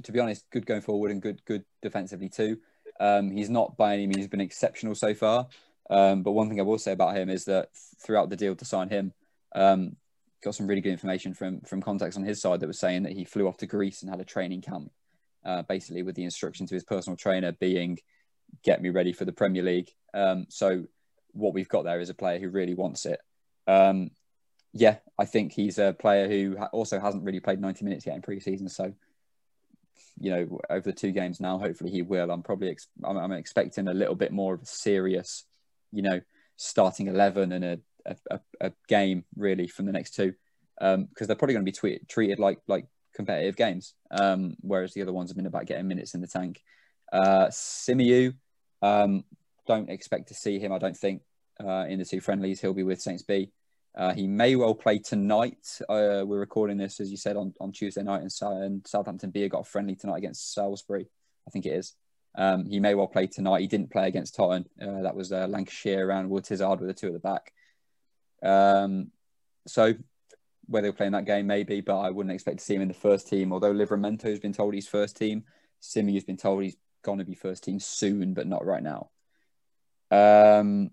To 0.03 0.11
be 0.11 0.19
honest, 0.19 0.45
good 0.51 0.65
going 0.65 0.81
forward 0.81 1.11
and 1.11 1.21
good 1.21 1.43
good 1.45 1.65
defensively 1.81 2.29
too. 2.29 2.57
Um, 2.99 3.31
he's 3.31 3.49
not 3.49 3.77
by 3.77 3.93
any 3.93 4.07
means 4.07 4.27
been 4.27 4.41
exceptional 4.41 4.95
so 4.95 5.13
far. 5.13 5.47
Um, 5.89 6.21
but 6.21 6.31
one 6.31 6.49
thing 6.49 6.59
I 6.59 6.63
will 6.63 6.77
say 6.77 6.91
about 6.91 7.15
him 7.15 7.29
is 7.29 7.45
that 7.45 7.69
throughout 8.03 8.29
the 8.29 8.35
deal 8.35 8.55
to 8.55 8.65
sign 8.65 8.89
him, 8.89 9.13
um, 9.55 9.95
got 10.43 10.53
some 10.55 10.67
really 10.67 10.81
good 10.81 10.91
information 10.91 11.33
from 11.33 11.61
from 11.61 11.81
contacts 11.81 12.17
on 12.17 12.23
his 12.23 12.41
side 12.41 12.59
that 12.59 12.67
was 12.67 12.79
saying 12.79 13.03
that 13.03 13.13
he 13.13 13.25
flew 13.25 13.47
off 13.47 13.57
to 13.57 13.67
Greece 13.67 14.01
and 14.01 14.09
had 14.09 14.21
a 14.21 14.25
training 14.25 14.61
camp, 14.61 14.91
uh, 15.45 15.63
basically 15.63 16.03
with 16.03 16.15
the 16.15 16.23
instruction 16.23 16.65
to 16.67 16.75
his 16.75 16.83
personal 16.83 17.17
trainer 17.17 17.51
being, 17.53 17.99
"Get 18.63 18.81
me 18.81 18.89
ready 18.89 19.13
for 19.13 19.25
the 19.25 19.31
Premier 19.31 19.63
League." 19.63 19.91
Um, 20.13 20.45
so 20.49 20.85
what 21.33 21.53
we've 21.53 21.69
got 21.69 21.83
there 21.83 21.99
is 21.99 22.09
a 22.09 22.15
player 22.15 22.39
who 22.39 22.49
really 22.49 22.73
wants 22.73 23.05
it. 23.05 23.19
Um, 23.67 24.11
yeah, 24.73 24.97
I 25.17 25.25
think 25.25 25.51
he's 25.51 25.79
a 25.79 25.95
player 25.97 26.27
who 26.27 26.57
also 26.71 26.99
hasn't 26.99 27.23
really 27.23 27.39
played 27.39 27.59
90 27.59 27.85
minutes 27.85 28.05
yet 28.05 28.15
in 28.15 28.21
pre-season. 28.21 28.69
So, 28.69 28.93
you 30.19 30.31
know, 30.31 30.59
over 30.69 30.81
the 30.81 30.93
two 30.93 31.11
games 31.11 31.39
now, 31.39 31.57
hopefully 31.57 31.91
he 31.91 32.01
will. 32.01 32.29
I'm 32.29 32.43
probably 32.43 32.69
ex- 32.69 32.87
I'm, 33.03 33.17
I'm, 33.17 33.31
expecting 33.31 33.87
a 33.87 33.93
little 33.93 34.15
bit 34.15 34.31
more 34.31 34.53
of 34.53 34.61
a 34.61 34.65
serious, 34.65 35.45
you 35.91 36.03
know, 36.03 36.21
starting 36.55 37.07
11 37.07 37.51
and 37.51 37.63
a, 37.65 37.79
a, 38.29 38.39
a 38.61 38.71
game 38.87 39.25
really 39.35 39.67
from 39.67 39.85
the 39.85 39.91
next 39.91 40.15
two, 40.15 40.33
because 40.77 40.95
um, 40.95 41.07
they're 41.19 41.35
probably 41.35 41.53
going 41.53 41.65
to 41.65 41.71
be 41.71 41.75
tweet- 41.75 42.07
treated 42.07 42.39
like 42.39 42.59
like 42.67 42.85
competitive 43.19 43.57
games, 43.57 43.95
um, 44.11 44.55
whereas 44.61 44.93
the 44.93 45.01
other 45.01 45.11
ones 45.11 45.29
have 45.29 45.35
been 45.35 45.45
about 45.45 45.65
getting 45.65 45.89
minutes 45.89 46.13
in 46.15 46.21
the 46.21 46.27
tank. 46.27 46.63
Uh, 47.11 47.51
um, 48.81 49.25
don't 49.67 49.89
expect 49.89 50.29
to 50.29 50.33
see 50.33 50.57
him. 50.57 50.71
I 50.71 50.79
don't 50.79 50.95
think 50.95 51.21
uh, 51.61 51.85
in 51.89 51.99
the 51.99 52.05
two 52.05 52.21
friendlies. 52.21 52.61
He'll 52.61 52.73
be 52.73 52.83
with 52.83 53.01
Saints 53.01 53.23
B. 53.23 53.51
Uh, 53.93 54.13
he 54.13 54.25
may 54.25 54.55
well 54.55 54.73
play 54.73 54.99
tonight. 54.99 55.67
Uh, 55.89 56.23
we're 56.25 56.39
recording 56.39 56.77
this, 56.77 57.01
as 57.01 57.11
you 57.11 57.17
said, 57.17 57.35
on, 57.35 57.53
on 57.59 57.73
Tuesday 57.73 58.03
night, 58.03 58.21
and, 58.21 58.31
and 58.63 58.87
Southampton 58.87 59.31
B 59.31 59.49
got 59.49 59.67
a 59.67 59.69
friendly 59.69 59.95
tonight 59.95 60.19
against 60.19 60.53
Salisbury. 60.53 61.09
I 61.45 61.51
think 61.51 61.65
it 61.65 61.73
is. 61.73 61.95
Um, 62.37 62.65
he 62.67 62.79
may 62.79 62.95
well 62.95 63.07
play 63.07 63.27
tonight. 63.27 63.59
He 63.59 63.67
didn't 63.67 63.91
play 63.91 64.07
against 64.07 64.35
Totton. 64.35 64.65
Uh, 64.81 65.01
that 65.01 65.15
was 65.15 65.33
uh, 65.33 65.47
Lancashire 65.49 66.07
around 66.07 66.29
Wood 66.29 66.45
Tizard 66.45 66.79
with 66.79 66.87
the 66.87 66.93
two 66.93 67.07
at 67.07 67.13
the 67.13 67.19
back. 67.19 67.51
Um, 68.41 69.11
so 69.67 69.93
whether 70.69 70.87
he'll 70.87 70.93
play 70.93 71.07
in 71.07 71.13
that 71.13 71.25
game, 71.25 71.47
maybe, 71.47 71.81
but 71.81 71.99
I 71.99 72.09
wouldn't 72.09 72.33
expect 72.33 72.59
to 72.59 72.65
see 72.65 72.75
him 72.75 72.81
in 72.81 72.87
the 72.87 72.93
first 72.93 73.27
team. 73.27 73.51
Although 73.51 73.73
Livramento 73.73 74.23
has 74.23 74.39
been 74.39 74.53
told 74.53 74.73
he's 74.73 74.87
first 74.87 75.17
team, 75.17 75.43
Simeu 75.81 76.13
has 76.13 76.23
been 76.23 76.37
told 76.37 76.63
he's 76.63 76.77
going 77.03 77.19
to 77.19 77.25
be 77.25 77.33
first 77.33 77.63
team 77.63 77.79
soon, 77.79 78.33
but 78.33 78.47
not 78.47 78.65
right 78.65 78.83
now. 78.83 79.09
Um, 80.11 80.91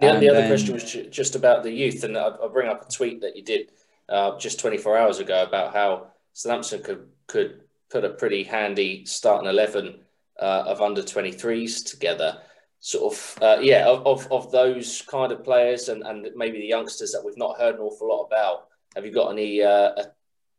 the, 0.00 0.06
the 0.18 0.28
other 0.28 0.40
then, 0.40 0.48
question 0.48 0.74
was 0.74 0.84
just 0.84 1.34
about 1.34 1.62
the 1.62 1.72
youth, 1.72 2.04
and 2.04 2.16
I'll 2.16 2.48
bring 2.48 2.68
up 2.68 2.86
a 2.86 2.92
tweet 2.92 3.22
that 3.22 3.36
you 3.36 3.42
did 3.42 3.72
uh, 4.08 4.38
just 4.38 4.60
24 4.60 4.98
hours 4.98 5.18
ago 5.18 5.42
about 5.42 5.74
how 5.74 6.08
Southampton 6.32 6.82
could 6.82 7.06
could 7.26 7.62
put 7.90 8.04
a 8.04 8.10
pretty 8.10 8.42
handy 8.42 9.04
starting 9.04 9.48
11 9.48 10.00
uh, 10.40 10.64
of 10.66 10.80
under 10.80 11.02
23s 11.02 11.84
together. 11.88 12.38
Sort 12.78 13.14
of, 13.14 13.38
uh, 13.42 13.58
yeah, 13.60 13.86
of, 13.86 14.06
of, 14.06 14.30
of, 14.30 14.52
those 14.52 15.02
kind 15.02 15.32
of 15.32 15.42
players 15.42 15.88
and, 15.88 16.02
and 16.02 16.28
maybe 16.36 16.58
the 16.58 16.66
youngsters 16.66 17.10
that 17.12 17.24
we've 17.24 17.38
not 17.38 17.58
heard 17.58 17.76
an 17.76 17.80
awful 17.80 18.08
lot 18.08 18.24
about. 18.24 18.66
Have 18.96 19.06
you 19.06 19.12
got 19.12 19.30
any 19.30 19.62
uh, 19.62 19.90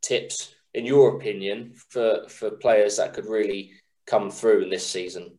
tips, 0.02 0.56
in 0.74 0.86
your 0.86 1.18
opinion, 1.18 1.74
for, 1.90 2.30
for 2.30 2.52
players 2.52 2.98
that 2.98 3.14
could 3.14 3.26
really 3.26 3.74
come 4.08 4.32
through 4.32 4.64
in 4.64 4.70
this 4.70 4.88
season. 4.88 5.38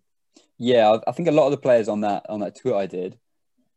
Yeah, 0.59 0.99
I 1.07 1.13
think 1.13 1.29
a 1.29 1.33
lot 1.33 1.47
of 1.47 1.53
the 1.53 1.57
players 1.57 1.89
on 1.89 2.03
that 2.03 2.27
on 2.29 2.41
that 2.41 2.57
tour 2.57 2.77
I 2.77 2.87
did, 2.87 3.19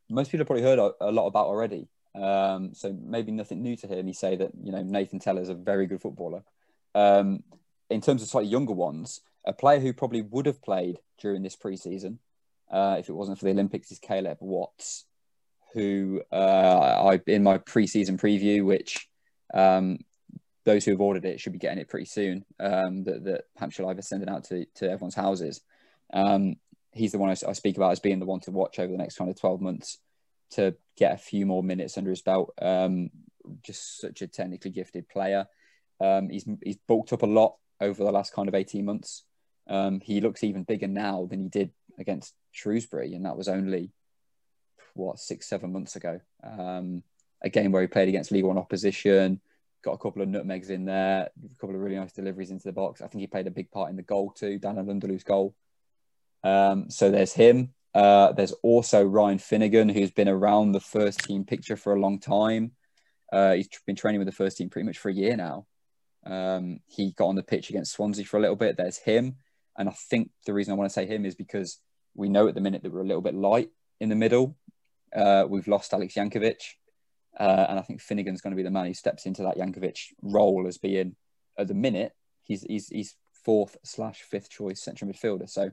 most 0.10 0.30
people 0.30 0.42
have 0.42 0.48
probably 0.48 0.64
heard 0.64 0.80
a 1.00 1.12
lot 1.12 1.28
about 1.28 1.48
already. 1.48 1.88
Um, 2.14 2.74
so 2.74 2.94
maybe 3.02 3.32
nothing 3.32 3.62
new 3.62 3.78
to 3.78 3.88
hear 3.88 4.04
me 4.04 4.14
say 4.14 4.36
that 4.36 4.52
you 4.62 4.72
know 4.72 4.84
Nathan 4.84 5.20
Tella 5.20 5.42
is 5.42 5.50
a 5.50 5.54
very 5.54 5.88
good 5.88 6.02
footballer. 6.02 6.44
Um, 6.94 7.44
in 7.90 8.02
terms 8.02 8.22
of 8.22 8.30
slightly 8.30 8.50
younger 8.50 8.74
ones, 8.74 9.22
a 9.46 9.54
player 9.54 9.80
who 9.80 9.94
probably 9.94 10.22
would 10.22 10.46
have 10.46 10.62
played 10.62 11.00
during 11.20 11.44
this 11.44 11.56
preseason 11.56 12.18
uh, 12.72 12.98
if 13.00 13.10
it 13.10 13.14
wasn't 13.14 13.38
for 13.38 13.46
the 13.46 13.52
Olympics 13.52 13.92
is 13.92 14.00
Caleb 14.00 14.38
Watts, 14.40 15.06
who 15.74 16.22
uh, 16.32 16.36
I 17.14 17.22
in 17.28 17.44
my 17.44 17.60
preseason 17.60 18.20
preview, 18.20 18.66
which 18.66 19.08
um, 19.54 20.00
those 20.66 20.86
who 20.86 20.92
have 20.92 21.02
ordered 21.02 21.26
it 21.26 21.40
should 21.40 21.54
be 21.54 21.60
getting 21.60 21.80
it 21.80 21.90
pretty 21.90 22.06
soon. 22.06 22.46
Um, 22.60 23.04
that, 23.04 23.24
that 23.26 23.44
Hampshire 23.58 23.84
Live 23.84 24.00
is 24.00 24.08
sending 24.08 24.30
out 24.30 24.46
to, 24.46 24.66
to 24.76 24.86
everyone's 24.86 25.16
houses. 25.16 25.62
Um, 26.14 26.56
he's 26.94 27.12
the 27.12 27.18
one 27.18 27.30
I, 27.30 27.36
I, 27.48 27.54
speak 27.54 27.78
about 27.78 27.92
as 27.92 28.00
being 28.00 28.20
the 28.20 28.26
one 28.26 28.42
to 28.42 28.52
watch 28.52 28.80
over 28.80 28.92
the 28.92 28.98
next 28.98 29.16
kind 29.16 29.30
of 29.30 29.40
12 29.40 29.62
months 29.62 29.98
to 30.52 30.76
get 30.98 31.14
a 31.14 31.18
few 31.18 31.46
more 31.46 31.64
minutes 31.64 31.98
under 31.98 32.10
his 32.10 32.22
belt. 32.22 32.54
Um, 32.62 33.10
just 33.64 34.00
such 34.00 34.22
a 34.22 34.28
technically 34.28 34.72
gifted 34.72 35.08
player. 35.10 35.48
Um, 36.00 36.30
he's, 36.30 36.46
he's 36.64 36.78
bulked 36.88 37.14
up 37.14 37.24
a 37.24 37.28
lot 37.28 37.56
over 37.80 38.04
the 38.04 38.12
last 38.12 38.34
kind 38.34 38.48
of 38.48 38.56
18 38.56 38.86
months. 38.86 39.24
Um, 39.68 40.02
he 40.02 40.22
looks 40.22 40.44
even 40.44 40.64
bigger 40.64 40.88
now 40.88 41.28
than 41.30 41.40
he 41.40 41.48
did 41.48 41.72
against 41.98 42.34
Shrewsbury, 42.52 43.14
and 43.14 43.26
that 43.26 43.38
was 43.38 43.48
only 43.48 43.92
what 44.94 45.20
six, 45.20 45.48
seven 45.48 45.72
months 45.72 45.96
ago. 45.96 46.20
Um, 46.44 47.04
a 47.42 47.50
game 47.50 47.72
where 47.72 47.82
he 47.82 47.88
played 47.88 48.10
against 48.10 48.32
League 48.32 48.46
One 48.46 48.58
opposition, 48.58 49.42
got 49.84 49.94
a 49.94 49.98
couple 49.98 50.22
of 50.22 50.30
nutmegs 50.30 50.70
in 50.70 50.86
there, 50.86 51.30
a 51.44 51.56
couple 51.60 51.76
of 51.76 51.82
really 51.82 51.96
nice 51.96 52.14
deliveries 52.14 52.52
into 52.52 52.66
the 52.66 52.72
box. 52.72 53.02
I 53.02 53.08
think 53.08 53.22
he 53.22 53.28
played 53.28 53.48
a 53.48 53.52
big 53.52 53.72
part 53.72 53.90
in 53.90 53.96
the 53.96 54.04
goal 54.04 54.32
too, 54.32 54.60
Daniel 54.60 54.86
N'Lundulu's 54.86 55.24
goal. 55.24 55.56
Um, 56.44 56.90
so 56.90 57.12
there's 57.12 57.34
him. 57.34 57.74
Uh, 57.94 58.32
there's 58.32 58.54
also 58.64 59.04
Ryan 59.04 59.38
Finnigan, 59.38 59.90
who's 59.90 60.12
been 60.12 60.30
around 60.30 60.72
the 60.72 60.80
first 60.80 61.20
team 61.20 61.44
picture 61.44 61.76
for 61.76 61.94
a 61.94 62.00
long 62.00 62.20
time. 62.20 62.72
Uh, 63.32 63.54
he's 63.54 63.70
been 63.86 63.96
training 63.96 64.20
with 64.20 64.28
the 64.28 64.32
first 64.32 64.58
team 64.58 64.70
pretty 64.70 64.86
much 64.86 64.98
for 64.98 65.10
a 65.10 65.14
year 65.14 65.36
now. 65.36 65.66
Um, 66.26 66.80
he 66.88 67.12
got 67.12 67.28
on 67.28 67.36
the 67.36 67.44
pitch 67.44 67.70
against 67.70 67.94
Swansea 67.94 68.26
for 68.26 68.38
a 68.38 68.42
little 68.42 68.56
bit. 68.56 68.78
There's 68.78 68.98
him. 68.98 69.38
And 69.78 69.90
I 69.90 69.94
think 69.94 70.32
the 70.46 70.54
reason 70.54 70.74
I 70.74 70.78
want 70.78 70.90
to 70.90 70.94
say 70.94 71.06
him 71.06 71.26
is 71.26 71.36
because 71.36 71.80
we 72.14 72.30
know 72.30 72.48
at 72.48 72.56
the 72.56 72.62
minute 72.62 72.84
that 72.84 72.92
we're 72.92 73.02
a 73.02 73.08
little 73.08 73.22
bit 73.22 73.36
light 73.36 73.70
in 74.00 74.10
the 74.10 74.16
middle. 74.16 74.58
Uh, 75.16 75.46
we've 75.50 75.68
lost 75.68 75.94
Alex 75.94 76.14
Jankewitz. 76.14 76.76
Uh, 77.40 77.66
and 77.70 77.80
I 77.80 77.82
think 77.82 78.02
Finnigan's 78.02 78.42
going 78.42 78.52
to 78.52 78.58
be 78.58 78.64
the 78.64 78.72
man 78.72 78.86
who 78.86 78.94
steps 78.94 79.26
into 79.26 79.44
that 79.44 79.58
Jankewitz 79.58 80.08
role 80.22 80.68
as 80.68 80.78
being, 80.78 81.16
at 81.58 81.68
the 81.68 81.74
minute, 81.74 82.14
he's, 82.44 82.64
he's, 82.64 82.88
he's 82.90 83.16
fourth 83.46 83.78
slash 83.84 84.22
fifth 84.22 84.50
choice 84.50 84.82
central 84.82 85.12
midfielder. 85.12 85.50
So, 85.50 85.72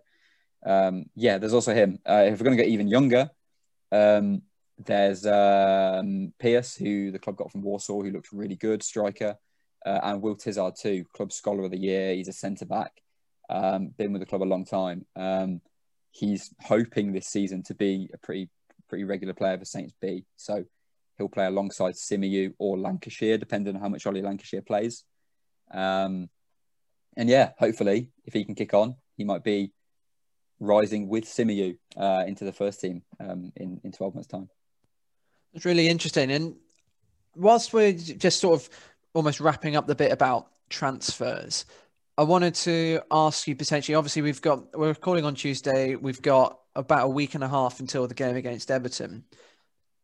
um, 0.65 1.07
yeah, 1.15 1.39
there's 1.39 1.55
also 1.55 1.75
him. 1.75 1.99
Uh, 2.09 2.25
if 2.27 2.39
we're 2.39 2.45
going 2.45 2.57
to 2.57 2.63
get 2.63 2.73
even 2.73 2.89
younger, 2.89 3.31
um, 3.93 4.43
there's 4.79 5.27
um, 5.27 6.33
Pierce, 6.39 6.77
who 6.77 7.11
the 7.11 7.19
club 7.19 7.37
got 7.37 7.51
from 7.51 7.63
Warsaw, 7.63 8.03
who 8.03 8.11
looked 8.11 8.33
really 8.33 8.57
good, 8.57 8.83
striker, 8.83 9.37
uh, 9.85 10.01
and 10.03 10.23
Will 10.23 10.37
Tizard 10.37 10.75
too, 10.77 11.05
club 11.13 11.33
scholar 11.33 11.65
of 11.65 11.71
the 11.71 11.79
year. 11.79 12.15
He's 12.15 12.29
a 12.29 12.33
centre 12.33 12.67
back, 12.67 12.93
um, 13.51 13.89
been 13.97 14.13
with 14.13 14.21
the 14.21 14.27
club 14.27 14.43
a 14.43 14.45
long 14.45 14.65
time. 14.65 15.05
Um, 15.17 15.61
he's 16.13 16.55
hoping 16.63 17.13
this 17.13 17.27
season 17.27 17.63
to 17.65 17.75
be 17.75 18.11
a 18.15 18.19
pretty 18.19 18.51
pretty 18.89 19.05
regular 19.05 19.35
player 19.35 19.59
for 19.59 19.65
Saints 19.65 19.93
B. 20.01 20.25
So 20.37 20.65
he'll 21.19 21.29
play 21.29 21.47
alongside 21.47 21.95
Simeu 21.95 22.55
or 22.59 22.79
Lancashire, 22.79 23.37
depending 23.37 23.75
on 23.75 23.83
how 23.83 23.89
much 23.89 24.07
Ollie 24.07 24.23
Lancashire 24.23 24.63
plays. 24.63 25.05
Um, 25.73 26.31
and 27.17 27.29
yeah, 27.29 27.51
hopefully, 27.59 28.09
if 28.25 28.33
he 28.33 28.45
can 28.45 28.55
kick 28.55 28.73
on, 28.73 28.95
he 29.17 29.25
might 29.25 29.43
be 29.43 29.73
rising 30.61 31.09
with 31.09 31.25
Simeu 31.25 31.77
uh, 31.97 32.25
into 32.27 32.45
the 32.45 32.53
first 32.53 32.81
team 32.81 33.03
um, 33.21 33.53
in, 33.57 33.81
in 33.85 33.93
12 33.93 34.15
months' 34.15 34.29
time. 34.29 34.49
It's 35.55 35.65
really 35.65 35.89
interesting. 35.89 36.31
And 36.31 36.57
whilst 37.35 37.73
we're 37.73 37.93
just 37.93 38.41
sort 38.41 38.61
of 38.61 38.69
almost 39.15 39.41
wrapping 39.41 39.77
up 39.77 39.87
the 39.87 39.95
bit 39.95 40.13
about 40.13 40.49
transfers, 40.69 41.65
I 42.17 42.23
wanted 42.23 42.55
to 42.57 43.01
ask 43.11 43.47
you 43.47 43.57
potentially. 43.57 43.95
Obviously, 43.95 44.23
we've 44.23 44.43
got 44.43 44.77
we're 44.77 44.89
recording 44.89 45.25
on 45.25 45.35
Tuesday. 45.35 45.95
We've 45.95 46.21
got 46.21 46.59
about 46.75 47.07
a 47.07 47.09
week 47.09 47.35
and 47.35 47.45
a 47.45 47.49
half 47.49 47.81
until 47.81 48.07
the 48.07 48.15
game 48.15 48.37
against 48.37 48.71
Everton. 48.71 49.25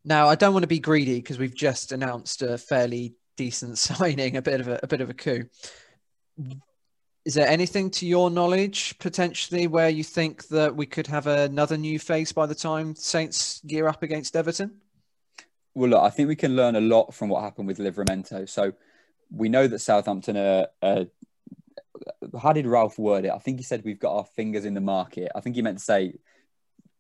Now, 0.04 0.28
I 0.28 0.34
don't 0.34 0.52
want 0.52 0.64
to 0.64 0.68
be 0.68 0.80
greedy 0.80 1.16
because 1.16 1.38
we've 1.38 1.54
just 1.54 1.92
announced 1.92 2.42
a 2.42 2.58
fairly 2.58 3.14
decent 3.36 3.78
signing, 3.88 4.36
a 4.36 4.42
bit 4.42 4.60
of 4.60 4.68
a, 4.68 4.80
a 4.82 4.86
bit 4.86 5.00
of 5.00 5.10
a 5.10 5.14
coup. 5.14 5.44
Is 7.24 7.34
there 7.34 7.48
anything 7.48 7.90
to 7.92 8.06
your 8.06 8.30
knowledge 8.30 8.98
potentially 8.98 9.66
where 9.66 9.88
you 9.88 10.04
think 10.04 10.46
that 10.48 10.76
we 10.76 10.84
could 10.84 11.06
have 11.06 11.26
another 11.26 11.78
new 11.78 11.98
face 11.98 12.32
by 12.32 12.44
the 12.44 12.54
time 12.54 12.94
Saints 12.94 13.62
gear 13.66 13.88
up 13.88 14.02
against 14.02 14.36
Everton? 14.36 14.76
Well, 15.74 15.90
look, 15.90 16.02
I 16.02 16.10
think 16.10 16.28
we 16.28 16.36
can 16.36 16.54
learn 16.54 16.76
a 16.76 16.80
lot 16.80 17.14
from 17.14 17.30
what 17.30 17.42
happened 17.42 17.66
with 17.66 17.78
Livramento. 17.78 18.46
So 18.48 18.74
we 19.30 19.48
know 19.48 19.66
that 19.66 19.78
Southampton 19.78 20.36
are, 20.36 20.68
are 20.82 21.06
how 22.40 22.52
did 22.52 22.66
Ralph 22.66 22.98
word 22.98 23.24
it? 23.24 23.32
I 23.32 23.38
think 23.38 23.58
he 23.58 23.64
said 23.64 23.84
we've 23.84 23.98
got 23.98 24.16
our 24.16 24.24
fingers 24.36 24.66
in 24.66 24.74
the 24.74 24.80
market. 24.80 25.32
I 25.34 25.40
think 25.40 25.56
he 25.56 25.62
meant 25.62 25.78
to 25.78 25.84
say 25.84 26.14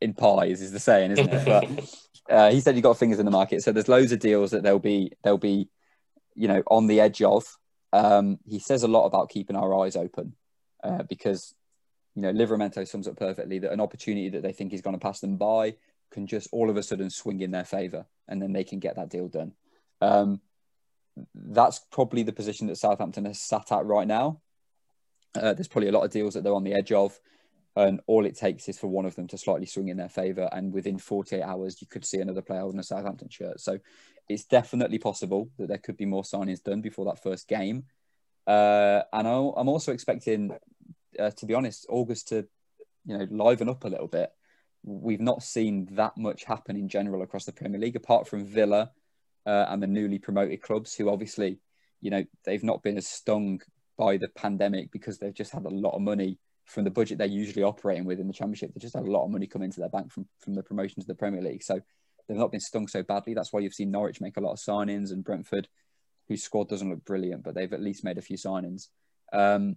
in 0.00 0.14
pies 0.14 0.60
is 0.60 0.72
the 0.72 0.80
saying, 0.80 1.12
isn't 1.12 1.28
it? 1.28 1.44
But 1.46 2.03
uh, 2.28 2.50
he 2.50 2.60
said 2.60 2.76
you 2.76 2.82
got 2.82 2.98
fingers 2.98 3.18
in 3.18 3.24
the 3.24 3.30
market. 3.30 3.62
So 3.62 3.72
there's 3.72 3.88
loads 3.88 4.12
of 4.12 4.18
deals 4.18 4.50
that 4.52 4.62
they'll 4.62 4.78
be 4.78 5.12
they'll 5.22 5.38
be, 5.38 5.68
you 6.34 6.48
know, 6.48 6.62
on 6.66 6.86
the 6.86 7.00
edge 7.00 7.22
of. 7.22 7.44
Um, 7.92 8.38
he 8.44 8.58
says 8.58 8.82
a 8.82 8.88
lot 8.88 9.06
about 9.06 9.28
keeping 9.30 9.56
our 9.56 9.72
eyes 9.84 9.94
open 9.94 10.34
uh, 10.82 11.04
because, 11.04 11.54
you 12.16 12.22
know, 12.22 12.32
Livramento 12.32 12.86
sums 12.88 13.06
up 13.06 13.16
perfectly 13.16 13.60
that 13.60 13.72
an 13.72 13.80
opportunity 13.80 14.30
that 14.30 14.42
they 14.42 14.52
think 14.52 14.72
is 14.72 14.80
going 14.80 14.96
to 14.96 15.00
pass 15.00 15.20
them 15.20 15.36
by 15.36 15.76
can 16.10 16.26
just 16.26 16.48
all 16.52 16.70
of 16.70 16.76
a 16.76 16.82
sudden 16.82 17.10
swing 17.10 17.40
in 17.40 17.50
their 17.50 17.64
favour, 17.64 18.06
and 18.28 18.40
then 18.40 18.52
they 18.52 18.64
can 18.64 18.78
get 18.78 18.96
that 18.96 19.10
deal 19.10 19.28
done. 19.28 19.52
Um, 20.00 20.40
that's 21.34 21.80
probably 21.90 22.22
the 22.22 22.32
position 22.32 22.66
that 22.66 22.76
Southampton 22.76 23.24
has 23.26 23.40
sat 23.40 23.70
at 23.70 23.86
right 23.86 24.06
now. 24.06 24.40
Uh, 25.34 25.52
there's 25.52 25.68
probably 25.68 25.88
a 25.88 25.92
lot 25.92 26.04
of 26.04 26.10
deals 26.10 26.34
that 26.34 26.44
they're 26.44 26.54
on 26.54 26.64
the 26.64 26.74
edge 26.74 26.92
of, 26.92 27.18
and 27.76 28.00
all 28.06 28.24
it 28.24 28.36
takes 28.36 28.68
is 28.68 28.78
for 28.78 28.86
one 28.86 29.04
of 29.04 29.16
them 29.16 29.26
to 29.28 29.38
slightly 29.38 29.66
swing 29.66 29.88
in 29.88 29.96
their 29.96 30.08
favour, 30.08 30.48
and 30.52 30.72
within 30.72 30.98
48 30.98 31.42
hours, 31.42 31.80
you 31.80 31.88
could 31.88 32.04
see 32.04 32.18
another 32.18 32.42
player 32.42 32.60
holding 32.60 32.78
a 32.78 32.84
Southampton 32.84 33.28
shirt. 33.28 33.60
So 33.60 33.78
it's 34.28 34.44
definitely 34.44 34.98
possible 34.98 35.50
that 35.58 35.68
there 35.68 35.78
could 35.78 35.96
be 35.96 36.06
more 36.06 36.22
signings 36.22 36.62
done 36.62 36.80
before 36.80 37.04
that 37.06 37.22
first 37.22 37.48
game. 37.48 37.84
Uh, 38.46 39.02
and 39.12 39.26
I'm 39.26 39.68
also 39.68 39.92
expecting, 39.92 40.56
uh, 41.18 41.30
to 41.30 41.46
be 41.46 41.54
honest, 41.54 41.86
August 41.88 42.28
to, 42.28 42.46
you 43.06 43.18
know, 43.18 43.26
liven 43.30 43.68
up 43.68 43.84
a 43.84 43.88
little 43.88 44.08
bit. 44.08 44.30
We've 44.84 45.20
not 45.20 45.42
seen 45.42 45.88
that 45.92 46.16
much 46.16 46.44
happen 46.44 46.76
in 46.76 46.88
general 46.88 47.22
across 47.22 47.44
the 47.44 47.52
Premier 47.52 47.80
League, 47.80 47.96
apart 47.96 48.28
from 48.28 48.44
Villa 48.44 48.92
uh, 49.46 49.66
and 49.68 49.82
the 49.82 49.88
newly 49.88 50.18
promoted 50.18 50.62
clubs, 50.62 50.94
who 50.94 51.08
obviously, 51.08 51.58
you 52.00 52.10
know, 52.10 52.24
they've 52.44 52.62
not 52.62 52.82
been 52.82 52.98
as 52.98 53.08
stung 53.08 53.60
by 53.96 54.16
the 54.16 54.28
pandemic 54.28 54.92
because 54.92 55.18
they've 55.18 55.34
just 55.34 55.52
had 55.52 55.64
a 55.64 55.70
lot 55.70 55.94
of 55.94 56.02
money 56.02 56.38
from 56.64 56.84
the 56.84 56.90
budget 56.90 57.18
they're 57.18 57.26
usually 57.26 57.62
operating 57.62 58.04
with 58.04 58.20
in 58.20 58.26
the 58.26 58.32
championship. 58.32 58.72
They 58.72 58.80
just 58.80 58.94
had 58.94 59.04
a 59.04 59.10
lot 59.10 59.24
of 59.24 59.30
money 59.30 59.46
come 59.46 59.62
into 59.62 59.80
their 59.80 59.88
bank 59.88 60.12
from, 60.12 60.26
from 60.40 60.54
the 60.54 60.62
promotion 60.62 61.00
to 61.02 61.06
the 61.06 61.14
Premier 61.14 61.42
League. 61.42 61.62
So 61.62 61.80
they've 62.26 62.36
not 62.36 62.52
been 62.52 62.60
stung 62.60 62.88
so 62.88 63.02
badly. 63.02 63.34
That's 63.34 63.52
why 63.52 63.60
you've 63.60 63.74
seen 63.74 63.90
Norwich 63.90 64.20
make 64.20 64.36
a 64.36 64.40
lot 64.40 64.52
of 64.52 64.58
signings 64.58 65.12
and 65.12 65.24
Brentford, 65.24 65.68
whose 66.28 66.42
squad 66.42 66.68
doesn't 66.68 66.88
look 66.88 67.04
brilliant, 67.04 67.42
but 67.42 67.54
they've 67.54 67.72
at 67.72 67.82
least 67.82 68.04
made 68.04 68.18
a 68.18 68.22
few 68.22 68.36
signings. 68.36 68.88
Um, 69.32 69.76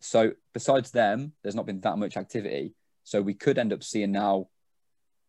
so 0.00 0.32
besides 0.52 0.90
them, 0.90 1.32
there's 1.42 1.54
not 1.54 1.66
been 1.66 1.80
that 1.82 1.98
much 1.98 2.16
activity. 2.16 2.74
So 3.04 3.20
we 3.20 3.34
could 3.34 3.58
end 3.58 3.72
up 3.72 3.82
seeing 3.82 4.12
now 4.12 4.48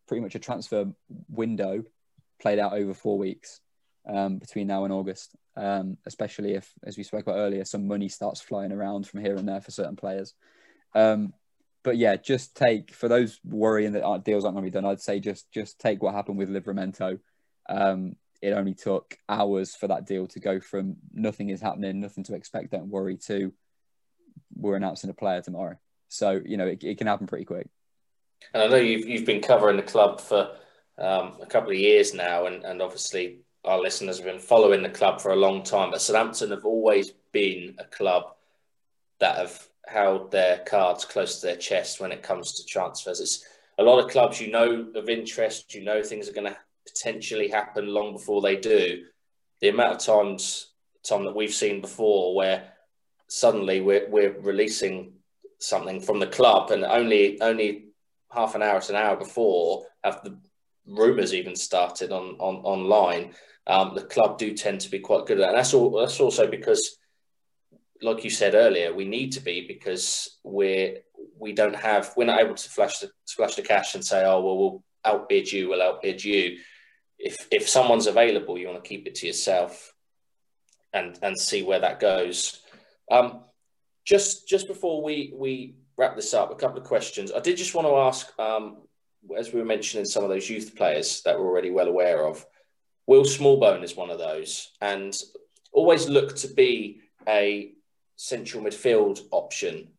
pretty 0.08 0.22
much 0.22 0.36
a 0.36 0.40
transfer 0.40 0.86
window 1.30 1.84
played 2.42 2.60
out 2.60 2.74
over 2.74 2.94
four 2.94 3.18
weeks 3.18 3.62
um, 4.08 4.38
between 4.38 4.68
now 4.68 4.84
and 4.84 4.94
August, 4.94 5.36
um, 5.56 5.98
especially 6.06 6.54
if, 6.54 6.72
as 6.84 6.98
we 6.98 7.04
spoke 7.04 7.24
about 7.24 7.38
earlier, 7.38 7.66
some 7.66 7.88
money 7.88 8.10
starts 8.10 8.42
flying 8.42 8.72
around 8.72 9.08
from 9.08 9.22
here 9.22 9.36
and 9.36 9.48
there 9.48 9.62
for 9.62 9.72
certain 9.72 9.96
players. 9.96 10.34
Um, 10.96 11.34
but 11.84 11.98
yeah, 11.98 12.16
just 12.16 12.56
take 12.56 12.94
for 12.94 13.08
those 13.08 13.40
worrying 13.44 13.94
that 13.94 14.04
our 14.04 14.20
deals 14.20 14.46
aren't 14.46 14.56
going 14.56 14.66
to 14.66 14.72
be 14.72 14.74
done. 14.74 14.90
I'd 14.90 15.02
say 15.02 15.20
just 15.20 15.52
just 15.52 15.80
take 15.80 16.02
what 16.02 16.14
happened 16.14 16.38
with 16.38 16.50
Livramento. 16.50 17.20
Um, 17.68 18.16
it 18.42 18.52
only 18.52 18.74
took 18.74 19.18
hours 19.28 19.76
for 19.76 19.88
that 19.88 20.06
deal 20.06 20.28
to 20.28 20.40
go 20.40 20.60
from 20.60 20.98
nothing 21.14 21.50
is 21.50 21.62
happening, 21.62 22.00
nothing 22.00 22.24
to 22.26 22.36
expect, 22.36 22.72
don't 22.72 22.90
worry, 22.90 23.18
to 23.28 23.54
we're 24.56 24.76
announcing 24.76 25.10
a 25.10 25.14
player 25.14 25.42
tomorrow. 25.42 25.78
So 26.08 26.42
you 26.46 26.58
know 26.58 26.68
it, 26.68 26.84
it 26.84 26.98
can 26.98 27.08
happen 27.08 27.28
pretty 27.28 27.46
quick. 27.46 27.68
And 28.54 28.64
I 28.64 28.68
know 28.68 28.78
you've 28.78 29.08
you've 29.08 29.26
been 29.26 29.42
covering 29.42 29.78
the 29.78 29.84
club 29.84 30.22
for 30.22 30.56
um, 30.98 31.38
a 31.42 31.46
couple 31.46 31.72
of 31.72 31.78
years 31.78 32.14
now, 32.14 32.46
and, 32.46 32.64
and 32.64 32.82
obviously 32.82 33.40
our 33.66 33.80
listeners 33.80 34.18
have 34.18 34.26
been 34.26 34.40
following 34.40 34.84
the 34.84 34.90
club 34.90 35.22
for 35.22 35.32
a 35.32 35.36
long 35.36 35.64
time. 35.64 35.92
But 35.92 36.02
Southampton 36.02 36.52
have 36.52 36.66
always 36.66 37.12
been 37.32 37.76
a 37.80 37.86
club 37.86 38.36
that 39.20 39.38
have 39.38 39.68
held 39.88 40.32
their 40.32 40.60
cards 40.60 41.06
close 41.06 41.40
to 41.40 41.48
their 41.48 41.56
chest 41.56 42.00
when 42.00 42.12
it 42.12 42.24
comes 42.24 42.54
to 42.54 42.66
transfers. 42.66 43.20
It's 43.20 43.46
a 43.78 43.84
lot 43.84 44.04
of 44.04 44.12
clubs 44.12 44.40
you 44.40 44.52
know 44.52 44.88
of 44.96 45.10
interest, 45.10 45.74
you 45.74 45.84
know 45.84 46.02
things 46.04 46.30
are 46.30 46.34
going 46.34 46.52
to 46.52 46.58
potentially 46.88 47.48
happen 47.50 47.88
long 47.88 48.14
before 48.14 48.42
they 48.42 48.58
do. 48.58 49.06
The 49.62 49.70
amount 49.70 49.94
of 49.94 50.00
times, 50.00 50.72
Tom, 51.04 51.26
that 51.26 51.36
we've 51.36 51.54
seen 51.54 51.82
before 51.82 52.36
where 52.36 52.74
suddenly 53.28 53.82
we're, 53.82 54.10
we're 54.10 54.40
releasing 54.40 55.14
something 55.60 56.02
from 56.02 56.20
the 56.20 56.28
club, 56.28 56.72
and 56.72 56.84
only 56.84 57.42
only 57.42 57.86
half 58.32 58.56
an 58.56 58.62
hour 58.62 58.82
to 58.82 58.92
an 58.92 59.02
hour 59.02 59.16
before 59.16 59.86
have 60.04 60.24
the 60.24 60.38
rumours 60.86 61.34
even 61.34 61.56
started 61.56 62.12
on 62.12 62.36
on 62.40 62.58
online. 62.58 63.34
Um, 63.66 63.96
the 63.96 64.04
club 64.04 64.38
do 64.38 64.54
tend 64.54 64.82
to 64.82 64.92
be 64.92 65.00
quite 65.00 65.26
good 65.26 65.40
at 65.40 65.42
that. 65.42 65.50
And 65.50 65.58
that's 65.58 65.74
all. 65.74 65.92
That's 65.92 66.20
also 66.20 66.48
because, 66.48 66.98
like 68.04 68.24
you 68.24 68.30
said 68.30 68.56
earlier, 68.56 68.94
we 68.94 69.06
need 69.06 69.32
to 69.34 69.40
be 69.40 69.66
because 69.68 70.40
we're 70.44 70.98
we 71.40 71.54
don't 71.54 71.76
have 71.76 72.14
we're 72.16 72.26
not 72.26 72.42
able 72.42 72.56
to 72.56 72.70
flash 72.70 73.00
the 73.00 73.10
flash 73.28 73.56
the 73.56 73.62
cash 73.62 73.96
and 73.96 74.06
say, 74.06 74.24
oh 74.26 74.42
well, 74.42 74.58
we'll 74.58 74.84
outbid 75.06 75.52
you, 75.52 75.70
we'll 75.70 75.82
outbid 75.82 76.24
you. 76.24 76.58
If 77.18 77.48
if 77.52 77.68
someone's 77.68 78.08
available, 78.08 78.58
you 78.58 78.68
want 78.68 78.84
to 78.84 78.88
keep 78.88 79.08
it 79.08 79.16
to 79.16 79.28
yourself, 79.28 79.94
and 80.94 81.18
and 81.22 81.40
see 81.40 81.64
where 81.64 81.80
that 81.80 82.00
goes. 82.00 82.62
Um, 83.12 83.42
just 84.06 84.48
just 84.48 84.68
before 84.68 85.02
we 85.02 85.34
we 85.36 85.76
wrap 85.98 86.16
this 86.16 86.34
up, 86.34 86.52
a 86.52 86.56
couple 86.56 86.80
of 86.80 86.86
questions. 86.86 87.32
I 87.32 87.40
did 87.40 87.58
just 87.58 87.76
want 87.76 87.88
to 87.88 87.96
ask, 87.96 88.38
um, 88.40 88.78
as 89.38 89.54
we 89.54 89.60
were 89.60 89.66
mentioning, 89.66 90.06
some 90.06 90.24
of 90.24 90.30
those 90.30 90.50
youth 90.50 90.76
players 90.76 91.22
that 91.24 91.40
we're 91.40 91.48
already 91.48 91.72
well 91.72 91.88
aware 91.88 92.26
of. 92.28 92.46
Will 93.06 93.24
Smallbone 93.24 93.84
is 93.84 93.96
one 93.96 94.10
of 94.10 94.18
those, 94.18 94.72
and 94.82 95.16
always 95.72 96.08
looked 96.08 96.38
to 96.38 96.48
be 96.48 97.02
a 97.28 97.74
central 98.24 98.64
midfield 98.64 99.20
option. 99.32 99.90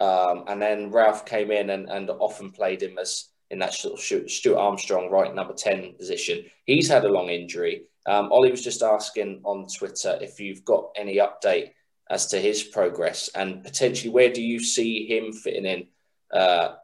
Um, 0.00 0.44
and 0.48 0.60
then 0.60 0.90
Ralph 0.90 1.26
came 1.26 1.50
in 1.50 1.68
and, 1.68 1.90
and 1.90 2.08
often 2.08 2.50
played 2.50 2.82
him 2.82 2.96
as 2.98 3.28
in 3.50 3.58
that 3.58 3.74
sort 3.74 3.94
of 3.94 4.30
Stuart 4.30 4.58
Armstrong 4.58 5.10
right 5.10 5.34
number 5.34 5.52
10 5.52 5.94
position. 5.98 6.46
He's 6.64 6.88
had 6.88 7.04
a 7.04 7.12
long 7.12 7.28
injury. 7.28 7.82
Um, 8.06 8.32
Ollie 8.32 8.50
was 8.50 8.64
just 8.64 8.82
asking 8.82 9.42
on 9.44 9.66
Twitter 9.68 10.18
if 10.22 10.40
you've 10.40 10.64
got 10.64 10.90
any 10.96 11.18
update 11.18 11.72
as 12.08 12.26
to 12.28 12.40
his 12.40 12.62
progress 12.62 13.28
and 13.34 13.62
potentially 13.62 14.10
where 14.10 14.32
do 14.32 14.42
you 14.42 14.58
see 14.58 15.06
him 15.06 15.32
fitting 15.32 15.66
in? 15.66 15.86
Uh, 16.32 16.76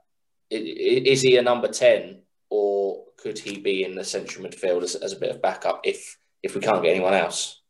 is 0.50 1.22
he 1.22 1.38
a 1.38 1.42
number 1.42 1.68
10 1.68 2.20
or 2.50 3.04
could 3.16 3.38
he 3.38 3.58
be 3.58 3.82
in 3.82 3.94
the 3.94 4.04
central 4.04 4.44
midfield 4.44 4.82
as, 4.82 4.94
as 4.94 5.14
a 5.14 5.18
bit 5.18 5.30
of 5.30 5.40
backup 5.40 5.80
if 5.84 6.18
if 6.42 6.54
we 6.54 6.60
can't 6.60 6.82
get 6.82 6.94
anyone 6.94 7.14
else? 7.14 7.62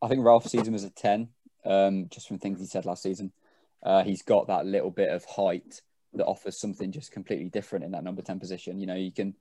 I 0.00 0.08
think 0.08 0.24
Ralph 0.24 0.46
sees 0.46 0.66
him 0.66 0.74
as 0.74 0.84
a 0.84 0.90
10, 0.90 1.28
um, 1.64 2.08
just 2.10 2.28
from 2.28 2.38
things 2.38 2.60
he 2.60 2.66
said 2.66 2.86
last 2.86 3.02
season. 3.02 3.32
Uh, 3.82 4.02
he's 4.02 4.22
got 4.22 4.46
that 4.46 4.66
little 4.66 4.90
bit 4.90 5.08
of 5.08 5.24
height 5.24 5.80
that 6.14 6.26
offers 6.26 6.58
something 6.58 6.92
just 6.92 7.10
completely 7.10 7.48
different 7.48 7.84
in 7.84 7.92
that 7.92 8.04
number 8.04 8.22
10 8.22 8.38
position. 8.38 8.78
You 8.78 8.86
know, 8.86 8.94
you 8.94 9.12
can, 9.12 9.34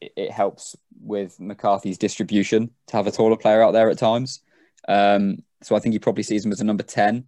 it, 0.00 0.12
it 0.16 0.30
helps 0.30 0.74
with 1.00 1.38
McCarthy's 1.38 1.98
distribution 1.98 2.70
to 2.88 2.96
have 2.96 3.06
a 3.06 3.12
taller 3.12 3.36
player 3.36 3.62
out 3.62 3.72
there 3.72 3.90
at 3.90 3.98
times. 3.98 4.40
Um, 4.88 5.42
so 5.62 5.76
I 5.76 5.80
think 5.80 5.92
he 5.92 5.98
probably 5.98 6.22
sees 6.22 6.44
him 6.44 6.52
as 6.52 6.60
a 6.60 6.64
number 6.64 6.82
10. 6.82 7.26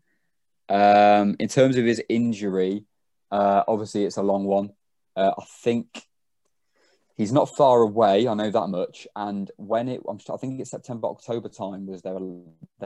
Um, 0.68 1.36
in 1.38 1.48
terms 1.48 1.76
of 1.76 1.84
his 1.84 2.02
injury, 2.08 2.84
uh, 3.30 3.62
obviously 3.68 4.04
it's 4.04 4.16
a 4.16 4.22
long 4.22 4.44
one. 4.44 4.72
Uh, 5.14 5.32
I 5.38 5.44
think 5.62 6.02
he's 7.16 7.32
not 7.32 7.56
far 7.56 7.80
away. 7.80 8.28
I 8.28 8.34
know 8.34 8.50
that 8.50 8.68
much. 8.68 9.06
And 9.16 9.50
when 9.56 9.88
it, 9.88 10.02
I'm, 10.08 10.18
I 10.32 10.36
think 10.36 10.60
it's 10.60 10.70
September, 10.70 11.08
October 11.08 11.48
time 11.48 11.86
was 11.86 12.02
their 12.02 12.18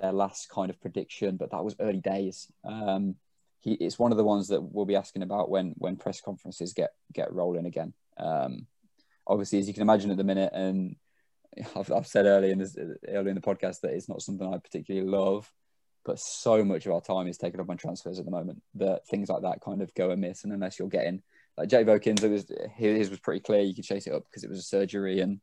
their 0.01 0.13
last 0.13 0.49
kind 0.49 0.71
of 0.71 0.81
prediction, 0.81 1.37
but 1.37 1.51
that 1.51 1.65
was 1.65 1.77
early 1.81 2.01
days. 2.01 2.51
Um, 2.65 3.17
he, 3.59 3.75
it's 3.75 3.99
one 3.99 4.13
of 4.13 4.19
the 4.19 4.25
ones 4.25 4.49
that 4.49 4.61
we'll 4.63 4.87
be 4.87 4.97
asking 4.97 5.23
about 5.23 5.51
when 5.51 5.75
when 5.77 5.97
press 5.97 6.21
conferences 6.21 6.73
get 6.73 6.91
get 7.13 7.33
rolling 7.33 7.67
again. 7.67 7.93
Um, 8.17 8.67
obviously, 9.27 9.59
as 9.59 9.69
you 9.69 9.75
can 9.75 9.83
imagine, 9.83 10.11
at 10.11 10.17
the 10.17 10.25
minute, 10.25 10.53
and 10.55 10.97
I've, 11.77 11.93
I've 11.93 12.07
said 12.07 12.27
earlier 12.27 12.53
in 12.53 12.59
this, 12.59 12.77
earlier 13.09 13.29
in 13.29 13.35
the 13.35 13.41
podcast 13.41 13.81
that 13.81 13.93
it's 13.93 14.09
not 14.09 14.23
something 14.23 14.47
I 14.47 14.59
particularly 14.59 15.07
love, 15.07 15.53
but 16.05 16.19
so 16.19 16.65
much 16.65 16.87
of 16.87 16.93
our 16.93 17.01
time 17.01 17.27
is 17.27 17.37
taken 17.37 17.61
up 17.61 17.69
on 17.69 17.77
transfers 17.77 18.19
at 18.19 18.25
the 18.25 18.31
moment 18.31 18.63
that 18.77 19.07
things 19.07 19.29
like 19.29 19.43
that 19.43 19.61
kind 19.61 19.83
of 19.83 19.95
go 19.95 20.11
amiss. 20.11 20.45
And 20.45 20.53
unless 20.53 20.79
you're 20.79 20.89
getting 20.89 21.23
like 21.61 21.69
Jake 21.69 21.87
Vokins, 21.87 22.23
it 22.23 22.31
was 22.31 22.51
his 22.75 23.11
was 23.11 23.21
pretty 23.21 23.41
clear 23.41 23.61
you 23.61 23.75
could 23.75 23.85
chase 23.85 24.07
it 24.07 24.15
up 24.15 24.25
because 24.25 24.45
it 24.45 24.51
was 24.51 24.59
a 24.59 24.63
surgery, 24.63 25.21
and 25.21 25.41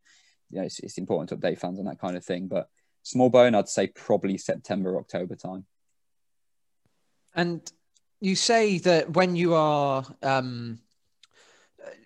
you 0.50 0.60
know 0.60 0.66
it's, 0.66 0.80
it's 0.80 0.98
important 0.98 1.30
to 1.30 1.38
update 1.38 1.60
fans 1.60 1.78
on 1.78 1.86
that 1.86 2.00
kind 2.00 2.18
of 2.18 2.26
thing. 2.26 2.48
But 2.48 2.70
Smallbone, 3.06 3.56
I'd 3.56 3.70
say 3.70 3.88
probably 3.88 4.40
September 4.40 4.98
October 4.98 5.36
time. 5.36 5.66
And 7.36 7.72
you 8.20 8.36
say 8.36 8.80
that 8.80 9.12
when 9.12 9.36
you 9.36 9.54
are 9.54 10.04
um, 10.24 10.80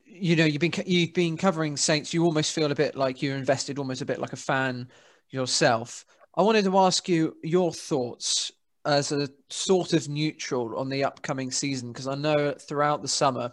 you 0.06 0.36
know 0.36 0.44
you've 0.44 0.60
been 0.60 0.74
you've 0.86 1.14
been 1.14 1.38
covering 1.38 1.78
Saints. 1.78 2.14
You 2.14 2.26
almost 2.26 2.54
feel 2.54 2.70
a 2.70 2.76
bit 2.76 2.98
like 2.98 3.22
you're 3.22 3.38
invested, 3.38 3.80
almost 3.80 4.02
a 4.02 4.06
bit 4.06 4.20
like 4.20 4.34
a 4.34 4.38
fan 4.38 4.90
yourself. 5.30 6.06
I 6.36 6.42
wanted 6.42 6.66
to 6.66 6.78
ask 6.78 7.08
you 7.08 7.38
your 7.44 7.72
thoughts 7.72 8.52
as 8.84 9.14
a 9.14 9.30
sort 9.50 9.94
of 9.94 10.10
neutral 10.10 10.78
on 10.78 10.90
the 10.90 11.06
upcoming 11.06 11.50
season 11.50 11.94
because 11.94 12.08
I 12.08 12.16
know 12.16 12.54
throughout 12.54 13.02
the 13.02 13.08
summer 13.08 13.52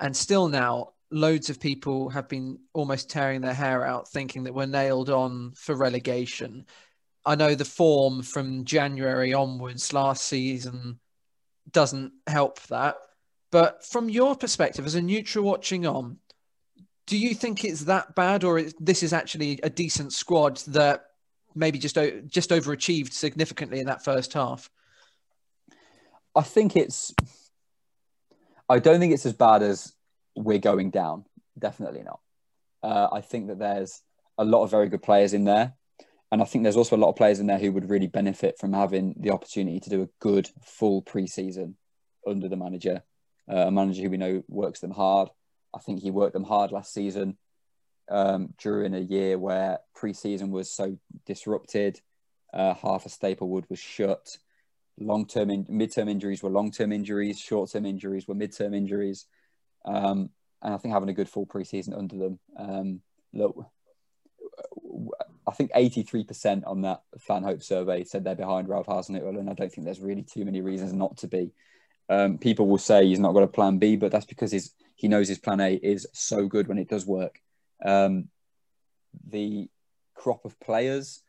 and 0.00 0.16
still 0.16 0.48
now, 0.48 0.94
loads 1.10 1.50
of 1.50 1.60
people 1.60 2.08
have 2.10 2.28
been 2.28 2.58
almost 2.72 3.10
tearing 3.10 3.40
their 3.40 3.54
hair 3.54 3.84
out 3.84 4.08
thinking 4.08 4.44
that 4.44 4.54
we're 4.54 4.66
nailed 4.66 5.10
on 5.10 5.52
for 5.52 5.74
relegation. 5.74 6.64
I 7.26 7.34
know 7.34 7.54
the 7.54 7.64
form 7.64 8.22
from 8.22 8.64
January 8.64 9.34
onwards 9.34 9.92
last 9.92 10.24
season 10.24 11.00
doesn't 11.70 12.12
help 12.26 12.60
that. 12.64 12.96
But 13.50 13.84
from 13.84 14.08
your 14.08 14.36
perspective, 14.36 14.86
as 14.86 14.94
a 14.94 15.02
neutral 15.02 15.44
watching 15.44 15.86
on, 15.86 16.18
do 17.06 17.18
you 17.18 17.34
think 17.34 17.64
it's 17.64 17.82
that 17.82 18.14
bad, 18.14 18.44
or 18.44 18.62
this 18.78 19.02
is 19.02 19.12
actually 19.12 19.58
a 19.62 19.70
decent 19.70 20.12
squad 20.12 20.58
that 20.68 21.06
maybe 21.56 21.78
just 21.78 21.96
just 22.28 22.50
overachieved 22.50 23.12
significantly 23.12 23.80
in 23.80 23.86
that 23.86 24.04
first 24.04 24.32
half? 24.32 24.70
I 26.36 26.42
think 26.42 26.76
it's. 26.76 27.12
I 28.70 28.78
don't 28.78 29.00
think 29.00 29.12
it's 29.12 29.26
as 29.26 29.34
bad 29.34 29.62
as 29.62 29.92
we're 30.34 30.58
going 30.58 30.90
down. 30.90 31.26
Definitely 31.58 32.02
not. 32.02 32.20
Uh, 32.82 33.08
I 33.12 33.20
think 33.20 33.48
that 33.48 33.58
there's 33.58 34.00
a 34.38 34.44
lot 34.44 34.62
of 34.62 34.70
very 34.70 34.88
good 34.88 35.02
players 35.02 35.34
in 35.34 35.44
there. 35.44 35.74
And 36.32 36.40
I 36.40 36.44
think 36.44 36.62
there's 36.62 36.76
also 36.76 36.96
a 36.96 36.98
lot 36.98 37.10
of 37.10 37.16
players 37.16 37.40
in 37.40 37.46
there 37.46 37.58
who 37.58 37.72
would 37.72 37.90
really 37.90 38.06
benefit 38.06 38.56
from 38.58 38.72
having 38.72 39.14
the 39.18 39.30
opportunity 39.30 39.80
to 39.80 39.90
do 39.90 40.02
a 40.02 40.08
good 40.20 40.48
full 40.64 41.02
preseason 41.02 41.74
under 42.26 42.48
the 42.48 42.56
manager 42.56 43.02
uh, 43.50 43.66
a 43.66 43.70
manager 43.70 44.02
who 44.02 44.10
we 44.10 44.16
know 44.16 44.42
works 44.48 44.80
them 44.80 44.92
hard. 44.92 45.28
I 45.74 45.78
think 45.78 46.00
he 46.00 46.10
worked 46.10 46.34
them 46.34 46.44
hard 46.44 46.72
last 46.72 46.92
season 46.92 47.36
um, 48.10 48.54
during 48.58 48.94
a 48.94 49.00
year 49.00 49.38
where 49.38 49.78
preseason 49.96 50.50
was 50.50 50.70
so 50.70 50.96
disrupted. 51.26 52.00
Uh, 52.52 52.74
half 52.74 53.06
of 53.06 53.12
Staplewood 53.12 53.66
was 53.68 53.78
shut. 53.78 54.36
Long 55.00 55.26
term, 55.26 55.50
in- 55.50 55.66
mid 55.68 55.92
term 55.92 56.08
injuries 56.08 56.42
were 56.42 56.50
long 56.50 56.70
term 56.70 56.92
injuries. 56.92 57.38
Short 57.38 57.70
term 57.70 57.86
injuries 57.86 58.28
were 58.28 58.34
mid 58.34 58.54
term 58.54 58.74
injuries. 58.74 59.26
Um, 59.84 60.30
and 60.62 60.74
I 60.74 60.76
think 60.76 60.92
having 60.92 61.08
a 61.08 61.14
good 61.14 61.28
full 61.28 61.46
preseason 61.46 61.96
under 61.96 62.16
them. 62.16 62.38
Um, 62.56 63.00
look, 63.32 63.66
I 65.46 65.52
think 65.52 65.72
83% 65.72 66.66
on 66.66 66.82
that 66.82 67.02
fan 67.18 67.42
hope 67.42 67.62
survey 67.62 68.04
said 68.04 68.24
they're 68.24 68.34
behind 68.34 68.68
Ralph 68.68 68.86
Hasenhüttl, 68.86 69.38
and 69.38 69.48
I 69.48 69.54
don't 69.54 69.72
think 69.72 69.84
there's 69.84 70.00
really 70.00 70.22
too 70.22 70.44
many 70.44 70.60
reasons 70.60 70.92
not 70.92 71.16
to 71.18 71.28
be. 71.28 71.52
Um, 72.08 72.38
people 72.38 72.66
will 72.66 72.78
say 72.78 73.06
he's 73.06 73.18
not 73.18 73.32
got 73.32 73.44
a 73.44 73.48
plan 73.48 73.78
B, 73.78 73.96
but 73.96 74.12
that's 74.12 74.26
because 74.26 74.52
his, 74.52 74.72
he 74.96 75.08
knows 75.08 75.28
his 75.28 75.38
plan 75.38 75.60
A 75.60 75.74
is 75.74 76.06
so 76.12 76.46
good 76.46 76.68
when 76.68 76.78
it 76.78 76.88
does 76.88 77.06
work. 77.06 77.40
Um, 77.84 78.28
the 79.26 79.68
crop 80.14 80.44
of 80.44 80.58
players 80.60 81.22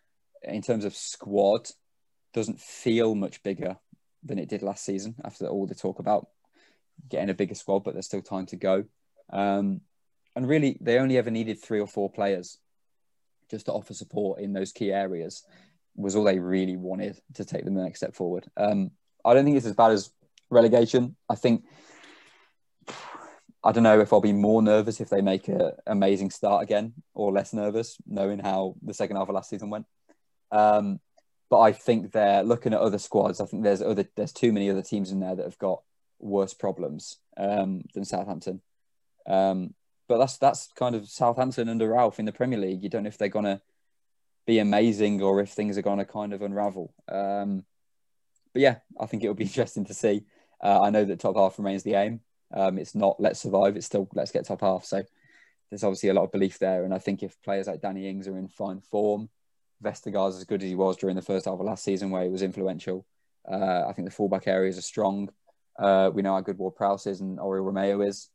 in 0.43 0.61
terms 0.61 0.85
of 0.85 0.95
squad 0.95 1.69
doesn't 2.33 2.59
feel 2.59 3.15
much 3.15 3.43
bigger 3.43 3.77
than 4.23 4.39
it 4.39 4.49
did 4.49 4.61
last 4.61 4.85
season 4.85 5.15
after 5.23 5.47
all 5.47 5.65
the 5.65 5.75
talk 5.75 5.99
about 5.99 6.27
getting 7.09 7.29
a 7.29 7.33
bigger 7.33 7.55
squad, 7.55 7.79
but 7.79 7.93
there's 7.93 8.05
still 8.05 8.21
time 8.21 8.45
to 8.47 8.55
go. 8.55 8.85
Um, 9.31 9.81
and 10.35 10.47
really, 10.47 10.77
they 10.81 10.99
only 10.99 11.17
ever 11.17 11.31
needed 11.31 11.59
three 11.59 11.79
or 11.79 11.87
four 11.87 12.09
players 12.09 12.57
just 13.49 13.65
to 13.65 13.73
offer 13.73 13.93
support 13.93 14.39
in 14.39 14.53
those 14.53 14.71
key 14.71 14.91
areas 14.91 15.43
was 15.95 16.15
all 16.15 16.23
they 16.23 16.39
really 16.39 16.77
wanted 16.77 17.19
to 17.33 17.43
take 17.43 17.65
them 17.65 17.75
the 17.75 17.83
next 17.83 17.99
step 17.99 18.15
forward. 18.15 18.49
Um, 18.55 18.91
I 19.25 19.33
don't 19.33 19.43
think 19.43 19.57
it's 19.57 19.65
as 19.65 19.75
bad 19.75 19.91
as 19.91 20.09
relegation. 20.49 21.15
I 21.29 21.35
think 21.35 21.65
I 23.63 23.71
don't 23.71 23.83
know 23.83 23.99
if 23.99 24.11
I'll 24.11 24.21
be 24.21 24.33
more 24.33 24.61
nervous 24.61 25.01
if 25.01 25.09
they 25.09 25.21
make 25.21 25.47
an 25.47 25.73
amazing 25.85 26.31
start 26.31 26.63
again, 26.63 26.93
or 27.13 27.31
less 27.31 27.53
nervous 27.53 27.97
knowing 28.07 28.39
how 28.39 28.75
the 28.81 28.93
second 28.93 29.17
half 29.17 29.29
of 29.29 29.35
last 29.35 29.49
season 29.49 29.69
went. 29.69 29.85
Um, 30.51 30.99
but 31.51 31.59
I 31.59 31.73
think 31.73 32.13
they're 32.13 32.43
looking 32.43 32.73
at 32.73 32.79
other 32.79 32.97
squads. 32.97 33.41
I 33.41 33.45
think 33.45 33.63
there's 33.63 33.81
other 33.81 34.07
there's 34.15 34.31
too 34.31 34.53
many 34.53 34.71
other 34.71 34.81
teams 34.81 35.11
in 35.11 35.19
there 35.19 35.35
that 35.35 35.43
have 35.43 35.59
got 35.59 35.81
worse 36.17 36.53
problems 36.53 37.17
um, 37.35 37.83
than 37.93 38.05
Southampton. 38.05 38.61
Um, 39.27 39.73
but 40.07 40.17
that's 40.17 40.37
that's 40.37 40.69
kind 40.77 40.95
of 40.95 41.09
Southampton 41.09 41.67
under 41.67 41.89
Ralph 41.89 42.19
in 42.19 42.25
the 42.25 42.31
Premier 42.31 42.57
League. 42.57 42.81
You 42.81 42.89
don't 42.89 43.03
know 43.03 43.09
if 43.09 43.17
they're 43.17 43.27
gonna 43.27 43.61
be 44.47 44.59
amazing 44.59 45.21
or 45.21 45.41
if 45.41 45.49
things 45.49 45.77
are 45.77 45.81
gonna 45.81 46.05
kind 46.05 46.31
of 46.31 46.41
unravel. 46.41 46.93
Um, 47.09 47.65
but 48.53 48.61
yeah, 48.61 48.77
I 48.97 49.05
think 49.05 49.21
it'll 49.21 49.35
be 49.35 49.43
interesting 49.51 49.85
to 49.85 49.93
see. 49.93 50.23
Uh, 50.63 50.81
I 50.81 50.89
know 50.89 51.03
that 51.03 51.19
top 51.19 51.35
half 51.35 51.59
remains 51.59 51.83
the 51.83 51.95
aim. 51.95 52.21
Um, 52.53 52.77
it's 52.77 52.95
not 52.95 53.19
let's 53.19 53.41
survive. 53.41 53.75
It's 53.75 53.85
still 53.85 54.07
let's 54.15 54.31
get 54.31 54.45
top 54.45 54.61
half. 54.61 54.85
So 54.85 55.03
there's 55.69 55.83
obviously 55.83 56.09
a 56.09 56.13
lot 56.13 56.23
of 56.23 56.31
belief 56.31 56.59
there. 56.59 56.85
And 56.85 56.93
I 56.93 56.99
think 56.99 57.23
if 57.23 57.41
players 57.41 57.67
like 57.67 57.81
Danny 57.81 58.07
Ings 58.07 58.29
are 58.29 58.37
in 58.37 58.47
fine 58.47 58.79
form, 58.79 59.29
Vestergaard's 59.83 60.37
as 60.37 60.43
good 60.43 60.61
as 60.61 60.69
he 60.69 60.75
was 60.75 60.97
during 60.97 61.15
the 61.15 61.21
first 61.21 61.45
half 61.45 61.59
of 61.59 61.65
last 61.65 61.83
season, 61.83 62.11
where 62.11 62.23
he 62.23 62.29
was 62.29 62.41
influential. 62.41 63.05
Uh, 63.49 63.85
I 63.87 63.93
think 63.93 64.07
the 64.07 64.13
fullback 64.13 64.47
areas 64.47 64.77
are 64.77 64.83
strong. 64.83 65.29
Uh, 65.79 66.11
we 66.13 66.21
know 66.21 66.33
how 66.33 66.41
good 66.41 66.57
Ward 66.57 66.75
Prowse 66.75 67.07
is 67.07 67.21
and 67.21 67.39
Oriol 67.39 67.71
Romeu 67.71 68.07
is. 68.07 68.29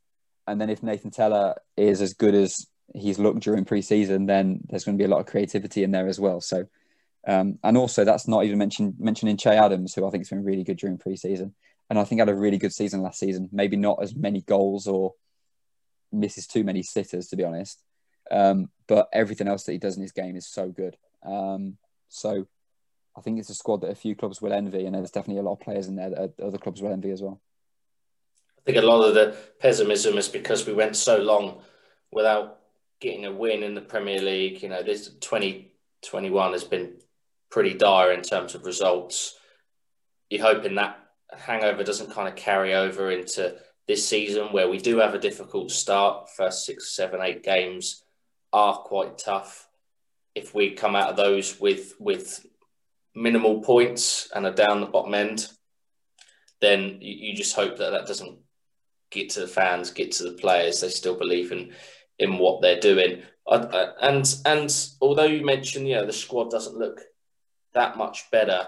And 0.47 0.59
then 0.59 0.69
if 0.69 0.83
Nathan 0.83 1.11
Tella 1.11 1.55
is 1.75 2.01
as 2.01 2.13
good 2.13 2.35
as 2.35 2.65
he's 2.93 3.19
looked 3.19 3.41
during 3.41 3.65
pre-season, 3.65 4.25
then 4.25 4.61
there's 4.69 4.85
going 4.85 4.97
to 4.97 5.01
be 5.01 5.05
a 5.05 5.09
lot 5.09 5.19
of 5.19 5.25
creativity 5.25 5.83
in 5.83 5.91
there 5.91 6.07
as 6.07 6.19
well. 6.19 6.41
So, 6.41 6.65
um, 7.27 7.59
and 7.63 7.77
also 7.77 8.05
that's 8.05 8.27
not 8.27 8.45
even 8.45 8.57
mentioned 8.57 8.95
mentioning 8.99 9.37
Che 9.37 9.51
Adams, 9.51 9.93
who 9.93 10.07
I 10.07 10.09
think 10.09 10.21
has 10.21 10.29
been 10.29 10.45
really 10.45 10.63
good 10.63 10.77
during 10.77 10.97
pre-season, 10.97 11.53
and 11.89 11.99
I 11.99 12.05
think 12.05 12.19
had 12.19 12.29
a 12.29 12.35
really 12.35 12.57
good 12.57 12.73
season 12.73 13.01
last 13.01 13.19
season. 13.19 13.49
Maybe 13.51 13.75
not 13.75 14.01
as 14.01 14.15
many 14.15 14.41
goals 14.41 14.87
or 14.87 15.13
misses 16.11 16.47
too 16.47 16.63
many 16.63 16.83
sitters, 16.83 17.27
to 17.27 17.35
be 17.35 17.43
honest. 17.43 17.83
Um, 18.31 18.69
but 18.87 19.09
everything 19.13 19.47
else 19.47 19.63
that 19.63 19.73
he 19.73 19.77
does 19.77 19.95
in 19.95 20.01
his 20.01 20.11
game 20.11 20.35
is 20.35 20.47
so 20.47 20.69
good. 20.69 20.97
Um, 21.23 21.77
so 22.09 22.47
I 23.17 23.21
think 23.21 23.39
it's 23.39 23.49
a 23.49 23.55
squad 23.55 23.81
that 23.81 23.91
a 23.91 23.95
few 23.95 24.15
clubs 24.15 24.41
will 24.41 24.53
envy, 24.53 24.85
and 24.85 24.95
there's 24.95 25.11
definitely 25.11 25.41
a 25.41 25.43
lot 25.43 25.53
of 25.53 25.59
players 25.59 25.87
in 25.87 25.95
there 25.95 26.09
that 26.09 26.33
other 26.41 26.57
clubs 26.57 26.81
will 26.81 26.91
envy 26.91 27.11
as 27.11 27.21
well. 27.21 27.41
I 28.59 28.61
think 28.63 28.77
a 28.77 28.85
lot 28.85 29.03
of 29.03 29.15
the 29.15 29.35
pessimism 29.59 30.17
is 30.17 30.27
because 30.27 30.67
we 30.67 30.73
went 30.73 30.95
so 30.95 31.17
long 31.17 31.61
without 32.11 32.59
getting 32.99 33.25
a 33.25 33.31
win 33.31 33.63
in 33.63 33.75
the 33.75 33.81
Premier 33.81 34.21
League. 34.21 34.61
You 34.61 34.69
know, 34.69 34.83
this 34.83 35.09
2021 35.21 36.51
has 36.51 36.63
been 36.63 36.93
pretty 37.49 37.73
dire 37.73 38.11
in 38.11 38.21
terms 38.21 38.55
of 38.55 38.65
results. 38.65 39.35
You're 40.29 40.45
hoping 40.45 40.75
that 40.75 40.99
hangover 41.31 41.83
doesn't 41.83 42.11
kind 42.11 42.27
of 42.27 42.35
carry 42.35 42.73
over 42.73 43.11
into 43.11 43.55
this 43.87 44.07
season 44.07 44.47
where 44.47 44.69
we 44.69 44.77
do 44.77 44.97
have 44.97 45.13
a 45.13 45.19
difficult 45.19 45.71
start. 45.71 46.29
First 46.35 46.65
six, 46.65 46.95
seven, 46.95 47.21
eight 47.21 47.43
games 47.43 48.03
are 48.51 48.77
quite 48.77 49.17
tough. 49.17 49.66
If 50.37 50.53
we 50.53 50.71
come 50.71 50.95
out 50.95 51.09
of 51.09 51.17
those 51.17 51.59
with 51.59 51.93
with 51.99 52.45
minimal 53.15 53.61
points 53.61 54.29
and 54.33 54.45
are 54.45 54.53
down 54.53 54.81
the 54.81 54.87
bottom 54.87 55.13
end, 55.13 55.47
then 56.61 56.99
you, 57.01 57.29
you 57.29 57.35
just 57.35 57.55
hope 57.55 57.77
that 57.77 57.91
that 57.91 58.07
doesn't 58.07 58.37
get 59.09 59.31
to 59.31 59.41
the 59.41 59.47
fans, 59.47 59.91
get 59.91 60.11
to 60.13 60.23
the 60.23 60.37
players. 60.37 60.81
They 60.81 60.89
still 60.89 61.15
believe 61.15 61.51
in 61.51 61.73
in 62.19 62.37
what 62.37 62.61
they're 62.61 62.79
doing. 62.79 63.23
I, 63.49 63.91
and 64.01 64.35
and 64.45 64.89
although 65.01 65.23
you 65.23 65.45
mentioned, 65.45 65.87
you 65.87 65.95
know, 65.95 66.05
the 66.05 66.13
squad 66.13 66.51
doesn't 66.51 66.77
look 66.77 67.01
that 67.73 67.97
much 67.97 68.29
better, 68.31 68.67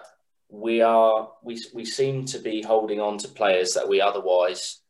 we 0.49 0.81
are 0.81 1.31
we 1.43 1.61
we 1.73 1.85
seem 1.85 2.25
to 2.25 2.39
be 2.39 2.61
holding 2.61 2.99
on 2.99 3.17
to 3.19 3.27
players 3.27 3.73
that 3.73 3.89
we 3.89 4.01
otherwise 4.01 4.81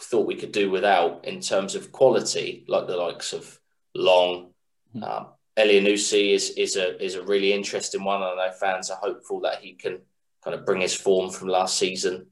thought 0.00 0.26
we 0.26 0.36
could 0.36 0.52
do 0.52 0.70
without 0.70 1.24
in 1.24 1.40
terms 1.40 1.74
of 1.74 1.92
quality, 1.92 2.64
like 2.68 2.86
the 2.86 2.96
likes 2.96 3.32
of 3.32 3.58
Long. 3.94 4.52
Mm-hmm. 4.94 5.04
Um, 5.04 5.26
Elyounoussi 5.58 6.32
is 6.32 6.50
is 6.50 6.76
a 6.76 7.02
is 7.02 7.14
a 7.14 7.22
really 7.22 7.52
interesting 7.52 8.04
one. 8.04 8.22
I 8.22 8.34
know 8.34 8.52
fans 8.58 8.90
are 8.90 8.96
hopeful 8.96 9.40
that 9.40 9.60
he 9.60 9.74
can 9.74 10.00
kind 10.42 10.54
of 10.54 10.64
bring 10.64 10.80
his 10.80 10.94
form 10.94 11.30
from 11.30 11.48
last 11.48 11.78
season 11.78 12.26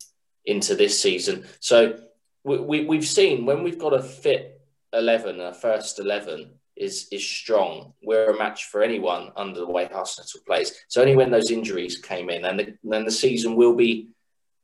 into 0.44 0.74
this 0.74 1.00
season. 1.00 1.44
So 1.60 2.00
we, 2.44 2.58
we 2.58 2.84
we've 2.84 3.06
seen 3.06 3.44
when 3.44 3.62
we've 3.62 3.78
got 3.78 3.92
a 3.92 4.02
fit 4.02 4.60
eleven, 4.92 5.40
a 5.40 5.52
first 5.52 5.98
eleven 5.98 6.52
is 6.76 7.08
is 7.12 7.26
strong. 7.26 7.92
We're 8.02 8.30
a 8.30 8.38
match 8.38 8.64
for 8.64 8.82
anyone 8.82 9.32
under 9.36 9.60
the 9.60 9.66
way 9.66 9.86
Arsenal 9.92 10.26
plays. 10.46 10.72
So 10.88 11.02
only 11.02 11.14
when 11.14 11.30
those 11.30 11.50
injuries 11.50 11.98
came 11.98 12.30
in, 12.30 12.46
and 12.46 12.58
the, 12.58 12.78
then 12.82 13.04
the 13.04 13.10
season 13.10 13.54
will 13.54 13.76
be. 13.76 14.08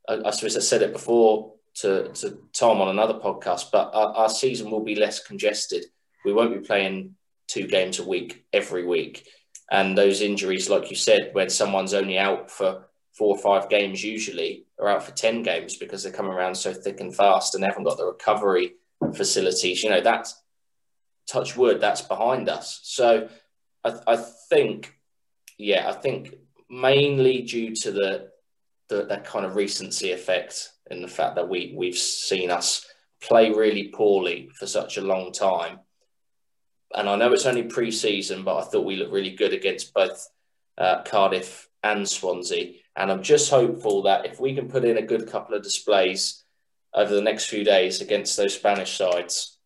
I, 0.09 0.21
I 0.25 0.31
suppose 0.31 0.57
I 0.57 0.61
said 0.61 0.81
it 0.81 0.93
before 0.93 1.53
to, 1.81 2.09
to 2.09 2.39
Tom 2.53 2.81
on 2.81 2.89
another 2.89 3.13
podcast, 3.13 3.71
but 3.71 3.91
our, 3.93 4.13
our 4.15 4.29
season 4.29 4.71
will 4.71 4.83
be 4.83 4.95
less 4.95 5.23
congested. 5.23 5.85
We 6.25 6.33
won't 6.33 6.53
be 6.53 6.65
playing 6.65 7.15
two 7.47 7.67
games 7.67 7.99
a 7.99 8.07
week 8.07 8.45
every 8.53 8.85
week. 8.85 9.27
And 9.71 9.97
those 9.97 10.21
injuries, 10.21 10.69
like 10.69 10.89
you 10.89 10.95
said, 10.95 11.31
when 11.33 11.49
someone's 11.49 11.93
only 11.93 12.17
out 12.17 12.49
for 12.49 12.85
four 13.17 13.35
or 13.35 13.41
five 13.41 13.69
games, 13.69 14.03
usually 14.03 14.65
are 14.79 14.89
out 14.89 15.03
for 15.03 15.11
10 15.11 15.43
games 15.43 15.75
because 15.75 16.03
they're 16.03 16.11
coming 16.11 16.31
around 16.31 16.55
so 16.55 16.73
thick 16.73 16.99
and 16.99 17.15
fast 17.15 17.53
and 17.53 17.63
they 17.63 17.67
haven't 17.67 17.83
got 17.83 17.97
the 17.97 18.05
recovery 18.05 18.73
facilities. 19.13 19.83
You 19.83 19.89
know, 19.89 20.01
that's 20.01 20.41
touch 21.27 21.57
wood, 21.57 21.81
that's 21.81 22.01
behind 22.01 22.47
us. 22.49 22.79
So 22.83 23.27
I, 23.83 23.99
I 24.07 24.17
think, 24.49 24.93
yeah, 25.57 25.89
I 25.89 25.93
think 25.93 26.35
mainly 26.69 27.41
due 27.41 27.75
to 27.75 27.91
the, 27.91 28.29
the 28.89 29.05
that 29.05 29.25
kind 29.25 29.45
of 29.45 29.55
recency 29.55 30.11
effect 30.11 30.71
in 30.89 31.01
the 31.01 31.07
fact 31.07 31.35
that 31.35 31.49
we 31.49 31.73
we've 31.75 31.97
seen 31.97 32.49
us 32.49 32.85
play 33.21 33.51
really 33.51 33.89
poorly 33.89 34.49
for 34.57 34.65
such 34.65 34.97
a 34.97 35.01
long 35.01 35.31
time. 35.31 35.79
And 36.93 37.09
I 37.09 37.15
know 37.15 37.33
it's 37.33 37.45
only 37.45 37.63
pre-season, 37.63 38.43
but 38.43 38.57
I 38.57 38.63
thought 38.63 38.85
we 38.85 38.95
looked 38.95 39.11
really 39.11 39.35
good 39.35 39.53
against 39.53 39.93
both 39.93 40.27
uh, 40.77 41.03
Cardiff 41.03 41.67
and 41.83 42.07
Swansea. 42.07 42.75
And 42.95 43.11
I'm 43.11 43.23
just 43.23 43.49
hopeful 43.49 44.03
that 44.03 44.25
if 44.25 44.39
we 44.39 44.55
can 44.55 44.69
put 44.69 44.85
in 44.85 44.97
a 44.97 45.01
good 45.01 45.27
couple 45.27 45.55
of 45.55 45.63
displays 45.63 46.43
over 46.93 47.13
the 47.13 47.21
next 47.21 47.45
few 47.45 47.63
days 47.63 48.01
against 48.01 48.37
those 48.37 48.55
Spanish 48.55 48.97
sides, 48.97 49.57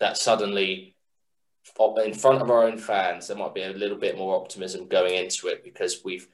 that 0.00 0.16
suddenly 0.16 0.94
in 2.04 2.14
front 2.14 2.42
of 2.42 2.50
our 2.50 2.64
own 2.64 2.78
fans, 2.78 3.26
there 3.26 3.36
might 3.36 3.54
be 3.54 3.62
a 3.62 3.70
little 3.70 3.96
bit 3.96 4.16
more 4.16 4.36
optimism 4.36 4.86
going 4.86 5.14
into 5.14 5.48
it 5.48 5.64
because 5.64 6.02
we've 6.04 6.28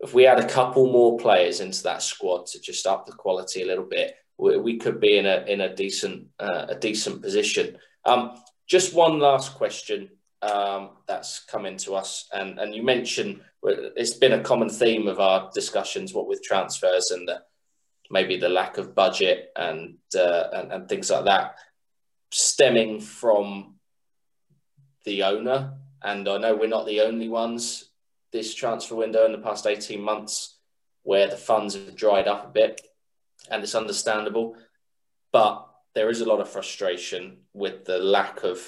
if 0.00 0.12
we 0.12 0.26
add 0.26 0.40
a 0.40 0.48
couple 0.48 0.90
more 0.90 1.16
players 1.16 1.60
into 1.60 1.82
that 1.84 2.02
squad 2.02 2.46
to 2.46 2.60
just 2.60 2.86
up 2.88 3.06
the 3.06 3.12
quality 3.12 3.62
a 3.62 3.66
little 3.66 3.84
bit, 3.84 4.16
we, 4.36 4.56
we 4.58 4.76
could 4.76 5.00
be 5.00 5.16
in 5.16 5.26
a 5.26 5.44
in 5.46 5.60
a 5.60 5.74
decent 5.74 6.26
uh, 6.38 6.66
a 6.68 6.74
decent 6.74 7.22
position. 7.22 7.78
Um, 8.04 8.32
just 8.66 8.94
one 8.94 9.18
last 9.18 9.54
question 9.54 10.10
um, 10.42 10.90
that's 11.06 11.44
come 11.44 11.66
into 11.66 11.94
us, 11.94 12.28
and 12.32 12.58
and 12.58 12.74
you 12.74 12.82
mentioned 12.82 13.40
it's 13.62 14.14
been 14.14 14.32
a 14.32 14.42
common 14.42 14.68
theme 14.68 15.06
of 15.06 15.20
our 15.20 15.50
discussions, 15.54 16.12
what 16.12 16.26
with 16.26 16.42
transfers 16.42 17.12
and 17.12 17.28
the, 17.28 17.42
maybe 18.10 18.36
the 18.36 18.48
lack 18.48 18.76
of 18.76 18.94
budget 18.94 19.50
and, 19.54 19.98
uh, 20.16 20.48
and 20.52 20.72
and 20.72 20.88
things 20.88 21.10
like 21.10 21.24
that, 21.26 21.56
stemming 22.30 23.00
from 23.00 23.74
the 25.04 25.22
owner. 25.22 25.74
And 26.02 26.28
I 26.28 26.38
know 26.38 26.56
we're 26.56 26.66
not 26.66 26.86
the 26.86 27.02
only 27.02 27.28
ones 27.28 27.90
this 28.32 28.54
transfer 28.54 28.96
window 28.96 29.24
in 29.26 29.32
the 29.32 29.38
past 29.38 29.66
18 29.66 30.00
months 30.00 30.58
where 31.04 31.28
the 31.28 31.36
funds 31.36 31.74
have 31.74 31.94
dried 31.94 32.26
up 32.26 32.46
a 32.46 32.52
bit, 32.52 32.80
and 33.50 33.62
it's 33.62 33.74
understandable. 33.74 34.56
But 35.32 35.68
there 35.94 36.10
is 36.10 36.20
a 36.20 36.24
lot 36.24 36.40
of 36.40 36.48
frustration 36.48 37.38
with 37.52 37.84
the 37.84 37.98
lack 37.98 38.44
of 38.44 38.60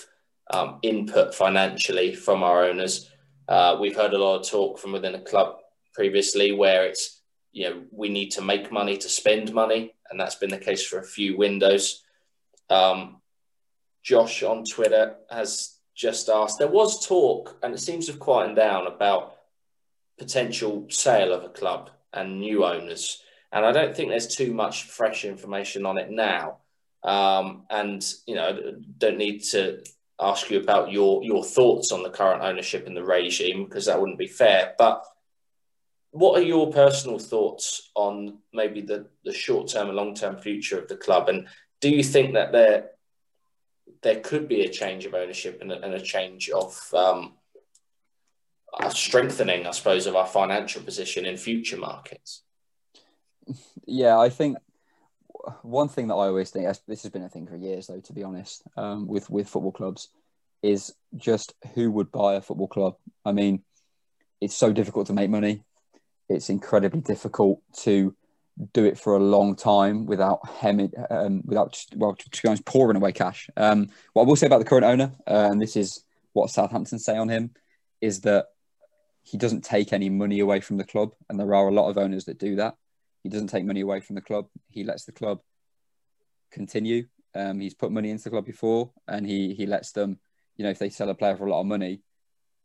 um, 0.51 0.79
input 0.83 1.35
financially 1.35 2.15
from 2.15 2.43
our 2.43 2.65
owners. 2.65 3.11
Uh, 3.49 3.77
we've 3.81 3.97
heard 3.97 4.15
a 4.15 4.19
lot 4.19 4.41
of 4.41 4.49
talk 4.49 4.79
from 4.79 4.93
within 4.93 5.15
a 5.15 5.21
club 5.21 5.59
previously 5.95 6.53
where 6.53 6.85
it's, 6.85 7.23
you 7.53 7.69
know, 7.69 7.83
we 7.91 8.09
need 8.09 8.31
to 8.31 8.43
make 8.43 8.73
money 8.73 8.97
to 8.97 9.09
spend 9.09 9.53
money, 9.55 9.95
and 10.11 10.19
that's 10.19 10.35
been 10.35 10.51
the 10.51 10.59
case 10.59 10.85
for 10.85 10.99
a 10.99 11.05
few 11.05 11.37
windows. 11.37 12.03
Um, 12.69 13.21
Josh 14.03 14.43
on 14.43 14.65
Twitter 14.65 15.17
has 15.31 15.79
just 15.95 16.29
asked. 16.29 16.59
There 16.59 16.69
was 16.69 17.07
talk, 17.07 17.59
and 17.63 17.73
it 17.73 17.79
seems 17.79 18.07
to 18.07 18.13
have 18.13 18.21
quietened 18.21 18.57
down 18.57 18.87
about 18.87 19.37
potential 20.19 20.87
sale 20.91 21.33
of 21.33 21.45
a 21.45 21.49
club 21.49 21.91
and 22.13 22.41
new 22.41 22.65
owners. 22.65 23.23
And 23.53 23.65
I 23.65 23.73
don't 23.73 23.97
think 23.97 24.11
there's 24.11 24.27
too 24.27 24.53
much 24.53 24.85
fresh 24.85 25.25
information 25.25 25.87
on 25.87 25.97
it 25.97 26.11
now. 26.11 26.59
Um, 27.05 27.67
and 27.69 28.05
you 28.27 28.35
know, 28.35 28.81
don't 28.99 29.19
need 29.19 29.41
to 29.51 29.85
ask 30.21 30.51
you 30.51 30.59
about 30.59 30.91
your 30.91 31.23
your 31.23 31.45
thoughts 31.45 31.93
on 31.93 32.03
the 32.03 32.11
current 32.11 32.43
ownership 32.43 32.87
and 32.87 32.97
the 32.97 33.05
regime 33.05 33.65
because 33.65 33.87
that 33.87 34.01
wouldn't 34.01 34.19
be 34.19 34.27
fair. 34.27 34.75
But 34.79 35.05
what 36.11 36.39
are 36.39 36.45
your 36.45 36.73
personal 36.73 37.19
thoughts 37.19 37.91
on 37.95 38.39
maybe 38.53 38.81
the 38.81 39.07
the 39.25 39.33
short 39.33 39.69
term 39.69 39.89
and 39.89 39.97
long 39.97 40.15
term 40.15 40.37
future 40.39 40.79
of 40.79 40.89
the 40.89 40.97
club? 40.97 41.29
And 41.29 41.49
do 41.81 41.91
you 41.91 42.03
think 42.03 42.35
that 42.35 42.53
there 42.53 42.91
there 44.03 44.21
could 44.21 44.49
be 44.49 44.63
a 44.63 44.71
change 44.71 45.05
of 45.05 45.15
ownership 45.15 45.59
and 45.61 45.73
a, 45.73 45.83
and 45.83 45.95
a 45.95 46.01
change 46.01 46.49
of 46.51 46.79
um, 46.95 47.35
a 48.79 48.91
strengthening, 48.91 49.67
I 49.67 49.71
suppose, 49.73 50.07
of 50.07 50.17
our 50.17 50.27
financial 50.27 50.83
position 50.83 51.27
in 51.27 51.37
future 51.37 51.77
markets? 51.77 52.43
Yeah, 53.87 54.19
I 54.19 54.31
think 54.31 54.59
one 55.63 55.89
thing 55.89 56.09
that 56.09 56.15
I 56.15 56.27
always 56.27 56.51
think 56.51 56.67
this 56.87 57.03
has 57.03 57.11
been 57.11 57.23
a 57.23 57.29
thing 57.29 57.47
for 57.47 57.57
years, 57.57 57.87
though, 57.87 58.01
to 58.01 58.13
be 58.13 58.23
honest, 58.23 58.63
um, 58.77 59.07
with 59.07 59.31
with 59.31 59.49
football 59.49 59.73
clubs, 59.73 60.09
is 60.63 60.95
just 61.17 61.55
who 61.75 61.91
would 61.91 62.11
buy 62.11 62.35
a 62.35 62.41
football 62.41 62.69
club. 62.69 62.97
I 63.25 63.33
mean, 63.33 63.63
it's 64.41 64.57
so 64.57 64.73
difficult 64.73 65.07
to 65.09 65.13
make 65.13 65.31
money. 65.31 65.63
It's 66.29 66.51
incredibly 66.51 67.01
difficult 67.01 67.61
to 67.81 68.15
do 68.73 68.85
it 68.85 68.99
for 68.99 69.17
a 69.17 69.21
long 69.21 69.57
time 69.57 70.07
without 70.07 70.49
hemming, 70.49 70.93
um, 71.11 71.43
without 71.45 71.85
well, 71.97 72.15
to 72.15 72.43
be 72.43 72.49
honest, 72.49 72.65
pouring 72.65 72.97
away 72.97 73.13
cash. 73.13 73.51
Um, 73.57 73.91
what 74.13 74.23
I 74.23 74.27
will 74.27 74.37
say 74.37 74.47
about 74.47 74.59
the 74.59 74.65
current 74.65 74.85
owner, 74.85 75.13
uh, 75.27 75.49
and 75.51 75.61
this 75.61 75.77
is 75.77 76.05
what 76.33 76.51
Southampton 76.51 76.99
say 76.99 77.17
on 77.17 77.29
him, 77.29 77.51
is 78.01 78.21
that 78.23 78.47
he 79.23 79.39
doesn't 79.39 79.65
take 79.65 79.93
any 79.93 80.11
money 80.11 80.41
away 80.41 80.61
from 80.61 80.77
the 80.77 80.85
club, 80.85 81.15
and 81.29 81.39
there 81.39 81.55
are 81.55 81.69
a 81.69 81.75
lot 81.75 81.89
of 81.89 81.99
owners 81.99 82.27
that 82.27 82.39
do 82.39 82.57
that. 82.57 82.77
He 83.25 83.31
doesn't 83.31 83.49
take 83.49 83.65
money 83.65 83.81
away 83.81 84.01
from 84.01 84.15
the 84.15 84.21
club. 84.21 84.47
He 84.71 84.85
lets 84.85 85.07
the 85.07 85.13
club 85.13 85.41
continue. 86.53 87.07
Um, 87.35 87.59
he's 87.59 87.75
put 87.75 87.91
money 87.91 88.11
into 88.11 88.25
the 88.25 88.31
club 88.31 88.47
before, 88.47 88.93
and 89.09 89.27
he 89.27 89.55
he 89.55 89.67
lets 89.67 89.91
them. 89.91 90.21
You 90.57 90.65
know, 90.65 90.71
if 90.71 90.79
they 90.79 90.91
sell 90.91 91.11
a 91.11 91.15
player 91.15 91.37
for 91.37 91.47
a 91.47 91.51
lot 91.51 91.61
of 91.63 91.67
money, 91.67 92.03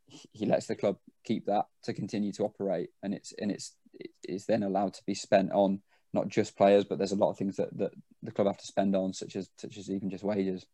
he 0.05 0.45
lets 0.45 0.67
the 0.67 0.75
club 0.75 0.97
keep 1.23 1.45
that 1.47 1.65
to 1.85 1.93
continue 1.93 2.31
to 2.33 2.43
operate, 2.43 2.89
and 3.01 3.13
it's 3.13 3.33
and 3.39 3.51
it's 3.51 3.75
it's 4.23 4.45
then 4.45 4.61
allowed 4.61 4.93
to 4.95 5.01
be 5.07 5.15
spent 5.15 5.51
on 5.53 5.81
not 6.13 6.27
just 6.27 6.57
players, 6.57 6.85
but 6.85 6.97
there's 6.97 7.11
a 7.11 7.15
lot 7.17 7.31
of 7.31 7.37
things 7.37 7.57
that, 7.57 7.75
that 7.77 7.91
the 8.23 8.31
club 8.31 8.47
have 8.47 8.57
to 8.57 8.67
spend 8.67 8.95
on, 8.95 9.13
such 9.13 9.35
as 9.35 9.49
such 9.57 9.77
as 9.77 9.89
even 9.89 10.09
just 10.09 10.23
wages, 10.23 10.65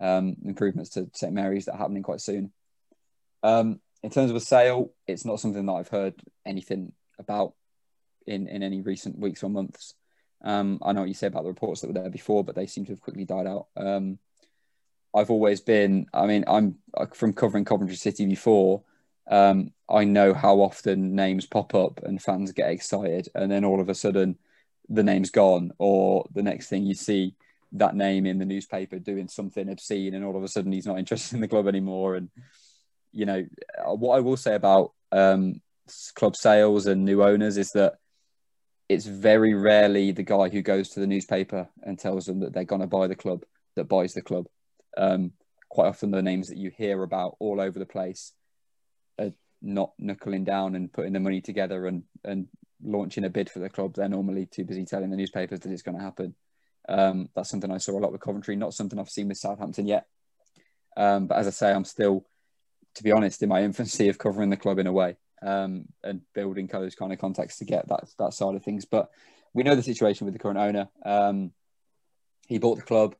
um, 0.00 0.36
improvements 0.44 0.90
to 0.90 1.10
St 1.14 1.32
Mary's 1.32 1.64
that 1.64 1.72
are 1.72 1.78
happening 1.78 2.02
quite 2.02 2.20
soon. 2.20 2.52
Um, 3.42 3.80
in 4.02 4.10
terms 4.10 4.30
of 4.30 4.36
a 4.36 4.40
sale, 4.40 4.92
it's 5.06 5.24
not 5.24 5.40
something 5.40 5.64
that 5.66 5.72
I've 5.72 5.88
heard 5.88 6.14
anything 6.46 6.92
about 7.18 7.54
in, 8.30 8.46
in 8.46 8.62
any 8.62 8.80
recent 8.80 9.18
weeks 9.18 9.42
or 9.42 9.50
months. 9.50 9.94
Um, 10.42 10.78
I 10.82 10.92
know 10.92 11.00
what 11.00 11.08
you 11.08 11.14
say 11.14 11.26
about 11.26 11.42
the 11.42 11.50
reports 11.50 11.80
that 11.80 11.88
were 11.88 12.00
there 12.00 12.10
before, 12.10 12.44
but 12.44 12.54
they 12.54 12.66
seem 12.66 12.86
to 12.86 12.92
have 12.92 13.00
quickly 13.00 13.24
died 13.24 13.46
out. 13.46 13.66
Um, 13.76 14.18
I've 15.14 15.30
always 15.30 15.60
been, 15.60 16.06
I 16.14 16.26
mean, 16.26 16.44
I'm 16.46 16.76
from 17.14 17.32
covering 17.32 17.64
Coventry 17.64 17.96
City 17.96 18.26
before. 18.26 18.82
Um, 19.28 19.72
I 19.88 20.04
know 20.04 20.32
how 20.32 20.60
often 20.60 21.14
names 21.14 21.46
pop 21.46 21.74
up 21.74 22.00
and 22.04 22.22
fans 22.22 22.52
get 22.52 22.70
excited, 22.70 23.28
and 23.34 23.50
then 23.50 23.64
all 23.64 23.80
of 23.80 23.88
a 23.88 23.94
sudden 23.94 24.38
the 24.88 25.02
name's 25.02 25.30
gone, 25.30 25.72
or 25.78 26.26
the 26.32 26.42
next 26.42 26.68
thing 26.68 26.84
you 26.84 26.94
see 26.94 27.34
that 27.72 27.94
name 27.94 28.26
in 28.26 28.38
the 28.38 28.44
newspaper 28.44 28.98
doing 28.98 29.28
something 29.28 29.68
obscene, 29.68 30.14
and 30.14 30.24
all 30.24 30.36
of 30.36 30.42
a 30.42 30.48
sudden 30.48 30.72
he's 30.72 30.86
not 30.86 30.98
interested 31.00 31.34
in 31.34 31.40
the 31.40 31.48
club 31.48 31.66
anymore. 31.66 32.14
And 32.14 32.30
you 33.12 33.26
know, 33.26 33.44
what 33.84 34.16
I 34.16 34.20
will 34.20 34.36
say 34.36 34.54
about 34.54 34.92
um, 35.10 35.60
club 36.14 36.36
sales 36.36 36.86
and 36.86 37.04
new 37.04 37.22
owners 37.22 37.56
is 37.56 37.72
that 37.72 37.94
it's 38.90 39.06
very 39.06 39.54
rarely 39.54 40.10
the 40.10 40.24
guy 40.24 40.48
who 40.48 40.62
goes 40.62 40.88
to 40.88 40.98
the 40.98 41.06
newspaper 41.06 41.68
and 41.84 41.96
tells 41.96 42.26
them 42.26 42.40
that 42.40 42.52
they're 42.52 42.64
going 42.64 42.80
to 42.80 42.88
buy 42.88 43.06
the 43.06 43.14
club 43.14 43.44
that 43.76 43.84
buys 43.84 44.14
the 44.14 44.20
club. 44.20 44.46
Um, 44.96 45.30
quite 45.68 45.86
often, 45.86 46.10
the 46.10 46.20
names 46.20 46.48
that 46.48 46.58
you 46.58 46.72
hear 46.76 47.04
about 47.04 47.36
all 47.38 47.60
over 47.60 47.78
the 47.78 47.86
place 47.86 48.32
are 49.16 49.30
not 49.62 49.92
knuckling 49.96 50.42
down 50.42 50.74
and 50.74 50.92
putting 50.92 51.12
the 51.12 51.20
money 51.20 51.40
together 51.40 51.86
and, 51.86 52.02
and 52.24 52.48
launching 52.82 53.22
a 53.22 53.30
bid 53.30 53.48
for 53.48 53.60
the 53.60 53.68
club. 53.68 53.94
They're 53.94 54.08
normally 54.08 54.46
too 54.46 54.64
busy 54.64 54.84
telling 54.84 55.10
the 55.10 55.16
newspapers 55.16 55.60
that 55.60 55.70
it's 55.70 55.82
going 55.82 55.96
to 55.96 56.02
happen. 56.02 56.34
Um, 56.88 57.28
that's 57.36 57.48
something 57.48 57.70
I 57.70 57.78
saw 57.78 57.96
a 57.96 58.00
lot 58.00 58.10
with 58.10 58.22
Coventry, 58.22 58.56
not 58.56 58.74
something 58.74 58.98
I've 58.98 59.08
seen 59.08 59.28
with 59.28 59.38
Southampton 59.38 59.86
yet. 59.86 60.06
Um, 60.96 61.28
but 61.28 61.38
as 61.38 61.46
I 61.46 61.50
say, 61.50 61.70
I'm 61.70 61.84
still, 61.84 62.26
to 62.96 63.04
be 63.04 63.12
honest, 63.12 63.40
in 63.40 63.50
my 63.50 63.62
infancy 63.62 64.08
of 64.08 64.18
covering 64.18 64.50
the 64.50 64.56
club 64.56 64.80
in 64.80 64.88
a 64.88 64.92
way 64.92 65.14
um, 65.42 65.86
and 66.02 66.22
building 66.34 66.66
those 66.66 66.94
kind 66.94 67.12
of 67.12 67.18
contacts 67.18 67.58
to 67.58 67.64
get 67.64 67.88
that 67.88 68.08
that 68.18 68.34
side 68.34 68.54
of 68.54 68.62
things. 68.62 68.84
But 68.84 69.10
we 69.52 69.62
know 69.62 69.74
the 69.74 69.82
situation 69.82 70.24
with 70.24 70.34
the 70.34 70.40
current 70.40 70.58
owner. 70.58 70.88
Um, 71.04 71.52
he 72.46 72.58
bought 72.58 72.76
the 72.76 72.82
club, 72.82 73.14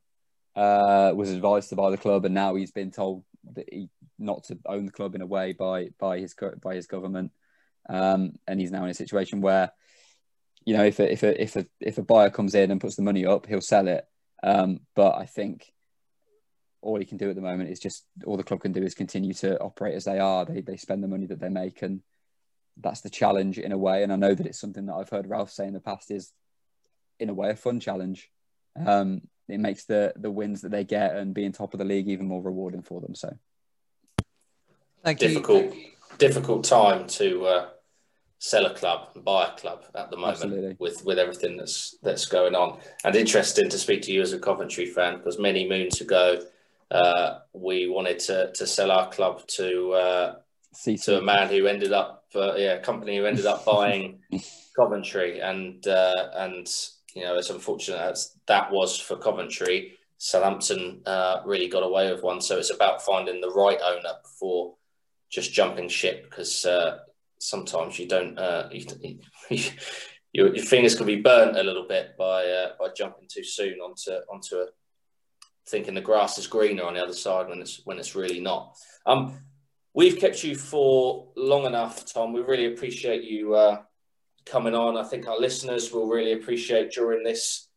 uh, 0.55 1.13
was 1.15 1.31
advised 1.31 1.69
to 1.69 1.75
buy 1.75 1.89
the 1.89 1.97
club, 1.97 2.25
and 2.25 2.33
now 2.33 2.55
he's 2.55 2.71
been 2.71 2.91
told 2.91 3.23
that 3.53 3.65
he 3.71 3.89
not 4.19 4.43
to 4.45 4.57
own 4.65 4.85
the 4.85 4.91
club 4.91 5.15
in 5.15 5.21
a 5.21 5.25
way 5.25 5.53
by 5.53 5.89
by 5.99 6.19
his 6.19 6.35
by 6.61 6.75
his 6.75 6.87
government. 6.87 7.31
Um, 7.89 8.33
and 8.47 8.59
he's 8.59 8.71
now 8.71 8.83
in 8.83 8.91
a 8.91 8.95
situation 8.95 9.41
where, 9.41 9.71
you 10.65 10.77
know, 10.77 10.85
if 10.85 10.99
a, 10.99 11.11
if 11.11 11.23
a 11.23 11.41
if 11.41 11.55
a 11.55 11.65
if 11.79 11.97
a 11.97 12.03
buyer 12.03 12.29
comes 12.29 12.55
in 12.55 12.71
and 12.71 12.79
puts 12.79 12.95
the 12.95 13.01
money 13.01 13.25
up, 13.25 13.47
he'll 13.47 13.61
sell 13.61 13.87
it. 13.87 14.05
Um, 14.43 14.81
but 14.95 15.15
I 15.15 15.25
think 15.25 15.71
all 16.81 16.99
he 16.99 17.05
can 17.05 17.17
do 17.17 17.29
at 17.29 17.35
the 17.35 17.41
moment 17.41 17.69
is 17.69 17.79
just 17.79 18.05
all 18.25 18.37
the 18.37 18.43
club 18.43 18.61
can 18.61 18.71
do 18.71 18.83
is 18.83 18.95
continue 18.95 19.33
to 19.35 19.59
operate 19.59 19.95
as 19.95 20.05
they 20.05 20.19
are. 20.19 20.45
They 20.45 20.61
they 20.61 20.77
spend 20.77 21.03
the 21.03 21.07
money 21.07 21.27
that 21.27 21.39
they 21.39 21.49
make 21.49 21.81
and 21.81 22.01
that's 22.79 23.01
the 23.01 23.09
challenge 23.09 23.57
in 23.57 23.71
a 23.71 23.77
way. 23.77 24.03
And 24.03 24.11
I 24.11 24.15
know 24.15 24.33
that 24.33 24.45
it's 24.45 24.59
something 24.59 24.85
that 24.85 24.93
I've 24.93 25.09
heard 25.09 25.27
Ralph 25.27 25.51
say 25.51 25.67
in 25.67 25.73
the 25.73 25.79
past 25.79 26.11
is, 26.11 26.31
in 27.19 27.29
a 27.29 27.33
way, 27.33 27.49
a 27.49 27.55
fun 27.55 27.79
challenge. 27.79 28.29
Um, 28.85 29.21
it 29.47 29.59
makes 29.59 29.85
the 29.85 30.13
the 30.15 30.31
wins 30.31 30.61
that 30.61 30.71
they 30.71 30.85
get 30.85 31.15
and 31.15 31.33
being 31.33 31.51
top 31.51 31.73
of 31.73 31.77
the 31.77 31.85
league 31.85 32.07
even 32.07 32.27
more 32.27 32.41
rewarding 32.41 32.81
for 32.81 33.01
them. 33.01 33.15
So, 33.15 33.37
thank 35.03 35.19
difficult, 35.19 35.75
you. 35.75 35.91
difficult 36.17 36.63
time 36.63 37.05
to 37.07 37.45
uh, 37.45 37.69
sell 38.39 38.65
a 38.65 38.73
club 38.73 39.09
and 39.13 39.25
buy 39.25 39.47
a 39.47 39.59
club 39.59 39.83
at 39.93 40.09
the 40.09 40.15
moment 40.15 40.37
Absolutely. 40.37 40.77
with 40.79 41.03
with 41.05 41.19
everything 41.19 41.57
that's 41.57 41.97
that's 42.01 42.25
going 42.25 42.55
on. 42.55 42.79
And 43.03 43.15
interesting 43.15 43.69
to 43.69 43.77
speak 43.77 44.03
to 44.03 44.11
you 44.13 44.21
as 44.21 44.31
a 44.31 44.39
Coventry 44.39 44.85
fan 44.85 45.17
because 45.17 45.37
many 45.37 45.67
moons 45.67 46.01
ago. 46.01 46.41
Uh, 46.89 47.39
we 47.53 47.87
wanted 47.87 48.19
to, 48.19 48.51
to 48.51 48.67
sell 48.67 48.91
our 48.91 49.09
club 49.11 49.47
to 49.47 49.93
uh, 49.93 50.35
to 50.83 51.17
a 51.17 51.21
man 51.21 51.47
who 51.47 51.65
ended 51.65 51.93
up, 51.93 52.20
uh, 52.35 52.55
yeah, 52.55 52.73
a 52.73 52.79
company 52.79 53.17
who 53.17 53.25
ended 53.25 53.45
up 53.45 53.65
buying 53.65 54.19
Coventry, 54.75 55.39
and 55.39 55.85
uh, 55.87 56.29
and 56.35 56.67
you 57.15 57.23
know, 57.23 57.37
as 57.37 57.49
unfortunate 57.49 57.99
as 57.99 58.35
that 58.47 58.71
was 58.71 58.99
for 58.99 59.17
Coventry, 59.17 59.97
Southampton 60.17 61.01
uh, 61.05 61.41
really 61.45 61.67
got 61.67 61.83
away 61.83 62.11
with 62.11 62.23
one. 62.23 62.41
So 62.41 62.57
it's 62.57 62.73
about 62.73 63.03
finding 63.03 63.41
the 63.41 63.51
right 63.51 63.79
owner 63.83 64.13
before 64.23 64.75
just 65.29 65.53
jumping 65.53 65.89
ship, 65.89 66.29
because 66.29 66.65
uh, 66.65 66.99
sometimes 67.39 67.97
you 67.99 68.07
don't, 68.07 68.37
uh, 68.37 68.69
you, 68.71 68.85
your, 70.33 70.55
your 70.55 70.65
fingers 70.65 70.95
can 70.95 71.05
be 71.05 71.21
burnt 71.21 71.57
a 71.57 71.63
little 71.63 71.87
bit 71.87 72.17
by 72.17 72.45
uh, 72.45 72.69
by 72.79 72.89
jumping 72.95 73.27
too 73.29 73.43
soon 73.43 73.79
onto 73.79 74.11
onto 74.31 74.57
a 74.57 74.67
thinking 75.67 75.93
the 75.93 76.01
grass 76.01 76.37
is 76.37 76.47
greener 76.47 76.83
on 76.83 76.95
the 76.95 77.03
other 77.03 77.13
side 77.13 77.47
when 77.47 77.59
it's 77.59 77.81
when 77.85 77.97
it's 77.97 78.15
really 78.15 78.39
not. 78.39 78.75
Um, 79.05 79.39
We've 79.93 80.17
kept 80.17 80.43
you 80.43 80.55
for 80.55 81.27
long 81.35 81.65
enough, 81.65 82.05
Tom. 82.05 82.31
We 82.31 82.41
really 82.41 82.67
appreciate 82.67 83.23
you 83.23 83.55
uh, 83.55 83.81
coming 84.45 84.73
on. 84.73 84.97
I 84.97 85.03
think 85.03 85.27
our 85.27 85.37
listeners 85.37 85.91
will 85.91 86.07
really 86.07 86.33
appreciate 86.33 86.91
during 86.91 87.23
this 87.23 87.67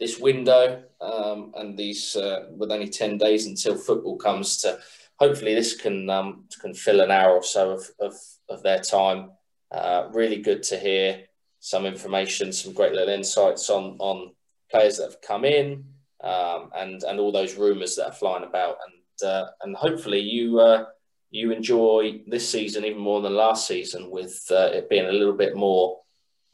this 0.00 0.18
window 0.18 0.84
um, 1.00 1.52
and 1.56 1.76
these 1.76 2.16
uh, 2.16 2.46
with 2.56 2.72
only 2.72 2.88
ten 2.88 3.18
days 3.18 3.46
until 3.46 3.76
football 3.76 4.16
comes 4.16 4.58
to. 4.62 4.78
Hopefully, 5.18 5.54
this 5.54 5.76
can 5.76 6.08
um, 6.08 6.44
can 6.60 6.72
fill 6.72 7.00
an 7.00 7.10
hour 7.10 7.32
or 7.32 7.42
so 7.42 7.72
of 7.72 7.90
of, 8.00 8.14
of 8.48 8.62
their 8.62 8.80
time. 8.80 9.32
Uh, 9.70 10.08
really 10.12 10.40
good 10.40 10.62
to 10.62 10.78
hear 10.78 11.24
some 11.60 11.84
information, 11.84 12.50
some 12.50 12.72
great 12.72 12.92
little 12.92 13.12
insights 13.12 13.68
on 13.68 13.96
on 13.98 14.32
players 14.70 14.96
that 14.96 15.04
have 15.04 15.20
come 15.20 15.44
in 15.44 15.84
um, 16.24 16.70
and 16.74 17.02
and 17.02 17.20
all 17.20 17.32
those 17.32 17.56
rumours 17.56 17.96
that 17.96 18.06
are 18.06 18.12
flying 18.12 18.44
about. 18.44 18.76
And 18.86 19.30
uh, 19.30 19.48
and 19.62 19.76
hopefully 19.76 20.20
you 20.20 20.60
uh, 20.60 20.86
you 21.30 21.52
enjoy 21.52 22.22
this 22.26 22.48
season 22.48 22.84
even 22.84 23.00
more 23.00 23.20
than 23.20 23.34
last 23.34 23.66
season, 23.66 24.10
with 24.10 24.42
uh, 24.50 24.70
it 24.72 24.88
being 24.88 25.06
a 25.06 25.12
little 25.12 25.36
bit 25.36 25.56
more 25.56 25.98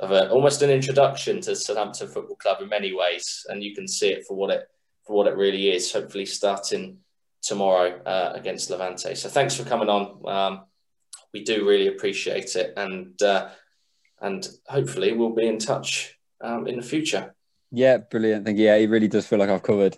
of 0.01 0.11
a 0.11 0.29
almost 0.31 0.63
an 0.63 0.71
introduction 0.71 1.41
to 1.43 1.55
Southampton 1.55 2.09
Football 2.09 2.37
Club 2.37 2.61
in 2.61 2.69
many 2.69 2.93
ways, 2.93 3.47
and 3.49 3.63
you 3.63 3.75
can 3.75 3.87
see 3.87 4.09
it 4.09 4.25
for 4.27 4.37
what 4.37 4.51
it 4.51 4.69
for 5.07 5.17
what 5.17 5.27
it 5.27 5.37
really 5.37 5.71
is. 5.71 5.93
Hopefully, 5.93 6.27
starting 6.27 6.99
tomorrow 7.43 8.01
uh, 8.05 8.33
against 8.35 8.71
Levante. 8.71 9.15
So, 9.15 9.29
thanks 9.29 9.55
for 9.55 9.65
coming 9.65 9.89
on. 9.89 10.23
Um, 10.27 10.65
we 11.33 11.45
do 11.45 11.69
really 11.69 11.89
appreciate 11.89 12.57
it, 12.57 12.75
and 12.77 13.21
uh, 13.23 13.51
and 14.21 14.47
hopefully, 14.67 15.13
we'll 15.13 15.35
be 15.35 15.47
in 15.47 15.59
touch 15.59 16.19
um, 16.41 16.67
in 16.67 16.77
the 16.77 16.83
future. 16.83 17.35
Yeah, 17.71 17.99
brilliant. 17.99 18.45
Thank 18.45 18.59
you. 18.59 18.67
Yeah, 18.67 18.77
it 18.77 18.91
really 18.91 19.09
does 19.09 19.27
feel 19.27 19.39
like 19.39 19.51
I've 19.51 19.63
covered 19.63 19.97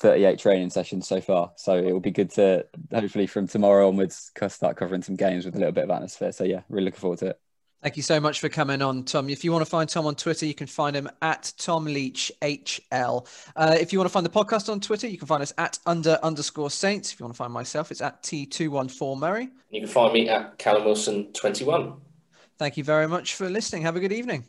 38 0.00 0.38
training 0.38 0.70
sessions 0.70 1.06
so 1.06 1.20
far. 1.20 1.52
So 1.56 1.76
it 1.76 1.92
will 1.92 2.00
be 2.00 2.10
good 2.10 2.30
to 2.32 2.66
hopefully 2.92 3.26
from 3.26 3.46
tomorrow 3.46 3.88
onwards 3.88 4.32
start 4.48 4.76
covering 4.76 5.02
some 5.02 5.16
games 5.16 5.44
with 5.44 5.54
a 5.54 5.58
little 5.58 5.72
bit 5.72 5.84
of 5.84 5.90
atmosphere. 5.90 6.32
So 6.32 6.44
yeah, 6.44 6.62
really 6.68 6.86
looking 6.86 7.00
forward 7.00 7.18
to 7.20 7.28
it. 7.28 7.40
Thank 7.82 7.96
you 7.96 8.02
so 8.02 8.20
much 8.20 8.40
for 8.40 8.50
coming 8.50 8.82
on, 8.82 9.04
Tom. 9.04 9.30
If 9.30 9.42
you 9.42 9.52
want 9.52 9.64
to 9.64 9.70
find 9.70 9.88
Tom 9.88 10.06
on 10.06 10.14
Twitter, 10.14 10.44
you 10.44 10.52
can 10.52 10.66
find 10.66 10.94
him 10.94 11.08
at 11.22 11.50
Tom 11.56 11.86
Leach 11.86 12.30
HL. 12.42 13.26
Uh, 13.56 13.76
if 13.80 13.90
you 13.90 13.98
want 13.98 14.06
to 14.06 14.12
find 14.12 14.26
the 14.26 14.30
podcast 14.30 14.70
on 14.70 14.80
Twitter, 14.80 15.06
you 15.08 15.16
can 15.16 15.26
find 15.26 15.42
us 15.42 15.54
at 15.56 15.78
under 15.86 16.18
underscore 16.22 16.68
Saints. 16.68 17.10
If 17.10 17.20
you 17.20 17.24
want 17.24 17.34
to 17.34 17.38
find 17.38 17.52
myself, 17.52 17.90
it's 17.90 18.02
at 18.02 18.22
T214 18.22 19.18
Murray. 19.18 19.48
You 19.70 19.80
can 19.80 19.88
find 19.88 20.12
me 20.12 20.28
at 20.28 20.58
Callum 20.58 20.84
Wilson 20.84 21.32
21. 21.32 21.94
Thank 22.58 22.76
you 22.76 22.84
very 22.84 23.08
much 23.08 23.34
for 23.34 23.48
listening. 23.48 23.80
Have 23.82 23.96
a 23.96 24.00
good 24.00 24.12
evening. 24.12 24.44